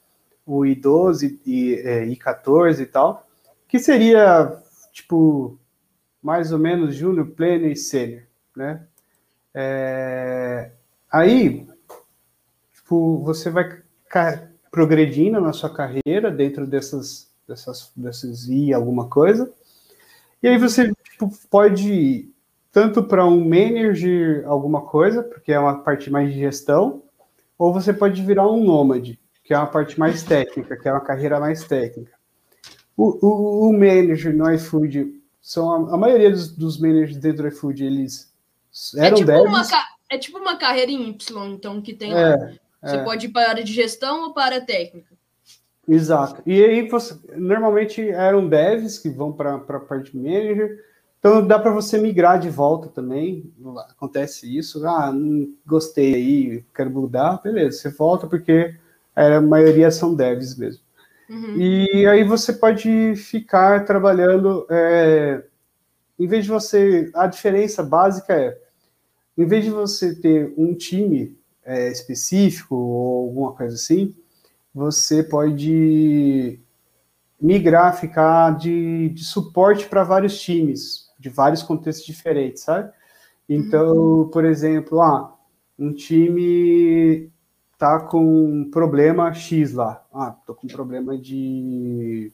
o 0.46 0.60
I12 0.60 1.40
e 1.44 1.74
é, 1.74 2.06
I14 2.06 2.82
e 2.82 2.86
tal, 2.86 3.28
que 3.68 3.80
seria 3.80 4.62
tipo 4.94 5.58
mais 6.28 6.52
ou 6.52 6.60
menos 6.60 6.94
júnior, 6.94 7.28
pleno 7.28 7.68
e 7.68 7.76
sênior, 7.78 8.24
né? 8.54 8.82
É, 9.54 10.72
aí, 11.10 11.66
tipo, 12.74 13.20
você 13.20 13.50
vai 13.50 13.82
progredindo 14.70 15.40
na 15.40 15.54
sua 15.54 15.74
carreira 15.74 16.30
dentro 16.30 16.68
dessas, 16.68 17.32
dessas, 17.48 17.94
desses 17.96 18.46
I 18.50 18.74
alguma 18.74 19.08
coisa, 19.08 19.50
e 20.44 20.50
aí 20.50 20.58
você 20.58 20.92
tipo, 21.12 21.32
pode 21.50 21.90
ir 21.90 22.36
tanto 22.74 23.02
para 23.04 23.26
um 23.26 23.40
manager 23.48 24.44
alguma 24.48 24.82
coisa, 24.82 25.24
porque 25.24 25.54
é 25.54 25.60
uma 25.60 25.80
parte 25.82 26.10
mais 26.12 26.34
de 26.34 26.40
gestão, 26.42 27.04
ou 27.58 27.72
você 27.72 27.94
pode 27.94 28.22
virar 28.22 28.52
um 28.52 28.62
nômade, 28.62 29.18
que 29.46 29.54
é 29.54 29.58
uma 29.58 29.68
parte 29.68 29.98
mais 29.98 30.24
técnica, 30.24 30.76
que 30.76 30.90
é 30.90 30.92
uma 30.92 31.00
carreira 31.00 31.40
mais 31.40 31.64
técnica. 31.64 32.12
O, 32.98 33.18
o, 33.26 33.70
o 33.70 33.72
manager 33.72 34.36
no 34.36 34.52
iFood 34.52 35.18
são 35.48 35.72
a, 35.72 35.96
a 35.96 35.98
maioria 35.98 36.30
dos, 36.30 36.50
dos, 36.50 36.78
managers 36.78 37.16
dentro 37.16 37.44
do 37.44 37.48
iFood, 37.48 37.82
eles 37.82 38.34
eram 38.98 39.16
é 39.16 39.20
tipo 39.20 39.28
devs. 39.28 39.48
Uma, 39.48 39.64
é 40.10 40.18
tipo 40.18 40.38
uma 40.40 40.58
carreira 40.58 40.92
em 40.92 41.08
Y, 41.08 41.48
então, 41.54 41.82
que 41.82 41.94
tem 41.94 42.12
é, 42.12 42.36
lá. 42.36 42.52
Você 42.84 42.96
é. 42.98 43.04
pode 43.06 43.28
ir 43.28 43.30
para 43.30 43.48
a 43.48 43.50
área 43.52 43.64
de 43.64 43.72
gestão 43.72 44.24
ou 44.24 44.34
para 44.34 44.44
a 44.44 44.46
área 44.48 44.66
técnica. 44.66 45.16
Exato. 45.88 46.42
E 46.46 46.62
aí, 46.62 46.90
você, 46.90 47.18
normalmente 47.38 48.10
eram 48.10 48.46
devs 48.46 49.00
que 49.00 49.10
vão 49.10 49.32
para 49.32 49.56
a 49.56 49.80
parte 49.80 50.18
manager. 50.18 50.84
Então, 51.18 51.48
dá 51.48 51.58
para 51.58 51.72
você 51.72 51.98
migrar 51.98 52.38
de 52.42 52.50
volta 52.50 52.90
também. 52.90 53.50
Acontece 53.90 54.54
isso. 54.54 54.86
Ah, 54.86 55.14
não 55.14 55.48
gostei 55.66 56.14
aí, 56.14 56.66
quero 56.76 56.90
mudar. 56.90 57.42
Beleza, 57.42 57.78
você 57.78 57.90
volta 57.90 58.28
porque 58.28 58.76
a 59.16 59.40
maioria 59.40 59.90
são 59.92 60.14
devs 60.14 60.58
mesmo. 60.58 60.82
Uhum. 61.30 61.58
E 61.58 62.06
aí 62.08 62.24
você 62.24 62.54
pode 62.54 63.16
ficar 63.16 63.86
trabalhando. 63.86 64.66
É, 64.70 65.44
em 66.20 66.28
vez 66.28 66.46
de 66.46 66.52
você. 66.52 67.12
A 67.14 67.28
diferença 67.28 67.84
básica 67.84 68.34
é: 68.34 68.58
em 69.38 69.46
vez 69.46 69.64
de 69.64 69.72
você 69.72 70.16
ter 70.16 70.54
um 70.58 70.74
time 70.74 71.38
é, 71.64 71.92
específico 71.92 72.76
ou 72.76 73.28
alguma 73.28 73.54
coisa 73.54 73.76
assim, 73.76 74.16
você 74.74 75.22
pode 75.24 76.60
migrar, 77.40 78.00
ficar 78.00 78.58
de, 78.58 79.10
de 79.10 79.24
suporte 79.24 79.88
para 79.88 80.04
vários 80.04 80.40
times, 80.40 81.10
de 81.20 81.30
vários 81.30 81.62
contextos 81.62 82.06
diferentes, 82.06 82.64
sabe? 82.64 82.92
Então, 83.48 83.96
uhum. 83.96 84.28
por 84.30 84.44
exemplo, 84.44 85.02
ah, 85.02 85.36
um 85.78 85.94
time 85.94 87.32
tá 87.78 88.00
com 88.00 88.70
problema 88.72 89.34
X 89.34 89.74
lá. 89.74 90.04
Ah, 90.14 90.36
tô 90.46 90.54
com 90.54 90.68
problema 90.68 91.18
de. 91.18 92.32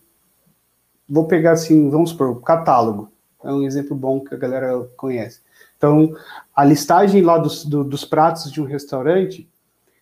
Vou 1.08 1.28
pegar 1.28 1.52
assim, 1.52 1.90
vamos 1.90 2.12
supor, 2.12 2.42
catálogo. 2.42 3.12
É 3.44 3.52
um 3.52 3.64
exemplo 3.64 3.96
bom 3.96 4.22
que 4.22 4.34
a 4.34 4.38
galera 4.38 4.88
conhece. 4.96 5.42
Então, 5.78 6.16
a 6.56 6.64
listagem 6.64 7.22
lá 7.22 7.38
dos, 7.38 7.66
do, 7.66 7.84
dos 7.84 8.06
pratos 8.06 8.50
de 8.50 8.62
um 8.62 8.66
restaurante, 8.66 9.50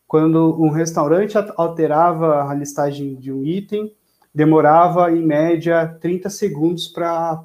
quando 0.08 0.62
um 0.62 0.70
restaurante 0.70 1.36
alterava 1.58 2.48
a 2.48 2.54
listagem 2.54 3.16
de 3.16 3.32
um 3.32 3.44
item, 3.44 3.92
demorava 4.34 5.12
em 5.12 5.26
média 5.26 5.88
30 6.00 6.30
segundos 6.30 6.88
para 6.88 7.44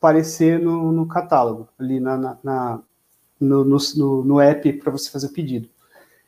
aparecer 0.00 0.58
no, 0.58 0.90
no, 0.90 1.06
catálogo, 1.06 1.68
ali 1.78 2.00
na, 2.00 2.16
na, 2.16 2.38
na 2.42 2.80
no, 3.40 3.64
no, 3.64 4.24
no 4.24 4.40
app 4.40 4.72
para 4.74 4.90
você 4.90 5.08
fazer 5.08 5.28
o 5.28 5.32
pedido. 5.32 5.68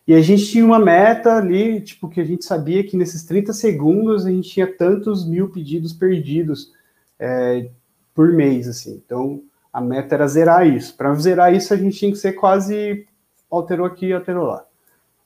E 0.09 0.15
a 0.15 0.23
gente 0.23 0.47
tinha 0.47 0.65
uma 0.65 0.79
meta 0.79 1.35
ali, 1.35 1.83
tipo, 1.83 2.09
que 2.09 2.19
a 2.19 2.25
gente 2.25 2.43
sabia 2.43 2.83
que 2.83 2.97
nesses 2.97 3.25
30 3.25 3.53
segundos 3.53 4.25
a 4.25 4.31
gente 4.31 4.49
tinha 4.49 4.67
tantos 4.67 5.29
mil 5.29 5.51
pedidos 5.51 5.93
perdidos 5.93 6.73
é, 7.19 7.69
por 8.15 8.33
mês, 8.33 8.67
assim. 8.67 9.03
Então, 9.05 9.43
a 9.71 9.83
meta 9.83 10.15
era 10.15 10.27
zerar 10.27 10.67
isso. 10.67 10.97
Para 10.97 11.15
zerar 11.17 11.55
isso, 11.55 11.75
a 11.75 11.77
gente 11.77 11.99
tinha 11.99 12.11
que 12.11 12.17
ser 12.17 12.33
quase 12.33 13.07
alterou 13.51 13.85
aqui, 13.85 14.11
alterou 14.11 14.47
lá. 14.47 14.65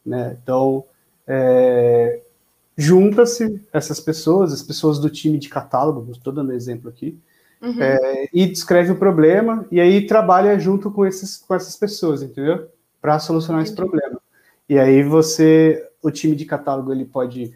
Né? 0.05 0.37
Então, 0.43 0.85
é, 1.29 2.21
junta-se 2.77 3.65
essas 3.73 4.01
pessoas, 4.01 4.53
as 4.53 4.63
pessoas 4.63 4.99
do 4.99 5.09
time 5.09 5.39
de 5.39 5.49
catálogo, 5.49 6.11
estou 6.11 6.33
dando 6.33 6.53
exemplo 6.53 6.91
aqui, 6.91 7.17
uhum. 7.63 7.81
é, 7.81 8.29
e 8.35 8.47
descreve 8.47 8.91
o 8.91 8.99
problema, 8.99 9.65
e 9.71 9.81
aí 9.81 10.09
trabalha 10.09 10.59
junto 10.59 10.91
com, 10.91 11.07
esses, 11.07 11.37
com 11.37 11.55
essas 11.55 11.77
pessoas, 11.77 12.21
entendeu? 12.21 12.67
Para 13.01 13.21
solucionar 13.21 13.63
Entendi. 13.63 13.75
esse 13.75 13.77
problema. 13.77 14.22
E 14.73 14.79
aí 14.79 15.03
você, 15.03 15.87
o 16.01 16.11
time 16.11 16.35
de 16.35 16.47
catálogo, 16.47 16.91
ele 16.91 17.05
pode 17.05 17.55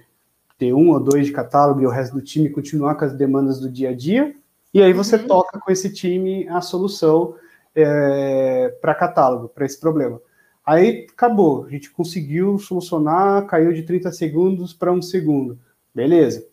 ter 0.58 0.74
um 0.74 0.90
ou 0.90 1.00
dois 1.00 1.24
de 1.24 1.32
catálogo 1.32 1.80
e 1.80 1.86
o 1.86 1.90
resto 1.90 2.14
do 2.14 2.20
time 2.20 2.50
continuar 2.50 2.94
com 2.94 3.06
as 3.06 3.14
demandas 3.14 3.58
do 3.58 3.70
dia 3.70 3.88
a 3.88 3.94
dia. 3.94 4.36
E 4.74 4.82
aí 4.82 4.92
você 4.92 5.16
uhum. 5.16 5.26
toca 5.26 5.58
com 5.58 5.72
esse 5.72 5.90
time 5.90 6.46
a 6.48 6.60
solução 6.60 7.34
é, 7.74 8.68
para 8.82 8.94
catálogo, 8.94 9.48
para 9.48 9.64
esse 9.64 9.80
problema. 9.80 10.20
Aí 10.62 11.06
acabou, 11.10 11.64
a 11.64 11.70
gente 11.70 11.90
conseguiu 11.90 12.58
solucionar, 12.58 13.46
caiu 13.46 13.72
de 13.72 13.82
30 13.82 14.12
segundos 14.12 14.74
para 14.74 14.92
um 14.92 15.00
segundo. 15.00 15.58
Beleza. 15.94 16.46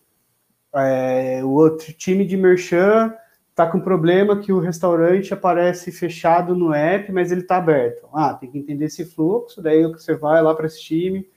É, 0.74 1.44
o 1.44 1.50
outro 1.50 1.92
time 1.92 2.26
de 2.26 2.38
merchan 2.38 3.14
tá 3.56 3.68
com 3.68 3.80
problema 3.80 4.40
que 4.40 4.52
o 4.52 4.60
restaurante 4.60 5.34
aparece 5.34 5.92
fechado 5.92 6.56
no 6.56 6.74
app, 6.74 7.12
mas 7.12 7.32
ele 7.32 7.42
está 7.42 7.58
aberto. 7.58 8.08
Ah, 8.14 8.34
tem 8.34 8.50
que 8.50 8.58
entender 8.58 8.86
esse 8.86 9.06
fluxo, 9.06 9.62
daí 9.62 9.86
você 9.88 10.16
vai 10.16 10.42
lá 10.42 10.56
para 10.56 10.66
esse 10.66 10.82
time. 10.82 11.30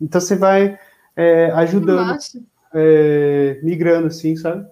Então 0.00 0.20
você 0.20 0.36
vai 0.36 0.78
é, 1.16 1.50
ajudando, 1.52 2.16
é, 2.72 3.58
migrando 3.62 4.06
assim, 4.08 4.36
sabe? 4.36 4.66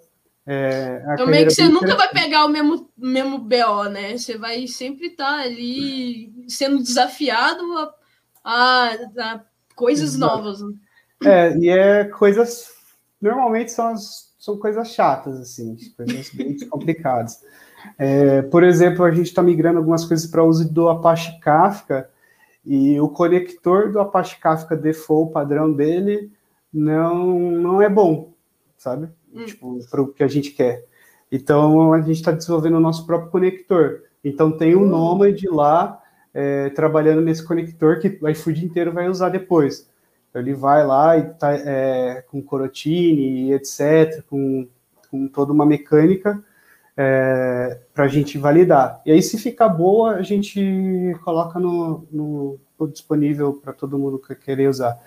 É, 0.46 1.02
então 1.14 1.26
meio 1.26 1.46
que 1.46 1.54
você 1.54 1.66
nunca 1.66 1.96
vai 1.96 2.08
pegar 2.10 2.44
o 2.44 2.48
mesmo, 2.48 2.90
mesmo 2.96 3.38
BO, 3.38 3.84
né? 3.90 4.16
Você 4.16 4.36
vai 4.36 4.66
sempre 4.66 5.06
estar 5.06 5.38
tá 5.38 5.42
ali 5.42 6.32
sendo 6.46 6.82
desafiado 6.82 7.64
a, 7.78 7.94
a, 8.44 8.88
a 9.18 9.40
coisas 9.74 10.14
Exato. 10.14 10.36
novas. 10.36 10.60
Né? 10.60 10.74
É, 11.24 11.56
e 11.56 11.68
é 11.70 12.04
coisas. 12.04 12.68
Normalmente 13.20 13.72
são 13.72 13.88
as 13.88 14.23
são 14.44 14.58
coisas 14.58 14.88
chatas, 14.88 15.40
assim, 15.40 15.74
coisas 15.96 16.28
bem 16.34 16.54
complicadas. 16.68 17.42
É, 17.98 18.42
por 18.42 18.62
exemplo, 18.62 19.02
a 19.02 19.10
gente 19.10 19.26
está 19.26 19.42
migrando 19.42 19.78
algumas 19.78 20.04
coisas 20.04 20.26
para 20.26 20.44
uso 20.44 20.70
do 20.70 20.90
Apache 20.90 21.40
Kafka, 21.40 22.10
e 22.64 23.00
o 23.00 23.08
conector 23.08 23.90
do 23.90 24.00
Apache 24.00 24.38
Kafka 24.38 24.76
default 24.76 25.32
padrão 25.32 25.72
dele 25.72 26.30
não, 26.72 27.50
não 27.50 27.80
é 27.80 27.88
bom, 27.88 28.34
sabe? 28.76 29.08
Hum. 29.34 29.44
Tipo, 29.46 29.78
para 29.90 30.02
o 30.02 30.08
que 30.08 30.22
a 30.22 30.28
gente 30.28 30.50
quer. 30.50 30.84
Então, 31.32 31.94
a 31.94 32.00
gente 32.00 32.16
está 32.16 32.30
desenvolvendo 32.30 32.76
o 32.76 32.80
nosso 32.80 33.06
próprio 33.06 33.30
conector. 33.30 34.02
Então, 34.22 34.52
tem 34.52 34.76
um 34.76 34.82
hum. 34.82 34.88
Nômade 34.88 35.48
lá 35.48 36.02
é, 36.34 36.68
trabalhando 36.70 37.22
nesse 37.22 37.42
conector 37.42 37.98
que 37.98 38.18
o 38.20 38.28
iFood 38.28 38.64
inteiro 38.64 38.92
vai 38.92 39.08
usar 39.08 39.30
depois. 39.30 39.88
Ele 40.34 40.54
vai 40.54 40.86
lá 40.86 41.16
e 41.16 41.22
tá 41.34 41.52
é, 41.52 42.24
com 42.28 42.42
corotine 42.42 43.48
e 43.48 43.52
etc., 43.52 44.22
com, 44.28 44.66
com 45.10 45.28
toda 45.28 45.52
uma 45.52 45.64
mecânica 45.64 46.42
é, 46.96 47.78
para 47.92 48.04
a 48.04 48.08
gente 48.08 48.38
validar. 48.38 49.00
E 49.04 49.12
aí, 49.12 49.22
se 49.22 49.38
ficar 49.38 49.68
boa, 49.68 50.16
a 50.16 50.22
gente 50.22 51.16
coloca 51.24 51.58
no, 51.58 52.06
no, 52.10 52.58
no 52.78 52.88
disponível 52.88 53.54
para 53.54 53.72
todo 53.72 53.98
mundo 53.98 54.18
que 54.18 54.34
querer 54.34 54.68
usar. 54.68 54.98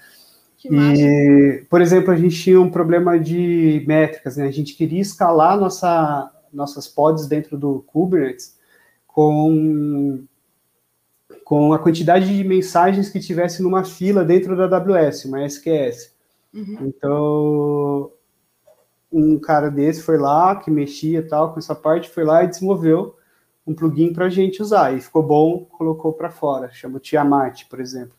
Que 0.57 0.69
e, 0.71 1.65
por 1.69 1.81
exemplo, 1.81 2.11
a 2.11 2.15
gente 2.15 2.35
tinha 2.35 2.59
um 2.59 2.69
problema 2.69 3.19
de 3.19 3.83
métricas, 3.87 4.37
né? 4.37 4.47
A 4.47 4.51
gente 4.51 4.75
queria 4.75 5.01
escalar 5.01 5.57
nossa, 5.57 6.31
nossas 6.51 6.87
pods 6.87 7.27
dentro 7.27 7.57
do 7.57 7.83
Kubernetes 7.87 8.57
com 9.05 10.23
com 11.43 11.73
a 11.73 11.79
quantidade 11.79 12.27
de 12.27 12.43
mensagens 12.43 13.09
que 13.09 13.19
tivesse 13.19 13.61
numa 13.61 13.83
fila 13.83 14.23
dentro 14.23 14.55
da 14.55 14.77
AWS, 14.77 15.25
uma 15.25 15.43
SQS. 15.45 16.13
Uhum. 16.53 16.77
Então, 16.81 18.11
um 19.11 19.39
cara 19.39 19.69
desse 19.69 20.01
foi 20.01 20.17
lá, 20.17 20.55
que 20.55 20.71
mexia 20.71 21.27
tal 21.27 21.53
com 21.53 21.59
essa 21.59 21.75
parte, 21.75 22.09
foi 22.09 22.23
lá 22.23 22.43
e 22.43 22.47
desenvolveu 22.47 23.15
um 23.65 23.73
plugin 23.73 24.13
para 24.13 24.25
a 24.25 24.29
gente 24.29 24.61
usar. 24.61 24.95
E 24.95 25.01
ficou 25.01 25.23
bom, 25.23 25.65
colocou 25.65 26.13
para 26.13 26.29
fora. 26.29 26.71
Chama 26.71 26.99
Tiamat, 26.99 27.65
por 27.69 27.79
exemplo. 27.79 28.13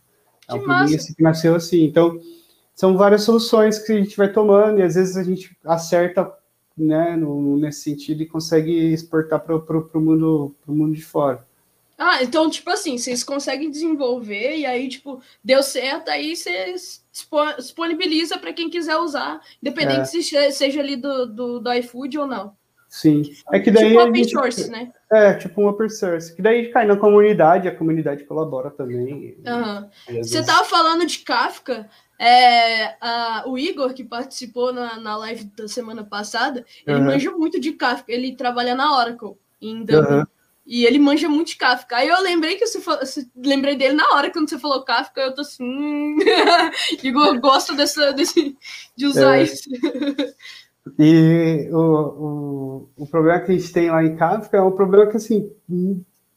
É 0.47 0.55
um 0.55 0.59
que 0.59 0.64
plugin 0.64 0.97
assim, 0.97 1.14
que 1.14 1.22
nasceu 1.22 1.55
assim. 1.55 1.85
Então, 1.85 2.20
são 2.74 2.97
várias 2.97 3.22
soluções 3.22 3.78
que 3.78 3.93
a 3.93 3.97
gente 3.97 4.16
vai 4.16 4.30
tomando 4.30 4.78
e 4.78 4.82
às 4.82 4.94
vezes 4.94 5.16
a 5.16 5.22
gente 5.22 5.56
acerta 5.64 6.30
né, 6.76 7.16
no, 7.16 7.56
nesse 7.56 7.82
sentido 7.82 8.22
e 8.22 8.26
consegue 8.26 8.93
exportar 8.93 9.40
para 9.40 9.56
o 9.56 10.01
mundo, 10.01 10.55
mundo 10.66 10.94
de 10.94 11.05
fora. 11.05 11.48
Ah, 11.99 12.23
então, 12.23 12.49
tipo 12.49 12.70
assim, 12.70 12.97
vocês 12.97 13.25
conseguem 13.25 13.70
desenvolver 13.70 14.57
e 14.57 14.65
aí, 14.65 14.89
tipo, 14.89 15.20
deu 15.43 15.65
certo, 15.65 16.09
aí 16.11 16.37
você 16.37 16.77
disponibiliza 17.59 18.39
para 18.39 18.53
quem 18.53 18.70
quiser 18.70 18.97
usar, 18.99 19.41
independente 19.61 20.03
é. 20.03 20.05
se 20.05 20.53
seja 20.53 20.81
ali 20.81 20.95
do, 20.95 21.27
do, 21.27 21.59
do 21.59 21.73
iFood 21.73 22.16
ou 22.16 22.27
não. 22.27 22.57
Sim. 22.89 23.23
É 23.53 23.59
que 23.61 23.70
daí. 23.70 23.89
Tipo 23.89 23.99
um 23.99 24.03
open 24.03 24.25
gente, 24.25 24.33
source, 24.33 24.70
né? 24.70 24.93
É, 25.12 25.35
tipo 25.35 25.61
um 25.61 25.66
open 25.66 25.89
source. 25.91 26.35
Que 26.35 26.41
daí 26.41 26.70
cai 26.70 26.87
na 26.87 26.97
comunidade, 26.97 27.69
a 27.69 27.75
comunidade 27.75 28.25
colabora 28.25 28.70
também. 28.70 29.37
Uhum. 29.47 30.23
Você 30.23 30.43
tava 30.43 30.65
falando 30.65 31.05
de 31.05 31.19
Kafka. 31.19 31.89
É, 32.19 32.97
a, 33.01 33.45
o 33.47 33.59
Igor, 33.59 33.93
que 33.93 34.03
participou 34.03 34.73
na, 34.73 34.99
na 34.99 35.16
live 35.19 35.45
da 35.57 35.69
semana 35.69 36.03
passada, 36.03 36.65
ele 36.87 36.99
uhum. 36.99 37.05
manja 37.05 37.31
muito 37.31 37.61
de 37.61 37.73
Kafka. 37.73 38.11
Ele 38.11 38.35
trabalha 38.35 38.75
na 38.75 38.97
Oracle, 38.97 39.37
em 39.61 39.85
Dublin. 39.85 40.19
Uhum. 40.19 40.25
E 40.69 40.85
ele 40.85 40.99
manja 40.99 41.31
muito 41.31 41.49
de 41.49 41.57
Kafka. 41.57 41.97
Aí 41.97 42.09
eu 42.09 42.23
lembrei 42.23 42.57
que 42.57 42.66
você, 42.66 42.78
você 42.78 43.27
lembrei 43.35 43.74
dele 43.74 43.95
na 43.95 44.15
hora 44.15 44.31
quando 44.31 44.51
você 44.51 44.59
falou 44.59 44.85
Kafka, 44.85 45.19
eu 45.19 45.35
tô 45.35 45.40
assim. 45.40 45.65
Hum, 45.65 46.19
Igor 47.03 47.40
gosta 47.40 47.74
dessa, 47.74 48.12
desse, 48.12 48.55
de 48.95 49.07
usar 49.07 49.39
é. 49.39 49.45
isso. 49.45 49.69
E 50.99 51.69
o, 51.70 51.77
o, 51.77 52.89
o 52.97 53.07
problema 53.07 53.40
que 53.40 53.53
a 53.53 53.55
gente 53.55 53.70
tem 53.70 53.90
lá 53.90 54.03
em 54.03 54.16
Kafka 54.16 54.57
é 54.57 54.62
um 54.62 54.70
problema 54.70 55.07
que 55.07 55.19
assim 55.19 55.53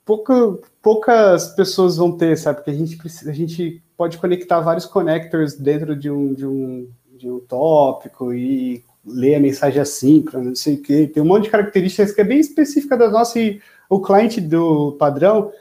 pouca, 0.06 0.60
poucas 0.82 1.56
pessoas 1.56 1.95
vão 1.98 2.18
ter, 2.18 2.38
sabe? 2.38 2.58
Porque 2.58 2.72
a 2.72 2.74
gente, 2.74 2.98
a 3.28 3.32
gente 3.32 3.84
pode 3.95 4.18
conectar 4.18 4.60
vários 4.60 4.86
connectors 4.86 5.56
dentro 5.56 5.95
de 5.95 6.10
um, 6.10 6.34
de 6.34 6.45
um, 6.45 6.90
de 7.18 7.30
um 7.30 7.40
tópico 7.40 8.34
e 8.34 8.84
ler 9.06 9.36
a 9.36 9.40
mensagem 9.40 9.82
assíncrona, 9.82 10.49
não 10.49 10.56
sei 10.56 10.76
o 10.76 10.82
quê. 10.82 11.08
Tem 11.08 11.24
um 11.24 11.26
monte 11.26 11.44
de 11.44 11.49
características 11.49 12.12
que 12.12 12.22
é 12.22 12.26
bem 12.26 12.40
específica 12.40 12.98
da 12.98 13.10
nossa 13.10 13.40
e 13.40 13.62
o 13.91 13.99
cliente 13.99 14.39
do 14.39 14.93
padrão, 14.93 15.51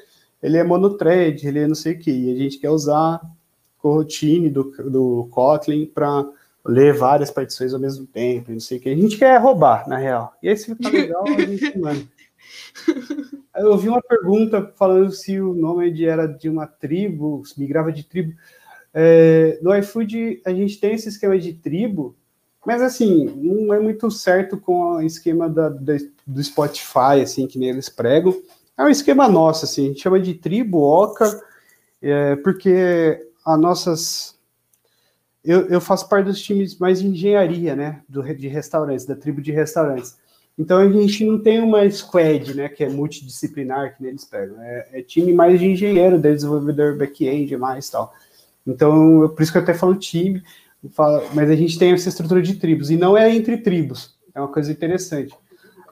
ele 0.41 0.57
é 0.57 0.63
monothread, 0.63 1.47
ele 1.47 1.59
é 1.59 1.67
não 1.67 1.75
sei 1.75 1.95
o 1.95 1.99
que, 1.99 2.13
e 2.13 2.33
a 2.33 2.37
gente 2.37 2.59
quer 2.59 2.71
usar 2.71 3.21
coroutine 3.79 4.49
do, 4.49 4.71
do 4.89 5.29
Kotlin 5.33 5.85
para 5.85 6.25
ler 6.65 6.95
várias 6.95 7.29
partições 7.29 7.75
ao 7.75 7.81
mesmo 7.81 8.07
tempo, 8.07 8.53
não 8.53 8.61
sei 8.61 8.79
o 8.79 8.81
que. 8.81 8.89
A 8.89 8.95
gente 8.95 9.19
quer 9.19 9.41
roubar, 9.41 9.89
na 9.89 9.97
real. 9.97 10.33
E 10.41 10.49
aí, 10.49 10.57
se 10.57 10.73
ficar 10.73 10.91
legal, 10.95 11.25
a 11.27 11.41
gente 11.41 11.77
manda. 11.77 12.05
Eu 13.57 13.77
vi 13.77 13.89
uma 13.89 14.01
pergunta 14.01 14.73
falando 14.77 15.11
se 15.11 15.41
o 15.41 15.53
nome 15.53 16.05
era 16.05 16.29
de 16.29 16.49
uma 16.49 16.69
tribo, 16.69 17.43
se 17.45 17.59
migrava 17.59 17.91
de 17.91 18.05
tribo. 18.05 18.33
É, 18.95 19.59
no 19.61 19.75
iFood, 19.75 20.41
a 20.47 20.53
gente 20.53 20.79
tem 20.79 20.95
esse 20.95 21.09
esquema 21.09 21.37
de 21.37 21.53
tribo, 21.53 22.15
mas 22.65 22.83
assim, 22.83 23.25
não 23.37 23.73
é 23.73 23.81
muito 23.81 24.11
certo 24.11 24.59
com 24.59 24.97
o 24.97 25.03
esquema 25.03 25.49
da, 25.49 25.69
da, 25.69 25.97
do 26.27 26.43
Spotify, 26.43 27.23
assim, 27.23 27.47
que 27.47 27.59
nem 27.59 27.71
eles 27.71 27.89
pregam. 27.89 28.35
É 28.77 28.85
um 28.85 28.89
esquema 28.89 29.29
nosso, 29.29 29.65
assim, 29.65 29.87
a 29.87 29.89
gente 29.89 30.03
chama 30.03 30.21
de 30.21 30.35
tribo, 30.35 30.81
oca, 30.81 31.43
é, 32.03 32.37
porque 32.37 33.27
as 33.45 33.59
nossas 33.59 34.41
eu, 35.45 35.67
eu 35.69 35.81
faço 35.81 36.09
parte 36.09 36.27
dos 36.27 36.41
times 36.41 36.79
mais 36.79 37.01
de 37.01 37.09
engenharia, 37.09 37.75
né? 37.75 38.03
Do, 38.09 38.23
de 38.35 38.49
restaurantes, 38.49 39.07
da 39.07 39.17
tribo 39.17 39.41
de 39.41 39.51
restaurantes. 39.53 40.19
Então 40.59 40.79
a 40.79 40.89
gente 40.89 41.25
não 41.25 41.39
tem 41.39 41.61
uma 41.61 41.89
squad, 41.91 42.55
né? 42.55 42.69
Que 42.69 42.85
é 42.85 42.89
multidisciplinar, 42.89 43.97
que 43.97 44.05
eles 44.05 44.25
pegam. 44.25 44.61
É, 44.61 44.89
é 44.95 45.03
time 45.03 45.33
mais 45.33 45.59
de 45.59 45.67
engenheiro, 45.67 46.19
de 46.19 46.35
desenvolvedor 46.35 46.97
back-end, 46.97 47.57
mais 47.57 47.89
tal. 47.89 48.13
Então, 48.67 49.29
por 49.35 49.43
isso 49.43 49.51
que 49.51 49.59
eu 49.59 49.63
até 49.63 49.73
falo 49.73 49.95
time, 49.95 50.43
mas 51.35 51.51
a 51.51 51.57
gente 51.57 51.79
tem 51.79 51.93
essa 51.93 52.09
estrutura 52.09 52.41
de 52.41 52.55
tribos, 52.55 52.91
e 52.91 52.97
não 52.97 53.17
é 53.17 53.35
entre 53.35 53.59
tribos, 53.59 54.19
é 54.35 54.41
uma 54.41 54.49
coisa 54.49 54.73
interessante. 54.73 55.35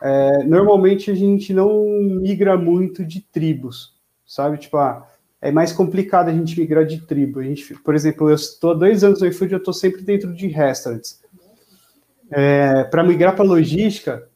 É, 0.00 0.44
normalmente 0.44 1.10
a 1.10 1.14
gente 1.14 1.52
não 1.52 1.84
migra 2.20 2.56
muito 2.56 3.04
de 3.04 3.20
tribos, 3.20 3.94
sabe? 4.24 4.58
Tipo, 4.58 4.76
ah, 4.76 5.08
é 5.40 5.50
mais 5.50 5.72
complicado 5.72 6.28
a 6.28 6.32
gente 6.32 6.58
migrar 6.58 6.84
de 6.84 7.00
tribo. 7.00 7.40
A 7.40 7.44
gente, 7.44 7.74
por 7.74 7.94
exemplo, 7.94 8.28
eu 8.28 8.34
estou 8.34 8.72
há 8.72 8.74
dois 8.74 9.04
anos 9.04 9.20
no 9.20 9.26
iFood, 9.26 9.52
eu 9.52 9.58
estou 9.58 9.74
sempre 9.74 10.02
dentro 10.02 10.32
de 10.32 10.46
restaurants. 10.48 11.20
É, 12.30 12.84
para 12.84 13.02
migrar 13.02 13.34
para 13.34 13.44
logística 13.44 14.28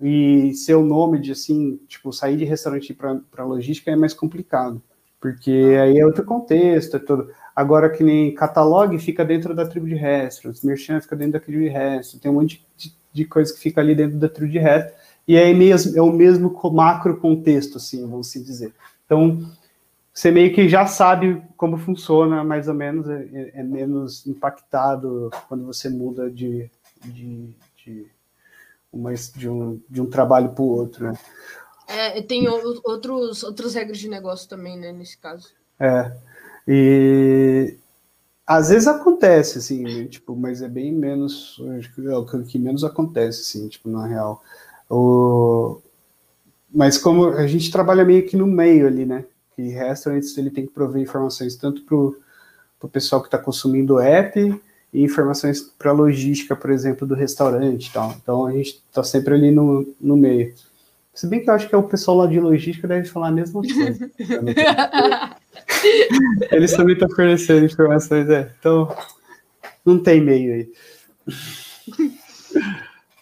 e 0.00 0.52
ser 0.54 0.74
o 0.74 0.84
nome 0.84 1.20
de 1.20 1.32
assim, 1.32 1.78
tipo, 1.86 2.12
sair 2.12 2.36
de 2.36 2.44
restaurante 2.44 2.92
para 2.94 3.44
logística 3.44 3.90
é 3.90 3.96
mais 3.96 4.12
complicado, 4.12 4.82
porque 5.20 5.76
aí 5.80 5.98
é 5.98 6.04
outro 6.04 6.24
contexto, 6.24 6.96
é 6.96 6.98
todo. 6.98 7.30
Agora 7.56 7.88
que 7.88 8.04
nem 8.04 8.34
catalog 8.34 8.98
fica 8.98 9.24
dentro 9.24 9.54
da 9.54 9.66
tribo 9.66 9.86
de 9.86 9.94
restaurants, 9.94 10.62
merchan 10.62 11.00
fica 11.00 11.16
dentro 11.16 11.32
da 11.32 11.40
tribo 11.40 11.62
de 11.62 11.68
restaurants, 11.68 12.20
tem 12.20 12.30
um 12.30 12.34
monte 12.34 12.62
de, 12.76 12.94
de 13.10 13.24
coisa 13.24 13.50
que 13.50 13.58
fica 13.58 13.80
ali 13.80 13.94
dentro 13.94 14.18
da 14.18 14.28
tribo 14.28 14.52
de 14.52 14.58
restaurants, 14.58 14.94
e 15.26 15.36
é, 15.36 15.52
mesmo, 15.54 15.98
é 15.98 16.02
o 16.02 16.12
mesmo 16.12 16.54
macro 16.70 17.16
contexto, 17.16 17.78
assim, 17.78 18.06
vamos 18.06 18.28
se 18.28 18.44
dizer. 18.44 18.74
Então, 19.06 19.50
você 20.12 20.30
meio 20.30 20.54
que 20.54 20.68
já 20.68 20.86
sabe 20.86 21.42
como 21.56 21.78
funciona, 21.78 22.44
mais 22.44 22.68
ou 22.68 22.74
menos, 22.74 23.08
é, 23.08 23.52
é 23.54 23.62
menos 23.62 24.26
impactado 24.26 25.30
quando 25.48 25.64
você 25.64 25.88
muda 25.88 26.30
de, 26.30 26.70
de, 27.04 27.50
de, 27.84 28.06
uma, 28.92 29.14
de, 29.14 29.48
um, 29.48 29.80
de 29.88 30.00
um 30.00 30.06
trabalho 30.06 30.50
para 30.50 30.62
o 30.62 30.68
outro, 30.68 31.06
né? 31.06 31.18
É, 31.88 32.20
tem 32.20 32.48
outros, 32.48 33.42
outras 33.42 33.74
regras 33.74 33.98
de 33.98 34.08
negócio 34.08 34.48
também, 34.48 34.78
né, 34.78 34.92
nesse 34.92 35.18
caso. 35.18 35.54
É, 35.78 36.16
e 36.66 37.76
às 38.46 38.68
vezes 38.68 38.86
acontece, 38.86 39.58
assim, 39.58 40.06
tipo, 40.06 40.36
mas 40.36 40.62
é 40.62 40.68
bem 40.68 40.92
menos, 40.92 41.60
acho 41.78 41.94
que 41.94 42.06
é 42.06 42.16
o 42.16 42.24
que 42.44 42.58
menos 42.58 42.84
acontece, 42.84 43.40
assim, 43.42 43.68
tipo, 43.68 43.88
na 43.88 44.06
real. 44.06 44.42
O, 44.88 45.80
mas 46.72 46.98
como 46.98 47.28
a 47.28 47.46
gente 47.46 47.70
trabalha 47.70 48.04
meio 48.04 48.26
que 48.26 48.36
no 48.36 48.46
meio 48.46 48.86
ali, 48.86 49.04
né? 49.04 49.24
que 49.56 49.70
restaurantes 49.70 50.36
ele 50.36 50.50
tem 50.50 50.66
que 50.66 50.72
prover 50.72 51.02
informações 51.02 51.56
tanto 51.56 51.82
para 51.82 51.96
o 51.96 52.88
pessoal 52.92 53.22
que 53.22 53.28
está 53.28 53.38
consumindo 53.38 53.94
o 53.94 54.00
app 54.00 54.38
e 54.92 55.02
informações 55.02 55.62
para 55.62 55.90
a 55.90 55.94
logística, 55.94 56.54
por 56.54 56.70
exemplo, 56.70 57.06
do 57.06 57.14
restaurante 57.14 57.90
tal. 57.90 58.14
Então 58.22 58.46
a 58.46 58.52
gente 58.52 58.82
está 58.86 59.02
sempre 59.02 59.34
ali 59.34 59.50
no, 59.50 59.88
no 59.98 60.16
meio. 60.16 60.54
Se 61.14 61.26
bem 61.26 61.42
que 61.42 61.48
eu 61.48 61.54
acho 61.54 61.66
que 61.66 61.74
o 61.74 61.82
pessoal 61.82 62.18
lá 62.18 62.26
de 62.26 62.38
logística 62.38 62.86
deve 62.86 63.08
falar 63.08 63.28
a 63.28 63.32
mesma 63.32 63.62
coisa. 63.62 64.10
Eles 66.50 66.72
também 66.72 66.94
estão 66.94 67.08
fornecendo 67.10 67.66
informações, 67.66 68.28
é. 68.30 68.54
Então, 68.58 68.94
não 69.84 70.02
tem 70.02 70.20
meio 70.20 70.54
aí. 70.54 70.72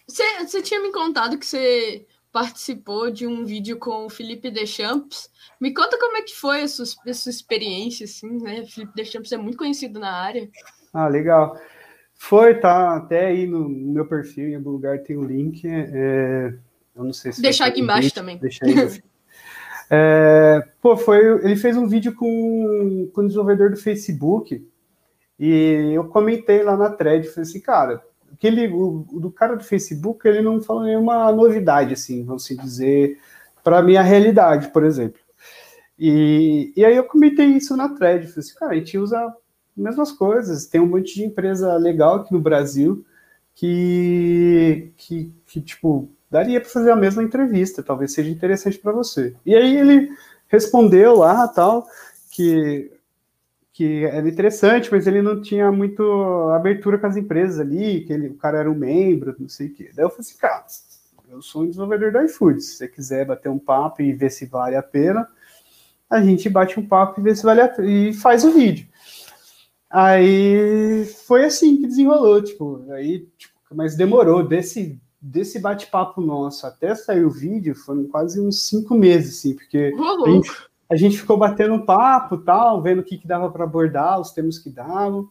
Você, 0.07 0.45
você 0.47 0.63
tinha 0.63 0.81
me 0.81 0.93
contado 0.93 1.39
que 1.39 1.47
você 1.47 2.07
participou 2.33 3.11
de 3.11 3.27
um 3.27 3.45
vídeo 3.45 3.79
com 3.79 4.07
o 4.07 4.11
Felipe 4.11 4.51
Deschamps 4.51 5.31
me 5.61 5.73
conta 5.73 5.99
como 5.99 6.17
é 6.17 6.23
que 6.23 6.35
foi 6.35 6.63
a 6.63 6.69
sua, 6.69 6.85
a 6.85 7.15
sua 7.15 7.31
experiência, 7.31 8.05
assim, 8.05 8.39
né? 8.43 8.65
Felipe 8.67 8.93
Deschamps 8.95 9.33
é 9.33 9.37
muito 9.37 9.57
conhecido 9.57 9.99
na 9.99 10.13
área. 10.13 10.49
Ah, 10.93 11.09
legal. 11.09 11.59
Foi, 12.15 12.55
tá 12.55 12.97
até 12.97 13.27
aí 13.27 13.47
no, 13.47 13.69
meu 13.69 14.07
perfil, 14.07 14.49
em 14.49 14.57
algum 14.57 14.71
lugar 14.71 14.99
tem 15.03 15.17
o 15.17 15.21
um 15.21 15.25
link. 15.25 15.67
É, 15.67 16.55
eu 16.95 17.05
não 17.05 17.13
sei 17.13 17.33
se. 17.33 17.41
Deixar 17.41 17.67
aqui 17.67 17.81
embaixo 17.81 18.13
também. 18.13 18.37
Deixa 18.39 18.65
aí. 18.65 18.75
é, 19.95 20.69
pô, 20.81 20.97
foi. 20.97 21.19
Ele 21.45 21.57
fez 21.57 21.77
um 21.77 21.87
vídeo 21.87 22.15
com, 22.15 23.11
com 23.15 23.21
o 23.21 23.27
desenvolvedor 23.27 23.71
do 23.71 23.77
Facebook. 23.77 24.67
E 25.39 25.93
eu 25.95 26.05
comentei 26.09 26.63
lá 26.63 26.77
na 26.77 26.91
thread, 26.91 27.29
falei 27.29 27.49
assim, 27.49 27.61
cara, 27.61 28.03
aquele, 28.33 28.69
o, 28.69 29.05
do 29.21 29.31
cara 29.31 29.57
do 29.57 29.65
Facebook, 29.65 30.27
ele 30.27 30.43
não 30.43 30.63
falou 30.63 30.85
nenhuma 30.85 31.31
novidade, 31.33 31.95
assim, 31.95 32.25
vamos 32.25 32.47
dizer, 32.47 33.19
para 33.63 33.83
minha 33.83 34.03
realidade, 34.03 34.69
por 34.69 34.85
exemplo. 34.85 35.21
E, 35.99 36.73
e 36.77 36.85
aí 36.85 36.97
eu 36.97 37.05
comentei 37.05 37.47
isso 37.47 37.77
na 37.77 37.89
thread, 37.89 38.27
falei 38.29 38.41
assim, 38.41 38.55
cara, 38.55 38.73
a 38.73 38.75
gente 38.77 38.97
usa 38.97 39.27
as 39.27 39.35
mesmas 39.77 40.13
coisas, 40.13 40.67
tem 40.67 40.81
um 40.81 40.87
monte 40.87 41.15
de 41.15 41.25
empresa 41.25 41.75
legal 41.77 42.17
aqui 42.17 42.33
no 42.33 42.41
Brasil 42.41 43.05
que, 43.55 44.93
que, 44.97 45.33
que 45.47 45.61
tipo, 45.61 46.09
daria 46.35 46.61
para 46.61 46.69
fazer 46.69 46.91
a 46.91 46.97
mesma 46.97 47.23
entrevista, 47.23 47.81
talvez 47.81 48.13
seja 48.13 48.29
interessante 48.29 48.77
para 48.77 48.91
você. 48.91 49.37
E 49.47 49.55
aí 49.55 49.77
ele 49.77 50.11
respondeu 50.49 51.15
lá, 51.15 51.47
tal, 51.47 51.87
que 52.31 52.91
que 53.73 54.05
era 54.05 54.29
interessante, 54.29 54.89
mas 54.93 55.05
ele 55.05 55.21
não 55.21 55.43
tinha 55.43 55.73
muito 55.73 56.05
abertura 56.55 56.97
com 56.97 57.09
as 57.09 57.17
empresas 57.17 57.59
ali, 57.59 58.05
que 58.05 58.13
ele, 58.13 58.29
o 58.29 58.37
cara 58.37 58.59
era 58.59 58.71
um 58.71 58.75
membro, 58.75 59.35
não 59.37 59.49
sei 59.49 59.67
o 59.67 59.75
quê. 59.75 59.91
Daí 59.93 60.05
eu 60.05 60.09
falei 60.11 60.21
assim, 60.21 60.39
cara, 60.39 60.65
eu 61.29 61.43
sou 61.43 61.63
um 61.63 61.67
desenvolvedor 61.67 62.13
da 62.13 62.25
iFood, 62.25 62.61
se 62.61 62.77
você 62.77 62.87
quiser 62.87 63.27
bater 63.27 63.49
um 63.49 63.59
papo 63.59 64.01
e 64.01 64.13
ver 64.13 64.31
se 64.31 64.47
vale 64.47 64.77
a 64.77 64.83
pena, 64.83 65.29
a 66.09 66.23
gente 66.23 66.49
bate 66.49 66.79
um 66.79 66.87
papo 66.87 67.21
e 67.21 67.25
vê 67.25 67.35
se 67.35 67.43
vale 67.43 67.63
a 67.63 67.69
pena, 67.69 67.89
e 67.91 68.15
faz 68.15 68.45
o 68.45 68.53
vídeo. 68.53 68.87
Aí 69.91 71.05
foi 71.27 71.45
assim 71.45 71.77
que 71.77 71.89
desenrolou, 71.89 72.41
tipo, 72.45 72.85
aí, 72.93 73.27
tipo, 73.37 73.55
mas 73.75 73.97
demorou 73.97 74.47
desse 74.47 75.01
desse 75.25 75.59
bate-papo 75.59 76.21
nosso 76.21 76.67
até 76.67 76.95
sair 76.95 77.25
o 77.25 77.31
vídeo, 77.31 77.75
foram 77.75 78.05
quase 78.05 78.39
uns 78.39 78.69
cinco 78.69 78.95
meses, 78.95 79.39
assim, 79.39 79.55
porque 79.55 79.95
a 79.97 80.31
gente, 80.31 80.51
a 80.91 80.97
gente, 80.97 81.19
ficou 81.19 81.39
batendo 81.39 81.73
um 81.73 81.85
papo, 81.85 82.37
tal, 82.37 82.83
vendo 82.83 82.99
o 82.99 83.03
que, 83.03 83.17
que 83.17 83.27
dava 83.27 83.51
para 83.51 83.65
abordar, 83.65 84.21
os 84.21 84.33
temas 84.33 84.59
que 84.59 84.69
davam. 84.69 85.27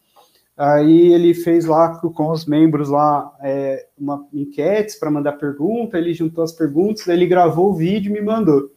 Aí 0.58 1.14
ele 1.14 1.34
fez 1.36 1.66
lá 1.66 2.00
com 2.00 2.32
os 2.32 2.46
membros 2.46 2.90
lá 2.90 3.36
é, 3.42 3.88
uma 3.98 4.28
enquetes 4.34 4.96
para 4.96 5.12
mandar 5.12 5.34
pergunta, 5.34 5.98
ele 5.98 6.14
juntou 6.14 6.44
as 6.44 6.52
perguntas, 6.52 7.08
ele 7.08 7.28
gravou 7.28 7.70
o 7.70 7.76
vídeo 7.76 8.10
e 8.10 8.14
me 8.14 8.22
mandou. 8.22 8.72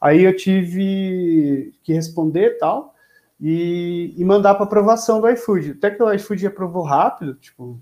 Aí 0.00 0.24
eu 0.24 0.34
tive 0.34 1.74
que 1.82 1.92
responder 1.92 2.58
tal 2.58 2.94
e, 3.38 4.14
e 4.16 4.24
mandar 4.24 4.54
para 4.54 4.64
aprovação 4.64 5.20
do 5.20 5.28
iFood. 5.28 5.72
Até 5.72 5.90
que 5.90 6.02
o 6.02 6.12
iFood 6.12 6.46
aprovou 6.46 6.84
rápido, 6.84 7.34
tipo, 7.34 7.78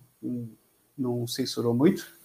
não 0.98 1.26
censurou 1.26 1.74
muito. 1.74 2.19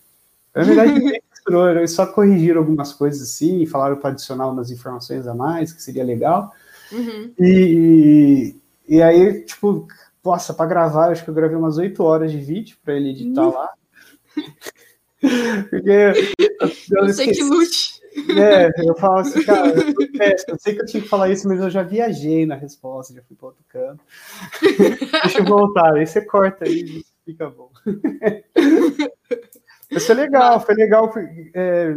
Na 0.55 0.63
verdade, 0.63 1.21
censurou, 1.33 1.69
eles 1.69 1.91
só 1.91 2.05
corrigiram 2.05 2.61
algumas 2.61 2.93
coisas 2.93 3.21
assim, 3.21 3.65
falaram 3.65 3.97
para 3.97 4.11
adicionar 4.11 4.47
umas 4.47 4.71
informações 4.71 5.27
a 5.27 5.33
mais, 5.35 5.73
que 5.73 5.81
seria 5.81 6.03
legal. 6.03 6.51
Uhum. 6.91 7.31
E, 7.39 8.55
e 8.87 9.01
aí, 9.01 9.41
tipo, 9.43 9.87
nossa, 10.23 10.53
para 10.53 10.65
gravar, 10.65 11.11
acho 11.11 11.23
que 11.23 11.29
eu 11.29 11.33
gravei 11.33 11.57
umas 11.57 11.77
oito 11.77 12.03
horas 12.03 12.31
de 12.31 12.39
vídeo 12.39 12.77
para 12.83 12.95
ele 12.95 13.09
editar 13.09 13.47
uhum. 13.47 13.53
lá. 13.53 13.69
Porque 15.69 15.89
eu, 16.89 16.97
eu 16.97 17.13
sei 17.13 17.31
que 17.31 17.43
lute. 17.43 17.95
É, 18.37 18.71
eu 18.87 18.95
falo 18.95 19.19
assim, 19.19 19.43
cara, 19.43 19.73
eu, 19.77 19.93
eu 20.47 20.57
sei 20.57 20.73
que 20.73 20.81
eu 20.81 20.85
tinha 20.85 21.03
que 21.03 21.09
falar 21.09 21.29
isso, 21.29 21.47
mas 21.49 21.59
eu 21.59 21.69
já 21.69 21.83
viajei 21.83 22.45
na 22.45 22.55
resposta, 22.55 23.13
já 23.13 23.21
fui 23.21 23.35
para 23.35 23.47
outro 23.47 23.63
canto. 23.67 24.01
Deixa 24.61 25.39
eu 25.39 25.45
voltar, 25.45 25.93
aí 25.93 26.07
você 26.07 26.21
corta 26.21 26.63
aí, 26.65 27.03
fica 27.25 27.49
bom. 27.49 27.69
Isso 29.95 30.11
é 30.11 30.15
legal, 30.15 30.59
foi 30.59 30.75
legal, 30.75 31.11
é, 31.53 31.95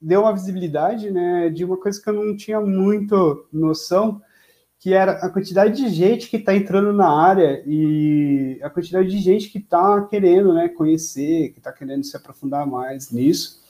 deu 0.00 0.22
uma 0.22 0.32
visibilidade, 0.32 1.10
né, 1.10 1.48
de 1.48 1.64
uma 1.64 1.76
coisa 1.76 2.02
que 2.02 2.10
eu 2.10 2.14
não 2.14 2.36
tinha 2.36 2.60
muito 2.60 3.46
noção, 3.52 4.20
que 4.78 4.92
era 4.92 5.12
a 5.12 5.30
quantidade 5.30 5.76
de 5.76 5.88
gente 5.88 6.28
que 6.28 6.38
está 6.38 6.54
entrando 6.56 6.92
na 6.92 7.08
área 7.08 7.62
e 7.64 8.58
a 8.62 8.68
quantidade 8.68 9.08
de 9.08 9.18
gente 9.18 9.48
que 9.48 9.58
está 9.58 10.02
querendo, 10.06 10.52
né, 10.52 10.68
conhecer, 10.68 11.50
que 11.50 11.58
está 11.58 11.70
querendo 11.70 12.02
se 12.02 12.16
aprofundar 12.16 12.66
mais 12.66 13.12
nisso. 13.12 13.62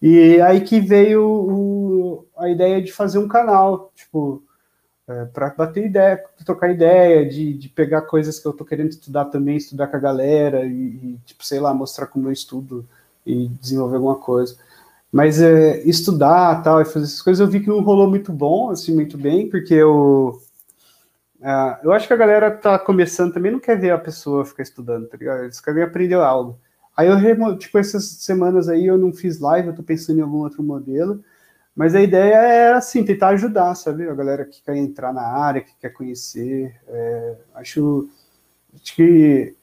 E 0.00 0.40
aí 0.40 0.62
que 0.62 0.80
veio 0.80 1.22
o, 1.22 2.26
a 2.38 2.48
ideia 2.48 2.80
de 2.80 2.90
fazer 2.92 3.18
um 3.18 3.28
canal, 3.28 3.92
tipo, 3.94 4.42
é, 5.08 5.24
para 5.26 5.50
bater 5.50 5.86
ideia, 5.86 6.22
trocar 6.44 6.70
ideia, 6.70 7.28
de, 7.28 7.54
de 7.54 7.68
pegar 7.68 8.02
coisas 8.02 8.38
que 8.38 8.46
eu 8.46 8.52
tô 8.52 8.64
querendo 8.64 8.90
estudar 8.90 9.26
também, 9.26 9.56
estudar 9.56 9.86
com 9.86 9.96
a 9.96 10.00
galera 10.00 10.64
e, 10.64 10.70
e 10.70 11.18
tipo, 11.24 11.44
sei 11.46 11.60
lá, 11.60 11.72
mostrar 11.72 12.06
como 12.06 12.28
eu 12.28 12.32
estudo 12.32 12.86
e 13.24 13.48
desenvolver 13.60 13.96
alguma 13.96 14.16
coisa. 14.16 14.56
Mas 15.12 15.40
é, 15.40 15.80
estudar 15.84 16.62
tal 16.62 16.80
e 16.80 16.84
fazer 16.84 17.06
essas 17.06 17.22
coisas 17.22 17.40
eu 17.40 17.50
vi 17.50 17.60
que 17.60 17.68
não 17.68 17.82
rolou 17.82 18.08
muito 18.08 18.32
bom, 18.32 18.70
assim, 18.70 18.94
muito 18.94 19.16
bem, 19.16 19.48
porque 19.48 19.74
eu, 19.74 20.40
é, 21.40 21.80
eu 21.84 21.92
acho 21.92 22.06
que 22.06 22.12
a 22.12 22.16
galera 22.16 22.50
tá 22.50 22.78
começando 22.78 23.32
também 23.32 23.52
não 23.52 23.60
quer 23.60 23.78
ver 23.78 23.92
a 23.92 23.98
pessoa 23.98 24.44
ficar 24.44 24.62
estudando, 24.62 25.06
tá 25.08 25.16
ligado? 25.16 25.44
Eles 25.44 25.60
querem 25.60 25.82
aprender 25.82 26.16
algo. 26.16 26.58
Aí 26.96 27.08
eu, 27.08 27.58
tipo, 27.58 27.78
essas 27.78 28.04
semanas 28.04 28.68
aí 28.68 28.86
eu 28.86 28.98
não 28.98 29.12
fiz 29.12 29.38
live, 29.38 29.68
eu 29.68 29.74
tô 29.74 29.82
pensando 29.82 30.18
em 30.18 30.22
algum 30.22 30.38
outro 30.38 30.62
modelo, 30.62 31.22
mas 31.76 31.94
a 31.94 32.00
ideia 32.00 32.34
é, 32.34 32.72
assim, 32.72 33.04
tentar 33.04 33.28
ajudar, 33.28 33.74
sabe? 33.74 34.08
A 34.08 34.14
galera 34.14 34.46
que 34.46 34.62
quer 34.62 34.76
entrar 34.76 35.12
na 35.12 35.22
área, 35.22 35.60
que 35.60 35.76
quer 35.78 35.90
conhecer, 35.90 36.74
é, 36.88 37.34
acho 37.54 38.08
acho 38.74 38.94
que 38.94 39.54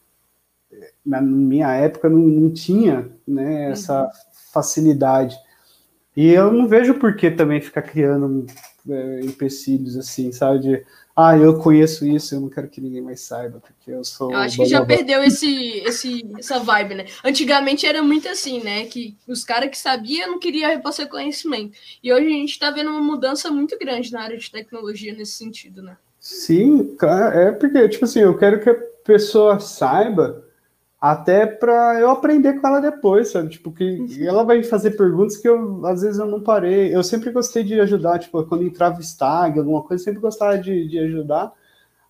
na 1.05 1.21
minha 1.21 1.71
época 1.73 2.09
não, 2.09 2.19
não 2.19 2.53
tinha 2.53 3.09
né, 3.27 3.71
essa 3.71 4.03
uhum. 4.03 4.09
facilidade. 4.53 5.35
E 6.15 6.29
eu 6.29 6.51
não 6.51 6.67
vejo 6.67 6.95
por 6.95 7.15
que 7.15 7.31
também 7.31 7.59
ficar 7.59 7.81
criando 7.81 8.45
empecilhos 9.23 9.95
assim, 9.95 10.31
sabe? 10.31 10.59
De, 10.59 10.85
ah, 11.15 11.37
eu 11.37 11.59
conheço 11.59 12.05
isso, 12.05 12.33
eu 12.33 12.41
não 12.41 12.49
quero 12.49 12.67
que 12.67 12.81
ninguém 12.81 13.01
mais 13.01 13.21
saiba, 13.21 13.59
porque 13.59 13.91
eu 13.91 14.03
sou. 14.03 14.31
Eu 14.31 14.37
acho 14.37 14.57
que 14.57 14.65
já 14.65 14.83
perdeu 14.83 15.23
esse, 15.23 15.77
esse, 15.79 16.25
essa 16.37 16.59
vibe, 16.59 16.95
né? 16.95 17.05
Antigamente 17.23 17.85
era 17.85 18.01
muito 18.01 18.27
assim, 18.27 18.61
né? 18.61 18.85
Que 18.85 19.15
os 19.27 19.43
caras 19.43 19.69
que 19.69 19.77
sabiam 19.77 20.31
não 20.31 20.39
queriam 20.39 20.69
repassar 20.69 21.07
conhecimento. 21.07 21.77
E 22.03 22.11
hoje 22.11 22.25
a 22.25 22.29
gente 22.29 22.49
está 22.49 22.71
vendo 22.71 22.89
uma 22.89 23.01
mudança 23.01 23.51
muito 23.51 23.77
grande 23.77 24.11
na 24.11 24.21
área 24.21 24.37
de 24.37 24.51
tecnologia 24.51 25.13
nesse 25.13 25.33
sentido, 25.33 25.83
né? 25.83 25.97
Sim, 26.19 26.95
claro. 26.97 27.37
É 27.37 27.51
porque, 27.51 27.89
tipo 27.89 28.05
assim, 28.05 28.21
eu 28.21 28.35
quero 28.37 28.59
que 28.61 28.69
a 28.69 28.75
pessoa 29.03 29.59
saiba 29.59 30.43
até 31.03 31.45
para 31.45 31.99
eu 31.99 32.09
aprender 32.09 32.61
com 32.61 32.65
ela 32.65 32.79
depois, 32.79 33.29
sabe? 33.29 33.49
Tipo, 33.49 33.73
que 33.73 33.83
uhum. 33.83 34.07
ela 34.25 34.45
vai 34.45 34.63
fazer 34.63 34.91
perguntas 34.91 35.35
que 35.35 35.49
eu, 35.49 35.85
às 35.85 36.01
vezes, 36.01 36.17
eu 36.17 36.25
não 36.25 36.41
parei. 36.41 36.95
Eu 36.95 37.03
sempre 37.03 37.29
gostei 37.29 37.61
de 37.61 37.77
ajudar, 37.81 38.19
tipo, 38.19 38.41
quando 38.45 38.63
entrava 38.63 39.01
stag, 39.01 39.59
alguma 39.59 39.83
coisa, 39.83 40.01
sempre 40.01 40.21
gostava 40.21 40.57
de, 40.57 40.87
de 40.87 40.97
ajudar, 40.99 41.51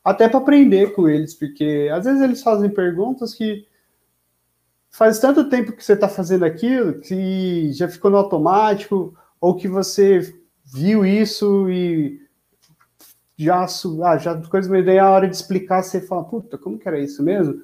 até 0.03 0.30
para 0.30 0.38
aprender 0.38 0.94
com 0.94 1.10
eles, 1.10 1.34
porque 1.34 1.90
às 1.91 2.06
vezes 2.06 2.22
eles 2.22 2.44
fazem 2.44 2.70
perguntas 2.70 3.34
que 3.34 3.65
faz 4.91 5.18
tanto 5.18 5.49
tempo 5.49 5.72
que 5.72 5.84
você 5.84 5.94
está 5.94 6.07
fazendo 6.07 6.45
aquilo 6.45 6.99
que 6.99 7.74
já 7.74 7.88
ficou 7.88 8.11
no 8.11 8.18
automático, 8.18 9.18
ou 9.41 9.56
que 9.56 9.68
você 9.68 10.36
viu 10.72 11.03
isso 11.03 11.68
e 11.68 12.22
já, 13.36 13.65
ah, 14.03 14.18
já 14.20 14.40
coisa, 14.44 14.70
mas 14.70 14.86
daí 14.86 14.99
a 14.99 15.10
hora 15.10 15.28
de 15.28 15.36
explicar, 15.36 15.82
você 15.82 15.99
fala, 15.99 16.24
puta, 16.24 16.60
como 16.60 16.78
que 16.78 16.88
era 16.88 16.99
isso 16.99 17.24
mesmo? 17.24 17.60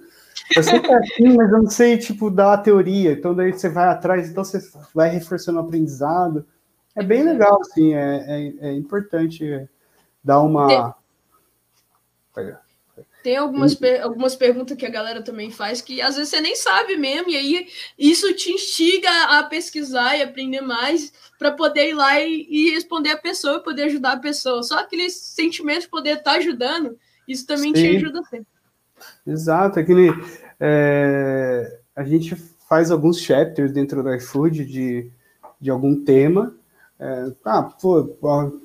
Eu 0.55 0.63
sei 0.63 0.79
que 0.79 0.91
é 0.91 0.97
assim, 0.97 1.35
mas 1.35 1.51
eu 1.51 1.63
não 1.63 1.69
sei, 1.69 1.97
tipo, 1.97 2.29
dar 2.29 2.53
a 2.53 2.57
teoria. 2.57 3.11
Então, 3.11 3.35
daí 3.35 3.51
você 3.51 3.69
vai 3.69 3.87
atrás, 3.87 4.29
então 4.29 4.43
você 4.43 4.59
vai 4.93 5.09
reforçando 5.09 5.59
o 5.59 5.61
aprendizado. 5.61 6.45
É 6.95 7.03
bem 7.03 7.23
legal, 7.23 7.59
assim, 7.61 7.93
é, 7.93 8.25
é, 8.27 8.69
é 8.69 8.73
importante 8.73 9.67
dar 10.23 10.41
uma. 10.41 10.95
Tem, 12.33 12.55
tem 13.23 13.37
algumas, 13.37 13.75
per 13.75 14.01
algumas 14.01 14.35
perguntas 14.35 14.77
que 14.77 14.85
a 14.85 14.89
galera 14.89 15.21
também 15.21 15.51
faz 15.51 15.81
que 15.81 16.01
às 16.01 16.15
vezes 16.15 16.29
você 16.29 16.39
nem 16.39 16.55
sabe 16.55 16.95
mesmo, 16.95 17.29
e 17.29 17.37
aí 17.37 17.67
isso 17.97 18.33
te 18.33 18.51
instiga 18.51 19.09
a 19.37 19.43
pesquisar 19.43 20.17
e 20.17 20.21
aprender 20.21 20.61
mais 20.61 21.11
para 21.37 21.51
poder 21.51 21.89
ir 21.89 21.93
lá 21.93 22.19
e, 22.19 22.47
e, 22.49 22.71
responder 22.71 23.11
a 23.11 23.17
pessoa 23.17 23.57
e 23.57 23.63
poder 23.63 23.83
ajudar 23.83 24.13
a 24.13 24.19
pessoa. 24.19 24.63
Só 24.63 24.79
aquele 24.79 25.09
sentimento 25.09 25.81
de 25.81 25.89
poder 25.89 26.17
estar 26.17 26.31
tá 26.31 26.37
ajudando, 26.37 26.97
isso 27.27 27.45
também 27.45 27.75
Sim. 27.75 27.81
te 27.81 27.97
ajuda 27.97 28.23
sempre. 28.23 28.47
Exato, 29.25 29.79
aquele. 29.79 30.09
É, 30.59 31.79
a 31.95 32.03
gente 32.03 32.35
faz 32.69 32.91
alguns 32.91 33.19
chapters 33.19 33.71
dentro 33.71 34.03
do 34.03 34.13
iFood 34.13 34.65
de, 34.65 35.11
de 35.59 35.69
algum 35.69 36.03
tema. 36.03 36.55
É, 36.99 37.31
ah, 37.45 37.63
pô, 37.63 38.03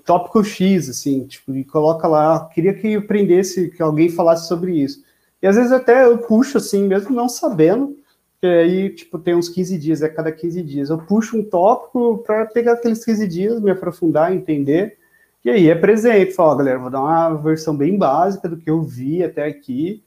tópico 0.04 0.42
X, 0.44 0.88
assim, 0.88 1.24
tipo, 1.24 1.54
e 1.54 1.64
coloca 1.64 2.08
lá, 2.08 2.48
queria 2.52 2.74
que 2.74 2.92
eu 2.92 3.00
aprendesse, 3.00 3.70
que 3.70 3.82
alguém 3.82 4.08
falasse 4.08 4.48
sobre 4.48 4.72
isso. 4.72 5.02
E 5.40 5.46
às 5.46 5.56
vezes 5.56 5.72
até 5.72 6.04
eu 6.04 6.18
puxo 6.18 6.58
assim, 6.58 6.86
mesmo 6.86 7.14
não 7.14 7.28
sabendo, 7.28 7.96
que 8.40 8.46
aí, 8.46 8.90
tipo, 8.90 9.18
tem 9.18 9.34
uns 9.34 9.48
15 9.48 9.78
dias, 9.78 10.02
é 10.02 10.08
cada 10.08 10.30
15 10.32 10.62
dias. 10.62 10.90
Eu 10.90 10.98
puxo 10.98 11.38
um 11.38 11.44
tópico 11.44 12.18
para 12.26 12.44
pegar 12.46 12.72
aqueles 12.72 13.04
15 13.04 13.28
dias, 13.28 13.60
me 13.60 13.70
aprofundar, 13.70 14.34
entender. 14.34 14.98
E 15.44 15.50
aí 15.50 15.68
é 15.68 15.74
presente, 15.74 16.32
fala, 16.32 16.56
galera, 16.56 16.78
vou 16.78 16.90
dar 16.90 17.00
uma 17.00 17.34
versão 17.36 17.76
bem 17.76 17.96
básica 17.96 18.48
do 18.48 18.56
que 18.56 18.68
eu 18.68 18.82
vi 18.82 19.22
até 19.22 19.46
aqui 19.46 20.02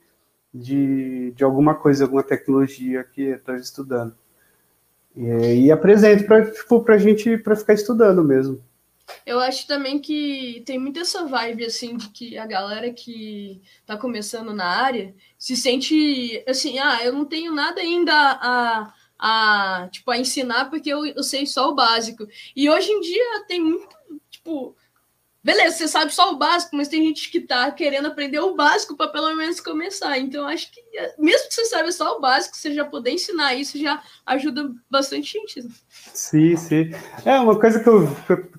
de, 0.54 1.32
de 1.32 1.44
alguma 1.44 1.76
coisa, 1.76 2.04
alguma 2.04 2.24
tecnologia 2.24 3.04
que 3.04 3.24
estou 3.24 3.56
estudando. 3.56 4.16
E, 5.16 5.66
e 5.66 5.72
apresento 5.72 6.26
para 6.26 6.50
tipo, 6.52 6.84
a 6.92 6.98
gente 6.98 7.38
para 7.38 7.56
ficar 7.56 7.74
estudando 7.74 8.24
mesmo. 8.24 8.62
Eu 9.26 9.40
acho 9.40 9.66
também 9.68 10.00
que 10.00 10.62
tem 10.66 10.78
muito 10.78 11.00
essa 11.00 11.26
vibe 11.26 11.66
assim 11.66 11.96
de 11.96 12.10
que 12.10 12.38
a 12.38 12.46
galera 12.46 12.92
que 12.92 13.62
está 13.80 13.98
começando 13.98 14.54
na 14.54 14.66
área 14.66 15.16
se 15.40 15.56
sente 15.56 16.44
assim, 16.48 16.78
ah, 16.78 17.00
eu 17.04 17.14
não 17.14 17.24
tenho 17.26 17.54
nada 17.54 17.80
ainda 17.80 18.14
a, 18.14 18.94
a 19.18 19.90
tipo 19.90 20.12
a 20.12 20.18
ensinar 20.18 20.70
porque 20.70 20.90
eu, 20.90 21.06
eu 21.06 21.24
sei 21.24 21.46
só 21.46 21.70
o 21.70 21.76
básico. 21.76 22.28
E 22.56 22.70
hoje 22.70 22.92
em 22.92 23.02
dia 23.02 23.46
tem 23.48 23.62
muito 23.62 23.96
tipo 24.30 24.76
Beleza, 25.48 25.78
você 25.78 25.88
sabe 25.88 26.14
só 26.14 26.34
o 26.34 26.38
básico, 26.38 26.76
mas 26.76 26.90
tem 26.90 27.02
gente 27.02 27.32
que 27.32 27.40
tá 27.40 27.72
querendo 27.72 28.08
aprender 28.10 28.38
o 28.38 28.54
básico 28.54 28.98
para 28.98 29.08
pelo 29.08 29.34
menos 29.34 29.62
começar. 29.62 30.20
Então, 30.20 30.46
acho 30.46 30.70
que 30.70 30.82
mesmo 31.18 31.48
que 31.48 31.54
você 31.54 31.64
saiba 31.68 31.90
só 31.90 32.18
o 32.18 32.20
básico, 32.20 32.58
você 32.58 32.74
já 32.74 32.84
poder 32.84 33.12
ensinar 33.12 33.56
isso 33.56 33.80
já 33.80 34.04
ajuda 34.26 34.70
bastante 34.92 35.32
gente. 35.32 35.66
Sim, 36.14 36.58
sim. 36.58 36.92
É 37.24 37.40
uma 37.40 37.58
coisa 37.58 37.80
que 37.82 37.88
eu, 37.88 38.10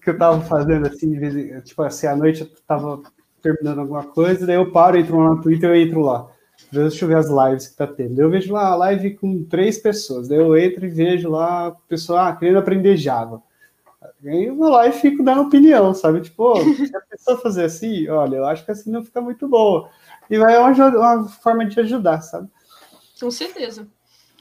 que 0.02 0.09
eu 0.09 0.16
tava 0.16 0.40
fazendo 0.47 0.86
assim, 0.86 1.12
tipo 1.60 1.82
assim, 1.82 2.06
à 2.06 2.16
noite 2.16 2.40
eu 2.40 2.51
tava 2.66 3.02
terminando 3.43 3.81
alguma 3.81 4.05
coisa, 4.05 4.47
daí 4.47 4.56
eu 4.56 4.73
paro, 4.73 4.97
entro 4.98 5.19
lá 5.19 5.35
no 5.35 5.43
Twitter, 5.43 5.69
eu 5.69 5.77
entro 5.77 6.01
lá. 6.01 6.27
Deixa 6.73 7.05
eu 7.05 7.09
ver 7.10 7.19
as 7.19 7.28
lives 7.28 7.69
que 7.69 7.77
tá 7.77 7.86
tendo. 7.86 8.19
Eu 8.19 8.31
vejo 8.31 8.51
lá 8.55 8.69
a 8.69 8.77
live 8.77 9.15
com 9.16 9.44
três 9.44 9.77
pessoas. 9.77 10.27
Daí 10.27 10.39
eu 10.39 10.56
entro 10.56 10.86
e 10.86 10.89
vejo 10.89 11.28
lá 11.28 11.66
a 11.66 11.70
pessoa 11.70 12.28
ah, 12.28 12.35
querendo 12.35 12.59
aprender 12.59 12.97
Java. 12.97 13.43
Aí 14.00 14.46
eu 14.46 14.56
vou 14.56 14.68
lá 14.68 14.86
e 14.86 14.92
fico 14.92 15.24
dando 15.24 15.42
opinião, 15.42 15.92
sabe? 15.92 16.20
Tipo, 16.20 16.56
se 16.74 16.96
a 16.96 17.00
pessoa 17.00 17.38
fazer 17.38 17.64
assim, 17.64 18.08
olha, 18.08 18.36
eu 18.36 18.46
acho 18.46 18.64
que 18.64 18.70
assim 18.70 18.90
não 18.90 19.04
fica 19.04 19.20
muito 19.20 19.48
boa. 19.48 19.90
E 20.30 20.38
vai 20.38 20.56
uma, 20.56 20.70
uma 20.70 21.28
forma 21.28 21.66
de 21.66 21.80
ajudar, 21.80 22.20
sabe? 22.20 22.48
Com 23.18 23.30
certeza. 23.30 23.88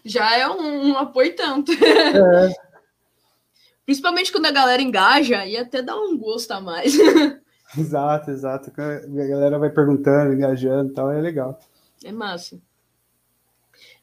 Já 0.05 0.38
é 0.38 0.47
um, 0.47 0.91
um 0.91 0.97
apoio 0.97 1.35
tanto. 1.35 1.71
É. 1.71 2.53
Principalmente 3.85 4.31
quando 4.31 4.45
a 4.47 4.51
galera 4.51 4.81
engaja 4.81 5.45
e 5.45 5.57
até 5.57 5.81
dá 5.81 5.95
um 5.95 6.17
gosto 6.17 6.51
a 6.51 6.59
mais. 6.59 6.93
exato, 7.77 8.31
exato. 8.31 8.71
A 8.77 9.27
galera 9.27 9.57
vai 9.57 9.69
perguntando, 9.69 10.34
engajando 10.34 10.91
e 10.91 10.93
tal, 10.93 11.11
é 11.11 11.21
legal. 11.21 11.57
É 12.03 12.11
massa. 12.11 12.59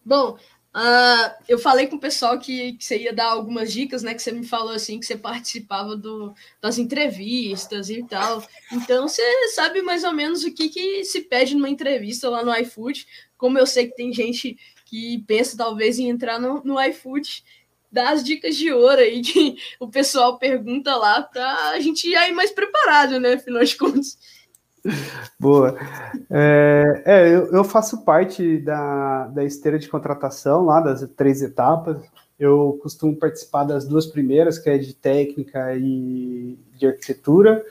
Bom, 0.04 0.36
Uh, 0.74 1.30
eu 1.48 1.56
falei 1.56 1.86
com 1.86 1.94
o 1.94 2.00
pessoal 2.00 2.36
que, 2.36 2.72
que, 2.72 2.84
você 2.84 2.98
ia 2.98 3.12
dar 3.12 3.26
algumas 3.26 3.72
dicas, 3.72 4.02
né? 4.02 4.12
Que 4.12 4.20
você 4.20 4.32
me 4.32 4.44
falou 4.44 4.72
assim 4.72 4.98
que 4.98 5.06
você 5.06 5.16
participava 5.16 5.96
do, 5.96 6.34
das 6.60 6.78
entrevistas 6.78 7.88
e 7.90 8.02
tal. 8.02 8.44
Então 8.72 9.06
você 9.06 9.22
sabe 9.50 9.82
mais 9.82 10.02
ou 10.02 10.12
menos 10.12 10.42
o 10.42 10.52
que, 10.52 10.68
que 10.68 11.04
se 11.04 11.20
pede 11.20 11.54
numa 11.54 11.70
entrevista 11.70 12.28
lá 12.28 12.44
no 12.44 12.52
iFood. 12.56 13.06
Como 13.38 13.56
eu 13.56 13.66
sei 13.66 13.86
que 13.86 13.94
tem 13.94 14.12
gente 14.12 14.58
que 14.84 15.22
pensa 15.28 15.56
talvez 15.56 15.98
em 16.00 16.08
entrar 16.08 16.40
no, 16.40 16.60
no 16.64 16.82
iFood, 16.82 17.44
dá 17.90 18.10
as 18.10 18.24
dicas 18.24 18.56
de 18.56 18.72
ouro 18.72 19.00
aí 19.00 19.22
que 19.22 19.56
o 19.78 19.86
pessoal 19.86 20.38
pergunta 20.38 20.96
lá 20.96 21.22
para 21.22 21.70
a 21.70 21.78
gente 21.78 22.08
ir 22.08 22.16
aí 22.16 22.32
mais 22.32 22.50
preparado, 22.50 23.20
né? 23.20 23.34
Afinal 23.34 23.62
de 23.62 23.76
contas. 23.76 24.18
Boa. 25.38 25.76
É, 26.30 27.02
é 27.04 27.34
eu, 27.34 27.52
eu, 27.52 27.64
faço 27.64 28.04
parte 28.04 28.58
da, 28.58 29.26
da 29.28 29.44
esteira 29.44 29.78
de 29.78 29.88
contratação 29.88 30.64
lá, 30.64 30.80
das 30.80 31.08
três 31.16 31.42
etapas. 31.42 31.98
Eu 32.38 32.78
costumo 32.82 33.16
participar 33.16 33.64
das 33.64 33.86
duas 33.86 34.06
primeiras, 34.06 34.58
que 34.58 34.68
é 34.68 34.76
de 34.76 34.92
técnica 34.94 35.74
e 35.76 36.58
de 36.76 36.86
arquitetura, 36.86 37.64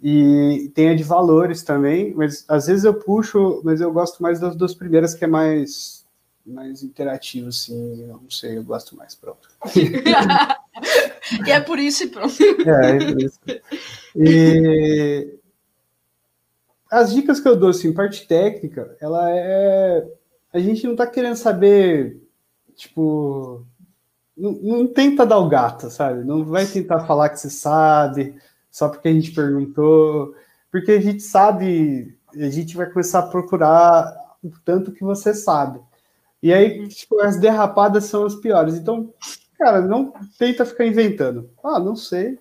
e 0.00 0.70
tem 0.74 0.90
a 0.90 0.94
de 0.94 1.02
valores 1.02 1.62
também, 1.62 2.14
mas 2.14 2.44
às 2.46 2.66
vezes 2.66 2.84
eu 2.84 2.94
puxo, 2.94 3.62
mas 3.64 3.80
eu 3.80 3.90
gosto 3.90 4.22
mais 4.22 4.38
das 4.38 4.54
duas 4.54 4.74
primeiras, 4.74 5.14
que 5.14 5.24
é 5.24 5.26
mais, 5.26 6.04
mais 6.44 6.82
interativo, 6.82 7.48
assim, 7.48 8.02
eu 8.02 8.08
não 8.08 8.30
sei, 8.30 8.58
eu 8.58 8.62
gosto 8.62 8.94
mais, 8.94 9.14
pronto. 9.14 9.48
e 11.46 11.50
é 11.50 11.60
por 11.60 11.78
isso 11.78 12.04
e 12.04 12.08
pronto. 12.08 12.36
É, 12.42 12.90
é 12.90 13.12
por 13.12 13.22
isso. 13.22 13.40
E, 14.14 15.35
as 16.90 17.12
dicas 17.12 17.40
que 17.40 17.48
eu 17.48 17.56
dou, 17.56 17.70
assim, 17.70 17.92
parte 17.92 18.26
técnica, 18.26 18.96
ela 19.00 19.30
é. 19.30 20.06
A 20.52 20.58
gente 20.58 20.86
não 20.86 20.96
tá 20.96 21.06
querendo 21.06 21.36
saber, 21.36 22.22
tipo. 22.74 23.64
Não, 24.36 24.52
não 24.52 24.86
tenta 24.86 25.24
dar 25.24 25.38
o 25.38 25.48
gato, 25.48 25.90
sabe? 25.90 26.22
Não 26.24 26.44
vai 26.44 26.66
tentar 26.66 27.06
falar 27.06 27.30
que 27.30 27.40
você 27.40 27.48
sabe, 27.48 28.36
só 28.70 28.88
porque 28.88 29.08
a 29.08 29.12
gente 29.12 29.32
perguntou. 29.32 30.34
Porque 30.70 30.92
a 30.92 31.00
gente 31.00 31.22
sabe, 31.22 32.18
a 32.34 32.50
gente 32.50 32.76
vai 32.76 32.86
começar 32.86 33.20
a 33.20 33.28
procurar 33.28 34.14
o 34.44 34.50
tanto 34.64 34.92
que 34.92 35.02
você 35.02 35.32
sabe. 35.32 35.80
E 36.42 36.52
aí, 36.52 36.80
uhum. 36.80 36.88
tipo, 36.88 37.18
as 37.20 37.38
derrapadas 37.38 38.04
são 38.04 38.26
as 38.26 38.34
piores. 38.34 38.74
Então, 38.74 39.12
cara, 39.58 39.80
não 39.80 40.12
tenta 40.38 40.66
ficar 40.66 40.86
inventando. 40.86 41.50
Ah, 41.64 41.80
não 41.80 41.96
sei. 41.96 42.38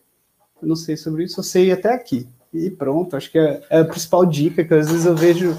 Eu 0.62 0.68
não 0.68 0.76
sei 0.76 0.98
sobre 0.98 1.24
isso, 1.24 1.40
eu 1.40 1.44
sei 1.44 1.72
até 1.72 1.94
aqui 1.94 2.28
e 2.56 2.70
pronto. 2.70 3.16
Acho 3.16 3.32
que 3.32 3.40
é, 3.40 3.62
é, 3.70 3.80
a 3.80 3.86
principal 3.86 4.26
dica, 4.26 4.64
que 4.64 4.74
às 4.74 4.90
vezes 4.90 5.06
eu 5.06 5.16
vejo 5.16 5.58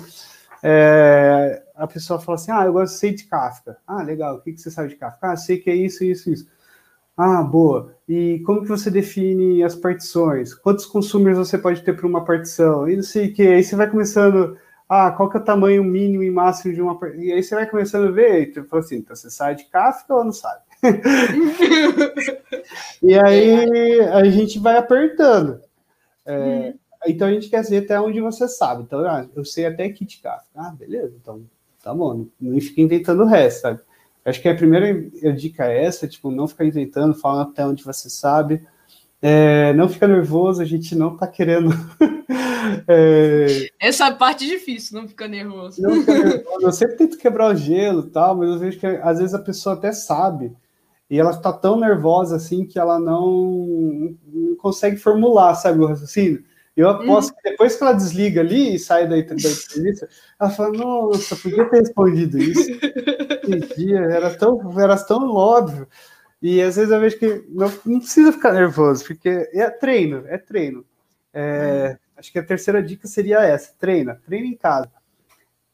é, 0.62 1.62
a 1.74 1.86
pessoa 1.86 2.18
fala 2.18 2.36
assim, 2.36 2.50
ah, 2.50 2.64
eu 2.64 2.72
gosto 2.72 2.96
sei 2.96 3.14
de 3.14 3.24
Kafka. 3.24 3.76
Ah, 3.86 4.02
legal, 4.02 4.36
o 4.36 4.40
que, 4.40 4.56
você 4.56 4.70
sabe 4.70 4.88
de 4.88 4.96
Kafka? 4.96 5.32
Ah, 5.32 5.36
sei 5.36 5.58
que 5.58 5.70
é 5.70 5.74
isso, 5.74 6.04
isso, 6.04 6.30
isso. 6.30 6.48
Ah, 7.16 7.42
boa. 7.42 7.94
E 8.08 8.40
como 8.44 8.62
que 8.62 8.68
você 8.68 8.90
define 8.90 9.62
as 9.62 9.74
partições? 9.74 10.54
Quantos 10.54 10.86
consumers 10.86 11.38
você 11.38 11.58
pode 11.58 11.82
ter 11.82 11.94
para 11.94 12.06
uma 12.06 12.24
partição? 12.24 12.88
E 12.88 12.96
não 12.96 13.02
sei 13.02 13.28
o 13.28 13.34
que. 13.34 13.46
Aí 13.46 13.64
você 13.64 13.76
vai 13.76 13.90
começando 13.90 14.56
ah, 14.88 15.10
qual 15.10 15.28
que 15.30 15.36
é 15.36 15.40
o 15.40 15.44
tamanho 15.44 15.82
mínimo 15.82 16.22
e 16.22 16.30
máximo 16.30 16.74
de 16.74 16.80
uma. 16.80 16.98
E 17.16 17.32
aí 17.32 17.42
você 17.42 17.54
vai 17.54 17.68
começando 17.68 18.08
a 18.08 18.12
ver, 18.12 18.42
e 18.42 18.46
tu 18.46 18.64
fala 18.64 18.82
assim, 18.82 18.96
então 18.96 19.16
você 19.16 19.30
sai 19.30 19.54
de 19.54 19.64
Kafka 19.64 20.14
ou 20.14 20.24
não 20.24 20.32
sabe? 20.32 20.62
e 23.02 23.18
aí 23.18 24.00
a 24.00 24.24
gente 24.24 24.58
vai 24.58 24.76
apertando. 24.76 25.60
É, 26.24 26.38
hum. 26.38 26.74
Então 27.06 27.28
a 27.28 27.32
gente 27.32 27.48
quer 27.48 27.62
saber 27.62 27.84
até 27.84 28.00
onde 28.00 28.20
você 28.20 28.48
sabe. 28.48 28.82
Então, 28.82 29.00
ah, 29.00 29.26
eu 29.34 29.44
sei 29.44 29.66
até 29.66 29.88
Kit 29.88 30.20
Kafka. 30.20 30.46
Ah, 30.54 30.70
beleza, 30.70 31.14
então 31.20 31.42
tá 31.82 31.94
bom, 31.94 32.14
não, 32.14 32.28
não 32.40 32.60
fica 32.60 32.80
inventando 32.80 33.22
o 33.22 33.26
resto, 33.26 33.62
sabe? 33.62 33.80
Acho 34.24 34.42
que 34.42 34.48
a 34.48 34.56
primeira 34.56 34.92
dica 35.32 35.66
é 35.66 35.84
essa, 35.84 36.08
tipo, 36.08 36.32
não 36.32 36.48
ficar 36.48 36.64
inventando, 36.64 37.14
falando 37.14 37.50
até 37.50 37.64
onde 37.64 37.84
você 37.84 38.10
sabe. 38.10 38.66
É, 39.22 39.72
não 39.74 39.88
fica 39.88 40.08
nervoso, 40.08 40.60
a 40.60 40.64
gente 40.64 40.96
não 40.96 41.16
tá 41.16 41.28
querendo. 41.28 41.70
é... 42.88 43.68
Essa 43.80 44.08
é 44.08 44.14
parte 44.14 44.44
difícil, 44.44 45.00
não 45.00 45.08
fica 45.08 45.28
nervoso. 45.28 45.80
Não 45.80 46.00
fica 46.00 46.12
nervoso. 46.18 46.60
Eu 46.60 46.72
sempre 46.72 46.96
tento 46.96 47.18
quebrar 47.18 47.54
o 47.54 47.56
gelo 47.56 48.06
e 48.06 48.10
tal, 48.10 48.36
mas 48.36 48.50
eu 48.50 48.58
vejo 48.58 48.80
que 48.80 48.86
às 48.86 49.18
vezes 49.20 49.32
a 49.32 49.38
pessoa 49.38 49.76
até 49.76 49.92
sabe. 49.92 50.52
E 51.08 51.20
ela 51.20 51.30
está 51.30 51.52
tão 51.52 51.78
nervosa 51.78 52.34
assim 52.34 52.66
que 52.66 52.80
ela 52.80 52.98
não, 52.98 54.16
não 54.26 54.56
consegue 54.56 54.96
formular, 54.96 55.54
sabe, 55.54 55.78
o 55.78 55.86
raciocínio. 55.86 56.44
Eu 56.76 56.90
aposto 56.90 57.30
uhum. 57.30 57.36
que 57.36 57.50
depois 57.50 57.74
que 57.74 57.82
ela 57.82 57.92
desliga 57.94 58.42
ali 58.42 58.74
e 58.74 58.78
sai 58.78 59.08
da, 59.08 59.16
entrevista, 59.16 60.08
ela 60.38 60.50
fala, 60.50 60.72
nossa, 60.72 61.34
podia 61.36 61.64
ter 61.70 61.80
respondido 61.80 62.38
isso. 62.38 62.70
dia, 63.76 64.00
era 64.00 64.34
tão, 64.34 64.78
era 64.78 64.96
tão 64.98 65.34
óbvio. 65.34 65.88
E 66.42 66.60
às 66.60 66.76
vezes 66.76 66.92
eu 66.92 67.00
vejo 67.00 67.18
que 67.18 67.44
não, 67.48 67.72
não 67.86 67.98
precisa 67.98 68.30
ficar 68.30 68.52
nervoso, 68.52 69.04
porque 69.06 69.48
é 69.54 69.70
treino, 69.70 70.24
é 70.26 70.36
treino. 70.36 70.84
É, 71.32 71.90
uhum. 71.90 71.96
Acho 72.18 72.32
que 72.32 72.38
a 72.38 72.44
terceira 72.44 72.82
dica 72.82 73.08
seria 73.08 73.40
essa: 73.40 73.72
treina, 73.78 74.20
treina 74.26 74.46
em 74.46 74.56
casa. 74.56 74.90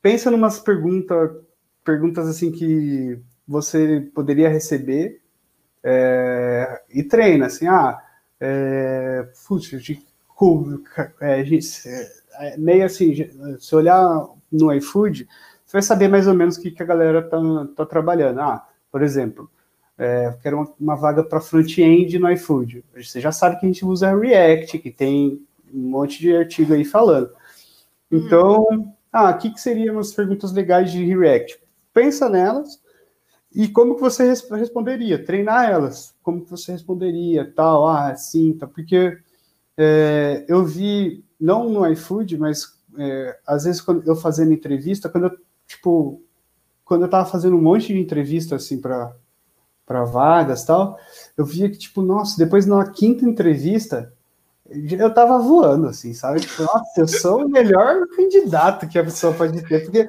Pensa 0.00 0.30
em 0.30 0.34
umas 0.34 0.60
perguntas, 0.60 1.30
perguntas 1.84 2.28
assim 2.28 2.52
que 2.52 3.18
você 3.46 4.08
poderia 4.14 4.48
receber 4.48 5.20
é, 5.82 6.82
e 6.90 7.02
treina, 7.02 7.46
assim, 7.46 7.66
ah, 7.66 8.00
é, 8.40 9.28
de 9.80 9.94
é, 11.20 11.42
é, 12.34 12.56
meio 12.56 12.84
assim, 12.84 13.14
se 13.58 13.74
olhar 13.74 14.26
no 14.50 14.72
iFood, 14.72 15.28
você 15.64 15.72
vai 15.72 15.82
saber 15.82 16.08
mais 16.08 16.26
ou 16.26 16.34
menos 16.34 16.56
o 16.56 16.60
que, 16.60 16.70
que 16.70 16.82
a 16.82 16.86
galera 16.86 17.22
tá, 17.22 17.38
tá 17.76 17.86
trabalhando. 17.86 18.40
Ah, 18.40 18.66
por 18.90 19.02
exemplo, 19.02 19.50
é, 19.96 20.36
quero 20.42 20.58
uma, 20.58 20.72
uma 20.78 20.96
vaga 20.96 21.22
para 21.22 21.40
front-end 21.40 22.18
no 22.18 22.30
iFood. 22.32 22.84
Você 22.96 23.20
já 23.20 23.32
sabe 23.32 23.58
que 23.58 23.66
a 23.66 23.68
gente 23.68 23.84
usa 23.84 24.14
React, 24.14 24.78
que 24.78 24.90
tem 24.90 25.40
um 25.72 25.90
monte 25.90 26.18
de 26.20 26.34
artigo 26.34 26.74
aí 26.74 26.84
falando. 26.84 27.30
Então, 28.10 28.66
hum. 28.70 28.92
ah, 29.12 29.30
o 29.30 29.38
que, 29.38 29.50
que 29.50 29.60
seriam 29.60 29.98
as 29.98 30.12
perguntas 30.12 30.52
legais 30.52 30.90
de 30.90 31.04
React? 31.14 31.58
Pensa 31.94 32.28
nelas 32.28 32.80
e 33.54 33.68
como 33.68 33.94
que 33.94 34.00
você 34.00 34.26
responderia? 34.26 35.22
Treinar 35.24 35.70
elas. 35.70 36.14
Como 36.22 36.42
que 36.42 36.50
você 36.50 36.72
responderia, 36.72 37.50
tal, 37.54 37.88
ah, 37.88 38.14
sim, 38.14 38.54
tá, 38.54 38.66
porque 38.66 39.18
é, 39.76 40.44
eu 40.48 40.64
vi, 40.64 41.24
não 41.40 41.68
no 41.68 41.86
iFood, 41.90 42.38
mas 42.38 42.78
é, 42.98 43.38
às 43.46 43.64
vezes 43.64 43.80
quando 43.80 44.06
eu 44.06 44.14
fazendo 44.14 44.52
entrevista, 44.52 45.08
quando 45.08 45.24
eu, 45.24 45.38
tipo, 45.66 46.22
quando 46.84 47.02
eu 47.02 47.10
tava 47.10 47.28
fazendo 47.28 47.56
um 47.56 47.62
monte 47.62 47.88
de 47.88 47.98
entrevista, 47.98 48.56
assim, 48.56 48.80
para 48.80 49.14
para 49.84 50.04
vagas 50.04 50.64
tal, 50.64 50.96
eu 51.36 51.44
via 51.44 51.68
que, 51.68 51.76
tipo, 51.76 52.02
nossa, 52.02 52.38
depois 52.38 52.64
na 52.64 52.88
quinta 52.90 53.26
entrevista, 53.26 54.12
eu 54.70 55.12
tava 55.12 55.38
voando, 55.38 55.88
assim, 55.88 56.14
sabe? 56.14 56.40
Tipo, 56.40 56.62
nossa, 56.62 57.00
eu 57.00 57.08
sou 57.08 57.44
o 57.44 57.48
melhor 57.48 58.06
candidato 58.08 58.88
que 58.88 58.98
a 58.98 59.04
pessoa 59.04 59.34
pode 59.34 59.60
ter, 59.66 59.84
porque 59.84 60.08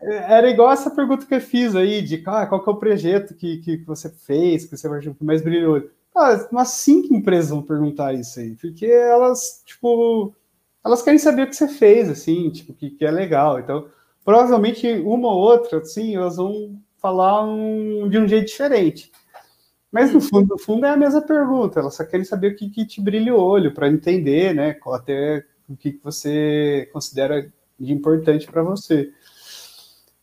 era 0.00 0.48
igual 0.48 0.72
essa 0.72 0.90
pergunta 0.90 1.26
que 1.26 1.34
eu 1.34 1.40
fiz 1.40 1.76
aí, 1.76 2.00
de 2.00 2.22
ah, 2.26 2.46
qual 2.46 2.62
que 2.62 2.70
é 2.70 2.72
o 2.72 2.76
projeto 2.76 3.34
que, 3.34 3.58
que 3.58 3.76
você 3.84 4.08
fez, 4.08 4.64
que 4.64 4.76
você 4.76 4.88
mais 5.20 5.42
brilhou. 5.42 5.82
Umas 6.14 6.68
cinco 6.70 7.14
empresas 7.14 7.50
vão 7.50 7.62
perguntar 7.62 8.12
isso 8.14 8.40
aí, 8.40 8.56
porque 8.56 8.86
elas, 8.86 9.62
tipo, 9.64 10.34
elas 10.84 11.02
querem 11.02 11.18
saber 11.18 11.44
o 11.44 11.46
que 11.48 11.56
você 11.56 11.68
fez, 11.68 12.08
assim, 12.08 12.50
tipo, 12.50 12.74
que, 12.74 12.90
que 12.90 13.04
é 13.04 13.10
legal. 13.10 13.60
Então, 13.60 13.88
provavelmente 14.24 14.86
uma 14.98 15.28
ou 15.28 15.38
outra, 15.38 15.78
assim, 15.78 16.16
elas 16.16 16.36
vão 16.36 16.78
falar 16.98 17.44
um, 17.44 18.08
de 18.08 18.18
um 18.18 18.28
jeito 18.28 18.48
diferente. 18.48 19.10
Mas 19.90 20.12
no 20.12 20.20
fundo, 20.20 20.48
no 20.48 20.58
fundo 20.58 20.86
é 20.86 20.90
a 20.90 20.96
mesma 20.96 21.20
pergunta, 21.20 21.80
elas 21.80 21.96
só 21.96 22.04
querem 22.04 22.24
saber 22.24 22.52
o 22.52 22.56
que, 22.56 22.70
que 22.70 22.86
te 22.86 23.00
brilha 23.00 23.34
o 23.34 23.40
olho, 23.40 23.74
para 23.74 23.88
entender, 23.88 24.54
né, 24.54 24.76
até 24.92 25.44
o 25.68 25.76
que, 25.76 25.92
que 25.92 26.04
você 26.04 26.88
considera 26.92 27.52
de 27.78 27.92
importante 27.92 28.46
para 28.46 28.62
você. 28.62 29.12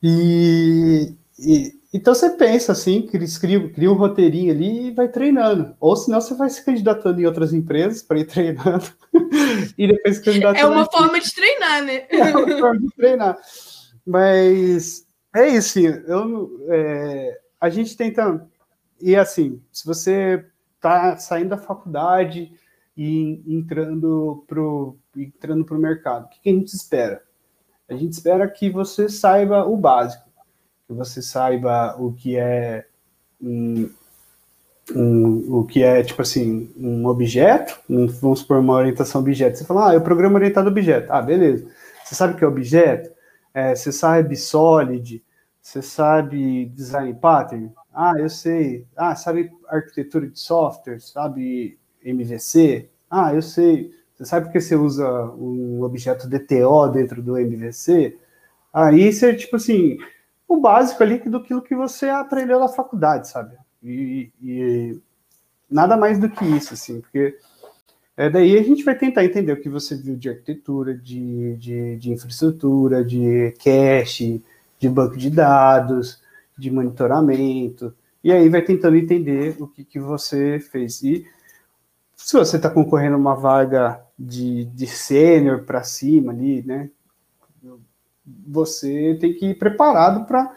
E, 0.01 1.13
e, 1.39 1.76
então 1.93 2.13
você 2.13 2.29
pensa 2.31 2.73
assim, 2.73 3.07
cria, 3.07 3.69
cria 3.69 3.91
um 3.91 3.95
roteirinho 3.95 4.51
ali 4.51 4.87
e 4.87 4.91
vai 4.91 5.07
treinando. 5.07 5.75
Ou 5.79 5.95
senão 5.95 6.19
você 6.19 6.33
vai 6.35 6.49
se 6.49 6.63
candidatando 6.63 7.21
em 7.21 7.25
outras 7.25 7.53
empresas 7.53 8.03
para 8.03 8.19
ir 8.19 8.25
treinando 8.25 8.85
e 9.77 9.87
depois 9.87 10.17
se 10.17 10.23
candidatando. 10.23 10.59
É 10.59 10.65
uma 10.65 10.85
forma 10.85 11.19
de 11.19 11.33
treinar, 11.33 11.83
né? 11.83 12.05
É 12.09 12.23
uma 12.35 12.47
forma 12.59 12.79
de 12.81 12.95
treinar. 12.95 13.37
Mas 14.05 15.05
é 15.33 15.47
isso, 15.47 15.79
eu, 15.79 16.65
é, 16.69 17.39
a 17.59 17.69
gente 17.69 17.95
tenta. 17.95 18.45
E 18.99 19.15
assim, 19.15 19.61
se 19.71 19.85
você 19.85 20.45
está 20.75 21.17
saindo 21.17 21.49
da 21.49 21.57
faculdade 21.57 22.51
e 22.95 23.43
entrando 23.47 24.43
para 24.47 24.59
o 24.59 24.97
entrando 25.15 25.63
pro 25.63 25.79
mercado, 25.79 26.25
o 26.25 26.29
que, 26.29 26.41
que 26.41 26.49
a 26.49 26.53
gente 26.53 26.73
espera? 26.73 27.23
A 27.89 27.95
gente 27.95 28.11
espera 28.11 28.47
que 28.49 28.69
você 28.69 29.07
saiba 29.07 29.65
o 29.65 29.77
básico 29.77 30.26
que 30.87 30.93
você 30.93 31.21
saiba 31.21 31.95
o 31.99 32.13
que 32.13 32.37
é 32.37 32.85
um, 33.41 33.89
um, 34.95 35.59
o 35.59 35.65
que 35.65 35.83
é 35.83 36.01
tipo 36.01 36.21
assim 36.21 36.73
um 36.77 37.05
objeto, 37.05 37.77
um, 37.89 38.07
vamos 38.07 38.39
supor 38.39 38.59
uma 38.59 38.73
orientação 38.73 39.21
objeto. 39.21 39.57
Você 39.57 39.65
fala, 39.65 39.91
ah, 39.91 39.93
eu 39.93 40.01
programa 40.01 40.35
orientado 40.35 40.69
objeto. 40.69 41.11
Ah, 41.11 41.21
beleza. 41.21 41.67
Você 42.03 42.15
sabe 42.15 42.33
o 42.33 42.37
que 42.37 42.43
é 42.43 42.47
objeto? 42.47 43.11
É, 43.53 43.75
você 43.75 43.91
sabe 43.91 44.35
Solid? 44.37 45.23
Você 45.61 45.81
sabe 45.81 46.65
design 46.67 47.13
pattern? 47.15 47.71
Ah, 47.93 48.13
eu 48.17 48.29
sei. 48.29 48.85
Ah, 48.95 49.15
sabe 49.15 49.51
arquitetura 49.67 50.27
de 50.27 50.39
software? 50.39 51.01
Sabe 51.01 51.77
MVC? 52.01 52.89
Ah, 53.11 53.33
eu 53.33 53.41
sei. 53.41 53.91
Você 54.15 54.25
sabe 54.25 54.45
porque 54.45 54.61
você 54.61 54.75
usa 54.75 55.05
um 55.33 55.81
objeto 55.83 56.29
DTO 56.29 56.87
dentro 56.87 57.21
do 57.21 57.37
MVC? 57.37 58.17
Aí 58.71 59.11
você, 59.11 59.35
tipo 59.35 59.57
assim, 59.57 59.97
o 60.47 60.57
básico 60.57 61.03
ali 61.03 61.19
do 61.19 61.43
que 61.43 61.75
você 61.75 62.07
aprendeu 62.07 62.59
na 62.59 62.69
faculdade, 62.69 63.27
sabe? 63.27 63.55
E, 63.83 64.31
e, 64.41 64.99
nada 65.69 65.97
mais 65.97 66.19
do 66.19 66.29
que 66.29 66.45
isso, 66.45 66.73
assim, 66.73 67.01
porque 67.01 67.37
é, 68.15 68.29
daí 68.29 68.57
a 68.57 68.63
gente 68.63 68.83
vai 68.83 68.95
tentar 68.95 69.25
entender 69.25 69.51
o 69.51 69.61
que 69.61 69.69
você 69.69 69.95
viu 69.95 70.15
de 70.15 70.29
arquitetura, 70.29 70.95
de, 70.95 71.55
de, 71.57 71.97
de 71.97 72.11
infraestrutura, 72.11 73.03
de 73.03 73.53
cache, 73.63 74.41
de 74.79 74.89
banco 74.89 75.17
de 75.17 75.29
dados, 75.29 76.21
de 76.57 76.71
monitoramento, 76.71 77.93
e 78.23 78.31
aí 78.31 78.49
vai 78.49 78.61
tentando 78.61 78.97
entender 78.97 79.55
o 79.59 79.67
que, 79.67 79.83
que 79.83 79.99
você 79.99 80.59
fez. 80.59 81.03
E 81.03 81.25
se 82.15 82.35
você 82.35 82.57
está 82.57 82.69
concorrendo 82.69 83.15
uma 83.15 83.35
vaga 83.35 84.01
de, 84.17 84.65
de 84.65 84.87
sênior 84.87 85.63
para 85.63 85.83
cima 85.83 86.31
ali, 86.31 86.63
né? 86.63 86.89
Você 88.47 89.17
tem 89.19 89.33
que 89.33 89.47
ir 89.47 89.55
preparado 89.55 90.25
para 90.25 90.53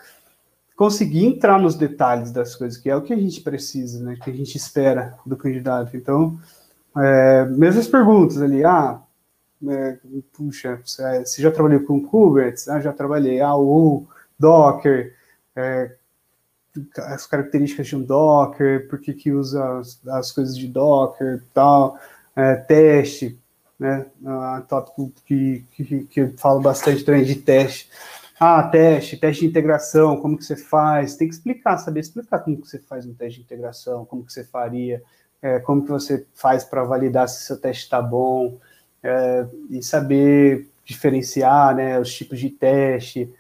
conseguir 0.77 1.27
entrar 1.27 1.61
nos 1.61 1.75
detalhes 1.75 2.33
das 2.33 2.57
coisas, 2.57 2.79
que 2.79 2.89
é 2.89 2.97
o 2.97 3.03
que 3.03 3.13
a 3.13 3.17
gente 3.17 3.41
precisa, 3.43 4.03
né? 4.03 4.17
Que 4.23 4.31
a 4.31 4.35
gente 4.35 4.57
espera 4.57 5.15
do 5.27 5.37
candidato. 5.37 5.97
Então, 5.97 6.39
é, 6.97 7.45
mesmas 7.47 7.87
perguntas 7.87 8.41
ali, 8.41 8.65
ah, 8.65 9.01
é, 9.69 9.99
puxa, 10.33 10.81
você 10.85 11.43
já 11.43 11.51
trabalhou 11.51 11.85
com 11.85 12.03
Kubernetes? 12.03 12.69
Ah, 12.69 12.81
já 12.81 12.93
trabalhei. 12.93 13.41
Ah, 13.41 13.57
o 13.57 14.07
Docker, 14.39 15.15
é, 15.55 15.95
as 16.97 17.27
características 17.27 17.87
de 17.87 17.97
um 17.97 18.03
Docker, 18.03 18.89
por 18.89 19.01
que 19.01 19.13
que 19.13 19.33
usa 19.33 19.79
as, 19.79 20.01
as 20.09 20.33
coisas 20.33 20.57
de 20.57 20.67
Docker, 20.67 21.43
tal, 21.53 21.99
é, 22.35 22.55
teste, 22.57 23.40
né? 23.81 24.07
Uh, 24.23 24.63
tópico 24.69 25.11
que, 25.25 25.65
que, 25.73 26.05
que 26.05 26.21
eu 26.21 26.35
falo 26.37 26.61
bastante 26.61 27.03
também 27.03 27.25
de 27.25 27.37
teste. 27.37 27.89
Ah, 28.39 28.63
teste, 28.63 29.17
teste 29.17 29.43
de 29.43 29.49
integração, 29.49 30.19
como 30.19 30.37
que 30.37 30.45
você 30.45 30.57
faz? 30.57 31.17
Tem 31.17 31.27
que 31.27 31.35
explicar, 31.35 31.79
saber 31.79 32.01
explicar 32.01 32.41
como 32.41 32.61
que 32.61 32.69
você 32.69 32.79
faz 32.79 33.07
um 33.07 33.15
teste 33.15 33.39
de 33.39 33.45
integração, 33.45 34.05
como 34.05 34.25
que 34.25 34.33
você 34.33 34.45
faria, 34.45 35.03
é, 35.43 35.59
como 35.61 35.83
que 35.83 35.91
você 35.91 36.27
faz 36.35 36.63
para 36.63 36.85
validar 36.85 37.29
se 37.29 37.45
seu 37.45 37.59
teste 37.59 37.85
está 37.85 38.01
bom, 38.01 38.59
é, 39.03 39.47
e 39.71 39.83
saber 39.83 40.69
diferenciar 40.85 41.75
né, 41.75 41.99
os 41.99 42.13
tipos 42.13 42.39
de 42.39 42.51
teste, 42.51 43.33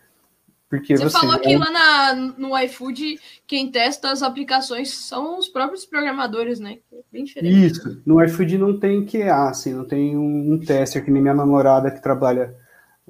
porque 0.71 0.97
você, 0.97 1.05
você 1.05 1.19
falou 1.19 1.39
que 1.39 1.55
lá 1.57 1.71
na, 1.71 2.15
no 2.15 2.57
iFood, 2.61 3.21
quem 3.47 3.71
testa 3.71 4.11
as 4.11 4.23
aplicações 4.23 4.95
são 4.95 5.39
os 5.39 5.49
próprios 5.49 5.85
programadores, 5.85 6.61
né? 6.61 6.79
É 6.93 6.97
bem 7.13 7.25
diferente. 7.25 7.67
Isso. 7.67 8.01
No 8.07 8.25
iFood 8.25 8.57
não 8.57 8.79
tem 8.79 9.05
QA, 9.05 9.51
assim, 9.51 9.75
não 9.75 9.85
tem 9.85 10.17
um, 10.17 10.53
um 10.53 10.59
tester 10.59 11.05
que 11.05 11.11
nem 11.11 11.21
minha 11.21 11.35
namorada 11.35 11.91
que 11.91 12.01
trabalha 12.01 12.57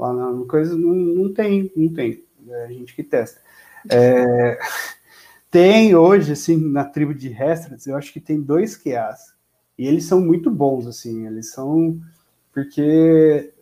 Lá 0.00 0.14
na 0.14 0.46
coisa 0.46 0.78
não, 0.78 0.94
não 0.94 1.34
tem, 1.34 1.70
não 1.76 1.92
tem. 1.92 2.24
É 2.48 2.64
a 2.64 2.68
gente 2.68 2.96
que 2.96 3.02
testa. 3.02 3.38
É, 3.90 4.58
tem 5.50 5.94
hoje, 5.94 6.32
assim, 6.32 6.56
na 6.56 6.84
tribo 6.84 7.14
de 7.14 7.28
Restrats, 7.28 7.86
eu 7.86 7.94
acho 7.94 8.10
que 8.10 8.18
tem 8.18 8.40
dois 8.40 8.76
QAs. 8.76 9.34
E 9.78 9.86
eles 9.86 10.04
são 10.04 10.22
muito 10.22 10.50
bons, 10.50 10.86
assim, 10.86 11.26
eles 11.26 11.50
são. 11.50 12.00
Porque 12.50 13.52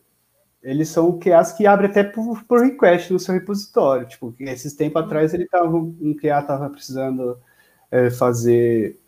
eles 0.62 0.89
são 0.89 1.18
QAs 1.18 1.52
que 1.52 1.66
abrem 1.66 1.90
até 1.90 2.02
por, 2.02 2.44
por 2.44 2.60
request 2.60 3.12
no 3.12 3.18
seu 3.18 3.35
repositório. 3.35 4.06
Tipo, 4.06 4.35
esses 4.40 4.74
tempos 4.74 5.02
atrás 5.02 5.32
ele 5.32 5.47
tava, 5.47 5.76
um 5.76 6.16
QA 6.20 6.40
estava 6.40 6.68
precisando 6.68 7.39
é, 7.90 8.10
fazer 8.10 8.98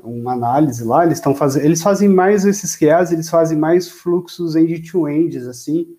uma 0.00 0.32
análise 0.32 0.84
lá, 0.84 1.04
eles 1.04 1.18
estão 1.18 1.34
fazendo, 1.34 1.64
eles 1.64 1.82
fazem 1.82 2.08
mais 2.08 2.44
esses 2.44 2.76
QAs, 2.76 3.10
eles 3.10 3.28
fazem 3.28 3.58
mais 3.58 3.88
fluxos 3.88 4.54
end-to-ends, 4.54 5.46
assim, 5.46 5.96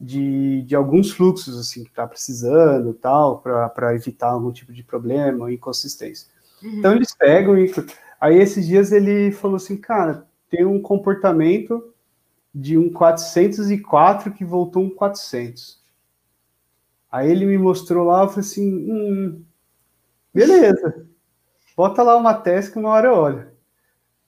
de, 0.00 0.62
de 0.62 0.74
alguns 0.74 1.10
fluxos, 1.10 1.58
assim, 1.58 1.84
que 1.84 1.90
está 1.90 2.06
precisando, 2.06 2.94
tal, 2.94 3.40
para 3.40 3.94
evitar 3.94 4.30
algum 4.30 4.50
tipo 4.50 4.72
de 4.72 4.82
problema 4.82 5.44
ou 5.44 5.50
inconsistência. 5.50 6.28
Uhum. 6.62 6.78
Então 6.78 6.92
eles 6.94 7.14
pegam 7.14 7.58
e... 7.58 7.70
Aí 8.20 8.38
esses 8.38 8.66
dias 8.66 8.92
ele 8.92 9.32
falou 9.32 9.56
assim, 9.56 9.76
cara, 9.76 10.24
tem 10.48 10.64
um 10.64 10.80
comportamento 10.80 11.91
de 12.54 12.76
um 12.76 12.92
404 12.92 14.32
que 14.32 14.44
voltou 14.44 14.82
um 14.82 14.90
400. 14.90 15.80
Aí 17.10 17.30
ele 17.30 17.44
me 17.46 17.58
mostrou 17.58 18.06
lá, 18.06 18.22
eu 18.22 18.28
falei 18.28 18.40
assim, 18.40 18.90
hum, 18.90 19.44
beleza, 20.32 21.06
bota 21.76 22.02
lá 22.02 22.16
uma 22.16 22.34
tese 22.34 22.72
que 22.72 22.78
uma 22.78 22.90
hora 22.90 23.08
eu 23.08 23.14
olho. 23.14 23.52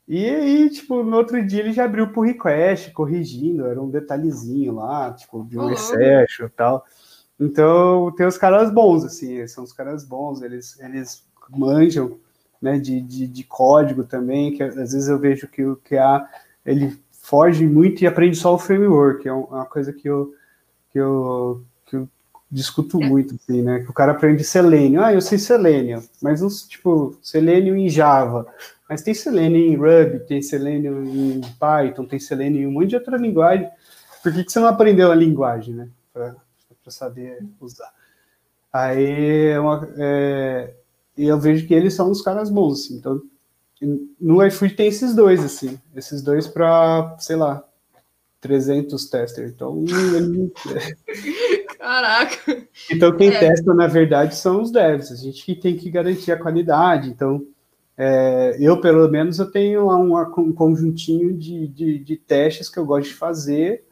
E 0.07 0.29
aí, 0.29 0.69
tipo, 0.69 1.03
no 1.03 1.17
outro 1.17 1.45
dia 1.45 1.61
ele 1.61 1.73
já 1.73 1.87
abriu 1.87 2.13
por 2.13 2.27
request, 2.27 2.93
corrigindo, 2.93 3.67
era 3.67 3.81
um 3.81 3.89
detalhezinho 3.89 4.75
lá, 4.75 5.13
tipo, 5.15 5.45
de 5.45 5.59
um 5.59 5.71
excesso 5.71 6.45
e 6.45 6.49
tal. 6.51 6.85
Então, 7.41 8.13
tem 8.15 8.27
os 8.27 8.37
caras 8.37 8.71
bons, 8.71 9.05
assim, 9.05 9.47
são 9.47 9.65
os 9.65 9.73
caras 9.73 10.05
bons, 10.05 10.43
eles, 10.43 10.79
eles 10.79 11.27
manjam, 11.49 12.19
né, 12.61 12.79
de, 12.79 13.01
de, 13.01 13.27
de 13.27 13.45
código 13.45 14.05
também, 14.05 14.53
que 14.53 14.63
às 14.63 14.75
vezes 14.75 15.09
eu 15.09 15.19
vejo 15.19 15.49
que 15.49 15.65
o 15.65 15.77
QA, 15.77 16.29
ele 16.65 17.03
foge 17.25 17.67
muito 17.67 18.03
e 18.03 18.07
aprende 18.07 18.37
só 18.37 18.55
o 18.55 18.59
framework, 18.59 19.27
é 19.27 19.33
uma 19.33 19.65
coisa 19.65 19.95
que 19.95 20.07
eu, 20.07 20.35
que 20.93 21.01
eu, 21.01 21.65
que 21.87 21.97
eu 21.97 22.07
discuto 22.51 23.03
é. 23.03 23.09
muito, 23.09 23.35
assim, 23.35 23.63
né? 23.63 23.81
Que 23.81 23.91
o 23.91 23.95
cara 23.95 24.13
aprende 24.13 24.45
Selenium. 24.45 25.03
Ah, 25.03 25.15
eu 25.15 25.23
sei 25.23 25.39
Selenium, 25.39 26.03
mas 26.21 26.43
não, 26.43 26.49
tipo, 26.69 27.17
Selenium 27.23 27.77
em 27.77 27.89
Java. 27.89 28.47
Mas 28.87 29.01
tem 29.01 29.15
Selenium 29.15 29.73
em 29.73 29.75
Ruby, 29.75 30.21
tem 30.27 30.43
Selenium 30.43 31.03
em 31.03 31.41
Python, 31.59 32.05
tem 32.05 32.21
Selenium 32.21 32.61
em 32.61 32.67
um 32.67 32.73
monte 32.73 32.91
de 32.91 32.97
outra 32.97 33.17
linguagem. 33.17 33.71
Por 34.23 34.31
que, 34.31 34.45
que 34.45 34.53
você 34.53 34.61
não 34.61 34.69
aprendeu 34.69 35.11
a 35.11 35.15
linguagem, 35.15 35.75
né? 35.75 35.89
Para 36.13 36.37
saber 36.89 37.43
usar. 37.59 37.91
Aí 38.71 39.47
é 39.47 39.59
uma, 39.59 39.89
é, 39.97 40.75
eu 41.17 41.41
vejo 41.41 41.67
que 41.67 41.73
eles 41.73 41.95
são 41.95 42.11
os 42.11 42.21
caras 42.21 42.51
bons, 42.51 42.85
assim. 42.85 42.97
Então, 42.97 43.23
no 44.21 44.45
iFood 44.47 44.75
tem 44.75 44.89
esses 44.89 45.15
dois, 45.15 45.45
assim. 45.45 45.79
Esses 45.95 46.23
dois 46.23 46.47
para, 46.47 47.17
sei 47.19 47.37
lá, 47.37 47.65
300 48.41 49.07
testers. 49.07 49.51
Então, 49.51 49.85
ele... 49.89 50.53
Caraca! 51.79 52.67
Então, 52.91 53.17
quem 53.17 53.29
é. 53.29 53.39
testa, 53.39 53.75
na 53.75 53.87
verdade, 53.87 54.37
são 54.37 54.63
os 54.63 54.71
devs. 54.71 55.11
A 55.13 55.17
gente 55.17 55.45
que 55.45 55.55
tem 55.55 55.77
que 55.77 55.91
garantir 55.91 56.33
a 56.33 56.39
qualidade. 56.39 57.09
Então, 57.09 57.47
é, 57.97 58.57
eu, 58.59 58.81
pelo 58.81 59.09
menos, 59.09 59.39
eu 59.39 59.51
tenho 59.51 59.89
um, 59.89 60.19
um 60.19 60.53
conjuntinho 60.53 61.33
de, 61.37 61.69
de, 61.69 61.99
de, 61.99 62.17
testes 62.17 62.69
que 62.69 62.79
eu 62.79 62.85
gosto 62.85 63.09
de 63.09 63.15
fazer 63.15 63.85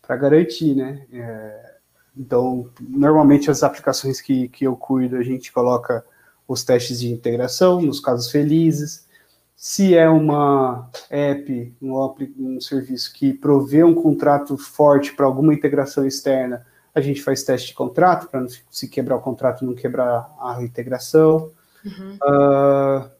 para 0.00 0.16
garantir, 0.16 0.74
né? 0.74 1.06
É, 1.12 1.74
então, 2.16 2.68
normalmente, 2.80 3.50
as 3.50 3.62
aplicações 3.62 4.20
que, 4.20 4.48
que 4.48 4.66
eu 4.66 4.76
cuido, 4.76 5.16
a 5.16 5.22
gente 5.22 5.52
coloca 5.52 6.04
os 6.48 6.64
testes 6.64 7.00
de 7.00 7.12
integração, 7.12 7.80
nos 7.80 8.00
casos 8.00 8.30
felizes. 8.30 9.08
Se 9.62 9.94
é 9.94 10.08
uma 10.08 10.88
app, 11.10 11.76
um, 11.82 11.92
um 12.38 12.58
serviço 12.62 13.12
que 13.12 13.34
provê 13.34 13.84
um 13.84 13.94
contrato 13.94 14.56
forte 14.56 15.12
para 15.12 15.26
alguma 15.26 15.52
integração 15.52 16.06
externa, 16.06 16.64
a 16.94 17.00
gente 17.02 17.22
faz 17.22 17.42
teste 17.42 17.68
de 17.68 17.74
contrato 17.74 18.26
para 18.30 18.46
se 18.70 18.88
quebrar 18.88 19.16
o 19.16 19.20
contrato 19.20 19.62
não 19.62 19.74
quebrar 19.74 20.34
a 20.40 20.62
integração. 20.62 21.50
Uhum. 21.84 22.16
Uh, 22.22 23.10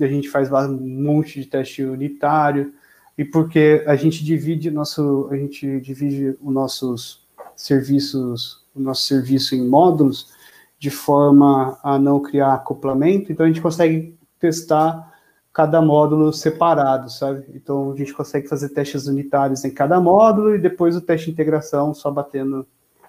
a 0.00 0.06
gente 0.06 0.28
faz 0.28 0.48
um 0.52 0.78
monte 0.78 1.40
de 1.40 1.46
teste 1.46 1.82
unitário 1.82 2.72
e 3.18 3.24
porque 3.24 3.82
a 3.84 3.96
gente 3.96 4.24
divide 4.24 4.70
nosso 4.70 5.28
a 5.28 5.36
gente 5.36 5.80
divide 5.80 6.38
os 6.40 6.54
nossos 6.54 7.26
serviços 7.56 8.64
o 8.76 8.80
nosso 8.80 9.02
serviço 9.02 9.56
em 9.56 9.68
módulos 9.68 10.32
de 10.78 10.88
forma 10.88 11.78
a 11.82 11.98
não 11.98 12.20
criar 12.20 12.54
acoplamento 12.54 13.30
então 13.30 13.44
a 13.44 13.48
gente 13.48 13.60
consegue 13.60 14.16
testar 14.38 15.09
cada 15.52 15.82
módulo 15.82 16.32
separado, 16.32 17.10
sabe? 17.10 17.44
Então 17.54 17.92
a 17.92 17.96
gente 17.96 18.12
consegue 18.12 18.48
fazer 18.48 18.68
testes 18.70 19.06
unitários 19.06 19.64
em 19.64 19.70
cada 19.70 20.00
módulo 20.00 20.54
e 20.54 20.58
depois 20.58 20.96
o 20.96 21.00
teste 21.00 21.26
de 21.26 21.32
integração 21.32 21.92
só 21.92 22.10
batendo 22.10 22.66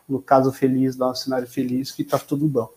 no 0.09 0.21
caso 0.21 0.51
feliz, 0.51 0.97
lá 0.97 1.09
no 1.09 1.15
cenário 1.15 1.47
feliz, 1.47 1.91
que 1.91 2.03
tá 2.03 2.19
tudo 2.19 2.47
bom. 2.47 2.69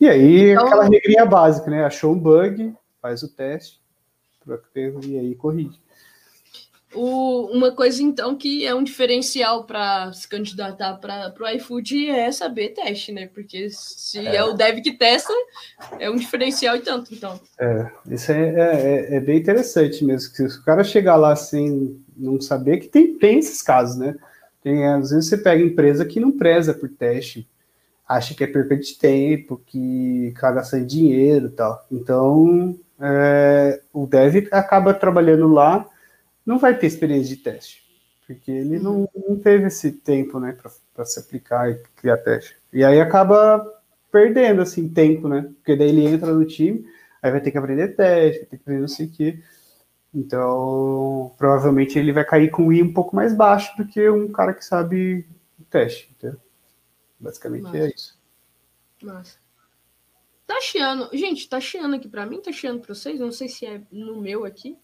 E 0.00 0.08
aí, 0.08 0.50
então, 0.50 0.66
aquela 0.66 0.84
regrinha 0.84 1.24
básica, 1.24 1.70
né? 1.70 1.84
Achou 1.84 2.12
um 2.12 2.18
bug, 2.18 2.74
faz 3.00 3.22
o 3.22 3.28
teste, 3.28 3.80
e 5.06 5.18
aí 5.18 5.34
corrige. 5.34 5.80
O, 6.94 7.46
uma 7.52 7.72
coisa, 7.72 8.02
então, 8.02 8.36
que 8.36 8.64
é 8.64 8.74
um 8.74 8.84
diferencial 8.84 9.64
para 9.64 10.12
se 10.12 10.28
candidatar 10.28 10.94
para 10.94 11.34
o 11.40 11.48
iFood 11.48 12.08
é 12.08 12.30
saber 12.30 12.70
teste, 12.70 13.12
né? 13.12 13.28
Porque 13.32 13.68
se 13.70 14.18
é. 14.18 14.36
é. 14.36 14.44
o 14.44 14.52
dev 14.52 14.80
que 14.80 14.92
testa, 14.92 15.32
é 15.98 16.08
um 16.08 16.16
diferencial 16.16 16.76
e 16.76 16.80
tanto, 16.80 17.12
então. 17.12 17.38
É, 17.58 17.90
isso 18.10 18.30
é, 18.30 18.48
é, 18.48 19.16
é, 19.16 19.20
bem 19.20 19.38
interessante 19.38 20.04
mesmo. 20.04 20.34
Se 20.34 20.44
o 20.44 20.64
cara 20.64 20.84
chegar 20.84 21.16
lá 21.16 21.34
sem 21.34 22.00
não 22.16 22.40
saber, 22.40 22.78
que 22.78 22.88
tem, 22.88 23.14
tem 23.18 23.38
esses 23.38 23.60
casos, 23.60 23.96
né? 23.96 24.14
Tem, 24.62 24.86
às 24.86 25.10
vezes 25.10 25.28
você 25.28 25.36
pega 25.36 25.62
empresa 25.62 26.04
que 26.04 26.20
não 26.20 26.32
preza 26.32 26.72
por 26.72 26.88
teste, 26.88 27.46
acha 28.08 28.34
que 28.34 28.44
é 28.44 28.46
perca 28.46 28.76
de 28.76 28.94
tempo, 28.94 29.60
que 29.66 30.32
caga 30.36 30.62
sem 30.62 30.86
dinheiro 30.86 31.46
e 31.46 31.50
tal. 31.50 31.86
Então, 31.90 32.78
é, 33.00 33.80
o 33.92 34.06
dev 34.06 34.48
acaba 34.50 34.94
trabalhando 34.94 35.48
lá 35.48 35.86
não 36.44 36.58
vai 36.58 36.76
ter 36.76 36.86
experiência 36.86 37.34
de 37.36 37.42
teste, 37.42 37.84
porque 38.26 38.50
ele 38.50 38.78
não, 38.78 39.08
não 39.14 39.38
teve 39.38 39.66
esse 39.66 39.92
tempo, 39.92 40.38
né, 40.38 40.56
para 40.94 41.04
se 41.04 41.18
aplicar 41.18 41.70
e 41.70 41.82
criar 41.96 42.18
teste. 42.18 42.56
E 42.72 42.84
aí 42.84 43.00
acaba 43.00 43.64
perdendo, 44.10 44.62
assim, 44.62 44.88
tempo, 44.88 45.28
né, 45.28 45.50
porque 45.56 45.76
daí 45.76 45.88
ele 45.88 46.06
entra 46.06 46.32
no 46.32 46.44
time, 46.44 46.86
aí 47.22 47.30
vai 47.30 47.40
ter 47.40 47.50
que 47.50 47.58
aprender 47.58 47.96
teste, 47.96 48.40
vai 48.40 48.48
ter 48.48 48.56
que 48.56 48.62
aprender 48.62 48.80
não 48.80 48.88
sei 48.88 49.06
o 49.06 49.10
quê. 49.10 49.42
Então, 50.14 51.34
provavelmente 51.36 51.98
ele 51.98 52.12
vai 52.12 52.24
cair 52.24 52.50
com 52.50 52.68
o 52.68 52.72
I 52.72 52.82
um 52.82 52.92
pouco 52.92 53.16
mais 53.16 53.34
baixo 53.34 53.76
do 53.76 53.86
que 53.86 54.08
um 54.08 54.30
cara 54.30 54.54
que 54.54 54.64
sabe 54.64 55.26
o 55.58 55.64
teste, 55.64 56.08
entendeu? 56.12 56.40
Basicamente 57.18 57.76
é 57.76 57.88
isso. 57.88 58.16
Massa. 59.02 59.38
Tá 60.46 60.60
chiando. 60.60 61.08
Gente, 61.12 61.48
tá 61.48 61.60
chiando 61.60 61.96
aqui 61.96 62.08
pra 62.08 62.26
mim, 62.26 62.40
tá 62.40 62.52
chiando 62.52 62.80
pra 62.80 62.94
vocês. 62.94 63.18
Não 63.18 63.32
sei 63.32 63.48
se 63.48 63.66
é 63.66 63.80
no 63.90 64.20
meu 64.20 64.44
aqui. 64.44 64.78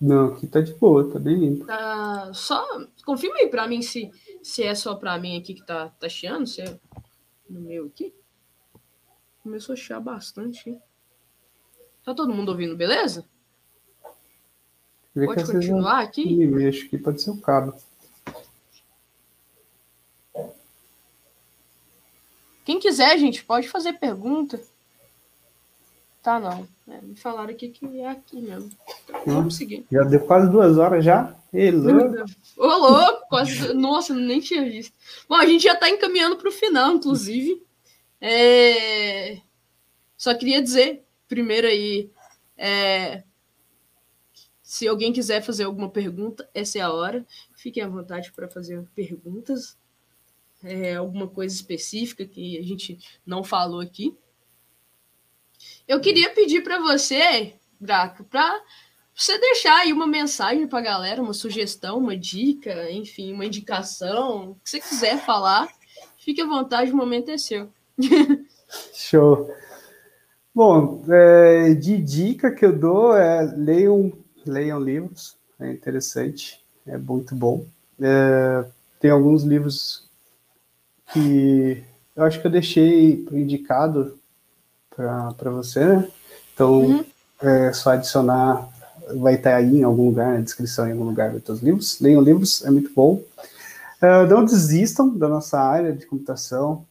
Não, 0.00 0.32
aqui 0.32 0.46
tá 0.46 0.62
de 0.62 0.72
boa, 0.72 1.12
tá 1.12 1.18
bem 1.18 1.36
limpo. 1.36 1.66
Tá, 1.66 2.32
só 2.32 2.66
confirma 3.04 3.36
aí 3.36 3.48
pra 3.48 3.68
mim 3.68 3.82
se, 3.82 4.10
se 4.42 4.62
é 4.62 4.74
só 4.74 4.94
pra 4.94 5.18
mim 5.18 5.38
aqui 5.38 5.52
que 5.52 5.64
tá, 5.64 5.90
tá 5.90 6.08
chiando, 6.08 6.46
se 6.46 6.62
é 6.62 6.80
no 7.48 7.60
meu 7.60 7.86
aqui. 7.86 8.14
Começou 9.42 9.74
a 9.74 9.76
chiar 9.76 10.00
bastante. 10.00 10.78
Tá 12.02 12.14
todo 12.14 12.32
mundo 12.32 12.48
ouvindo, 12.50 12.74
beleza? 12.76 13.28
Vê 15.14 15.26
pode 15.26 15.44
continuar 15.44 16.00
aqui? 16.00 16.24
Me 16.24 16.46
mexo 16.46 16.86
aqui, 16.86 16.96
pode 16.96 17.20
ser 17.20 17.30
o 17.30 17.40
cabo. 17.40 17.74
Quem 22.64 22.78
quiser, 22.78 23.18
gente, 23.18 23.44
pode 23.44 23.68
fazer 23.68 23.94
pergunta. 23.94 24.62
Tá, 26.22 26.38
não. 26.38 26.68
É, 26.86 27.00
me 27.00 27.16
falaram 27.16 27.50
aqui 27.50 27.68
que 27.70 28.00
é 28.00 28.08
aqui 28.08 28.40
mesmo. 28.40 28.70
Então, 29.04 29.20
hum, 29.26 29.34
vamos 29.34 29.56
seguir. 29.56 29.86
Já 29.90 30.02
deu 30.02 30.20
quase 30.20 30.50
duas 30.50 30.76
horas 30.76 31.04
já? 31.04 31.34
Ô, 32.56 32.66
louco! 32.66 33.26
Quase... 33.28 33.72
Nossa, 33.72 34.14
nem 34.14 34.40
tinha 34.40 34.62
visto. 34.64 34.94
Bom, 35.28 35.36
a 35.36 35.46
gente 35.46 35.64
já 35.64 35.72
está 35.72 35.88
encaminhando 35.88 36.36
para 36.36 36.48
o 36.48 36.52
final, 36.52 36.92
inclusive. 36.92 37.62
É... 38.20 39.40
Só 40.16 40.34
queria 40.34 40.62
dizer, 40.62 41.04
primeiro 41.26 41.66
aí, 41.66 42.10
é... 42.56 43.22
se 44.62 44.86
alguém 44.86 45.12
quiser 45.12 45.40
fazer 45.40 45.64
alguma 45.64 45.88
pergunta, 45.88 46.48
essa 46.52 46.78
é 46.78 46.82
a 46.82 46.92
hora. 46.92 47.24
Fiquem 47.56 47.82
à 47.82 47.88
vontade 47.88 48.30
para 48.32 48.46
fazer 48.46 48.84
perguntas. 48.94 49.78
É, 50.62 50.96
alguma 50.96 51.26
coisa 51.26 51.54
específica 51.54 52.26
que 52.26 52.58
a 52.58 52.62
gente 52.62 52.98
não 53.24 53.42
falou 53.42 53.80
aqui. 53.80 54.14
Eu 55.90 56.00
queria 56.00 56.30
pedir 56.30 56.62
para 56.62 56.78
você, 56.78 57.52
Draco, 57.80 58.22
para 58.22 58.62
você 59.12 59.36
deixar 59.38 59.78
aí 59.78 59.92
uma 59.92 60.06
mensagem 60.06 60.68
para 60.68 60.78
a 60.78 60.82
galera, 60.82 61.20
uma 61.20 61.32
sugestão, 61.34 61.98
uma 61.98 62.16
dica, 62.16 62.88
enfim, 62.92 63.32
uma 63.32 63.44
indicação, 63.44 64.52
o 64.52 64.54
que 64.62 64.70
você 64.70 64.78
quiser 64.78 65.18
falar, 65.26 65.68
fique 66.16 66.40
à 66.40 66.46
vontade, 66.46 66.92
o 66.92 66.96
momento 66.96 67.32
é 67.32 67.36
seu. 67.36 67.70
Show. 68.94 69.52
Bom, 70.54 71.04
é, 71.08 71.74
de 71.74 71.96
dica 71.96 72.52
que 72.52 72.64
eu 72.64 72.78
dou 72.78 73.16
é 73.16 73.52
leiam, 73.56 74.12
leiam 74.46 74.78
livros, 74.78 75.36
é 75.58 75.72
interessante, 75.72 76.64
é 76.86 76.96
muito 76.96 77.34
bom. 77.34 77.66
É, 78.00 78.64
tem 79.00 79.10
alguns 79.10 79.42
livros 79.42 80.08
que 81.12 81.82
eu 82.14 82.22
acho 82.22 82.40
que 82.40 82.46
eu 82.46 82.50
deixei 82.52 83.26
indicado 83.32 84.19
para 85.36 85.50
você, 85.50 85.84
né? 85.84 86.08
Então, 86.54 86.80
uhum. 86.82 87.04
é 87.42 87.72
só 87.72 87.90
adicionar, 87.90 88.68
vai 89.16 89.34
estar 89.34 89.56
aí 89.56 89.78
em 89.78 89.82
algum 89.82 90.06
lugar, 90.06 90.34
na 90.34 90.40
descrição 90.40 90.86
em 90.86 90.92
algum 90.92 91.04
lugar 91.04 91.30
dos 91.30 91.42
teus 91.42 91.60
livros. 91.60 92.00
Leiam 92.00 92.20
livros, 92.20 92.64
é 92.64 92.70
muito 92.70 92.90
bom. 92.94 93.22
Uh, 94.02 94.26
não 94.28 94.44
desistam 94.44 95.08
da 95.16 95.28
nossa 95.28 95.58
área 95.60 95.92
de 95.92 96.06
computação. 96.06 96.84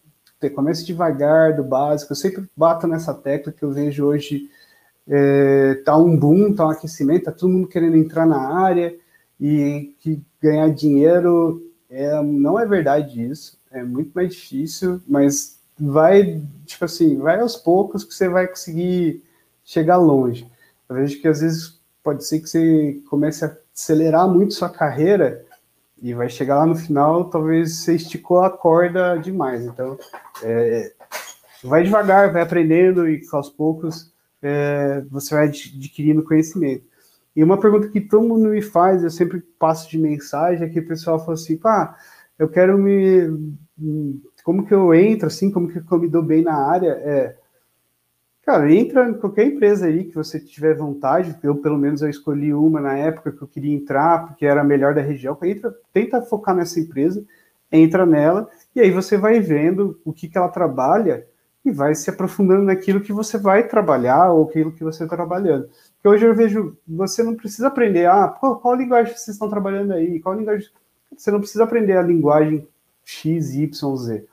Comece 0.56 0.86
devagar, 0.86 1.56
do 1.56 1.64
básico. 1.64 2.14
Eu 2.14 2.16
sempre 2.16 2.50
bato 2.56 2.88
nessa 2.88 3.14
tecla 3.14 3.52
que 3.52 3.64
eu 3.64 3.72
vejo 3.72 4.06
hoje 4.06 4.50
é, 5.10 5.74
tá 5.84 5.98
um 5.98 6.16
boom, 6.16 6.54
tá 6.54 6.68
um 6.68 6.70
aquecimento, 6.70 7.26
tá 7.26 7.32
todo 7.32 7.52
mundo 7.52 7.68
querendo 7.68 7.98
entrar 7.98 8.28
na 8.28 8.40
área 8.60 8.96
e 9.42 9.96
que 10.00 10.22
ganhar 10.42 10.70
dinheiro 10.70 11.64
é, 11.90 12.22
não 12.22 12.60
é 12.60 12.66
verdade 12.66 13.26
isso. 13.26 13.58
É 13.72 13.84
muito 13.84 14.12
mais 14.14 14.34
difícil, 14.34 15.02
mas 15.08 15.59
vai, 15.80 16.42
tipo 16.66 16.86
assim, 16.86 17.18
vai 17.18 17.40
aos 17.40 17.56
poucos 17.56 18.04
que 18.04 18.14
você 18.14 18.28
vai 18.28 18.48
conseguir 18.48 19.24
chegar 19.64 19.98
longe. 19.98 20.50
Eu 20.88 20.96
vejo 20.96 21.22
que 21.22 21.28
às 21.28 21.42
vezes 21.42 21.80
pode 22.04 22.26
ser 22.26 22.40
que 22.40 22.50
você 22.50 23.02
comece 23.10 23.46
a 23.46 23.56
acelerar 23.76 24.28
muito 24.28 24.54
sua 24.54 24.70
carreira 24.70 25.46
e 26.02 26.14
vai 26.14 26.30
chegar 26.30 26.58
lá 26.60 26.66
no 26.66 26.76
final, 26.76 27.30
talvez 27.30 27.78
você 27.78 27.96
esticou 27.96 28.42
a 28.42 28.50
corda 28.50 29.18
demais. 29.18 29.66
Então, 29.66 29.98
é, 30.44 30.92
vai 31.64 31.84
devagar, 31.84 32.32
vai 32.32 32.42
aprendendo 32.42 33.08
e 33.10 33.22
aos 33.32 33.50
poucos 33.50 34.12
é, 34.42 35.04
você 35.10 35.36
vai 35.36 35.48
adquirindo 35.48 36.24
conhecimento. 36.24 36.84
E 37.36 37.44
uma 37.44 37.60
pergunta 37.60 37.90
que 37.90 38.02
todo 38.02 38.28
mundo 38.28 38.50
me 38.50 38.62
faz, 38.62 39.04
eu 39.04 39.10
sempre 39.10 39.40
passo 39.60 39.90
de 39.90 39.98
mensagem, 39.98 40.66
é 40.66 40.70
que 40.70 40.80
o 40.80 40.88
pessoal 40.88 41.20
fala 41.20 41.34
assim, 41.34 41.58
pá, 41.58 41.98
eu 42.40 42.50
quero 42.50 42.78
me 42.78 43.58
como 44.44 44.66
que 44.66 44.74
eu 44.74 44.94
entro, 44.94 45.28
assim, 45.28 45.52
como 45.52 45.68
que 45.68 45.78
eu 45.78 46.00
me 46.00 46.08
dou 46.08 46.24
bem 46.24 46.42
na 46.42 46.56
área, 46.56 46.92
é, 47.04 47.36
cara, 48.44 48.74
entra 48.74 49.08
em 49.08 49.14
qualquer 49.14 49.46
empresa 49.46 49.86
aí 49.86 50.06
que 50.06 50.16
você 50.16 50.40
tiver 50.40 50.76
vontade, 50.76 51.38
eu 51.44 51.56
pelo 51.58 51.78
menos 51.78 52.02
eu 52.02 52.10
escolhi 52.10 52.54
uma 52.54 52.82
na 52.82 52.98
época 52.98 53.32
que 53.32 53.42
eu 53.42 53.48
queria 53.48 53.76
entrar, 53.76 54.26
porque 54.26 54.46
era 54.46 54.62
a 54.62 54.64
melhor 54.64 54.96
da 54.96 55.02
região, 55.02 55.38
entra, 55.44 55.74
tenta 55.94 56.22
focar 56.22 56.56
nessa 56.56 56.80
empresa, 56.80 57.24
entra 57.72 58.06
nela, 58.06 58.50
e 58.76 58.82
aí 58.82 58.90
você 58.90 59.18
vai 59.18 59.40
vendo 59.40 60.00
o 60.04 60.12
que, 60.12 60.28
que 60.28 60.38
ela 60.38 60.50
trabalha 60.50 61.28
e 61.64 61.72
vai 61.72 61.94
se 61.94 62.10
aprofundando 62.10 62.64
naquilo 62.64 63.02
que 63.02 63.14
você 63.14 63.38
vai 63.38 63.68
trabalhar 63.68 64.32
ou 64.32 64.46
aquilo 64.46 64.72
que 64.72 64.84
você 64.84 65.04
está 65.04 65.16
trabalhando. 65.16 65.70
Porque 65.96 66.08
hoje 66.08 66.26
eu 66.26 66.34
vejo, 66.34 66.78
você 66.88 67.22
não 67.22 67.36
precisa 67.36 67.68
aprender, 67.68 68.08
ah, 68.08 68.30
qual, 68.30 68.60
qual 68.60 68.76
linguagem 68.76 69.14
vocês 69.14 69.36
estão 69.36 69.50
trabalhando 69.50 69.94
aí, 69.94 70.20
qual 70.20 70.36
linguagem... 70.36 70.68
Você 71.16 71.32
não 71.32 71.40
precisa 71.40 71.64
aprender 71.64 71.98
a 71.98 72.02
linguagem 72.02 72.68
X, 73.04 73.56
Y, 73.56 73.98
Z. 73.98 74.26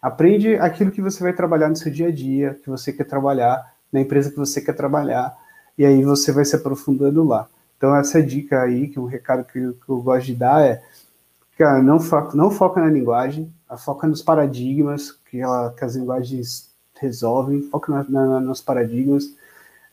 Aprende 0.00 0.54
aquilo 0.56 0.90
que 0.90 1.00
você 1.00 1.22
vai 1.22 1.32
trabalhar 1.32 1.68
no 1.68 1.76
seu 1.76 1.90
dia 1.90 2.08
a 2.08 2.12
dia, 2.12 2.58
que 2.62 2.68
você 2.68 2.92
quer 2.92 3.04
trabalhar, 3.04 3.74
na 3.92 4.00
empresa 4.00 4.30
que 4.30 4.36
você 4.36 4.60
quer 4.60 4.74
trabalhar, 4.74 5.36
e 5.78 5.84
aí 5.84 6.02
você 6.02 6.32
vai 6.32 6.44
se 6.44 6.56
aprofundando 6.56 7.24
lá. 7.24 7.48
Então, 7.76 7.94
essa 7.94 8.22
dica 8.22 8.62
aí, 8.62 8.88
que 8.88 8.98
é 8.98 9.00
um 9.00 9.06
recado 9.06 9.44
que 9.44 9.58
eu, 9.58 9.74
que 9.74 9.88
eu 9.88 10.00
gosto 10.00 10.26
de 10.26 10.34
dar 10.34 10.64
é, 10.64 10.82
cara, 11.56 11.82
não 11.82 12.00
foca, 12.00 12.36
não 12.36 12.50
foca 12.50 12.80
na 12.80 12.88
linguagem, 12.88 13.52
foca 13.78 14.06
nos 14.06 14.22
paradigmas 14.22 15.10
que, 15.10 15.40
ela, 15.40 15.72
que 15.72 15.84
as 15.84 15.96
linguagens 15.96 16.70
resolvem, 16.98 17.62
foca 17.62 17.92
na, 17.92 18.04
na, 18.08 18.40
nos 18.40 18.60
paradigmas, 18.60 19.24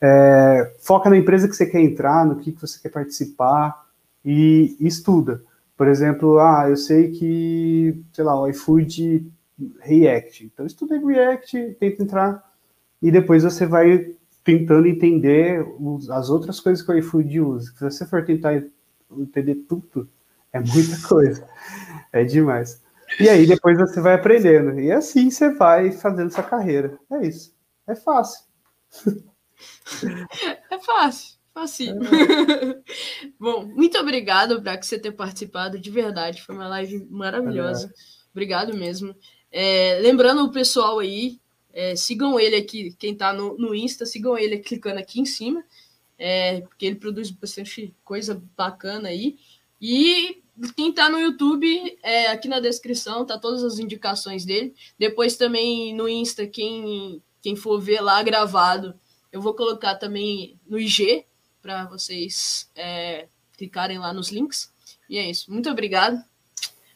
é, 0.02 0.74
foca 0.80 1.10
na 1.10 1.18
empresa 1.18 1.48
que 1.48 1.56
você 1.56 1.66
quer 1.66 1.82
entrar, 1.82 2.26
no 2.26 2.38
que, 2.38 2.52
que 2.52 2.62
você 2.62 2.80
quer 2.80 2.90
participar, 2.90 3.86
e, 4.24 4.76
e 4.80 4.88
estuda. 4.88 5.42
Por 5.76 5.88
exemplo, 5.88 6.40
ah, 6.40 6.70
eu 6.70 6.78
sei 6.78 7.12
que, 7.12 8.04
sei 8.14 8.24
lá, 8.24 8.40
o 8.40 8.48
iFood 8.48 9.32
React. 9.80 10.46
Então, 10.46 10.66
estuda 10.66 11.00
React, 11.00 11.78
tenta 11.80 12.04
entrar, 12.04 12.54
e 13.02 13.12
depois 13.12 13.44
você 13.44 13.66
vai 13.66 14.16
tentando 14.44 14.88
entender 14.88 15.66
os, 15.80 16.10
as 16.10 16.30
outras 16.30 16.60
coisas 16.60 16.84
que 16.84 16.92
o 16.92 16.98
iFood 16.98 17.40
usa. 17.40 17.72
Se 17.74 17.84
você 17.84 18.06
for 18.06 18.26
tentar 18.26 18.64
entender 19.12 19.56
tudo, 19.68 20.10
é 20.52 20.60
muita 20.60 20.98
coisa. 21.08 21.48
É 22.12 22.24
demais. 22.24 22.82
E 23.20 23.30
aí 23.30 23.46
depois 23.46 23.78
você 23.78 24.02
vai 24.02 24.14
aprendendo. 24.16 24.80
E 24.80 24.92
assim 24.92 25.30
você 25.30 25.50
vai 25.54 25.92
fazendo 25.92 26.32
sua 26.32 26.44
carreira. 26.44 26.98
É 27.12 27.28
isso. 27.28 27.54
É 27.88 27.96
fácil. 27.96 28.46
É 30.72 30.80
fácil. 30.80 31.38
Facinho. 31.54 32.00
É. 32.04 32.82
Bom, 33.40 33.66
muito 33.66 33.98
obrigado 34.00 34.62
para 34.62 34.82
você 34.82 34.98
ter 34.98 35.12
participado 35.12 35.78
de 35.80 35.92
verdade. 35.92 36.42
Foi 36.42 36.56
uma 36.56 36.68
live 36.68 37.06
maravilhosa. 37.10 37.88
É. 37.88 38.14
Obrigado 38.32 38.76
mesmo. 38.76 39.16
É, 39.52 40.00
lembrando 40.02 40.44
o 40.44 40.52
pessoal 40.52 40.98
aí, 40.98 41.40
é, 41.72 41.96
sigam 41.96 42.40
ele 42.40 42.56
aqui, 42.56 42.96
quem 42.98 43.14
está 43.14 43.32
no, 43.32 43.56
no 43.58 43.76
Insta, 43.76 44.06
sigam 44.06 44.36
ele 44.36 44.58
clicando 44.58 45.00
aqui 45.00 45.22
em 45.22 45.26
cima, 45.26 45.64
é, 46.18 46.62
porque 46.62 46.88
ele 46.88 46.96
produz 46.96 47.30
bastante 47.30 47.94
coisa 48.04 48.42
bacana 48.58 49.10
aí. 49.10 49.38
E 49.80 50.42
quem 50.76 50.90
está 50.90 51.08
no 51.10 51.20
YouTube, 51.20 51.98
é, 52.02 52.28
aqui 52.28 52.48
na 52.48 52.60
descrição, 52.60 53.26
tá 53.26 53.38
todas 53.38 53.64
as 53.64 53.78
indicações 53.78 54.44
dele. 54.44 54.74
Depois 54.98 55.38
também 55.38 55.96
no 55.96 56.10
Insta, 56.10 56.48
quem, 56.48 57.22
quem 57.42 57.56
for 57.56 57.80
ver 57.80 58.02
lá 58.02 58.24
gravado, 58.24 58.96
eu 59.32 59.42
vou 59.42 59.54
colocar 59.54 59.96
também 59.96 60.60
no 60.68 60.80
IG, 60.80 61.26
para 61.64 61.86
vocês 61.86 62.70
é, 62.76 63.28
clicarem 63.58 63.98
lá 63.98 64.14
nos 64.14 64.30
links. 64.30 64.70
E 65.10 65.18
é 65.18 65.30
isso. 65.30 65.52
Muito 65.52 65.70
obrigado. 65.70 66.22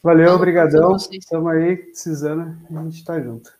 Valeu, 0.02 0.34
obrigadão. 0.34 0.94
Estamos 0.94 1.52
aí 1.52 1.76
precisando, 1.76 2.56
a 2.70 2.82
gente 2.84 2.98
está 2.98 3.18
junto. 3.20 3.50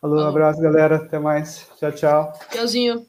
Falou, 0.00 0.18
Falou, 0.18 0.24
um 0.24 0.28
abraço, 0.28 0.60
galera. 0.60 0.96
Até 0.96 1.18
mais. 1.18 1.66
Tchau, 1.78 1.92
tchau. 1.92 2.32
Tchauzinho. 2.50 3.06